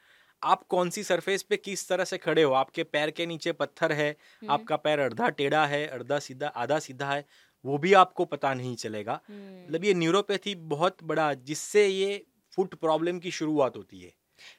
आप 0.43 0.63
कौन 0.67 0.91
सी 0.91 1.03
सरफेस 1.03 1.43
पे 1.43 1.57
किस 1.57 1.89
तरह 1.89 2.05
से 2.05 2.19
खड़े 2.19 2.43
हो? 2.43 2.53
आपके 2.53 2.83
पैर 2.85 3.11
के 3.11 3.27
नीचे 3.27 3.53
पत्थर 3.53 3.93
है 3.93 4.11
हम्म, 4.43 4.51
आपका 4.53 4.77
पैर 4.77 4.99
अर्धा 4.99 5.29
टेढ़ा 5.29 5.67
है 5.67 5.87
अर्धा 5.87 6.19
सीधा 6.19 6.49
आधा 6.49 6.79
सीधा 6.79 7.11
है 7.13 7.25
वो 7.65 7.79
भी 7.79 7.93
आपको 7.93 8.25
पता 8.25 8.55
नहीं 8.55 8.77
चलेगा। 8.77 9.21
हम्म, 9.29 9.65
मतलब 9.65 9.85
ये 9.85 9.95
न्यूरोपैथी 9.95 10.55
बहुत 10.55 11.03
बड़ा 11.05 11.33
जिससे 11.35 11.87
ये 11.87 12.27
फुट 12.53 12.75
प्रॉब्लम 12.75 13.19
की 13.19 13.31
शुरुआत 13.31 13.77
होती 13.77 14.01
है। 14.01 14.13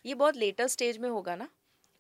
ये 0.05 0.13
बहुत 0.15 0.37
लेटर 0.37 0.67
स्टेज 0.67 0.97
में 0.97 1.09
होगा 1.09 1.35
ना? 1.35 1.47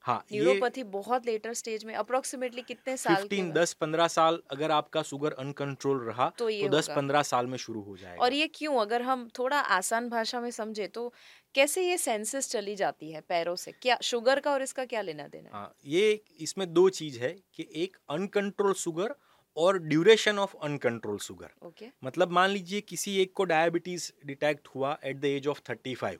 हाँ 0.09 0.23
न्यूरोपैथी 0.31 0.83
बहुत 0.91 1.25
लेटर 1.25 1.53
स्टेज 1.53 1.83
में 1.85 1.93
अप्रोक्सीमेटली 1.95 2.61
कितने 2.63 2.95
साल 2.97 3.15
के 3.15 3.19
फिफ्टीन 3.19 3.45
बाद? 3.45 3.57
दस 3.57 3.73
पंद्रह 3.73 4.07
साल 4.09 4.41
अगर 4.51 4.71
आपका 4.71 5.01
शुगर 5.03 5.31
अनकंट्रोल 5.39 5.99
रहा 6.03 6.31
तो 6.37 6.49
ये 6.49 6.61
तो 6.61 6.69
दस 6.69 6.89
होगा। 6.89 6.95
पंद्रह 6.95 7.21
साल 7.23 7.47
में 7.47 7.57
शुरू 7.57 7.81
हो 7.81 7.97
जाएगा। 7.97 8.23
और 8.23 8.33
ये 8.33 8.47
क्यों? 8.55 8.75
अगर 8.77 9.01
हम 9.01 9.27
थोड़ा 9.39 9.59
आसान 9.77 10.09
भाषा 10.09 10.41
में 10.41 10.49
समझे 10.51 10.87
तो 10.89 11.11
कैसे 11.55 11.83
ये 11.83 11.97
सेंसेस 11.97 12.49
चली 12.49 12.75
जाती 12.75 13.11
है 13.11 13.21
पैरों 13.29 13.55
से? 13.55 13.71
क्या 13.81 13.97
शुगर 14.03 14.39
का 14.39 14.51
और 14.51 14.61
इसका 14.61 14.85
क्या 14.85 15.01
लेना 15.01 15.27
देना 15.27 15.57
है? 15.57 15.69
ये 15.85 16.21
इसमें 16.39 16.71
दो 16.73 16.89
चीज़ 16.91 17.19
है 17.19 17.35
कि 17.55 17.67
एक 17.75 17.97
अनकंट्रोल 18.09 18.73
शुगर 18.79 19.15
और 19.57 19.77
duration 19.83 20.39
of 20.39 20.55
uncontrolled 20.63 21.17
sugar 21.19 21.67
okay 21.67 21.87
मतलब 22.03 22.31
मान 22.31 22.49
लीजिए 22.49 22.81
किसी 22.89 23.15
एक 23.21 23.33
को 23.33 23.43
डायबिटीज़ 23.45 24.11
डिटेक्ट 24.25 24.67
हुआ 24.75 24.97
at 25.03 25.19
the 25.19 25.25
age 25.27 25.47
of 25.47 25.61
thirty 25.69 25.95
five 25.95 26.19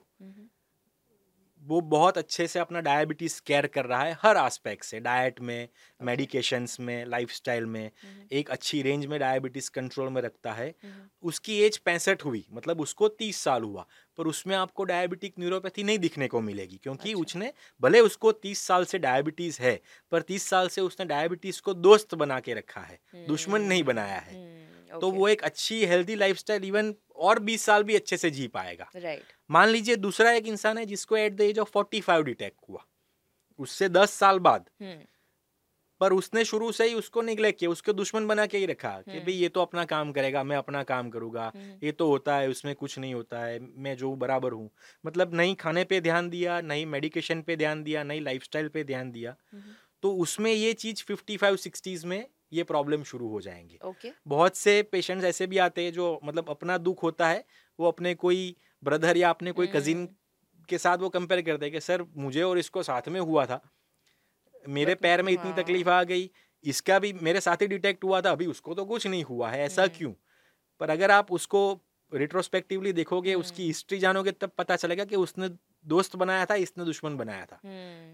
वो 1.62 1.80
बहुत 1.90 2.18
अच्छे 2.18 2.46
से 2.46 2.58
अपना 2.58 2.80
डायबिटीज़ 2.80 3.40
केयर 3.46 3.66
कर 3.66 3.84
रहा 3.84 4.02
है 4.02 4.16
हर 4.22 4.36
एस्पेक्ट 4.36 4.84
से 4.84 5.00
डाइट 5.00 5.40
में 5.40 5.68
मेडिकेशंस 6.00 6.76
में 6.80 7.04
लाइफस्टाइल 7.06 7.66
में। 7.66 7.84
हम्म, 7.84 8.26
एक 8.32 8.50
अच्छी 8.50 8.80
रेंज 8.82 9.06
में 9.06 9.18
डायबिटीज़ 9.20 9.70
कंट्रोल 9.70 10.08
में 10.08 10.20
रखता 10.22 10.52
है। 10.52 10.68
हम्म, 10.84 11.08
उसकी 11.22 11.60
एज 11.62 11.76
पैंसठ 11.78 12.24
हुई 12.24 12.44
मतलब 12.52 12.80
उसको 12.80 13.08
तीस 13.08 13.40
साल 13.40 13.62
हुआ 13.62 13.86
पर 14.18 14.26
उसमें 14.26 14.54
आपको 14.56 14.84
डायबिटिक 14.84 15.34
न्यूरोपैथी 15.38 15.82
नहीं 15.82 15.98
दिखने 15.98 16.28
को 16.28 16.40
मिलेगी 16.40 16.80
क्योंकि 16.82 17.10
अच्छा। 17.10 17.20
उसने 17.20 17.52
भले 17.80 18.00
उसको 18.00 18.32
तीस 18.32 18.66
साल 18.66 18.84
से 18.84 18.98
डायबिटीज़ 18.98 19.60
है 19.62 19.80
पर 20.12 20.22
तीस 20.22 20.48
साल 20.48 20.68
से 20.68 20.80
उसने 20.80 21.06
डायबिटीज़ 21.06 21.60
को 21.62 21.74
दोस्त 21.74 22.14
बना 22.14 22.40
के 22.40 22.54
रखा 22.54 22.80
है 22.80 23.00
दुश्मन 23.28 23.62
नहीं 23.62 23.84
बनाया 23.84 24.18
है। 24.20 24.48
तो 24.90 25.10
वो 25.10 25.28
एक 25.28 25.42
अच्छी 25.42 25.84
हेल्दी 25.86 26.14
लाइफस्टाइल 26.14 26.64
इवन 26.64 26.94
और 27.20 27.38
बीस 27.40 27.62
साल 27.62 27.84
भी 27.84 27.96
अच्छे 27.96 28.16
से 28.16 28.30
जी 28.30 28.46
पाएगा। 28.48 28.90
Right 28.96 29.18
right. 29.18 29.34
मान 29.50 29.68
लीजिए 29.68 29.96
दूसरा 29.98 30.32
एक 30.32 30.46
इंसान 30.48 30.78
है 30.78 30.84
जिसको 30.86 31.16
at 31.16 31.32
the 31.32 31.40
age 31.42 31.58
of 31.58 31.70
forty 31.70 32.00
five 32.00 32.22
detect 32.24 32.58
हुआ। 32.68 32.84
उससे 33.58 33.88
दस 33.88 34.10
साल 34.10 34.38
बाद। 34.38 34.68
हम्म, 34.82 35.00
पर 36.00 36.12
उसने 36.12 36.44
शुरू 36.44 36.70
से 36.72 36.84
ही 36.88 36.94
उसको 36.94 37.22
निगलेक्ट 37.22 37.58
किया 37.58 37.70
उसको 37.70 37.92
दुश्मन 37.92 38.26
बना 38.26 38.46
के 38.46 38.58
ही 38.58 38.66
रखा 38.66 38.90
कि 39.00 39.10
हम्म। 39.10 39.20
भाई 39.20 39.32
ये 39.32 39.48
तो 39.48 39.62
अपना 39.62 39.84
काम 39.84 40.12
करेगा 40.12 40.42
मैं 40.44 40.56
अपना 40.56 40.82
काम 40.82 41.10
करूँगा। 41.10 41.50
हम्म, 41.54 41.74
ये 41.82 41.92
तो 41.92 42.06
होता 42.08 42.36
है 42.36 42.48
उसमें 42.48 42.74
कुछ 42.74 42.98
नहीं 42.98 43.14
होता 43.14 43.38
है 43.38 43.58
मैं 43.60 43.96
जो 43.96 44.14
बराबर 44.16 44.52
हूँ। 44.52 44.70
मतलब 45.04 45.34
नहीं 45.34 45.54
खाने 45.54 45.84
पे 45.84 46.00
ध्यान 46.00 46.30
दिया 46.30 46.60
नहीं 46.60 46.86
मेडिकेशन 46.86 47.42
पे 47.42 47.56
ध्यान 47.56 47.82
दिया 47.82 48.02
नहीं 48.02 48.20
लाइफस्टाइल 48.20 48.68
पे 48.68 48.84
ध्यान 48.84 49.10
दिया। 49.12 49.36
तो 50.02 50.14
उसमें 50.16 50.52
ये 50.52 50.72
चीज़ 50.74 51.04
फिफ्टी 51.04 51.36
फाइव 51.36 51.56
सिक्सटीज 51.56 52.04
में 52.04 52.24
ये 52.52 52.62
प्रॉब्लम 52.62 53.02
शुरू 53.02 53.28
हो 53.28 53.40
जाएँगे 53.40 53.78
ओके 53.84 54.10
बहुत 54.28 54.56
से 54.56 54.82
पेशेंट्स 54.92 55.24
ऐसे 55.24 55.46
भी 55.46 55.58
आते 55.58 55.84
हैं 55.84 55.92
जो 55.92 56.08
मतलब 56.24 56.50
अपना 56.50 56.78
दुख 56.80 57.02
होता 57.02 57.28
है 57.28 57.44
वो 57.78 57.88
अपने 57.88 58.14
कोई 58.16 58.54
ब्रदर 58.82 59.16
या 59.16 59.30
अपने 59.30 59.52
कोई 59.52 59.66
कजिन 59.66 59.96
हम्म। 59.96 60.64
के 60.68 60.78
साथ 60.78 60.98
वो 60.98 61.08
कंपेयर 61.08 61.42
करते 61.42 61.64
हैं 61.64 61.72
कि 61.72 61.80
सर 61.80 62.04
मुझे 62.18 62.42
और 62.42 62.58
इसको 62.58 62.82
साथ 62.82 63.08
में 63.08 63.20
हुआ 63.20 63.44
था 63.46 63.60
मेरे 64.68 64.94
पैर 64.96 65.22
में 65.22 65.32
इतनी 65.32 65.50
हाँ। 65.50 65.56
तकलीफ़ 65.56 65.88
आ 65.88 66.02
गई 66.04 66.30
इसका 66.64 66.98
भी 66.98 67.12
मेरे 67.22 67.40
साथ 67.40 67.62
ही 67.62 67.66
डिटेक्ट 67.66 68.04
हुआ 68.04 68.20
था 68.20 68.30
अभी 68.30 68.46
उसको 68.46 68.74
तो 68.74 68.84
कुछ 68.84 69.06
नहीं 69.06 69.22
हुआ 69.24 69.50
है 69.50 69.60
ऐसा 69.60 69.82
हम्म। 69.82 69.96
क्यों 69.96 70.12
पर 70.80 70.90
अगर 70.90 71.10
आप 71.10 71.32
उसको 71.32 71.62
रिट्रोस्पेक्टिवली 72.12 72.92
देखोगे 72.92 73.32
हम्म। 73.32 73.40
उसकी 73.40 73.66
हिस्ट्री 73.66 73.98
जानोगे 73.98 74.30
तब 74.34 74.50
पता 74.58 74.76
चलेगा 74.76 75.04
कि 75.04 75.16
उसने 75.16 75.48
दोस्त 75.86 76.16
बनाया 76.16 76.46
था 76.46 76.54
इसने 76.56 76.84
दुश्मन 76.84 77.16
बनाया 77.16 77.44
था 77.46 77.60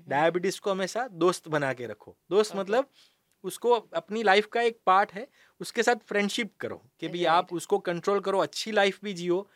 डायबिटीज़ 0.09 0.61
को 0.61 0.71
हमेशा 0.71 1.07
दोस्त 1.19 1.49
बना 1.49 1.73
के 1.73 1.87
रखो 1.87 2.17
दोस्त 2.31 2.51
Okay. 2.51 2.61
मतलब 2.61 2.89
उसको 3.47 3.73
अपनी 3.73 4.23
लाइफ 4.23 4.47
का 4.53 4.63
एक 4.63 4.79
पार्ट 4.87 5.13
है 5.13 5.27
उसके 5.61 5.83
साथ 5.83 6.07
फ्रेंडशिप 6.09 6.53
करो 6.61 6.83
कि 7.01 7.09
भाई 7.09 7.25
आप 7.33 7.53
उसको 7.53 7.79
कंट्रोल 7.89 8.21
करो 8.21 8.39
अच्छी 8.41 8.73
लाइफ 8.73 8.99
भी 9.05 9.13
जियो। 9.15 9.47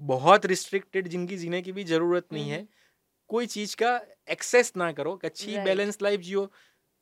बहुत 0.00 0.46
रिस्ट्रिक्टेड 0.46 1.08
ज़िंदगी 1.08 1.36
जीने 1.36 1.62
की 1.62 1.72
भी 1.72 1.84
ज़रूरत 1.84 2.32
नहीं 2.32 2.50
है। 2.50 2.58
हम्म, 2.58 2.68
कोई 3.30 3.46
चीज़ 3.46 3.74
का 3.76 3.96
एक्सेस 4.30 4.72
ना 4.76 4.90
करो 4.92 5.16
कि 5.16 5.26
अच्छी 5.26 5.56
बैलेंस 5.64 5.98
लाइफ 6.02 6.20
जियो। 6.20 6.50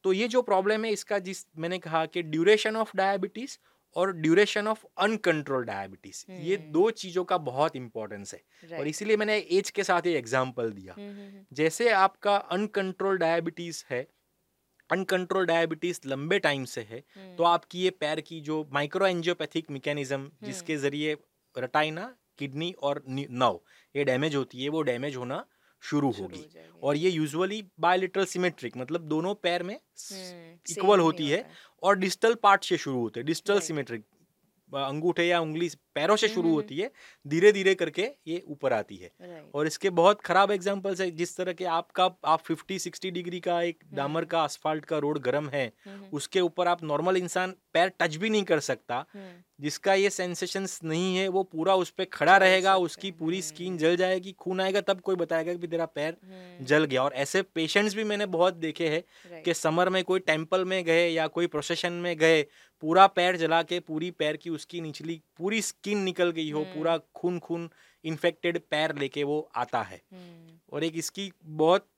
तो 0.05 0.13
ये 0.13 0.29
जो 0.29 0.43
प्रॉब्लम 0.43 0.85
है 0.85 0.91
इसका 0.93 1.19
जिस 1.21 1.45
मैंने 1.59 1.79
कहा 1.79 2.05
कि 2.07 2.23
ड्यूरेशन 2.25 2.77
ऑफ़ 2.77 2.97
डायबिटीज़ 2.97 3.57
और 3.97 4.13
ड्यूरेशन 4.17 4.69
ऑफ़ 4.69 4.85
अनकंट्रोल 4.99 5.65
डायबिटीज़ 5.65 6.25
ये 6.31 6.57
हम्म। 6.57 6.73
दो 6.73 6.91
चीज़ों 6.93 7.25
का 7.25 7.39
बहुत 7.41 7.77
इंपॉर्टेंस 7.77 8.35
है। 8.35 8.79
और. 8.79 8.89
इसीलिए 8.89 9.17
मैंने 9.17 9.37
एज 9.53 9.71
के 9.71 9.85
साथ 9.85 10.07
ये 10.07 10.17
एग्ज़ाम्पल 10.19 10.73
दिया। 10.73 10.95
हम्म, 10.95 11.45
जैसे 11.53 11.89
आपका 11.99 12.37
अनकंट्रोल 12.57 13.19
डायबिटीज़ 13.19 13.85
है 13.91 14.07
अनकंट्रोल 14.93 15.47
डायबिटीज़ 15.47 16.01
लंबे 16.07 16.39
टाइम 16.39 16.65
से 16.65 16.81
है 16.81 16.99
हम्म, 16.99 17.37
तो 17.37 17.45
आपकी 17.45 17.83
ये 17.83 17.91
पैर 18.01 18.21
की 18.21 18.41
जो 18.41 18.67
माइक्रो 18.73 19.07
एंजियोपैथिक 19.07 19.71
मैकेनिज्म 19.71 20.31
जिसके 20.45 20.77
ज़रिए 20.77 21.17
रटाइना 21.57 22.15
किडनी 22.39 22.73
और 22.83 23.03
नव 23.09 23.61
ये 23.95 24.05
डैमेज 24.05 24.35
होती 24.35 24.63
है 24.63 24.69
वो 24.69 24.83
डैमेज 24.83 25.17
होना 25.17 25.45
शुरू 25.83 26.11
होगी। 26.13 26.45
और 26.83 26.97
ये 26.97 27.11
यूजुअली 27.11 27.63
बायोलिट्रल 27.81 28.25
सिमेट्रिक 28.27 28.77
मतलब 28.77 29.01
दोनों 29.09 29.35
पैर 29.43 29.63
में 29.63 29.75
हम्म, 29.75 30.59
इक्वल 30.71 31.01
होती 31.01 31.29
है 31.29 31.47
और 31.83 31.97
डिस्टल 31.99 32.35
पार्ट 32.43 32.65
से 32.65 32.77
शुरू 32.77 33.01
होते 33.01 33.21
हैं 33.21 33.27
डिस्टल. 33.27 33.61
सिमेट्रिक 33.61 34.05
अंगूठे 34.77 35.25
या 35.25 35.41
उंगली 35.41 35.71
पैरों 35.95 36.17
से 36.17 36.29
शुरू 36.29 36.43
हम्म, 36.43 36.53
होती 36.53 36.77
है 36.77 36.91
धीरे 37.27 37.53
धीरे 37.53 37.75
करके 37.75 38.09
ये 38.27 38.43
ऊपर 38.49 38.73
आती 38.73 38.97
है। 38.97 39.11
और 39.55 39.67
इसके 39.67 39.91
बहुत 39.91 40.21
खराब 40.21 40.51
एग्जांपल्स 40.51 41.01
है 41.01 41.11
जिस 41.11 41.37
तरह 41.37 41.53
के 41.53 41.65
आपका 41.65 42.11
आप 42.25 42.43
50 42.43 42.79
60 42.79 43.11
डिग्री 43.11 43.41
का 43.41 43.63
एक 43.63 43.85
डामर 43.93 44.21
हम्म। 44.21 44.31
का 44.31 44.47
asphalt 44.49 44.85
का 44.85 44.99
रोड 44.99 45.19
गर्म 45.19 45.49
है 45.49 45.73
हम्म, 45.85 46.05
उसके 46.13 46.41
ऊपर 46.41 46.69
आप 46.69 46.85
नॉर्मल 46.85 47.17
इंसान 47.17 47.55
पैर 47.73 47.89
टच 47.89 48.17
भी 48.17 48.31
नहीं 48.31 48.43
कर 48.43 48.61
सकता 48.61 49.05
जिसका 49.61 49.95
ये 49.95 50.11
सेंसेशंस 50.11 50.81
नहीं 50.85 51.17
है 51.17 51.29
वो 51.29 51.43
पूरा 51.43 51.75
उस 51.75 51.91
पे 51.91 52.05
खड़ा 52.05 52.37
रहेगा 52.37 52.77
उसकी 52.77 53.11
पूरी। 53.11 53.43
स्किन 53.43 53.79
जल 53.79 53.97
जाएगी 53.97 54.33
खून 54.33 54.61
आएगा 54.61 54.81
तब 54.81 55.01
कोई 55.01 55.17
बताएगा 55.17 55.55
कि 55.55 55.67
तेरा 55.67 55.87
पैर 55.87 56.17
जल 56.63 56.85
गया। 56.85 57.03
और 57.03 57.13
ऐसे 57.13 57.43
पेशेंट्स 57.43 57.95
भी 57.95 58.05
मैंने 58.05 58.27
बहुत 58.27 58.55
देखे 58.55 58.89
हैं 58.89 59.43
कि 59.43 59.55
समर 59.55 59.89
में 59.89 60.05
कोई 60.05 60.21
टेंपल 60.21 60.65
में 60.65 60.85
गए 60.85 61.09
या 61.09 61.27
कोई 61.27 61.47
प्रोसेशन 61.47 61.93
में 61.93 62.17
गए 62.17 62.47
पूरा 62.83 63.07
पैर 63.09 63.37
जला 63.37 63.63
के 63.63 63.79
पूरी 63.83 64.11
पैर 64.13 64.37
की 64.37 64.51
उसकी 64.51 64.81
निचली 64.81 65.21
पूरी 65.39 65.61
स्किन 65.63 65.99
निकल 66.01 66.31
गई 66.31 66.51
हो 66.51 66.61
हम्म। 66.61 66.75
पूरा 66.75 66.97
खून 67.15 67.39
खून 67.39 67.69
इन्फेक्टेड 68.05 68.59
पैर 68.71 68.95
लेके 68.97 69.25
वो 69.25 69.41
आता 69.57 69.83
है 69.83 70.01
हम्म, 70.13 70.59
और 70.73 70.85
एक 70.85 70.97
इसकी 70.97 71.31
बहुत 71.45 71.89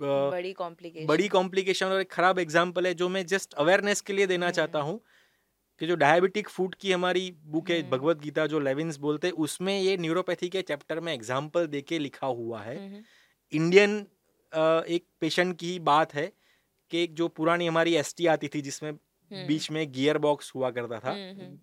बड़ी 0.00 0.52
कॉम्प्लिकेशन 0.52 1.06
बड़ी 1.06 1.28
कॉम्प्लिकेशन 1.28 1.86
और 1.86 2.00
एक 2.00 2.10
खराब 2.12 2.38
एग्ज़ाम्पल 2.38 2.86
है 2.86 2.94
जो 2.94 3.08
मैं 3.08 3.24
जस्ट 3.26 3.54
अवेयरनेस 3.56 4.00
के 4.00 4.12
लिए 4.12 4.26
देना 4.26 4.46
हम्म। 4.46 4.54
चाहता 4.54 4.78
हूँ 4.80 5.00
कि 5.80 5.86
जो 5.86 5.94
डायबिटिक 5.96 6.48
फ़ूड 6.48 6.74
की 6.74 6.92
हमारी 6.92 7.30
बुक 7.46 7.70
है। 7.70 7.82
भगवत 7.90 8.20
गीता 8.20 8.46
जो 8.46 8.60
लेविन्स 8.60 8.96
बोलते 8.98 9.26
हैं 9.26 9.34
उसमें 9.40 9.78
ये 9.80 9.96
न्यूरोपैथी 9.96 10.48
के 10.48 10.62
चैप्टर 10.62 11.00
में 11.00 11.12
एग्ज़ाम्पल 11.12 11.66
देके 11.68 11.98
लिखा 11.98 12.26
हुआ 12.38 12.60
है 12.62 13.04
इंडियन 13.52 13.98
एक 14.90 15.04
पेशेंट 15.20 15.56
की 15.56 15.78
बात 15.84 16.14
है 16.14 16.32
कि 16.90 17.06
जो 17.12 17.28
पुरानी 17.30 17.66
हमारी 17.66 17.94
एसटी 17.96 18.26
आती 18.26 18.48
थी 18.48 18.60
जिसमें 18.60 18.92
बीच 19.32 19.70
में 19.70 19.92
गियर 19.92 20.18
बॉक्स 20.18 20.52
हुआ 20.54 20.70
करता 20.70 20.98
था। 20.98 21.10
हम्म, 21.10 21.40
हम्म। 21.40 21.58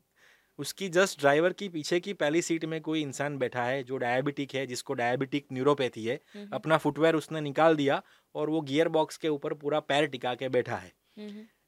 उसकी 0.60 0.90
जस्ट 0.90 1.20
ड्राइवर 1.20 1.54
की 1.54 1.70
पीछे 1.70 2.00
की 2.00 2.14
पहली 2.14 2.42
सीट 2.42 2.66
में 2.66 2.82
कोई 2.82 3.02
इंसान 3.02 3.38
बैठा 3.38 3.64
है 3.64 3.84
जो 3.84 3.98
डायबिटिक 3.98 4.56
है 4.56 4.66
जिसको 4.68 4.94
डायबिटिक 4.94 5.46
न्यूरोपैथी 5.54 6.06
है। 6.06 6.20
अपना 6.54 6.78
फुटवेयर 6.78 7.16
उसने 7.16 7.42
निकाल 7.42 7.76
दिया 7.76 8.02
और 8.36 8.50
वो 8.50 8.62
गियर 8.62 8.88
बॉक्स 8.90 9.18
के 9.18 9.28
ऊपर 9.28 9.54
पूरा 9.54 9.80
पैर 9.80 10.06
टिका 10.06 10.36
के 10.36 10.50
बैठा 10.50 10.76
है। 10.76 10.92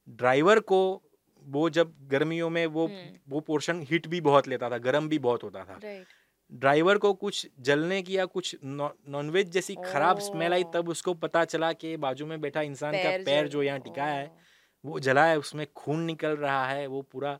ड्राइवर 0.09 0.59
को 0.59 1.03
वो 1.45 1.69
जब 1.69 1.93
गर्मियों 2.01 2.49
में 2.49 2.65
वो 2.65 2.87
हम्म। 2.87 3.19
वो 3.29 3.39
पोर्शन 3.39 3.81
हीट 3.81 4.07
भी 4.07 4.21
बहुत 4.21 4.47
लेता 4.47 4.69
था 4.69 4.77
गर्म 4.77 5.09
भी 5.09 5.19
बहुत 5.19 5.43
होता 5.43 5.63
था। 5.63 5.79
ड्राइवर 6.51 6.97
को 6.97 7.13
कुछ 7.13 7.47
जलने 7.59 8.01
की 8.01 8.17
या 8.17 8.25
कुछ 8.25 8.55
नॉनवेज 8.63 9.49
जैसी 9.49 9.75
खराब 9.75 10.19
स्मेल 10.19 10.53
आई 10.53 10.63
तब 10.73 10.89
उसको 10.89 11.13
पता 11.13 11.45
चला 11.45 11.73
कि 11.73 11.97
बाजू 11.97 12.25
में 12.25 12.41
बैठा 12.41 12.61
इंसान 12.61 12.93
का 12.93 13.09
पैर 13.25 13.47
जो 13.47 13.63
यहाँ 13.63 13.79
टिकाया 13.79 14.13
है। 14.13 14.25
ओह, 14.25 14.48
वो 14.84 14.99
जला 14.99 15.25
है 15.25 15.38
उसमें 15.38 15.65
खून 15.75 16.03
निकल 16.03 16.36
रहा 16.38 16.65
है 16.67 16.88
वो 16.88 17.01
पूरा 17.01 17.39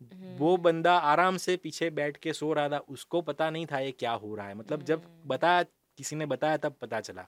वो 0.00 0.50
हम्म, 0.52 0.62
बंदा 0.62 0.96
आराम 0.96 1.36
से 1.36 1.56
पीछे 1.56 1.90
बैठ 1.90 2.16
के 2.16 2.32
सो 2.32 2.52
रहा 2.52 2.68
था 2.68 2.78
उसको 2.88 3.20
पता 3.22 3.50
नहीं 3.50 3.66
था 3.66 3.78
ये 3.78 3.90
क्या 3.92 4.12
हो 4.12 4.34
रहा 4.34 4.46
है। 4.48 4.54
मतलब 4.54 4.82
जब 4.82 5.02
हम्म। 5.04 5.28
बताया 5.28 5.62
किसी 5.98 6.16
ने 6.16 6.26
बताया 6.26 6.56
तब 6.56 6.76
पता 6.80 7.00
चला। 7.00 7.26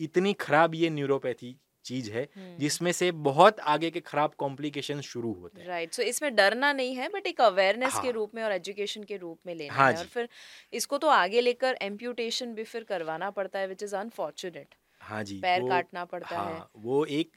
इतनी 0.00 0.32
खराब 0.32 0.74
ये 0.74 0.90
न्यूरोपैथी 0.90 1.56
चीज़ 1.84 2.10
है 2.10 2.22
हम्म, 2.36 2.56
जिसमें 2.58 2.90
से 2.92 3.10
बहुत 3.12 3.60
आगे 3.60 3.90
के 3.90 4.00
खराब 4.00 4.34
कॉम्प्लिकेशन 4.34 5.00
शुरू 5.00 5.32
होते 5.32 5.60
हैं। 5.60 5.68
राइट 5.68 5.92
सो 5.92 6.02
इसमें 6.02 6.34
डरना 6.34 6.72
नहीं 6.72 6.94
है 6.96 7.08
बट 7.08 7.26
एक 7.26 7.40
अवेयरनेस 7.40 7.92
हाँ, 7.92 8.02
के। 8.02 8.10
रूप 8.10 8.34
में 8.34 8.42
और 8.42 8.52
एजुकेशन 8.52 9.04
के 9.04 9.16
रूप 9.16 9.38
में 9.46 9.54
लेना 9.54 9.74
हाँ 9.74 9.90
है। 9.92 9.98
और 9.98 10.04
फिर 10.06 10.28
इसको 10.72 10.98
तो 10.98 11.08
आगे 11.08 11.40
लेकर 11.40 11.78
एम्प्यूटेशन 11.82 12.54
भी 12.54 12.64
फिर 12.64 12.84
करवाना 12.84 13.30
पड़ता 13.30 13.58
है 13.58 13.66
विच 13.66 13.82
इज़ 13.82 13.96
अनफॉर्चुनेट 13.96 14.74
हाँ 15.00 15.22
जी 15.24 15.38
पैर 15.40 15.68
काटना 15.68 16.04
पड़ता 16.04 16.36
है। 16.36 16.52
हाँ 16.52 16.70
वो 16.76 17.04
एक 17.06 17.36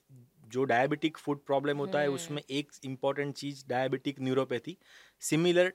जो 0.53 0.63
डायबिटिक 0.65 1.17
फ़ूड 1.17 1.43
प्रॉब्लम 1.45 1.77
होता 1.77 1.99
है 1.99 2.05
हम्म। 2.05 2.15
उसमें 2.15 2.41
एक 2.51 2.71
इंपॉर्टेंट 2.83 3.35
चीज़ 3.35 3.63
diabetic 3.69 4.21
neuropathy 4.21 4.77
similar 5.21 5.73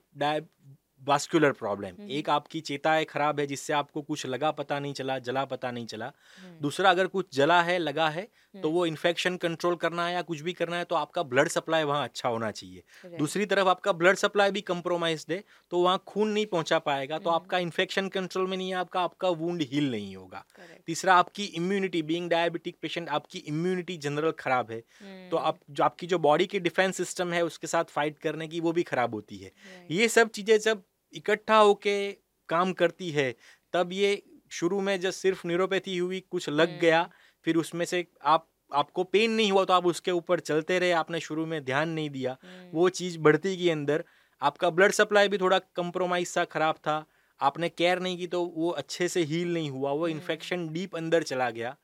vascular 1.03 1.53
problem 1.53 1.89
hmm. 1.89 2.11
एक 2.11 2.29
आपकी 2.31 2.61
चेताएँ 2.61 3.05
खराब 3.05 3.41
है 3.41 3.47
जिससे 3.47 3.73
आपको 3.73 4.03
कुछ 4.03 4.27
लगा 4.27 4.51
पता 4.53 4.79
नहीं 4.79 4.93
चला 4.95 5.19
जला 5.21 5.45
पता 5.45 5.71
नहीं 5.71 5.87
चला। 5.87 6.07
हम्म, 6.07 6.57
दूसरा 6.61 6.91
अगर 6.91 7.07
कुछ 7.07 7.35
जला 7.35 7.61
है 7.63 7.79
लगा 7.79 8.09
है 8.09 8.23
तो 8.23 8.59
हम्म, 8.59 8.71
वो 8.71 8.87
इन्फेक्शन 8.87 9.37
कंट्रोल 9.37 9.75
करना 9.77 10.07
है 10.07 10.15
या 10.15 10.23
कुछ 10.23 10.41
भी 10.41 10.53
करना 10.53 10.77
है 10.77 10.85
तो 10.85 10.97
आपका 10.97 11.23
ब्लड 11.25 11.49
सप्लाई 11.49 11.85
वहाँ 11.85 12.05
अच्छा 12.05 12.29
होना 12.29 12.51
चाहिए। 12.51 12.83
दूसरी 13.19 13.47
तरफ़ 13.47 13.69
आपका 13.69 13.93
ब्लड 13.95 14.17
सप्लाई 14.17 14.51
भी 14.51 14.61
कंप्रोमाइज 14.63 15.27
है 15.31 15.43
तो 15.73 15.79
वहाँ 15.79 16.03
खून 16.07 16.29
नहीं 16.29 16.47
पहुँचा 16.47 16.79
पाएगा 16.81 17.19
तो 17.19 17.31
हम्म। 17.31 17.35
आपका 17.35 17.59
इन्फेक्शन 17.59 18.09
कंट्रोल 18.09 18.47
में 18.49 18.57
नहीं 18.57 18.69
है 18.69 18.77
आपका 18.77 19.01
आपका 19.03 19.29
वुंड 19.39 19.63
हील 19.63 19.91
नहीं 19.91 20.15
होगा। 20.17 20.45
तीसरा 20.87 21.15
आपकी 21.15 21.45
इम्यूनिटी 21.57 22.03
बींग 22.03 22.29
डायबिटिक 22.31 22.77
पेशेंट 22.83 23.09
आपकी 23.11 23.39
इम्यूनिटी 23.39 23.97
जनरल 23.99 24.33
खराब 24.39 24.71
है। 24.71 24.81
तो 24.81 25.37
हम्म, 25.37 25.47
आप 25.47 25.59
जो 25.71 25.85
आपकी 25.85 26.07
जो 26.07 26.19
बॉडी 26.21 26.47
की 26.47 26.61
डिफेंस 26.61 26.97
सिस्टम 26.97 27.33
है 27.33 27.45
उसके 27.45 27.67
साथ 27.67 27.85
फाइट 27.91 28.19
करने 28.19 28.49
की 28.49 28.61
वो 28.61 28.73
भी 28.73 28.83
खराब 28.85 29.15
होती 29.15 29.39
है। 29.39 29.53
ये 29.91 30.09
सब 30.11 30.31
चीज़ें 30.31 30.59
जब 30.61 30.83
इकट्ठा 31.13 31.57
होके 31.57 32.13
काम 32.49 32.73
करती 32.73 33.11
है 33.11 33.35
तब 33.73 33.93
ये 33.93 34.23
शुरू 34.51 34.81
में 34.81 35.01
जब 35.01 35.11
सिर्फ़ 35.11 35.47
न्यूरोपैथी 35.47 35.97
हुई 35.99 36.21
कुछ 36.31 36.49
लग 36.49 36.81
गया 36.81 37.01
हम्म। 37.01 37.43
फिर 37.45 37.57
उसमें 37.57 37.85
से 37.85 38.07
आप 38.23 38.49
आपको 38.73 39.05
पेन 39.05 39.31
नहीं 39.31 39.53
हुआ 39.53 39.65
तो 39.65 39.73
आप 39.73 39.87
उसके 39.87 40.11
ऊपर 40.11 40.41
चलते 40.41 40.79
रहे 40.79 40.91
आपने 40.93 41.21
शुरू 41.21 41.47
में 41.47 41.65
ध्यान 41.65 41.89
नहीं 41.89 42.11
दिया। 42.11 42.37
हम्म, 42.43 42.71
वो 42.73 42.89
चीज़ 42.89 43.19
बढ़ती 43.19 43.57
गई 43.57 43.69
अंदर। 43.69 44.05
आपका 44.43 44.71
ब्लड 44.71 44.93
सप्लाई 44.93 45.29
भी 45.29 45.39
थोड़ा 45.39 45.59
कंप्रोमाइज 45.59 46.29
सा 46.29 46.45
खराब 46.45 46.75
था। 46.75 47.05
आपने 47.41 47.69
केयर 47.69 47.99
नहीं 47.99 48.19
की 48.19 48.27
तो 48.27 48.45
वो 48.45 48.71
अच्छे 48.71 49.09
से 49.09 49.23
हील 49.23 49.55
नहीं 49.55 49.71
हुआ 49.71 49.93
वो 49.93 50.07
हम्म। 50.07 50.11
इन्फेक्शन 50.11 50.69
डीप 50.69 50.97
अंदर 50.97 51.23
चला 51.23 51.51
गया। 51.51 51.77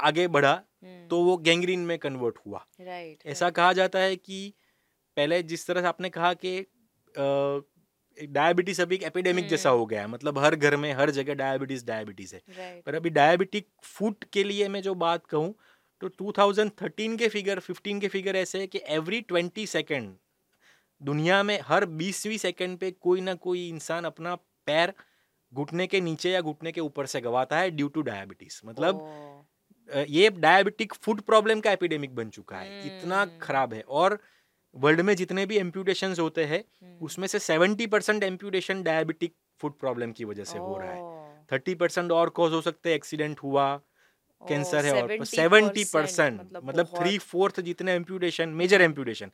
आगे 0.00 0.28
बढ़ा 0.28 0.52
हम्म, 0.52 1.08
तो 1.08 1.24
वो 1.24 1.36
गैंग्रीन 1.36 1.80
में 1.80 1.98
कन्वर्ट 1.98 2.38
हुआ। 2.46 2.66
Right, 2.80 3.26
ऐसा 3.26 3.50
कहा 3.50 3.72
जाता 3.72 3.98
है 3.98 4.16
कि 4.16 4.52
पहले 5.16 5.42
जिस 5.42 5.66
तरह 5.66 5.80
से 5.80 5.86
आपने 5.86 6.10
कहा 6.10 6.34
कि 6.34 6.60
डायबिटीज़ 8.20 8.82
अभी 8.82 8.94
एक 8.94 9.02
एपिडेमिक 9.02 9.46
जैसा 9.48 9.70
हम्म। 9.70 9.78
हो 9.80 9.86
गया 9.86 10.00
है। 10.00 10.06
मतलब 10.06 10.38
हर 10.38 10.56
घर 10.56 10.76
में 10.76 10.92
हर 10.92 11.10
जगह 11.10 11.34
डायबिटीज़ 11.34 11.84
डायबिटीज़ 11.86 12.34
है। 12.34 12.80
पर 12.86 12.94
अभी 12.94 13.10
डायबिटिक 13.10 13.68
फ़ूड 13.82 14.24
के 14.32 14.44
लिए 14.44 14.68
मैं 14.68 14.82
जो 14.82 14.94
बात 14.94 15.26
कहूँ 15.26 15.54
तो 16.02 16.08
2013 16.08 17.16
के 17.18 17.28
फिगर 17.28 17.58
15 17.60 18.00
के 18.00 18.08
फिगर 18.08 18.36
ऐसे 18.36 18.60
है 18.60 18.66
कि 18.66 18.80
एवरी 18.88 19.20
20 19.22 19.66
सेकंड 19.66 20.14
दुनिया 21.00 21.42
में 21.42 21.58
हर 21.62 21.84
20वीं 21.86 22.38
सेकंड 22.38 22.78
पे 22.78 22.90
कोई 22.90 23.20
ना 23.20 23.34
कोई 23.34 23.68
इंसान 23.68 24.04
अपना 24.04 24.34
पैर 24.66 24.92
घुटने 25.52 25.86
के 25.86 26.00
नीचे 26.00 26.30
या 26.30 26.40
घुटने 26.40 26.72
के 26.72 26.80
ऊपर 26.80 27.06
से 27.06 27.20
गवाता 27.20 27.58
है 27.58 27.70
ड्यू 27.70 27.88
टू 27.88 28.02
डायबिटीज़ 28.02 28.60
मतलब 28.64 29.46
ये 30.08 30.30
डायबिटिक 30.30 30.94
फ़ूड 30.94 31.20
प्रॉब्लम 31.20 31.60
का 31.60 31.72
एपिडेमिक 31.72 32.14
बन 32.14 32.28
चुका 32.30 32.56
है। 32.56 32.86
इतना 32.86 33.20
हम्म। 33.20 33.38
खराब 33.38 33.74
है। 33.74 33.80
और 33.82 34.18
वर्ल्ड 34.74 35.00
में 35.00 35.16
जितने 35.16 35.46
भी 35.46 35.58
एम्प्यूटेशन 35.58 36.14
होते 36.20 36.44
हैं 36.44 36.64
हम्म, 36.82 37.04
उसमें 37.04 37.28
से 37.28 37.38
70 37.38 37.86
percent 37.86 38.22
amputation 38.22 38.82
diabetic 38.82 39.34
food 39.60 39.72
problem 39.78 40.12
की 40.12 40.24
वजह 40.24 40.44
से 40.44 40.58
हो 40.58 40.78
रहा 40.78 40.92
है। 40.92 41.00
थर्टी 41.52 41.74
परसेंट 41.74 42.12
और 42.12 42.28
कॉज 42.28 42.52
हो 42.52 42.60
सकते 42.60 42.88
हैं 42.88 42.96
एक्सीडेंट 42.96 43.38
हुआ 43.42 43.80
कैंसर 44.42 44.84
है 44.84 44.92
और 45.02 45.08
सेवेंटी 45.24 45.84
परसेंट 45.84 46.40
मतलब 46.64 46.86
थ्री 46.98 47.18
फोर्थ 47.18 47.60
जितने 47.60 47.92
एम्प्यूटेशन 47.92 48.48
मेजर 48.48 48.82
एम्प्यूटेशन 48.82 49.30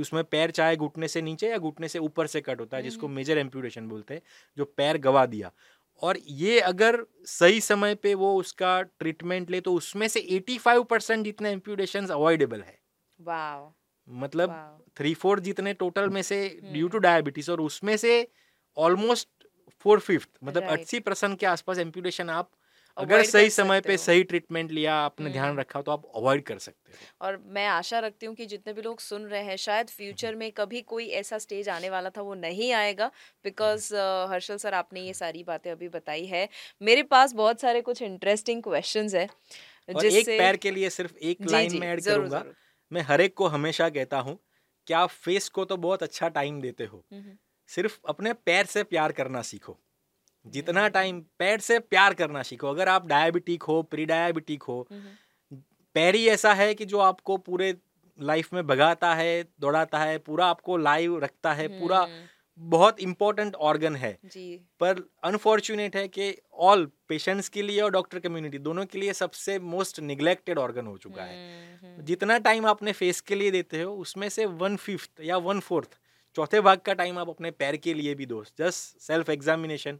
उसमें 0.00 0.24
पैर 0.24 0.50
चाहे 0.50 0.76
घुटने 0.76 1.08
से 1.08 1.22
नीचे 1.22 1.48
या 1.50 1.58
घुटने 1.58 1.88
से 1.88 1.98
ऊपर 1.98 2.26
से 2.26 2.40
कट 2.40 2.60
होता 2.60 2.76
है 2.76 2.82
जिसको 2.82 3.06
हम्म। 3.06 3.16
मेजर 3.16 3.38
एम्प्यूटेशन 3.38 3.88
बोलते 3.88 4.14
हैं 4.14 4.22
जो 4.56 4.64
पैर 4.64 4.98
गवा 4.98 5.26
दिया। 5.26 5.52
और 6.02 6.18
ये 6.28 6.60
अगर 6.60 7.06
सही 7.26 7.60
समय 7.60 7.94
पे 7.94 8.14
वो 8.14 8.34
उसका 8.36 8.82
ट्रीटमेंट 8.82 9.50
ले 9.50 9.60
तो 9.60 9.74
उसमें 9.74 10.08
से 10.08 10.20
85 10.20 10.84
परसेंट 10.84 11.24
जितने 11.24 11.50
एम्प्यूटेशन 11.50 12.06
अवॉइडेबल 12.06 12.60
है। 12.60 12.78
मतलब 14.08 14.54
थ्री 14.96 15.14
फोर 15.14 15.40
जितने 15.40 15.72
टोटल 15.74 16.08
में 16.10 16.22
से 16.22 16.38
ड्यू 16.62 16.88
टू 16.88 16.96
हम्म। 16.96 17.02
डायबिटीज़ 17.02 17.50
और 17.50 17.60
उसमें 17.60 17.96
से 17.96 18.26
ऑलमोस्ट 18.76 19.28
फोर 19.84 20.00
फिफ्थ 20.00 20.28
मतलब 20.44 20.62
अस्सी 20.70 21.00
परसेंट 21.00 21.38
के 21.38 21.46
आसपास 21.46 21.78
एम्प्यूटेशन 21.78 22.30
आप 22.30 22.50
अगर 22.96 23.22
सही 23.24 23.50
समय 23.50 23.80
पे 23.80 23.96
सही 23.96 24.22
ट्रीटमेंट 24.22 24.70
लिया 24.72 24.94
आपने 24.96 25.30
ध्यान 25.30 25.48
हम्म। 25.48 25.60
रखा 25.60 25.80
तो 25.82 25.92
आप 25.92 26.02
अवॉइड 26.16 26.42
कर 26.42 26.58
सकते 26.58 26.92
हो। 26.92 27.26
और 27.26 27.36
मैं 27.46 27.66
आशा 27.68 27.98
रखती 27.98 28.26
हूँ 28.26 28.34
कि 28.34 28.46
जितने 28.46 28.72
भी 28.72 28.82
लोग 28.82 29.00
सुन 29.00 29.24
रहे 29.24 29.42
हैं 29.42 29.56
शायद 29.56 29.88
फ्यूचर 29.88 30.28
हम्म। 30.28 30.38
में 30.38 30.52
कभी 30.52 30.80
कोई 30.84 31.08
ऐसा 31.18 31.38
स्टेज 31.38 31.68
आने 31.68 31.90
वाला 31.90 32.10
था 32.10 32.22
वो 32.22 32.34
नहीं 32.36 32.72
आएगा 32.74 33.10
बिकॉज़ 33.44 33.94
हर्षल 34.30 34.56
सर 34.56 34.74
आपने 34.74 35.00
ये 35.00 35.14
सारी 35.14 35.42
बातें 35.44 35.70
अभी 35.70 35.88
बताई 35.90 36.24
है। 36.26 36.48
मेरे 36.80 37.02
पास 37.10 37.32
बहुत 37.34 37.60
सारे 37.60 37.80
कुछ 37.82 38.02
इंटरेस्टिंग 38.02 38.62
क्वेश्चन 38.62 39.08
है 39.14 39.28
और 39.88 40.06
एक 40.06 40.28
पैर 40.28 40.56
के 40.56 40.70
लिए 40.70 40.90
सिर्फ़ 40.90 41.16
एक 41.22 41.50
लाइन 41.50 41.78
में 41.80 41.86
ऐड 41.88 42.02
करूँगा। 42.02 42.38
ज़रूर। 42.38 42.54
मैं 42.92 43.02
हर 43.02 43.20
एक 43.20 43.34
को 43.34 43.46
हमेशा 43.46 43.88
कहता 43.88 44.18
हूँ 44.18 44.38
कि 44.86 44.94
आप 44.94 45.08
फेस 45.08 45.48
को 45.48 45.64
तो 45.64 45.76
बहुत 45.76 46.02
अच्छा 46.02 46.28
टाइम 46.28 46.60
देते 46.60 46.84
हो। 46.84 47.04
सिर्फ़ 47.68 47.98
अपने 48.08 48.32
पैर 48.32 48.66
से 48.66 48.82
प्यार 48.82 49.12
करना 49.12 49.42
सीखो। 49.42 49.78
जितना। 50.46 50.88
टाइम 50.88 51.20
पैर 51.38 51.60
से 51.60 51.78
प्यार 51.78 52.14
करना 52.14 52.42
सीखो 52.42 52.68
अगर 52.68 52.88
आप 52.88 53.06
डायबिटिक 53.06 53.62
हो 53.62 53.82
प्री 53.82 54.04
डायबिटिक 54.06 54.62
हो 54.62 54.86
पैर 55.94 56.14
ही 56.14 56.28
ऐसा 56.28 56.54
है 56.54 56.74
कि 56.74 56.84
जो 56.84 56.98
आपको 56.98 57.36
पूरे 57.36 57.76
लाइफ 58.20 58.52
में 58.52 58.66
भगाता 58.66 59.14
है 59.14 59.44
दौड़ाता 59.60 59.98
है 59.98 60.18
पूरा 60.18 60.46
आपको 60.46 60.76
लाइव 60.76 61.18
रखता 61.18 61.52
है 61.52 61.80
पूरा 61.80 61.98
हम्म, 62.00 62.24
बहुत 62.60 63.00
इंपॉर्टेंट 63.00 63.54
ऑर्गन 63.54 63.96
है। 63.96 64.18
जी। 64.24 64.60
पर 64.80 65.02
अनफॉर्चुनेट 65.24 65.96
है 65.96 66.06
कि 66.08 66.34
ऑल 66.52 66.84
पेशेंट्स 67.08 67.48
के 67.48 67.62
लिए 67.62 67.80
और 67.80 67.90
डॉक्टर 67.90 68.18
कम्युनिटी 68.18 68.58
दोनों 68.58 68.84
के 68.86 68.98
लिए 68.98 69.12
सबसे 69.12 69.58
मोस्ट 69.58 70.00
निग्लेक्टेड 70.00 70.58
ऑर्गन 70.58 70.86
हो 70.86 70.96
चुका 70.96 71.22
है। 71.22 71.34
हम्म, 71.34 71.86
हम्म, 71.86 72.04
जितना 72.04 72.38
टाइम 72.38 72.66
आपने 72.66 72.92
फेस 72.92 73.20
के 73.20 73.34
लिए 73.34 73.50
देते 73.50 73.82
हो 73.82 73.94
उसमें 73.96 74.28
से 74.28 74.46
वन 74.46 74.76
फिफ्थ 74.76 75.20
या 75.20 75.36
वन 75.36 75.60
फोर्थ 75.60 75.98
चौथे 76.36 76.60
भाग 76.60 76.78
का 76.78 76.92
टाइम 76.92 77.18
आप 77.18 77.28
अपने 77.28 77.50
पैर 77.50 77.76
के 77.76 77.94
लिए 77.94 78.14
भी 78.14 78.26
दो 78.26 78.44
जस्ट 78.58 79.00
सेल्फ 79.00 79.30
एग्जामिनेशन 79.30 79.98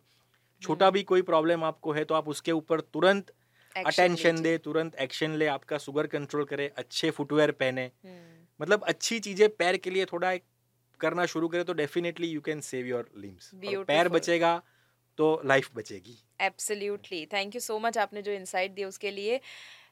छोटा 0.63 0.91
भी 0.91 1.03
कोई 1.03 1.23
प्रॉब्लम 1.23 1.65
आपको 1.65 1.93
है 1.93 2.05
तो 2.05 2.15
आप 2.15 2.29
उसके 2.29 2.53
ऊपर 2.53 2.81
तुरंत 2.81 3.33
अटेंशन 3.77 4.43
दे 4.43 4.57
तुरंत 4.59 4.95
एक्शन 4.95 5.31
ले 5.31 5.47
आपका 5.47 5.79
शुगर 5.79 6.07
कंट्रोल 6.07 6.45
करे 6.45 6.73
अच्छे 6.77 7.11
फुटवेयर 7.11 7.51
पहने। 7.51 7.85
हम्म, 7.85 8.47
मतलब 8.61 8.85
अच्छी 8.85 9.19
चीज़ें 9.21 9.49
पैर 9.49 9.77
के 9.77 9.91
लिए 9.91 10.05
थोड़ा 10.05 10.33
एक 10.33 10.43
करना 11.01 11.27
शुरू 11.27 11.49
करे 11.49 11.65
तो 11.65 11.73
definitely 11.73 12.29
you 12.29 12.41
can 12.41 12.61
save 12.61 12.87
your 12.87 13.11
limbs 13.17 13.51
पैर 13.65 14.09
बचेगा 14.09 14.57
तो 15.19 15.41
लाइफ 15.47 15.71
बचेगी. 15.75 16.17
Absolutely 16.41 17.25
thank 17.27 17.55
you 17.55 17.61
so 17.61 17.79
much 17.79 17.99
आपने 17.99 18.23
जो 18.23 18.33
इंसाइट 18.33 18.73
दिया 18.73 18.89
उसके 18.89 19.11
लिए 19.11 19.41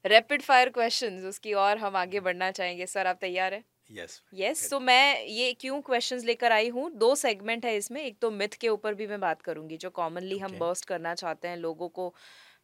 रैपिड 0.06 0.42
फायर 0.42 0.68
क्वेश्चंस 0.70 1.24
उसकी 1.24 1.52
और 1.52 1.78
हम 1.78 1.96
आगे 1.96 2.20
बढ़ना 2.20 2.50
चाहेंगे. 2.50 2.86
सर 2.86 3.06
आप 3.06 3.18
तैयार 3.20 3.54
हैं? 3.54 3.64
यस 3.90 4.20
यस 4.34 4.68
तो 4.70 4.80
मैं 4.80 5.24
ये 5.24 5.52
क्यों 5.52 5.80
क्वेश्चंस 5.80 6.24
लेकर 6.24 6.52
आई 6.52 6.68
हूँ? 6.68 6.90
दो 6.92 7.14
सेगमेंट 7.14 7.64
है 7.64 7.76
इसमें. 7.76 8.02
एक 8.02 8.18
तो 8.18 8.30
मिथ 8.30 8.56
के 8.60 8.68
ऊपर 8.68 8.94
भी 8.94 9.06
मैं 9.06 9.20
बात 9.20 9.42
करूँगी 9.42 9.76
जो 9.76 9.90
कॉमनली 9.90 10.34
okay. 10.34 10.44
हम 10.44 10.58
बर्स्ट 10.58 10.84
करना 10.84 11.14
चाहते 11.14 11.48
हैं 11.48 11.56
लोगों 11.56 11.88
को 11.88 12.14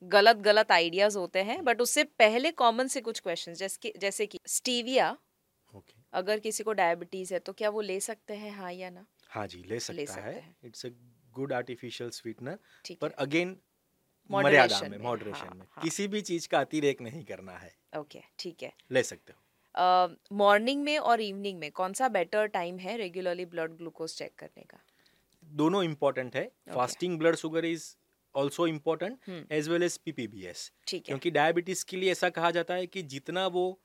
गलत 0.03 0.37
गलत 0.37 0.73
आइडियाज़ 0.73 1.19
होते 1.19 1.43
हैं. 1.43 1.63
बट 1.65 1.81
उससे 1.81 2.05
पहले 2.19 2.51
कॉमन 2.51 2.87
से 2.89 3.01
कुछ 3.01 3.21
क्वेश्चंस 3.21 3.59
जैसे 3.59 3.93
जैसे 3.99 4.27
कि 4.27 4.39
स्टीविया 4.47 5.17
अगर 6.13 6.39
किसी 6.39 6.63
को 6.63 6.73
डायबिटीज़ 6.73 7.35
है 7.35 7.41
तो 7.41 7.53
क्या 7.53 7.71
वो 7.71 7.81
ले 7.81 8.01
सकते 8.01 8.35
हैं 8.35 8.53
हाँ 8.53 8.73
या 8.73 8.91
ना? 8.91 9.07
हाँ 9.29 9.47
जी 9.47 9.63
ले 9.63 9.81
सकता 9.81 9.97
ले 9.97 10.07
सकते 10.07 10.21
है। 10.21 10.57
It's 10.65 10.87
a 10.87 10.89
good 11.33 11.53
artificial 11.53 12.11
sweetener 12.11 12.59
पर 13.01 13.11
अगेन 13.11 13.57
मर्यादा 14.31 14.81
में 14.89 14.99
मॉडरेशन 14.99 15.47
हाँ, 15.47 15.55
में। 15.55 15.67
हाँ। 15.71 15.83
किसी 15.83 16.09
भी 16.09 16.21
चीज़ 16.21 16.49
का 16.49 16.61
अतिरेक 16.61 17.01
नहीं 17.01 17.25
करना 17.25 17.57
है। 17.59 17.75
ओके 17.99 18.19
okay, 18.19 18.31
ठीक 18.39 18.63
है। 18.63 18.73
ले 18.91 19.03
सकते 19.03 19.33
हो। 19.33 19.39
मॉर्निंग 20.33 20.79
uh, 20.81 20.85
में 20.85 20.99
और 20.99 21.21
इवनिंग 21.21 21.59
में 21.59 21.71
कौन 21.71 21.93
सा 21.93 22.09
बेटर 22.09 22.47
टाइम 22.47 22.79
है 22.79 22.97
रेगुलरली 22.97 23.45
ब्लड 23.45 23.77
ग्लूकोज 23.77 24.15
चेक 24.17 24.35
करने 24.39 24.63
का? 24.63 24.79
दोनों 25.45 25.83
इम्पोर्टेंट 25.83 26.37
है। 26.37 26.51
Fasting 26.75 27.19
blood 27.19 27.37
sugar 27.37 27.65
is 27.65 27.97
also 28.35 28.67
important. 28.67 29.53
As 29.53 29.69
well 29.69 29.83
as 29.83 29.99
PPBS 29.99 30.73
ठीक 30.87 31.03
है। 31.03 31.07
क्योंकि 31.07 31.31
डायबिटीज़ 31.31 31.85
के 31.85 31.97
लिए 31.97 32.11
ऐसा 32.13 32.29
कहा 32.31 32.51
जाता 32.51 32.75
है 32.75 32.87
कि 32.87 33.03
जितना 33.03 33.47
वो 33.47 33.81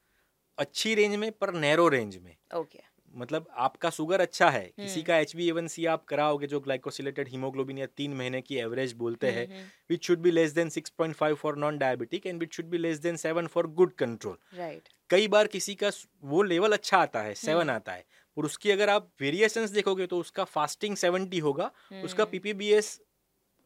अच्छी 0.58 0.96
रेंज 0.96 1.16
में 1.16 1.32
पर 1.32 1.54
नैरो 1.54 1.88
रेंज 1.88 2.18
में। 2.18 2.36
ओके 2.56 2.80
मतलब 3.14 3.48
आपका 3.58 3.90
शुगर 3.90 4.22
अच्छा 4.22 4.50
है 4.50 4.64
किसी 4.66 4.94
हम्म। 4.94 5.08
का 5.08 5.18
एच 5.18 5.36
बी 5.36 5.48
एवन 5.50 5.68
सी 5.68 5.86
आप 5.86 6.04
कराओगे 6.06 6.48
जो 6.48 6.60
ग्लाइकोसिलेटेड 6.60 7.28
हीमोग्लोबिन 7.28 7.78
या 7.78 7.86
तीन 7.98 8.14
महीने 8.14 8.42
की 8.42 8.56
एवरेज 8.58 8.94
बोलते 8.94 9.32
हैं 9.32 9.46
हम्म, 9.48 9.64
which 9.90 10.08
should 10.08 10.20
be 10.20 10.32
less 10.32 10.52
than 10.52 10.70
6.5 10.70 11.34
for 11.34 11.58
non 11.58 11.78
diabetic 11.78 12.28
and 12.28 12.40
which 12.40 12.54
should 12.54 12.66
be 12.66 12.78
less 12.78 13.00
than 13.00 13.18
7 13.18 13.48
for 13.48 13.68
good 13.68 13.94
control 13.94 14.38
right 14.58 14.90
कई 15.10 15.28
बार 15.28 15.48
किसी 15.48 15.76
का 15.76 15.92
वो 16.24 16.44
लेवल 16.44 16.74
अच्छा 16.74 16.98
आता 16.98 17.22
है 17.22 17.34
सेवन 17.36 17.62
हम्म। 17.62 17.72
आता 17.72 17.92
है 17.92 18.06
और 18.38 18.46
उसकी 18.46 18.72
अगर 18.72 18.90
आप 18.90 19.10
वेरिएशंस 19.22 19.70
देखोगे 19.70 20.08
तो 20.08 20.20
उसका 20.20 20.44
फास्टिंग 20.44 20.96
70 20.98 21.42
होगा 21.42 21.72
उसका। 22.04 22.26
पीपीबीएस 22.26 23.00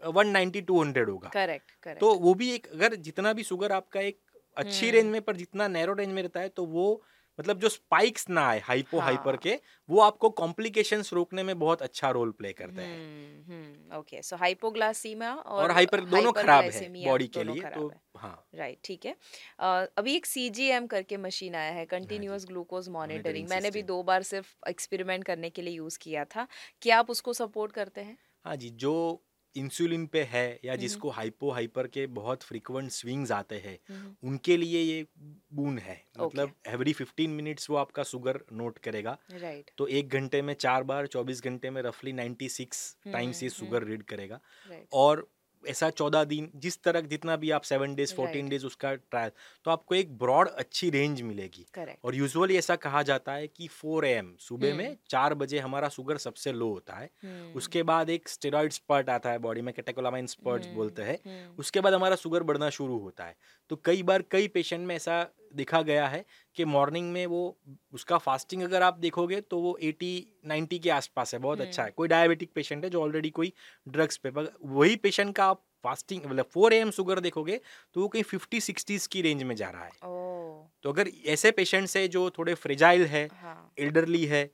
190 0.01 0.61
200 0.61 1.07
होगा। 1.09 1.29
करेक्ट 1.29 1.71
करेक्ट 1.83 1.99
तो 1.99 2.13
वो 2.15 2.33
भी 2.33 2.51
एक 2.51 2.67
अगर 2.67 2.95
जितना 3.07 3.33
भी 3.33 3.43
शुगर 3.43 3.71
आपका 3.71 4.01
एक 4.01 4.19
अच्छी 4.57 4.85
हम्म। 4.85 4.95
रेंज 4.95 5.11
में 5.11 5.21
पर 5.21 5.35
जितना 5.35 5.67
नैरो 5.67 5.93
रेंज 5.93 6.11
में 6.13 6.21
रहता 6.21 6.39
है 6.39 6.49
तो 6.49 6.65
वो 6.67 7.01
मतलब 7.39 7.59
जो 7.59 7.69
स्पाइक्स 7.69 8.25
ना 8.29 8.41
आए 8.47 8.59
हाइपो 8.59 8.97
हाँ। 8.99 9.05
हाइपर। 9.05 9.35
के 9.37 9.53
वो 9.89 9.99
आपको 10.01 10.29
कॉम्प्लिकेशंस 10.29 11.11
रोकने 11.13 11.43
में 11.43 11.57
बहुत 11.59 11.81
अच्छा 11.81 12.09
रोल 12.09 12.31
प्ले 12.31 12.51
करते 12.53 12.81
हैं। 12.81 12.97
हम्म 13.47 13.97
ओके 13.97 14.21
सो 14.21 14.35
हाइपोग्लासीमिया 14.35 15.33
और 15.33 15.63
और 15.63 15.71
हाइपर 15.71 16.01
दोनों 16.05 16.31
खराब 16.31 16.63
है 16.65 16.89
बॉडी 17.05 17.27
के 17.27 17.43
लिए 17.43 17.61
तो 17.69 17.87
हाँ। 18.17 18.33
राइट 18.55 18.79
ठीक 18.83 19.05
है। 19.05 19.15
अ, 19.59 19.85
अभी 19.97 20.15
एक 20.15 20.25
सीजीएम 20.25 20.87
करके 20.87 21.17
मशीन 21.17 21.55
आया 21.55 21.71
है 21.71 21.85
कंटिन्यूस 21.85 22.45
ग्लूकोज 22.45 22.89
मॉनिटरिंग 22.89 23.47
मैंने 23.49 23.71
भी 23.71 23.83
दो 23.83 24.01
बार 24.03 24.23
सिर्फ़ 24.23 24.53
एक्सपेरिमेंट 24.69 25.23
करने 25.23 25.49
के 25.49 25.61
लिए 25.61 25.73
यूज़ 25.73 25.99
किया 26.01 26.25
था। 26.25 26.47
क्या 26.81 26.99
आप 26.99 27.09
उसको 27.09 27.33
सपोर्ट 27.33 27.71
करते 27.71 28.01
हैं? 28.01 28.17
हाँ 28.45 28.55
जी 28.55 28.69
जो 28.69 28.93
इंसुलिन 29.55 30.05
पे 30.07 30.23
है 30.23 30.59
या 30.65 30.71
हम्म। 30.71 30.81
जिसको 30.81 31.09
हाइपो 31.09 31.51
हाइपर 31.51 31.87
के 31.87 32.07
बहुत 32.07 32.43
फ्रीक्वेंट 32.43 32.91
स्विंग्स 32.91 33.31
आते 33.31 33.55
हैं 33.55 33.79
हम्म, 33.89 34.15
उनके 34.23 34.57
लिए 34.57 34.81
ये 34.81 35.05
बून 35.53 35.79
है। 35.79 36.05
मतलब 36.21 36.53
एवरी 36.67 36.93
15 36.93 37.27
मिनट्स 37.27 37.69
वो 37.69 37.75
आपका 37.75 38.03
शुगर 38.03 38.39
नोट 38.53 38.77
करेगा। 38.77 39.17
राइट 39.31 39.71
तो 39.77 39.87
एक 39.87 40.09
घंटे 40.09 40.41
में 40.41 40.53
चार 40.53 40.83
बार 40.83 41.07
24 41.07 41.43
घंटे 41.43 41.69
में 41.69 41.81
रफली 41.81 42.13
96 42.13 42.97
टाइम्स 43.13 43.43
ये 43.43 43.49
हम्म, 43.49 43.65
शुगर 43.65 43.83
रीड 43.83 44.03
करेगा। 44.03 44.39
Right. 44.71 44.85
और 44.93 45.31
ऐसा 45.67 45.89
चौदह 45.91 46.23
दिन 46.23 46.49
जिस 46.55 46.81
तरह 46.83 47.01
जितना 47.09 47.35
भी 47.35 47.51
आप 47.51 47.63
सेवन 47.63 47.95
डेज़ 47.95 48.13
फोर्टीन 48.15 48.49
डेज़ 48.49 48.65
उसका 48.65 48.93
ट्रायल 48.95 49.31
तो 49.65 49.71
आपको 49.71 49.95
एक 49.95 50.17
ब्रॉड 50.17 50.49
अच्छी 50.49 50.89
रेंज 50.89 51.21
मिलेगी 51.21 51.65
Correct. 51.77 51.99
और 52.03 52.15
यूजुअली 52.15 52.57
ऐसा 52.57 52.75
कहा 52.77 53.01
जाता 53.03 53.33
है 53.33 53.47
कि 53.47 53.67
फोर 53.69 54.05
एम 54.05 54.33
सुबह 54.39 54.73
में 54.75 54.85
हम्म। 54.85 54.95
चार 55.09 55.33
बजे 55.33 55.59
हमारा 55.59 55.89
शुगर 55.89 56.17
सबसे 56.17 56.51
लो 56.51 56.69
होता 56.69 56.95
है 56.95 57.09
hmm. 57.09 57.57
उसके 57.57 57.83
बाद 57.83 58.09
एक 58.09 58.29
स्टेरॉइड 58.29 58.71
स्पर्ट 58.71 59.09
आता 59.09 59.31
है 59.31 59.39
बॉडी 59.39 59.61
में 59.61 59.73
कैटेकोलामाइन 59.73 60.27
स्पर्ट 60.27 60.63
hmm. 60.63 60.73
बोलते 60.73 61.03
हैं 61.03 61.17
hmm. 61.17 61.59
उसके 61.59 61.81
बाद 61.81 61.93
हमारा 61.93 62.15
शुगर 62.15 62.43
बढ़ना 62.43 62.69
शुरू 62.69 62.97
होता 62.99 63.25
है 63.25 63.35
तो 63.71 63.81
कई 63.85 64.03
बार 64.03 64.23
कई 64.31 64.47
पेशेंट 64.49 64.87
में 64.87 64.95
ऐसा 64.95 65.25
दिखा 65.55 65.81
गया 65.81 66.07
है 66.07 66.25
कि 66.57 66.65
मॉर्निंग 66.65 67.11
में 67.11 67.25
वो 67.25 67.57
उसका 67.93 68.17
फास्टिंग 68.17 68.61
अगर 68.63 68.83
आप 68.83 68.97
देखोगे 68.97 69.41
तो 69.41 69.59
वो 69.59 69.77
80 69.83 70.11
90 70.47 70.79
के 70.79 70.89
आसपास 70.89 71.33
है 71.33 71.39
बहुत 71.39 71.61
अच्छा 71.61 71.83
है। 71.83 71.91
कोई 71.91 72.07
डायबिटिक 72.07 72.51
पेशेंट 72.55 72.83
है 72.83 72.89
जो 72.89 73.01
ऑलरेडी 73.01 73.29
कोई 73.29 73.53
ड्रग्स 73.87 74.17
पे 74.17 74.29
वही 74.29 74.95
पेशेंट 74.95 75.35
का 75.35 75.45
आप 75.45 75.63
फास्टिंग 75.83 76.25
मतलब 76.25 76.45
फोर 76.45 76.73
एम 76.73 76.91
शुगर 76.91 77.19
देखोगे 77.19 77.59
तो 77.93 78.01
वो 78.01 78.07
कहीं 78.07 78.23
फिफ्टी 78.23 78.61
सिक्सटीज 78.61 79.07
की 79.07 79.21
रेंज 79.21 79.43
में 79.43 79.55
जा 79.55 79.69
रहा 79.69 79.83
है। 79.83 79.91
तो 80.83 80.89
अगर 80.89 81.09
ऐसे 81.25 81.51
पेशेंट्स 81.51 81.97
है 81.97 82.07
जो 82.07 82.29
थोड़े 82.29 82.53
फ्रेजाइल 82.53 83.05
है 83.05 83.29
हाँ। 83.33 83.73
एल्डरली 83.79 84.25
है 84.25 84.49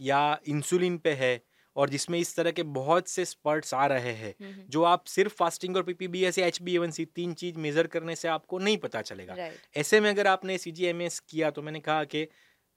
या 0.00 0.38
इंसुलिन 0.48 0.98
पे 0.98 1.12
है 1.12 1.34
और 1.76 1.90
जिसमें 1.90 2.18
इस 2.18 2.34
तरह 2.36 2.50
के 2.50 2.62
बहुत 2.74 3.08
से 3.08 3.24
स्पर्ट्स 3.24 3.74
आ 3.74 3.86
रहे 3.86 4.12
हैं 4.14 4.34
जो 4.70 4.82
आप 4.84 5.04
सिर्फ़ 5.06 5.34
फास्टिंग 5.34 5.76
और 5.76 5.82
पीपीबीएस 5.82 6.38
या 6.38 6.46
एच 6.46 6.62
बी 6.62 7.04
तीन 7.06 7.32
चीज़ 7.34 7.58
मेजर 7.58 7.86
करने 7.86 8.16
से 8.16 8.28
आपको 8.28 8.58
नहीं 8.58 8.76
पता 8.78 9.02
चलेगा। 9.02 9.36
ऐसे 9.76 10.00
में 10.00 10.10
अगर 10.10 10.26
आपने 10.26 10.58
सीजीएमएस 10.58 11.18
किया 11.20 11.50
तो 11.50 11.62
मैंने 11.62 11.80
कहा 11.80 12.04
कि 12.04 12.26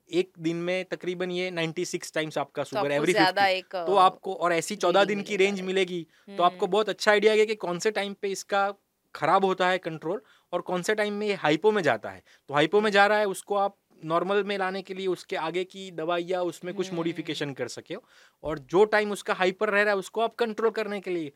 एक 0.10 0.32
दिन 0.40 0.56
में 0.56 0.86
तकरीबन 0.86 1.32
ये 1.32 1.50
96 1.52 2.14
टाइम्स 2.14 2.38
आपका 2.38 2.64
तो 2.64 2.70
शुगर 2.70 2.92
एवरी 2.92 3.14
ज़्यादा 3.14 3.42
50 3.42 3.50
एक 3.50 3.76
तो 3.88 3.96
आपको 3.98 4.34
और 4.36 4.54
ऐसी 4.54 4.76
चौदह 4.76 5.04
दिन 5.06 5.22
की 5.22 5.36
रेंज 5.38 5.62
मिलेगी 5.62 6.06
तो 6.38 6.44
आपको 6.44 6.68
बहुत 6.68 6.90
अच्छा 6.90 7.12
आइडिया 7.12 7.34
है 7.34 7.46
कि 7.46 7.56
कौन 7.56 7.80
से 7.80 7.92
टाइम 7.92 8.14
पे 8.22 8.30
इसका 8.30 8.72
खराब 9.16 9.46
होता 9.46 9.68
है 9.68 9.78
कंट्रोल 9.78 10.22
और 10.54 10.62
कौन 10.62 10.82
से 10.82 10.96
टाइम 10.96 11.14
में 11.14 11.28
ये 11.28 11.34
हाइपो 11.34 11.72
में 11.72 11.82
जाता 11.84 12.10
है। 12.10 12.22
तो 12.50 12.54
हाइपो 12.54 12.82
में 12.82 12.90
जा 12.92 13.06
रहा 13.08 13.18
है 13.18 13.26
उसको 13.28 13.56
आप 13.56 13.76
नॉर्मल 14.04 14.44
में 14.44 14.58
लाने 14.58 14.82
के 14.82 14.94
लिए 14.94 15.08
उसके 15.08 15.36
आगे 15.36 15.64
की 15.64 15.90
दवाई 15.92 16.24
या 16.24 16.42
उसमें 16.42 16.74
कुछ। 16.74 16.94
मॉडिफिकेशन 16.94 17.54
कर 17.54 17.68
सके 17.68 17.94
हो 17.94 18.04
और 18.44 18.60
जो 18.60 18.84
टाइम 18.86 19.12
उसका 19.12 19.34
हाइपर 19.34 19.70
रह 19.70 19.82
रहा 19.82 19.94
है 19.94 19.98
उसको 19.98 20.22
आप 20.22 20.36
कंट्रोल 20.36 20.72
करने 20.72 21.00
के 21.00 21.12
लिए 21.12 21.32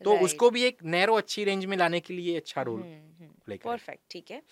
तो 0.00 0.10
Right. 0.10 0.24
उसको 0.24 0.50
भी 0.50 0.62
एक 0.62 0.82
नैरो 0.84 1.14
अच्छी 1.14 1.44
रेंज 1.44 1.64
में 1.64 1.76
लाने 1.76 2.00
के 2.00 2.14
लिए 2.14 2.36
अच्छा 2.36 2.62
role 2.62 2.80
hmm, 2.80 3.12
hmm, 3.20 3.32
play 3.44 3.56
perfect 3.56 4.02
ठीक 4.10 4.30
है 4.30 4.42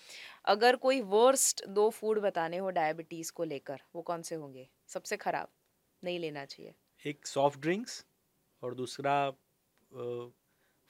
अगर 0.45 0.75
कोई 0.75 1.01
वर्स्ट 1.01 1.65
दो 1.67 1.89
फ़ूड 1.89 2.19
बताने 2.19 2.57
हो 2.57 2.69
डायबिटीज़ 2.69 3.31
को 3.31 3.43
लेकर 3.43 3.81
वो 3.95 4.01
कौन 4.01 4.21
से 4.21 4.35
होंगे 4.35 4.67
सबसे 4.87 5.17
खराब 5.17 5.49
नहीं 6.03 6.19
लेना 6.19 6.45
चाहिए 6.45 6.73
एक 7.05 7.27
सॉफ्ट 7.27 7.59
ड्रिंक्स 7.59 8.05
और 8.63 8.75
दूसरा 8.75 9.15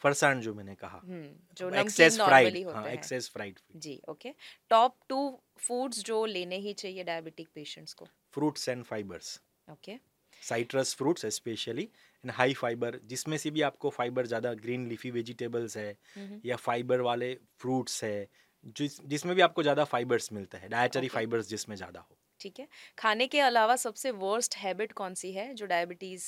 फरसान 0.02 0.42
जो 0.42 0.54
मैंने 0.54 0.76
कहा। 0.76 0.98
हम्म 1.00 1.56
जो 1.58 1.70
एक्सेस 1.76 2.20
फ्राइड 2.20 2.58
हाँ 2.68 2.90
एक्सेस 2.90 3.30
फ्राइड 3.30 3.60
जी 3.78 4.00
ओके 4.10 4.34
टॉप 4.72 4.98
टू 5.10 5.20
फूड्स 5.60 6.04
जो 6.06 6.26
लेने 6.28 6.58
ही 6.60 6.74
चाहिए 6.76 7.04
डायबिटिक 7.04 7.50
पेशेंट्स 7.56 7.94
को। 7.94 8.08
Fruits 8.34 8.70
and 8.70 8.84
fibers 8.86 9.40
okay 9.68 9.98
citrus 10.42 10.94
fruits 10.96 11.26
specially 11.36 11.84
and 11.84 12.32
high 12.32 12.54
fiber 12.54 13.00
जिसमें 13.06 13.38
से 13.38 13.52
भी 13.52 13.62
आपको 13.62 13.90
फाइबर 13.90 14.26
ज़्यादा 14.26 14.54
ग्रीन 14.56 14.88
लीफी 14.88 15.12
वेजिटेबल्स 15.12 15.78
है 15.78 15.90
हम्म, 16.16 16.42
या 16.46 16.56
फाइबर 16.58 17.02
वाले 17.02 17.34
फ्रूट्स 17.60 18.04
है 18.04 18.28
जिस 18.76 19.00
जिसमें 19.08 19.36
भी 19.36 19.42
आपको 19.42 19.64
ज़्यादा 19.64 19.84
फाइबर्स 19.88 20.32
मिलते 20.34 20.58
हैं 20.58 20.70
डायटरी 20.70 21.08
Okay. 21.08 21.14
फाइबर्स 21.14 21.50
जिसमें 21.50 21.76
ज़्यादा 21.76 22.00
हो। 22.02 22.18
ठीक 22.40 22.60
है। 22.60 22.68
खाने 22.98 23.28
के 23.28 23.40
अलावा 23.42 23.76
सबसे 23.78 24.12
वर्स्ट 24.18 24.56
हैबिट 24.58 24.92
कौन 24.94 25.14
सी 25.16 25.32
है 25.34 25.54
जो 25.54 25.66
डायबिटीज़ 25.68 26.26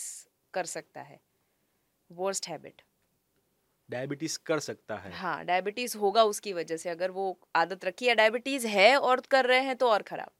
कर 0.53 0.65
सकता 0.67 1.01
है? 1.01 1.19
वर्स्ट 2.11 2.47
हैबिट 2.49 2.81
डायबिटीज़ 3.89 4.37
कर 4.45 4.59
सकता 4.61 4.95
है। 4.97 5.11
हाँ 5.13 5.43
डायबिटीज़ 5.45 5.97
होगा 5.97 6.23
उसकी 6.25 6.53
वजह 6.53 6.77
से 6.77 6.89
अगर 6.89 7.11
वो 7.11 7.37
आदत 7.55 7.85
रखी 7.85 8.07
है 8.07 8.15
डायबिटीज़ 8.15 8.67
है 8.67 8.95
और 8.97 9.21
कर 9.31 9.45
रहे 9.45 9.61
हैं 9.61 9.75
तो 9.75 9.89
और 9.89 10.01
खराब। 10.03 10.31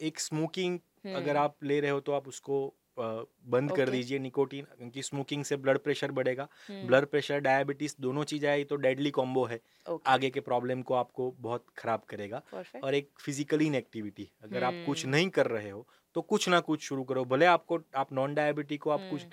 एक 0.00 0.20
स्मोकिंग 0.20 0.78
अगर 1.06 1.30
हम्म, 1.30 1.38
आप 1.38 1.64
ले 1.64 1.80
रहे 1.80 1.90
हो 1.90 2.00
तो 2.00 2.12
आप 2.12 2.28
उसको 2.28 2.62
बंद 2.96 3.72
कर 3.72 3.90
दीजिए 3.90 4.18
निकोटीन 4.18 4.64
क्योंकि 4.78 5.02
स्मोकिंग 5.02 5.44
से 5.44 5.56
ब्लड 5.56 5.78
प्रेशर 5.78 6.10
बढ़ेगा। 6.12 6.46
हम्म, 6.68 6.86
ब्लड 6.86 7.06
प्रेशर 7.06 7.38
डायबिटीज़ 7.40 7.94
दोनों 8.00 8.24
चीज़ 8.24 8.46
आई 8.46 8.64
तो 8.64 8.76
डेडली 8.76 9.10
कॉम्बो 9.10 9.44
है। 9.44 9.60
ओके। 9.86 10.10
आगे 10.10 10.30
के 10.30 10.40
प्रॉब्लम 10.40 10.82
को 10.82 10.94
आपको 10.94 11.30
बहुत 11.40 11.66
खराब 11.78 12.02
करेगा। 12.08 12.42
परफेक्ट। 12.52 12.84
और 12.84 12.94
एक 12.94 13.10
फिजिकली 13.20 13.66
इनएक्टिविटी 13.66 14.30
अगर 14.42 14.64
आप 14.64 14.82
कुछ 14.86 15.04
हम्म। 15.04 15.14
नहीं 15.14 15.28
कर 15.30 15.46
रहे 15.46 15.70
हो 15.70 15.86
तो 16.16 16.22
कुछ 16.24 16.48
ना 16.48 16.60
कुछ 16.60 16.82
शुरू 16.82 17.04
करो 17.04 17.24
भले 17.26 17.46
आपको 17.46 17.78
आप 17.96 18.12
नॉन 18.12 18.34
डायबिटिक 18.34 18.82
को 18.82 18.90
आप 18.90 19.08
कुछ 19.10 19.26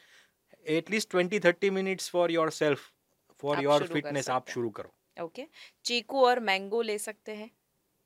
at least 0.70 1.10
twenty 1.12 1.40
thirty 1.40 1.70
minutes 1.70 2.10
for 2.10 2.32
yourself 2.52 2.92
for 3.40 3.60
your 3.60 3.84
fitness 3.86 4.30
आप 4.30 4.48
शुरू 4.48 4.70
करो। 4.70 5.24
ओके 5.24 5.46
चीकू 5.86 6.26
और 6.26 6.40
मैंगो 6.40 6.82
ले 6.82 6.98
सकते 6.98 7.36
हैं 7.36 7.50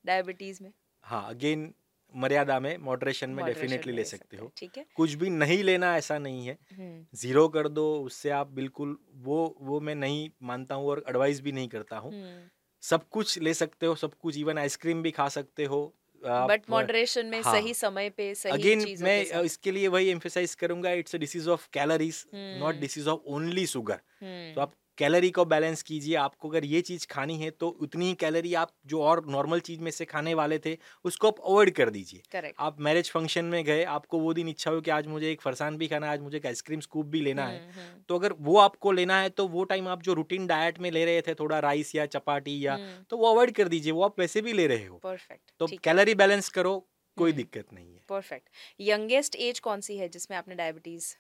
डायबिटीज़ 0.06 0.64
में? 0.64 0.72
हाँ 1.04 1.28
अगेन 1.30 1.74
मर्यादा 2.14 2.60
में 2.60 2.78
मॉडरेशन 2.78 3.30
में 3.30 3.46
डेफिनेटली 3.46 3.94
ले 3.94 4.04
सकते 4.04 4.38
हो। 4.38 4.52
ठीक 4.58 4.78
है। 4.78 4.86
कुछ 4.96 5.14
भी 5.14 5.30
नहीं 5.30 5.64
लेना 5.64 5.96
ऐसा 5.98 6.18
नहीं 6.18 6.46
है। 6.48 6.58
हम्म, 6.72 7.06
ज़ीरो 7.14 7.48
कर 7.50 7.68
दो 7.68 7.86
उससे 8.04 8.30
आप 8.30 8.48
बिल्कुल 8.52 8.98
वो 9.24 9.56
वो 9.62 9.80
मैं 9.80 9.96
नहीं 9.96 10.30
मानता 10.44 10.76
हूँ 10.76 10.88
और 10.88 11.04
एडवाइस 11.10 11.42
भी 11.42 11.52
नहीं 11.52 11.68
करता 11.68 11.98
हूँ। 11.98 12.12
हम्म, 12.12 12.50
सब 12.84 13.08
कुछ 13.10 13.38
ले 13.40 13.54
सकते 13.54 13.86
हो 13.86 13.96
सब 13.96 14.14
कुछ 14.14 14.38
इवन 14.38 14.58
आइसक्रीम 14.58 15.02
भी 15.04 15.12
खा 15.12 15.28
सकते 15.30 15.66
हो। 15.66 15.82
बट 16.26 16.70
मॉडरेशन 16.70 17.26
में 17.26 17.42
हाँ। 17.42 17.54
सही 17.54 17.74
समय 17.74 18.10
पे 18.10 18.34
सही 18.36 18.52
अगेन 18.54 18.86
मैं 19.02 19.42
इसके 19.42 19.72
लिए 19.72 19.88
वही 19.88 20.10
एम्फेसाइज 20.10 20.56
करूँगा 20.56 20.92
it's 21.02 21.16
a 21.16 21.18
disease 21.18 21.48
of 21.48 21.68
calories 21.74 22.24
not 22.34 22.76
disease 22.76 23.08
of 23.08 23.20
only 23.28 23.66
sugar 23.68 24.00
hmm, 24.22 24.54
तो 24.54 24.62
आप 24.62 24.74
कैलोरी 24.98 25.30
को 25.32 25.44
बैलेंस 25.46 25.82
कीजिए। 25.82 26.16
आपको 26.16 26.50
अगर 26.50 26.66
ये 26.66 26.82
चीज़ 26.82 27.06
खानी 27.08 27.38
है 27.38 27.50
तो 27.52 27.68
उतनी 27.82 28.06
ही 28.06 28.14
कैलोरी 28.14 28.54
आप 28.54 28.72
जो 28.86 29.02
और 29.02 29.26
नॉर्मल 29.28 29.60
चीज़ 29.60 29.80
में 29.82 29.90
से 29.92 30.06
खाने 30.06 30.34
वाले 30.34 30.60
थे 30.60 30.78
उसको 31.06 31.28
आप 31.28 31.40
अवॉइड 31.40 31.72
कर 31.76 31.90
दीजिए। 31.90 32.52
आप 32.60 32.80
मैरिज 32.80 33.10
फ़ंक्शन 33.12 33.46
में 33.46 33.64
गए 33.66 33.84
आपको 33.92 34.20
वो 34.20 34.34
दिन 34.34 34.50
इच्छा 34.50 34.72
हो 34.72 34.82
कि 34.82 34.92
आज 34.92 35.08
मुझे 35.08 35.32
एक 35.32 35.42
फरसान 35.42 35.78
भी 35.78 35.88
खाना 35.88 36.08
है 36.08 36.14
आज 36.14 36.22
मुझे 36.22 36.38
एक 36.38 36.46
आइसक्रीम 36.46 36.80
स्कूप 36.80 37.06
भी 37.06 37.22
लेना 37.22 37.48
है। 37.48 37.60
हम्म, 37.60 37.80
हम्म, 37.80 38.04
तो 38.10 38.20
अगर 38.20 38.34
वो 38.42 38.58
आपको 38.60 38.92
लेना 38.92 39.20
है 39.22 39.30
तो 39.30 39.48
वो 39.48 39.64
टाइम 39.64 39.88
आप 39.88 40.02
जो 40.02 40.14
रूटीन 40.14 40.48
डाइट 40.48 40.80
में 40.80 40.90
ले 40.92 41.06
रहे 41.06 41.22
थे 41.22 41.36
थोड़ा 41.36 41.60
राइस 41.60 41.96
या 41.96 42.06
चपाटी 42.08 42.66
या 42.66 42.74
हम्म, 42.74 43.04
तो 43.10 43.18
वो 43.18 43.32
अवॉइड 43.32 43.56
कर 43.56 43.68
दीजिए 43.68 43.92
वो 43.92 44.04
आप 44.04 44.20
वैसे 44.20 44.42
भी 44.42 44.54
ले 44.54 44.68
रहे 44.68 44.86
हो। 44.86 44.98
परफेक्ट 44.98 45.52
तो 45.60 45.68
कैलोरी 45.84 46.16
बैलेंस 46.16 46.50
करो 46.50 46.80
कोई। 47.18 47.32
दिक्कत 47.32 47.74
नहीं 47.74 47.94
है। 47.94 48.02
परफेक्ट। 48.10 48.50
यंगेस्ट 48.80 49.36
एज 49.36 49.60
कौन 49.60 49.82
सी 49.82 49.98
है 49.98 50.10
जिसमें 50.10 50.38
आपने 50.38 50.56
डायबिटीज़ 50.56 51.14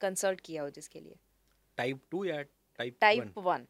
कंसल्ट 0.00 0.40
किया 0.40 0.62
हो 0.62 0.70
जिसके 0.70 1.00
लिए? 1.00 1.14
टाइप 1.78 2.00
टू 2.10 2.24
या 2.24 2.42
टाइप 2.90 3.18
वन 3.18 3.24
टाइप 3.24 3.38
वन 3.38 3.66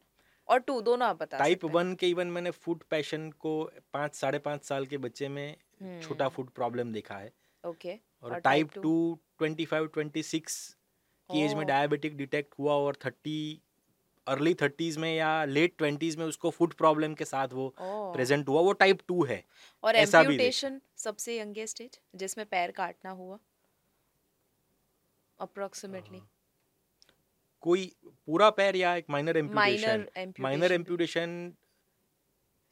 और 0.48 0.58
टू 0.58 0.80
दोनों 0.80 1.08
आप 1.08 1.22
बता 1.22 1.38
टाइप 1.38 1.64
वन 1.64 1.94
के 1.94 2.08
इवन 2.08 2.26
मैंने 2.26 2.50
फ़ूड 2.50 2.82
पैशन 2.90 3.30
को 3.30 3.70
पाँच 3.92 4.14
साढ़े 4.14 4.38
पाँच 4.38 4.64
साल 4.64 4.86
के 4.86 4.98
बच्चे 4.98 5.28
में 5.28 5.56
छोटा 6.02 6.24
हम्म, 6.24 6.34
फ़ूड 6.34 6.50
प्रॉब्लम 6.50 6.92
देखा 6.92 7.14
है। 7.14 7.32
ओके 7.64 7.98
और 8.22 8.32
और 8.32 8.40
type 8.40 8.70
two 8.72 9.18
twenty 9.38 9.64
five 9.64 9.86
twenty 9.86 10.22
six 10.22 10.76
की 11.30 11.40
एज 11.40 11.54
में 11.54 11.66
डायबिटिक 11.66 12.16
डिटेक्ट 12.16 12.54
हुआ 12.58 12.74
और 12.74 12.96
थर्टी 12.96 13.62
अर्ली 14.26 14.54
थर्टीज 14.54 14.98
में 14.98 15.16
या 15.16 15.44
लेट 15.44 15.76
ट्वेंटीज 15.78 16.16
में 16.16 16.24
उसको 16.26 16.50
फ़ूड 16.50 16.74
प्रॉब्लम 16.74 17.14
के 17.14 17.24
साथ 17.24 17.48
वो 17.52 17.74
प्रेजेंट 17.80 18.48
हुआ। 18.48 18.60
वो 18.60 18.72
टाइप 18.72 18.98
टू 19.08 19.24
है। 19.24 19.44
और 19.84 19.96
ऐसा 19.96 20.22
भी 20.22 20.50
सबसे 20.96 21.38
यंगेस्ट 21.38 21.80
एज 21.80 22.00
जिसमें 22.14 22.46
पैर 22.46 22.70
काटना 22.70 23.10
हुआ? 23.10 23.38
अप्रोक्सीमेटली। 25.40 26.22
कोई 27.62 27.90
पूरा 28.26 28.50
पैर 28.50 28.76
या 28.76 28.94
एक 28.96 29.10
minor 29.10 29.36
amputation 29.36 30.06
minor 30.40 30.72
amputation 30.72 31.52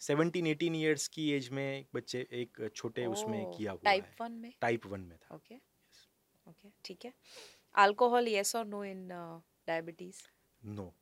seventeen 0.00 0.46
eighteen 0.46 0.74
years 0.74 1.06
की 1.08 1.30
एज 1.32 1.48
में 1.52 1.64
एक 1.78 1.88
बच्चे 1.94 2.26
एक 2.32 2.68
छोटे 2.76 3.06
उसमें 3.06 3.44
किया 3.46 3.72
हुआ 3.72 3.84
टाइप 3.84 4.04
वन 4.20 4.32
में? 4.32 4.52
टाइप 4.60 4.86
वन 4.86 5.00
में 5.00 5.16
था। 5.18 5.34
ओके 5.34 5.54
ओके 6.46 6.70
ठीक 6.84 7.04
है। 7.04 7.12
अल्कोहल 7.74 8.28
यस 8.28 8.56
और 8.56 8.64
no 8.66 8.84
in 8.84 9.08
diabetes 9.68 10.22
no 10.62 10.92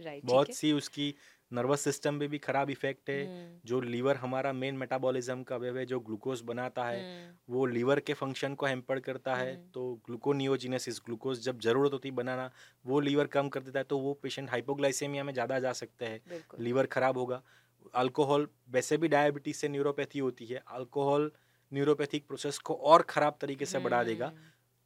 right 0.00 0.24
बहुत 0.24 0.54
सी 0.54 0.72
उसकी 0.72 1.14
नर्वस 1.50 1.80
सिस्टम 1.80 2.18
पे 2.18 2.26
भी 2.28 2.38
खराब 2.38 2.70
इफ़ेक्ट 2.70 3.10
है 3.10 3.24
हम्म, 3.26 3.58
जो 3.64 3.80
लीवर 3.80 4.16
हमारा 4.16 4.52
मेन 4.52 4.76
मेटाबॉलिज्म 4.76 5.42
का 5.42 5.54
अवयव 5.54 5.78
है 5.78 5.84
जो 5.86 6.00
ग्लूकोज 6.00 6.40
बनाता 6.42 6.84
है 6.84 7.00
हम्म, 7.00 7.34
वो 7.48 7.64
लीवर 7.66 8.00
के 8.00 8.14
फ़ंक्शन 8.14 8.54
को 8.54 8.66
हैम्पर 8.66 9.00
करता 9.00 9.34
है 9.34 9.54
हम्म। 9.54 9.70
तो 9.74 9.94
ग्लूकोनियोजिनेसिस 10.06 11.00
ग्लूकोज 11.06 11.40
जब 11.42 11.60
ज़रूरत 11.60 11.92
होती 11.92 12.08
है 12.08 12.14
बनाना 12.14 12.50
वो 12.84 13.00
लीवर 13.00 13.26
कम 13.26 13.48
कर 13.48 13.60
देता 13.60 13.78
है 13.78 13.84
तो 13.84 13.98
वो 13.98 14.12
पेशेंट 14.22 14.50
हाइपोग्लाइसेमिया 14.50 15.24
में 15.24 15.32
ज़्यादा 15.32 15.58
जा 15.58 15.72
सकते 15.72 16.04
हैं। 16.04 16.20
लीवर 16.60 16.86
खराब 16.86 17.18
होगा। 17.18 17.42
अल्कोहल 17.94 18.46
वैसे 18.70 18.96
भी 18.96 19.08
डायबिटीज़ 19.08 19.56
से 19.56 19.68
न्यूरोपैथी 19.68 20.18
होती 20.18 20.46
है 20.46 20.62
अल्कोहल 20.68 21.30
न्यूरोपैथिक 21.72 22.26
प्रोसेस 22.26 22.58
को 22.58 22.74
और 22.74 23.02
खराब 23.02 23.36
तरीके 23.40 23.66
से 23.66 23.78
बढ़ा 23.78 24.02
देगा। 24.04 24.32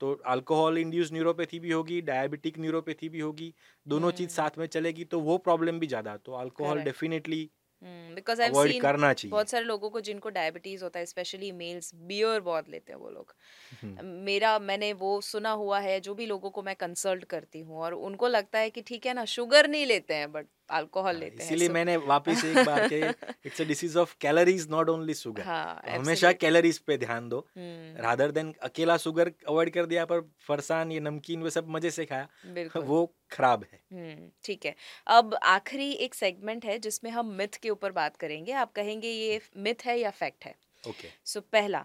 तो 0.03 0.13
अल्कोहल 0.27 0.79
इंड्यूस 0.79 1.13
न्यूरोपैथी 1.13 1.59
भी 1.61 1.71
होगी 1.71 2.01
डायबिटिक 2.03 2.59
न्यूरोपैथी 2.59 3.09
भी 3.09 3.21
होगी 3.21 3.53
दोनों 3.87 4.11
चीज़ 4.13 4.29
हम्म। 4.29 4.37
साथ 4.37 4.59
में 4.59 4.67
चलेगी 4.69 5.05
तो 5.07 5.21
वो 5.23 5.37
प्रॉब्लम 5.41 5.79
भी 5.79 5.87
ज़्यादा 5.87 6.17
तो 6.19 6.33
alcohol 6.37 6.81
definitely 6.81 7.49
because 7.83 8.41
I 8.43 8.49
avoid 8.49 8.81
करना 8.81 9.13
चाहिए। 9.13 9.31
बहुत 9.31 9.51
सारे 9.51 9.65
लोगों 9.65 9.91
को 9.91 10.01
जिनको 10.01 10.29
डायबिटीज़ 10.31 10.83
होता 10.85 10.99
है 10.99 11.07
स्पेशली 11.07 11.51
मेल्स 11.53 11.95
बियर 12.05 12.41
बहुत 12.41 12.69
लेते 12.69 12.93
हैं 12.93 12.99
वो 13.01 13.11
लोग। 13.11 13.35
हम्म, 13.73 14.07
मेरा 14.25 14.59
मैंने 14.61 14.93
वो 14.95 15.21
सुना 15.21 15.51
हुआ 15.63 15.81
है 15.81 15.99
जो 16.01 16.15
भी 16.15 16.27
लोगों 16.27 16.51
को 16.51 16.63
मैं 16.63 16.75
कंसल्ट 16.77 17.25
करती 17.27 17.61
हूँ 17.61 17.79
और 17.79 17.95
उनको 18.03 18.29
लगता 18.29 18.59
है 18.59 18.71
कि 18.71 18.83
ठीक 18.83 19.07
है 19.07 19.15
ना 19.15 19.25
शुगर 19.29 19.69
नहीं 19.69 19.87
लेते 19.87 20.15
हैं 20.15 20.31
बट 20.33 20.47
अल्कोहल 20.71 21.17
लेते 21.17 21.37
हैं 21.37 21.45
इसीलिए 21.45 21.69
so- 21.69 21.75
मैंने 21.75 21.97
वापस 21.97 22.45
एक 22.45 22.57
बार 22.67 22.89
के 22.89 23.01
it's 23.47 23.61
a 23.61 23.65
disease 23.65 23.97
of 23.97 24.15
calories 24.21 24.67
not 24.71 24.89
only 24.89 25.15
sugar 25.15 25.43
हमेशा 25.89 26.33
कैलोरीज 26.33 26.79
पे 26.79 26.97
ध्यान 26.97 27.29
दो। 27.29 27.39
हम्म, 27.57 28.03
रादर 28.03 28.31
देन 28.31 28.53
अकेला 28.63 28.97
शुगर 28.97 29.33
अवॉइड 29.49 29.71
कर 29.71 29.87
दिया 29.87 30.05
पर 30.05 30.21
फरसान 30.41 30.93
ये 30.93 31.01
नमकीन 31.01 31.43
वे 31.43 31.51
सब 31.51 31.69
मज़े 31.69 31.91
से 31.91 32.05
खाया 32.05 32.29
वो 32.77 33.15
खराब 33.33 33.65
है। 33.73 33.81
हम्म 33.93 34.31
ठीक 34.45 34.67
है। 34.67 34.75
अब 35.07 35.35
आखिरी 35.35 35.93
एक 35.93 36.15
सेगमेंट 36.15 36.65
है 36.65 36.79
जिसमें 36.79 37.11
हम 37.11 37.35
मिथ 37.35 37.59
के 37.63 37.71
ऊपर 37.71 37.93
बात 37.93 38.17
करेंगे। 38.17 38.53
आप 38.53 38.73
कहेंगे 38.73 39.09
ये 39.09 39.41
मिथ 39.57 39.87
है 39.87 39.99
या 40.01 40.11
फैक्ट 40.11 40.45
है? 40.45 40.55
ओके 40.85 41.09
सो 41.25 41.41
पहला 41.41 41.85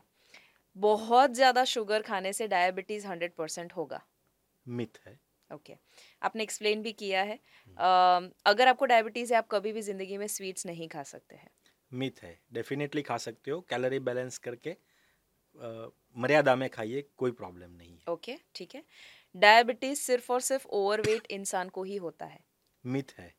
बहुत 0.75 1.31
ज़्यादा 1.31 1.63
शुगर 1.65 2.01
खाने 2.01 2.33
से 2.33 2.47
डायबिटीज़ 2.47 3.07
हंड्रेड 3.07 3.31
परसेंट 3.33 3.73
होगा। 3.73 4.01
मिथ 4.67 4.99
है। 5.07 5.19
Okay 5.51 5.73
okay. 5.73 5.83
आपने 6.21 6.43
एक्सप्लेन 6.43 6.81
भी 6.81 6.91
किया 6.93 7.21
है। 7.23 7.37
uh, 7.37 8.29
अगर 8.45 8.67
आपको 8.67 8.85
डायबिटीज़ 8.85 9.33
है 9.33 9.37
आप 9.37 9.47
कभी 9.51 9.71
भी 9.73 9.81
ज़िंदगी 9.81 10.17
में 10.17 10.27
स्वीट्स 10.27 10.65
नहीं 10.65 10.87
खा 10.87 11.03
सकते 11.05 11.35
हैं। 11.35 11.49
मिथ 11.91 12.21
है। 12.23 12.31
डेफिनेटली 12.53 13.01
खा 13.01 13.17
सकते 13.17 13.51
हो। 13.51 13.59
कैलोरी 13.61 13.99
बैलेंस 14.01 14.37
करके 14.39 14.75
मर्यादा 16.15 16.55
में 16.55 16.69
खाइए 16.69 17.01
कोई 17.17 17.31
प्रॉब्लम 17.33 17.71
नहीं 17.71 17.97
है। 17.97 18.09
ओके 18.09 18.35
ठीक 18.55 18.73
है। 18.75 18.83
डायबिटीज़ 19.35 19.99
सिर्फ़ 20.01 20.31
और 20.33 20.41
सिर्फ़ 20.41 20.67
ओवरवेट 20.73 21.27
इंसान 21.31 21.69
को 21.69 21.83
ही 21.83 21.95
होता 21.97 22.25
है। 22.25 22.39
मिथ 22.83 23.13
है। 23.17 23.33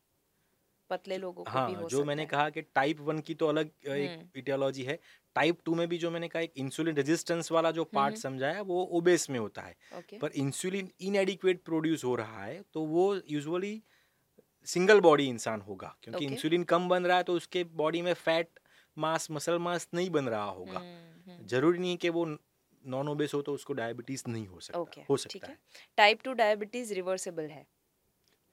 पतले 0.89 1.17
लोगों 1.17 1.45
को 1.45 1.59
हाँ, 1.59 1.61
भी 1.61 1.73
हाँ 1.73 1.83
जो 1.85 2.03
मैंने 2.03 2.25
है। 2.25 2.27
कहा 2.27 2.49
कि 2.49 2.61
टाइप 2.63 2.99
वन 3.01 3.19
की 3.21 3.33
तो 3.35 3.47
अलग। 3.47 3.71
एक 3.87 4.13
इटियोलॉजी 4.35 4.83
है। 4.83 4.99
टाइप 5.35 5.59
टू 5.65 5.75
में 5.75 5.87
भी 5.89 5.97
जो 5.97 6.11
मैंने 6.11 6.27
कहा 6.27 6.41
एक 6.41 6.53
इंसुलिन 6.57 6.95
रेजिस्टेंस 6.95 7.51
वाला 7.51 7.71
जो 7.71 7.83
पार्ट। 7.91 8.17
समझाया 8.17 8.61
वो 8.63 8.83
ओबेस 8.93 9.29
में 9.29 9.39
होता 9.39 9.61
है। 9.61 9.75
पर 10.21 10.31
इंसुलिन 10.37 10.89
इनएडिक्वेट 11.01 11.63
प्रोड्यूस 11.65 12.03
हो 12.05 12.15
रहा 12.15 12.43
है 12.45 12.61
तो 12.73 12.85
वो 12.87 13.13
यूजुअली 13.31 13.81
सिंगल 14.67 14.99
बॉडी 15.01 15.27
इंसान 15.27 15.61
होगा 15.61 15.95
क्योंकि 16.03 16.25
Okay. 16.25 16.25
इंसुलिन 16.25 16.63
कम 16.65 16.89
बन 16.89 17.05
रहा 17.05 17.17
है 17.17 17.23
तो 17.23 17.33
उसके 17.33 17.63
बॉडी 17.75 18.01
में 18.01 18.13
फैट 18.15 18.59
मास 18.97 19.27
मसल 19.31 19.59
मास 19.61 19.87
नहीं 19.93 20.09
बन 20.11 20.29
रहा 20.29 20.43
होगा। 20.51 20.85
ज़रूरी 21.45 21.79
नहीं 21.79 21.97
कि 21.97 22.09
वो 22.11 22.25
नॉन 22.25 23.09
ओबेस 23.09 23.33
हो 23.33 23.41
तो 23.41 23.53
उसको 23.53 23.73
डायबिटीज़ 23.73 24.23
नहीं 24.27 24.47
हो 24.47 24.59
सकता 24.61 24.93
हो 25.09 25.17
सकता 25.17 25.47
है। 25.47 25.57
टाइप 25.97 26.21
टू 26.23 26.33
डायबिटीज़ 26.35 26.93
रिवर्सेबल 26.93 27.49
है। 27.49 27.65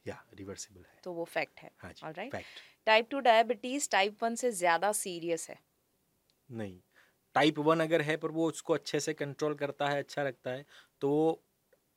या 0.07 0.23
रिवर्सिबल 0.35 0.81
है। 0.83 1.03
तो 1.05 1.13
वो 1.13 1.25
फैक्ट 1.27 1.61
है। 1.61 1.71
Alright 2.03 2.33
fact 2.33 2.61
type 2.87 3.09
two 3.11 3.21
diabetes 3.23 3.89
type 3.91 4.23
one 4.23 4.35
से 4.37 4.51
ज़्यादा 4.55 4.93
सीरियस 4.95 5.49
है। 5.51 5.59
नहीं। 6.51 6.81
टाइप 7.35 7.59
वन 7.61 7.81
अगर 7.81 8.03
है 8.03 8.17
पर 8.17 8.31
वो 8.33 8.47
उसको 8.49 8.75
अच्छे 8.75 9.01
से 9.01 9.13
कंट्रोल 9.15 9.55
करता 9.57 9.89
है 9.89 9.99
अच्छा 9.99 10.23
रखता 10.23 10.51
है 10.51 10.65
तो 11.03 11.11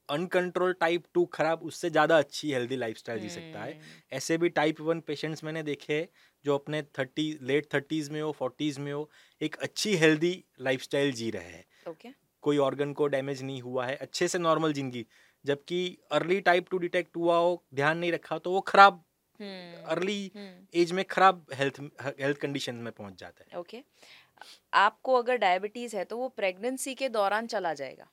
अनकंट्रोल 0.09 0.73
टाइप 0.75 1.03
टू 1.13 1.25
खराब 1.33 1.63
उससे 1.63 1.89
ज़्यादा 1.89 2.17
अच्छी 2.19 2.51
हेल्दी 2.51 2.75
लाइफस्टाइल 2.75 3.19
जी 3.19 3.29
सकता 3.29 3.63
है। 3.63 3.71
हम्म, 3.71 4.01
ऐसे 4.11 4.37
भी 4.37 4.49
टाइप 4.51 4.81
वन 4.81 4.99
पेशेंट्स 5.01 5.43
मैंने 5.43 5.63
देखे 5.63 6.07
जो 6.45 6.55
अपने 6.55 6.81
थर्टी 6.99 7.31
लेट 7.43 7.73
थर्टीज़ 7.73 8.11
में 8.11 8.21
हो 8.21 8.31
फोर्टीज़ 8.33 8.79
में 8.79 8.91
हो 8.93 9.09
एक 9.41 9.55
अच्छी 9.61 9.95
हेल्दी 9.97 10.33
लाइफस्टाइल 10.61 11.11
जी 11.13 11.29
रहे 11.31 11.49
हैं। 11.49 11.65
ओके 11.85 12.13
कोई 12.43 12.57
ऑर्गन 12.59 12.93
को 12.93 13.07
डैमेज 13.09 13.43
नहीं 13.43 13.61
हुआ 13.61 13.85
है 13.85 13.95
अच्छे 13.97 14.27
से 14.27 14.39
नॉर्मल 14.39 14.73
ज़िंदगी 14.73 15.05
जबकि 15.45 15.97
अर्ली 16.11 16.39
टाइप 16.41 16.69
टू 16.69 16.77
डिटेक्ट 16.77 17.17
हुआ 17.17 17.37
हो 17.37 17.63
ध्यान 17.75 17.97
नहीं 17.97 18.11
रखा 18.11 18.37
तो 18.37 18.51
वो 18.51 18.61
खराब 18.63 19.03
हम्म, 19.39 19.83
अर्ली 19.85 20.31
हम्म, 20.35 20.65
एज 20.73 20.91
में 20.91 21.03
खराब 21.05 21.45
हेल्थ 21.53 21.79
हेल्थ 22.19 22.37
कंडीशन 22.37 22.75
में 22.77 22.91
पहुँच 22.93 23.19
जाता 23.19 23.43
है 23.43 23.59
ओके 23.59 23.77
okay. 23.77 24.47
आपको 24.73 25.15
अगर 25.15 25.37
डायबिटीज़ 25.37 25.95
है 25.95 26.03
तो 26.05 26.17
वो 26.17 26.27
प्रेगनेंसी 26.31 26.95
के 26.95 27.09
दौरान 27.09 27.47
चला 27.47 27.73
जाएगा 27.73 28.09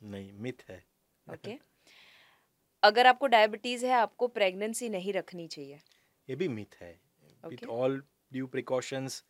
नहीं 0.00 0.32
मिथ 0.32 0.68
है 0.70 0.84
ओके 1.26 1.50
okay. 1.50 1.58
अगर 2.82 3.06
आपको 3.06 3.26
डायबिटीज़ 3.28 3.86
है 3.86 3.92
आपको 3.92 4.26
प्रेगनेंसी 4.30 4.88
नहीं 4.88 5.12
रखनी 5.12 5.46
चाहिए 5.48 5.80
ये 6.28 6.36
भी 6.36 6.48
मिथ 6.50 6.80
है 6.80 6.98
Okay. 7.44 7.66
ऑल 7.68 8.02
ड्यू 8.32 8.46
प्रिकॉशंस 8.46 9.22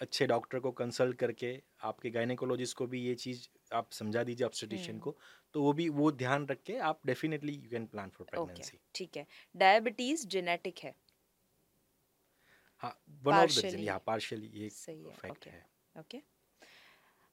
अच्छे 0.00 0.26
डॉक्टर 0.26 0.58
को 0.60 0.70
कंसल्ट 0.72 1.16
करके 1.18 1.52
आपके 1.82 2.10
गायनेकोलॉजिस्ट 2.10 2.76
को 2.76 2.86
भी 2.86 3.00
ये 3.02 3.14
चीज़ 3.16 3.46
आप 3.72 3.90
समझा 3.92 4.22
दीजिए 4.24 4.46
ऑब्स्टेटिशियन 4.46 4.90
हम्म। 4.90 5.00
को 5.00 5.16
तो 5.54 5.62
वो 5.62 5.72
भी 5.72 5.88
वो 5.90 6.10
ध्यान 6.14 6.46
रख 6.46 6.62
के 6.66 6.76
आप 6.88 7.00
definitely 7.06 7.52
you 7.54 7.70
can 7.70 7.86
plan 7.86 8.10
for 8.10 8.26
pregnancy 8.30 8.78
ठीक 8.94 9.16
है। 9.16 9.26
डायबिटीज़ 9.54 10.26
जेनेटिक 10.28 10.78
है। 10.78 10.94
हाँ 12.82 12.96
वन 13.24 13.34
ऑफ़ 13.34 13.60
द. 13.60 13.74
या 13.80 13.96
पार्शियली 14.06 14.50
ये 14.54 14.68
फैक्ट 15.12 15.46
है 15.46 15.64
ओके 15.94 16.20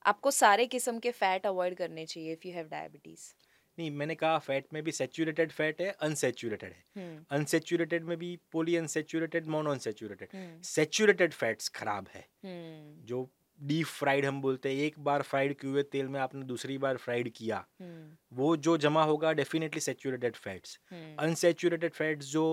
आपको 0.05 0.31
सारे 0.31 0.65
किस्म 0.67 0.99
के 0.99 1.11
फैट 1.13 1.45
अवॉइड 1.45 1.75
करने 1.77 2.05
चाहिए 2.05 2.33
इफ़ 2.33 2.47
यू 2.47 2.53
हैव 2.53 2.67
डायबिटीज़ 2.69 3.33
नहीं 3.77 3.89
मैंने 3.91 4.15
कहा 4.15 4.37
फैट 4.39 4.67
में 4.73 4.83
भी 4.83 4.91
सेचुरेटेड 4.91 5.51
फैट 5.51 5.81
है 5.81 5.89
अनसेचुरेटेड 6.01 6.73
है। 6.73 6.83
हम्म। 6.97 7.23
अनसेचुरेटेड 7.31 8.03
में 8.03 8.17
भी 8.17 8.37
पोली 8.51 8.75
unsaturated 8.75 9.47
mono 9.47 9.71
unsaturated 9.71 10.29
hmm. 10.33 10.61
Saturated 10.61 11.33
fats 11.33 11.69
खराब 11.69 12.07
है। 12.13 12.25
हम्म। 12.45 13.05
जो 13.05 13.27
डीप 13.59 13.85
फ्राइड 13.87 14.25
हम 14.25 14.41
बोलते 14.41 14.69
हैं 14.69 14.85
एक 14.85 14.99
बार 14.99 15.21
फ्राइड 15.21 15.53
किए 15.53 15.69
हुए 15.71 15.83
तेल 15.83 16.07
में 16.07 16.19
आपने 16.19 16.45
दूसरी 16.45 16.77
बार 16.77 16.97
फ्राइड 16.97 17.31
किया 17.35 17.65
हम्म। 17.81 18.37
वो 18.37 18.55
जो 18.57 18.77
जमा 18.77 19.03
होगा 19.03 19.31
definitely 19.33 19.81
saturated 19.81 20.35
fats 20.35 20.79
hmm. 20.91 21.15
Unsaturated 21.19 21.93
fats 21.93 22.31
जो 22.31 22.45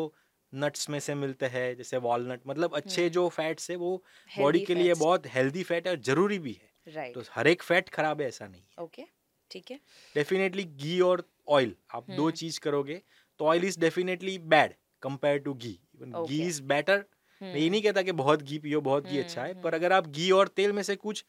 नट्स 0.52 0.88
में 0.90 0.98
से 1.01 1.14
मिलते 1.14 1.46
हैं 1.46 1.74
जैसे 1.76 1.96
वॉलनट 1.96 2.40
मतलब 2.46 2.74
अच्छे 2.76 3.01
हम्म। 3.02 3.12
जो 3.12 3.28
फैट्स 3.28 3.70
है 3.70 3.76
वो 3.76 3.96
बॉडी 4.30 4.60
के 4.60 4.74
लिए 4.74 4.94
बहुत 4.94 5.26
हेल्दी 5.26 5.62
फैट 5.62 5.86
है 5.86 5.92
और 5.92 6.01
ज़रूरी 6.02 6.38
भी 6.38 6.52
है। 6.52 6.94
राइट 6.94 7.14
तो 7.14 7.22
हर 7.32 7.46
एक 7.46 7.62
फैट 7.62 7.88
खराब 7.88 8.20
है 8.20 8.28
ऐसा 8.28 8.46
नहीं 8.46 8.62
है। 8.62 8.84
ओके 8.84 9.02
ठीक 9.51 9.71
है? 9.71 9.81
डेफिनेटली 10.15 10.65
घी 10.65 11.01
और 11.03 11.25
ऑयल 11.49 11.75
आप 11.91 12.11
दो 12.11 12.23
हम्म। 12.23 12.31
चीज़ 12.33 12.61
करोगे 12.61 13.01
तो 13.41 13.47
oil 13.47 13.65
is 13.65 13.79
definitely 13.81 14.39
bad 14.49 14.75
compare 15.03 15.39
to 15.39 15.55
ghee 15.55 15.79
ghee 16.03 16.43
is 16.43 16.62
better 16.65 17.05
मैं 17.41 17.55
ये 17.55 17.69
नहीं 17.71 17.83
कहता 17.83 18.03
कि 18.03 18.12
बहुत 18.15 18.43
घी 18.43 18.59
पियो 18.59 18.81
बहुत 18.83 19.07
घी 19.07 19.19
अच्छा 19.19 19.43
है 19.43 19.51
हम्म, 19.51 19.62
पर 19.62 19.75
अगर 19.75 19.93
आप 19.93 20.07
घी 20.09 20.31
और 20.33 20.49
तेल 20.51 20.73
में 20.73 20.83
से 20.83 20.97
कुछ 20.97 21.25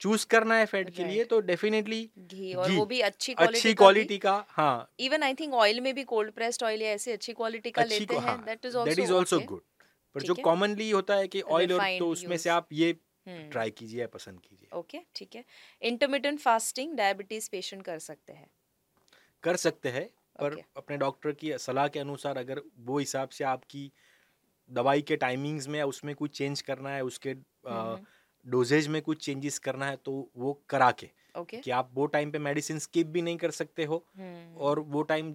चूज़ 0.00 0.26
करना 0.26 0.54
है 0.54 0.66
फैट 0.66 0.90
के 0.90 1.04
लिए 1.04 1.24
तो 1.24 1.40
डेफिनेटली 1.42 2.00
घी 2.18 2.52
और 2.54 2.70
वो 2.72 2.84
भी 2.86 3.00
अच्छी 3.00 3.34
अच्छी 3.40 3.74
क्वालिटी 3.74 4.18
का 4.18 4.32
हाँ. 4.50 4.92
इवन 5.00 5.22
आई 5.22 5.34
थिंक 5.34 5.54
ऑयल 5.56 5.80
में 5.80 5.94
भी 5.94 6.04
कोल्ड 6.04 6.32
प्रेस्ड 6.32 6.62
ऑयल 6.62 6.82
या 6.82 6.90
ऐसे 6.92 7.12
अच्छी 7.12 7.32
क्वालिटी 7.32 7.70
का 7.70 7.82
अच्छी 7.82 7.98
लेते 7.98 8.16
हैं 8.18 8.40
दैट 8.44 8.66
इज़ 8.66 9.12
आल्सो 9.12 9.40
गुड 9.42 9.60
पर 10.14 10.22
जो 10.22 10.34
कॉमनली 10.42 10.90
होता 10.90 11.14
है 11.14 11.28
कि 11.28 11.40
ऑयल 11.42 11.72
और 11.72 11.98
तो 11.98 12.08
उसमें 12.08 12.36
से 12.36 12.50
आप 12.50 12.68
ये 12.72 12.90
हम्म 12.90 13.11
ट्राई 13.50 13.70
कीजिए 13.72 14.00
या 14.00 14.06
पसंद 14.10 14.40
कीजिए। 14.42 14.72
ओके 14.72 14.98
ठीक 15.16 15.34
है। 15.36 15.44
इंटरमिटेंट 15.82 16.40
फास्टिंग 16.40 16.94
डायबिटीज़ 16.96 17.48
पेशेंट 17.50 17.82
कर 17.84 17.98
सकते 18.02 18.32
हैं। 18.32 18.50
कर 19.44 19.56
सकते 19.56 19.88
हैं 19.88 20.08
पर 20.40 20.52
Okay. 20.52 20.64
अपने 20.76 20.96
डॉक्टर 20.96 21.32
की 21.34 21.56
सलाह 21.58 21.88
के 21.88 21.98
अनुसार 21.98 22.38
अगर 22.38 22.62
वो 22.80 22.98
हिसाब 22.98 23.28
से 23.30 23.44
आपकी 23.44 23.90
दवाई 24.70 25.02
के 25.02 25.16
टाइमिंग्स 25.18 25.68
में 25.68 25.82
उसमें 25.82 26.14
कुछ 26.16 26.36
चेंज 26.38 26.60
करना 26.62 26.90
है 26.90 27.04
उसके 27.04 27.34
हम्म, 27.64 28.04
डोजेज 28.46 28.88
में 28.88 29.00
कुछ 29.02 29.24
चेंजेस 29.24 29.58
करना 29.60 29.86
है 29.86 29.96
तो 29.98 30.12
वो 30.36 30.52
करा 30.68 30.90
के 30.94 31.10
ओके। 31.34 31.62
कि 31.62 31.70
आप 31.72 31.90
वो 31.94 32.06
टाइम 32.08 32.30
पे 32.32 32.38
मेडिसिन 32.40 32.78
स्किप 32.78 33.06
भी 33.08 33.22
नहीं 33.22 33.36
कर 33.38 33.50
सकते 33.52 33.84
हो 33.84 34.04
हम्म, 34.12 34.62
और 34.62 34.80
वो 34.88 35.02
टाइम 35.04 35.32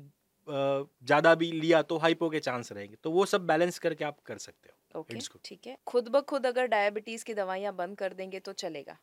ज़्यादा 0.48 1.34
भी 1.36 1.52
लिया 1.52 1.82
तो 1.84 1.98
हाइपो 1.98 2.30
के 2.30 2.40
चांस 2.40 2.72
रहेंगे। 2.72 2.96
तो 2.98 3.12
वो 3.12 3.26
सब 3.26 3.46
बैलेंस 3.48 3.80
करके 3.80 4.06
आप 4.06 4.20
कर 4.22 4.38
सकते 4.40 4.70
हो। 4.70 4.77
Okay 4.96 5.16
good. 5.16 5.44
ठीक 5.46 5.68
है। 5.68 5.78
खुद 5.88 6.08
ब 6.08 6.22
खुद 6.22 6.46
अगर 6.46 6.68
डायबिटीज़ 6.68 7.26
की 7.26 7.34
दवाइयाँ 7.34 7.76
बंद 7.76 7.98
कर 7.98 8.14
देंगे 8.14 8.40
तो 8.40 8.54
चलेगा। 8.54 8.98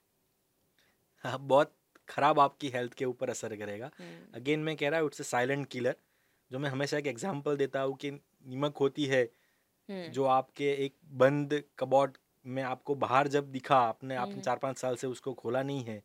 हाँ, 1.25 1.39
बहुत 1.39 1.75
खराब 2.09 2.41
आपकी 2.41 2.69
हेल्थ 2.69 2.95
के 2.95 3.05
ऊपर 3.05 3.31
असर 3.31 3.57
करेगा। 3.57 3.91
हम्म, 3.99 4.35
अगेन 4.35 4.61
मैं 4.61 4.77
कह 4.77 4.89
रहा 4.89 5.01
हूँ 5.01 5.09
इट्स 5.09 5.21
अ 5.21 5.25
साइलेंट 5.25 5.67
किलर 5.67 5.97
जो 6.51 6.59
मैं 6.59 6.71
हमेशा 6.71 6.99
एक 6.99 7.07
एग्जांपल 7.07 7.57
देता 7.57 7.81
हूँ 7.81 7.97
कि 7.97 8.11
नमक 8.11 8.77
होती 8.77 9.05
है 9.05 9.23
हम्म, 9.89 10.09
जो 10.09 10.25
आपके 10.25 10.71
एक 10.85 10.95
बंद 11.15 11.63
कबॉर्ड 11.79 12.17
में 12.47 12.63
आपको 12.63 12.95
बाहर 12.95 13.29
जब 13.29 13.51
दिखा 13.53 13.77
आपने 13.77 14.17
आपने 14.17 14.33
हम्म। 14.33 14.43
चार 14.43 14.57
पाँच 14.57 14.79
साल 14.79 14.97
से 14.97 15.07
उसको 15.07 15.33
खोला 15.35 15.63
नहीं 15.63 15.85
है 15.85 16.03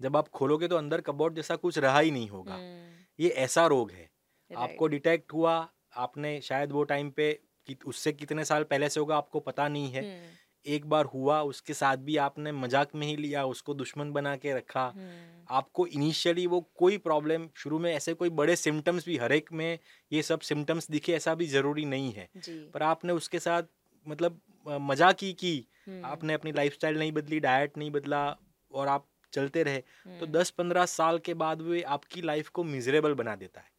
जब 0.00 0.16
आप 0.16 0.28
खोलोगे 0.28 0.68
तो 0.68 0.76
अंदर 0.76 1.00
कबॉर्ड 1.00 1.34
जैसा 1.34 1.56
कुछ 1.56 1.78
रहा 1.78 1.98
ही 1.98 2.10
नहीं 2.10 2.28
होगा। 2.28 2.54
हम्म, 2.54 3.04
ये 3.18 3.28
ऐसा 3.28 3.66
रोग 3.66 3.90
है। 3.90 4.08
आपको 4.50 4.86
डिटेक्ट 4.86 5.32
हुआ 5.32 5.68
आपने 5.96 6.40
शायद 6.40 6.72
वो 6.72 6.82
टाइम 6.84 7.10
पे 7.10 7.38
कि 7.68 7.76
उससे 7.86 8.12
कितने 8.12 8.44
साल 8.44 8.62
पहले 8.64 8.88
से 8.88 9.00
होगा 9.00 9.16
आपको 9.16 9.40
पता 9.40 9.68
नहीं 9.68 9.90
है। 9.90 10.02
हम्म, 10.02 10.36
एक 10.66 10.86
बार 10.86 11.04
हुआ 11.04 11.40
उसके 11.42 11.74
साथ 11.74 11.96
भी 11.96 12.16
आपने 12.16 12.52
मज़ाक 12.52 12.94
में 12.94 13.06
ही 13.06 13.16
लिया 13.16 13.44
उसको 13.46 13.74
दुश्मन 13.74 14.10
बना 14.12 14.34
के 14.36 14.54
रखा। 14.54 14.84
हम्म, 14.86 15.44
आपको 15.50 15.86
इनिशियली 15.88 16.46
वो 16.46 16.60
कोई 16.76 16.98
प्रॉब्लम 16.98 17.48
शुरू 17.56 17.78
में 17.78 17.92
ऐसे 17.92 18.14
कोई 18.14 18.30
बड़े 18.30 18.56
सिम्टम्स 18.56 19.06
भी 19.06 19.16
हर 19.16 19.32
एक 19.32 19.52
में 19.52 19.78
ये 20.12 20.22
सब 20.22 20.40
सिम्टम्स 20.40 20.90
दिखे 20.90 21.12
ऐसा 21.12 21.34
भी 21.34 21.46
ज़रूरी 21.46 21.84
नहीं 21.84 22.12
है। 22.12 22.28
पर 22.74 22.82
आपने 22.82 23.12
उसके 23.12 23.38
साथ 23.38 23.62
मतलब 24.06 24.40
मज़ाक 24.66 25.22
ही 25.22 25.32
की। 25.32 25.56
हम्म, 25.86 26.04
आपने 26.04 26.34
अपनी 26.34 26.52
लाइफस्टाइल 26.52 26.98
नहीं 26.98 27.12
बदली 27.12 27.40
डाइट 27.40 27.76
नहीं 27.78 27.90
बदला 27.90 28.26
और 28.70 28.88
आप 28.88 29.06
चलते 29.32 29.62
रहे। 29.62 29.78
तो 29.78 30.10
हम्म, 30.10 30.32
10-15 30.32 30.86
साल 30.86 31.18
के 31.18 31.34
बाद 31.36 31.62
वे 31.62 31.82
आपकी 31.94 32.22
लाइफ 32.22 32.48
को 32.48 32.64
मिजरेबल 32.64 33.14
बना 33.14 33.34
देता 33.36 33.60
है। 33.60 33.76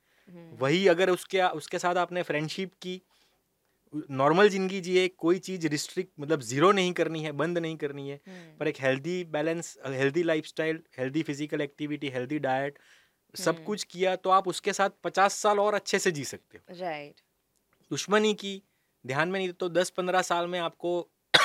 वही 0.59 0.87
अगर 0.87 1.09
उसके 1.09 1.41
उसके 1.41 1.79
साथ 1.79 1.95
आपने 1.95 2.21
फ्रेंडशिप 2.23 2.73
की 2.81 3.01
नॉर्मल 3.93 4.49
ज़िंदगी 4.49 4.79
जिए 4.81 5.07
कोई 5.17 5.39
चीज़ 5.39 5.67
रिस्ट्रिक्ट 5.67 6.11
मतलब 6.19 6.41
ज़ीरो 6.41 6.71
नहीं 6.71 6.91
करनी 6.93 7.23
है 7.23 7.31
बंद 7.33 7.57
नहीं 7.57 7.77
करनी 7.77 8.09
है 8.09 8.19
हम्म, 8.27 8.57
पर 8.59 8.67
एक 8.67 8.77
healthy 8.81 9.23
balance 9.31 9.77
healthy 9.87 10.23
lifestyle 10.23 10.81
healthy 10.97 11.23
physical 11.23 11.61
activity 11.61 12.09
healthy 12.09 12.39
diet 12.39 12.77
सब 13.33 13.55
हम्म। 13.55 13.63
कुछ 13.65 13.83
किया 13.85 14.15
तो 14.17 14.29
आप 14.29 14.47
उसके 14.47 14.73
साथ 14.73 14.89
पचास 15.03 15.33
साल 15.37 15.59
और 15.59 15.73
अच्छे 15.75 15.99
से 15.99 16.11
जी 16.11 16.23
सकते 16.25 16.57
हो। 16.57 16.75
राइट 16.79 17.21
दुश्मनी 17.91 18.33
की 18.35 18.61
ध्यान 19.05 19.29
में 19.29 19.39
नहीं 19.39 19.51
तो 19.53 19.69
दस 19.71 19.89
पंद्रह 19.97 20.21
साल 20.23 20.47
में 20.47 20.59
आपको 20.59 20.91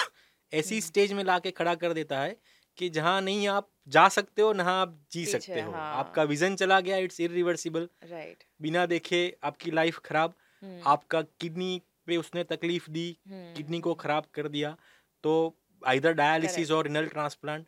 ऐसी 0.53 0.75
हम्म। 0.75 0.87
स्टेज 0.87 1.13
में 1.13 1.23
लाके 1.25 1.51
खड़ा 1.53 1.75
कर 1.75 1.93
देता 1.93 2.21
है 2.21 2.37
कि 2.79 2.89
जहाँ 2.91 3.21
नहीं 3.23 3.47
आप 3.49 3.69
जा 3.89 4.09
सकते 4.11 4.43
हो 4.43 4.53
ना 4.53 4.65
आप 4.73 4.99
जी 5.13 5.25
सकते 5.27 5.61
हो। 5.61 5.73
हाँ। 5.73 5.95
आपका 5.97 6.23
विजन 6.25 6.57
चला 6.57 6.81
गया 6.81 6.97
इट्स 6.99 7.21
इरिवर्सिबल 7.21 7.89
राइट 8.11 8.45
बिना 8.61 8.87
देखे 8.87 9.21
आपकी 9.45 9.71
लाइफ 9.71 9.99
खराब। 10.05 10.35
हम्म, 10.63 10.81
आपका 10.87 11.21
किडनी 11.41 11.81
पे 12.07 12.17
उसने 12.17 12.45
तकलीफ़ 12.45 12.91
दी 12.91 13.07
हम्म, 13.29 13.55
किडनी 13.55 13.81
को 13.81 13.95
खराब 13.95 14.27
कर 14.35 14.49
दिया। 14.49 14.77
तो 15.25 15.57
आइदर 15.83 16.13
डायलिसिस 16.15 16.71
और 16.71 16.85
रिनल 16.85 17.07
ट्रांसप्लांट 17.09 17.67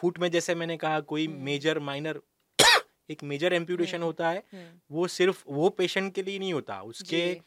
फुट 0.00 0.18
में 0.18 0.30
जैसे 0.30 0.54
मैंने 0.54 0.76
कहा 0.76 1.00
कोई 1.12 1.26
हम्म। 1.26 1.44
मेजर 1.44 1.78
माइनर 1.80 2.20
एक 3.10 3.22
मेजर 3.24 3.52
एम्प्यूटेशन 3.52 3.96
हम्म, 3.96 4.06
होता 4.06 4.28
है 4.30 4.42
हम्म, 4.52 4.80
वो 4.90 5.06
सिर्फ़ 5.08 5.42
वो 5.48 5.68
पेशेंट 5.70 6.14
के 6.14 6.22
लिए 6.22 6.38
नहीं 6.38 6.52
होता। 6.52 6.80
उसके 6.82 7.40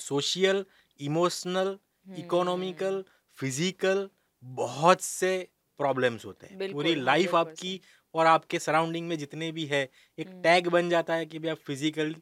social 0.00 0.64
emotional 1.00 1.66
hmm, 1.66 2.16
economical 2.16 3.04
physical 3.38 4.08
बहुत 4.44 5.00
से 5.00 5.36
प्रॉब्लम्स 5.78 6.24
होते 6.24 6.46
हैं। 6.46 6.72
पूरी 6.72 6.94
लाइफ 6.94 7.34
आपकी 7.34 7.80
और 8.14 8.26
आपके 8.26 8.58
सराउंडिंग 8.58 9.08
में 9.08 9.16
जितने 9.18 9.50
भी 9.52 9.64
है 9.66 9.82
एक 10.18 10.28
हम्म। 10.28 10.42
टैग 10.42 10.68
बन 10.68 10.88
जाता 10.90 11.14
है 11.14 11.26
कि 11.26 11.38
भाई 11.38 11.50
आप 11.50 11.58
फ़िज़िकल 11.66 12.14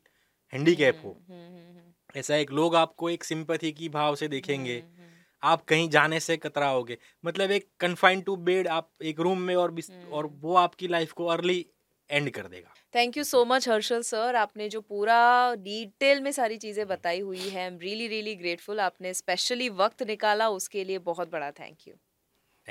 हैंडीकैप 0.53 1.01
हो। 1.05 1.11
हम्म, 1.11 1.41
हम्म, 1.41 1.69
हम्म, 1.69 1.92
ऐसा 2.17 2.37
एक 2.37 2.51
लोग 2.51 2.77
आपको 2.77 3.11
एक 3.11 3.25
सिंपथी 3.25 3.73
की 3.73 3.89
भाव 3.89 4.15
से 4.15 4.29
देखेंगे। 4.29 4.79
हम्म, 4.79 5.03
हम्म, 5.03 5.11
आप 5.43 5.65
कहीं 5.65 5.89
जाने 5.89 6.21
से 6.21 6.37
कतराओगे। 6.37 6.99
मतलब 7.25 7.51
एक 7.51 7.69
कन्फाइन 7.81 8.21
टू 8.21 8.37
बेड 8.37 8.69
आप 8.69 8.91
एक 9.03 9.21
रूम 9.21 9.39
में 9.39 9.55
और 9.57 9.71
और 10.13 10.27
हम्म। 10.27 10.41
वो 10.41 10.55
आपकी 10.55 10.89
लाइफ 10.89 11.13
को 11.13 11.27
अर्ली 11.27 11.67
एंड 12.11 12.31
कर 12.31 12.47
देगा। 12.47 12.75
Thank 12.95 13.17
you 13.17 13.25
so 13.25 13.45
much 13.45 13.69
Harshal 13.69 14.03
sir 14.03 14.37
आपने 14.37 14.69
जो 14.69 14.81
पूरा 14.81 15.55
डिटेल 15.55 16.21
में 16.21 16.33
सारी 16.33 16.57
चीज़ें 16.57 16.87
बताई 16.87 17.21
हुई 17.21 17.49
है 17.49 17.61
I 17.61 17.67
am 17.67 17.79
really 17.79 18.09
really 18.09 18.35
grateful 18.35 18.81
आपने 18.81 19.15
स्पेशली 19.15 19.69
वक्त 19.69 20.03
निकाला 20.03 20.49
उसके 20.49 20.85
लिए 20.85 20.99
बहुत 20.99 21.31
बड़ा 21.31 21.51
थैंक 21.51 21.89
यू 21.89 21.95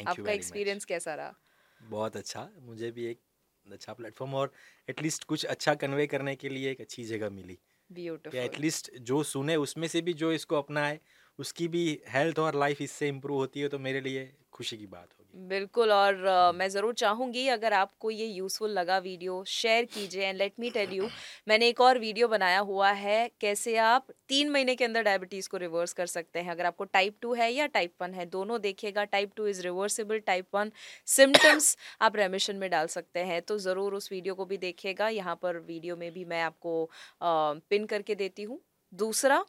आपका 0.07 0.31
एक्सपीरियंस 0.31 0.85
कैसा 0.85 1.13
रहा? 1.13 1.33
बहुत 1.81 2.17
अच्छा। 2.17 2.49
मुझे 2.59 2.91
भी 2.91 3.05
एक 3.05 3.19
अच्छा 3.67 3.93
प्लेटफॉर्म 3.93 4.33
और 4.33 4.51
एटलीस्ट 4.89 5.23
कुछ 5.23 5.45
अच्छा 5.45 5.73
कन्वे 5.73 6.07
करने 6.07 6.35
के 6.35 6.49
लिए 6.49 6.71
एक 6.71 6.81
अच्छी 6.81 7.03
जगह 7.03 7.29
मिली। 7.29 7.57
ब्यूटीफुल 7.91 8.39
एटलीस्ट 8.39 8.91
जो 9.01 9.21
सुने 9.23 9.55
उसमें 9.55 9.87
से 9.87 10.01
भी 10.01 10.13
जो 10.13 10.31
इसको 10.31 10.55
अपनाए, 10.55 10.99
उसकी 11.39 11.67
भी 11.67 11.83
हेल्थ 12.09 12.39
और 12.39 12.55
लाइफ 12.55 12.81
इससे 12.81 13.07
इम्प्रूव 13.07 13.37
होती 13.37 13.59
है 13.59 13.67
तो 13.67 13.79
मेरे 13.79 14.01
लिए 14.01 14.31
खुशी 14.51 14.77
की 14.77 14.85
बात 14.87 15.09
होगी 15.13 15.20
बिल्कुल 15.33 15.91
और 15.91 16.23
अ, 16.25 16.51
मैं 16.51 16.67
ज़रूर 16.69 16.93
चाहूँगी 16.93 17.47
अगर 17.49 17.73
आपको 17.73 18.09
ये 18.11 18.25
यूज़फुल 18.25 18.69
लगा 18.71 18.97
वीडियो 18.99 19.43
शेयर 19.47 19.85
कीजिए 19.85 20.25
and 20.25 20.37
let 20.37 20.53
me 20.59 20.69
tell 20.69 20.91
you 20.93 21.07
मैंने 21.47 21.67
एक 21.67 21.81
और 21.81 21.99
वीडियो 21.99 22.27
बनाया 22.27 22.59
हुआ 22.61 22.89
है 22.93 23.29
कैसे 23.41 23.75
आप 23.79 24.07
तीन 24.29 24.49
महीने 24.49 24.75
के 24.75 24.85
अंदर 24.85 25.03
डायबिटीज़ 25.03 25.49
को 25.49 25.57
रिवर्स 25.57 25.93
कर 25.93 26.05
सकते 26.05 26.39
हैं। 26.39 26.51
अगर 26.51 26.65
आपको 26.65 26.83
टाइप 26.85 27.15
टू 27.21 27.33
है 27.33 27.51
या 27.53 27.65
टाइप 27.67 27.93
वन 28.01 28.13
है 28.13 28.25
दोनों 28.27 28.59
देखिएगा 28.61 29.03
type 29.05 29.31
two 29.35 29.47
is 29.47 29.61
reversible 29.63 30.19
type 30.21 30.55
one 30.55 30.71
symptoms 31.07 31.75
आप 32.01 32.15
रेमिशन 32.15 32.55
में 32.55 32.69
डाल 32.69 32.87
सकते 32.87 33.19
हैं। 33.21 33.41
तो 33.41 33.57
ज़रूर 33.59 33.93
उस 33.95 34.11
वीडियो 34.11 34.35
को 34.35 34.45
भी 34.45 34.57
देखिएगा 34.57 35.09
यहाँ 35.09 35.35
पर 35.43 35.57
वीडियो 35.67 35.95
में 35.95 36.11
भी 36.13 36.25
मैं 36.25 36.41
आपको 36.43 36.89
पिन 37.23 37.85
करके 37.85 38.15
देती 38.15 38.43
हूँ। 38.43 38.59
दूसरा 38.93 39.43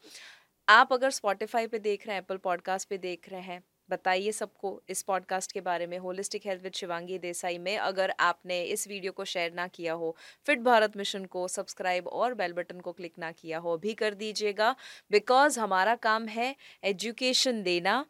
आप 0.68 0.92
अगर 0.92 1.10
स्पॉटिफाई 1.10 1.66
पे 1.66 1.78
देख 1.80 2.06
रहे 2.06 2.16
हैं 2.16 2.22
एप्पल 2.22 2.36
पॉडकास्ट 2.38 2.88
पे 2.88 2.98
देख 2.98 3.28
रहे 3.30 3.40
हैं 3.42 3.62
बताइए 3.92 4.32
सबको 4.32 4.80
इस 4.88 5.02
पॉडकास्ट 5.02 5.52
के 5.52 5.60
बारे 5.62 5.86
में, 5.86 5.98
holistic 5.98 6.46
health 6.46 6.62
with 6.62 6.72
Shivangi 6.74 7.18
Desai 7.18 7.58
में। 7.58 7.76
अगर 7.78 8.14
आपने 8.20 8.62
इस 8.64 8.88
वीडियो 8.88 9.12
को 9.12 9.24
शेयर 9.26 9.52
ना 9.52 9.66
किया 9.68 9.92
हो, 9.94 10.14
फिट 10.46 10.60
भारत 10.62 10.96
मिशन 10.96 11.24
को 11.26 11.46
सब्सक्राइब 11.50 12.08
और 12.08 12.34
बेल 12.34 12.52
बटन 12.52 12.80
को 12.80 12.92
क्लिक 12.92 13.18
ना 13.18 13.32
किया 13.32 13.58
हो 13.58 13.76
भी 13.78 13.94
कर 13.94 14.14
दीजिएगा। 14.14 14.74
बिकॉज़ 15.10 15.60
हमारा 15.60 15.94
काम 16.02 16.26
है 16.28 16.54
एजुकेशन 16.84 17.62
देना। 17.62 18.04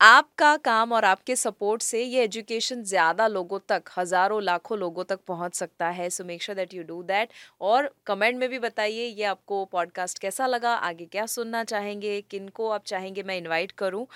आपका 0.00 0.56
काम 0.56 0.92
और 0.92 1.04
आपके 1.04 1.34
सपोर्ट 1.36 1.82
से 1.82 2.02
ये 2.02 2.24
एजुकेशन 2.24 2.82
ज़्यादा 2.84 3.26
लोगों 3.26 3.58
तक, 3.68 3.82
हज़ारों 3.96 4.42
लाखों 4.42 4.78
लोगों 4.78 5.04
तक 5.04 5.20
पहुँच 5.26 5.54
सकता 5.54 5.88
है। 5.90 6.08
So 6.10 6.24
make 6.24 6.42
sure 6.42 6.56
that 6.56 6.74
you 6.74 6.82
do 6.82 7.02
that 7.02 7.28
और 7.60 7.90
कमेंट 8.06 8.38
में 8.38 8.48
भी 8.48 8.58
बताइए, 8.58 9.06
ये 9.06 9.24
आपको 9.24 9.64
पॉडकास्ट 9.64 10.18
कैसा 10.18 10.46
लगा? 10.46 10.74
आगे 10.74 11.06
क्या 11.06 11.24
सुनना 11.26 11.64
चाहेंगे? 11.64 12.20
किन 12.20 12.48
को 12.48 12.68
आप 12.70 12.84
चाहेंगे 12.84 13.22
मैं 13.22 13.36
इनवाइट 13.38 13.72
करूँ? 13.72 14.06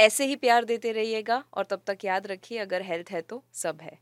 ऐसे 0.00 0.24
ही 0.24 0.36
प्यार 0.36 0.64
देते 0.64 0.92
रहिएगा 0.92 1.42
और 1.54 1.64
तब 1.64 1.82
तक 1.86 2.04
याद 2.04 2.26
रखिए, 2.26 2.58
अगर 2.58 2.82
हेल्थ 2.82 3.10
है 3.10 3.22
तो 3.22 3.42
सब 3.54 3.80
है। 3.82 3.98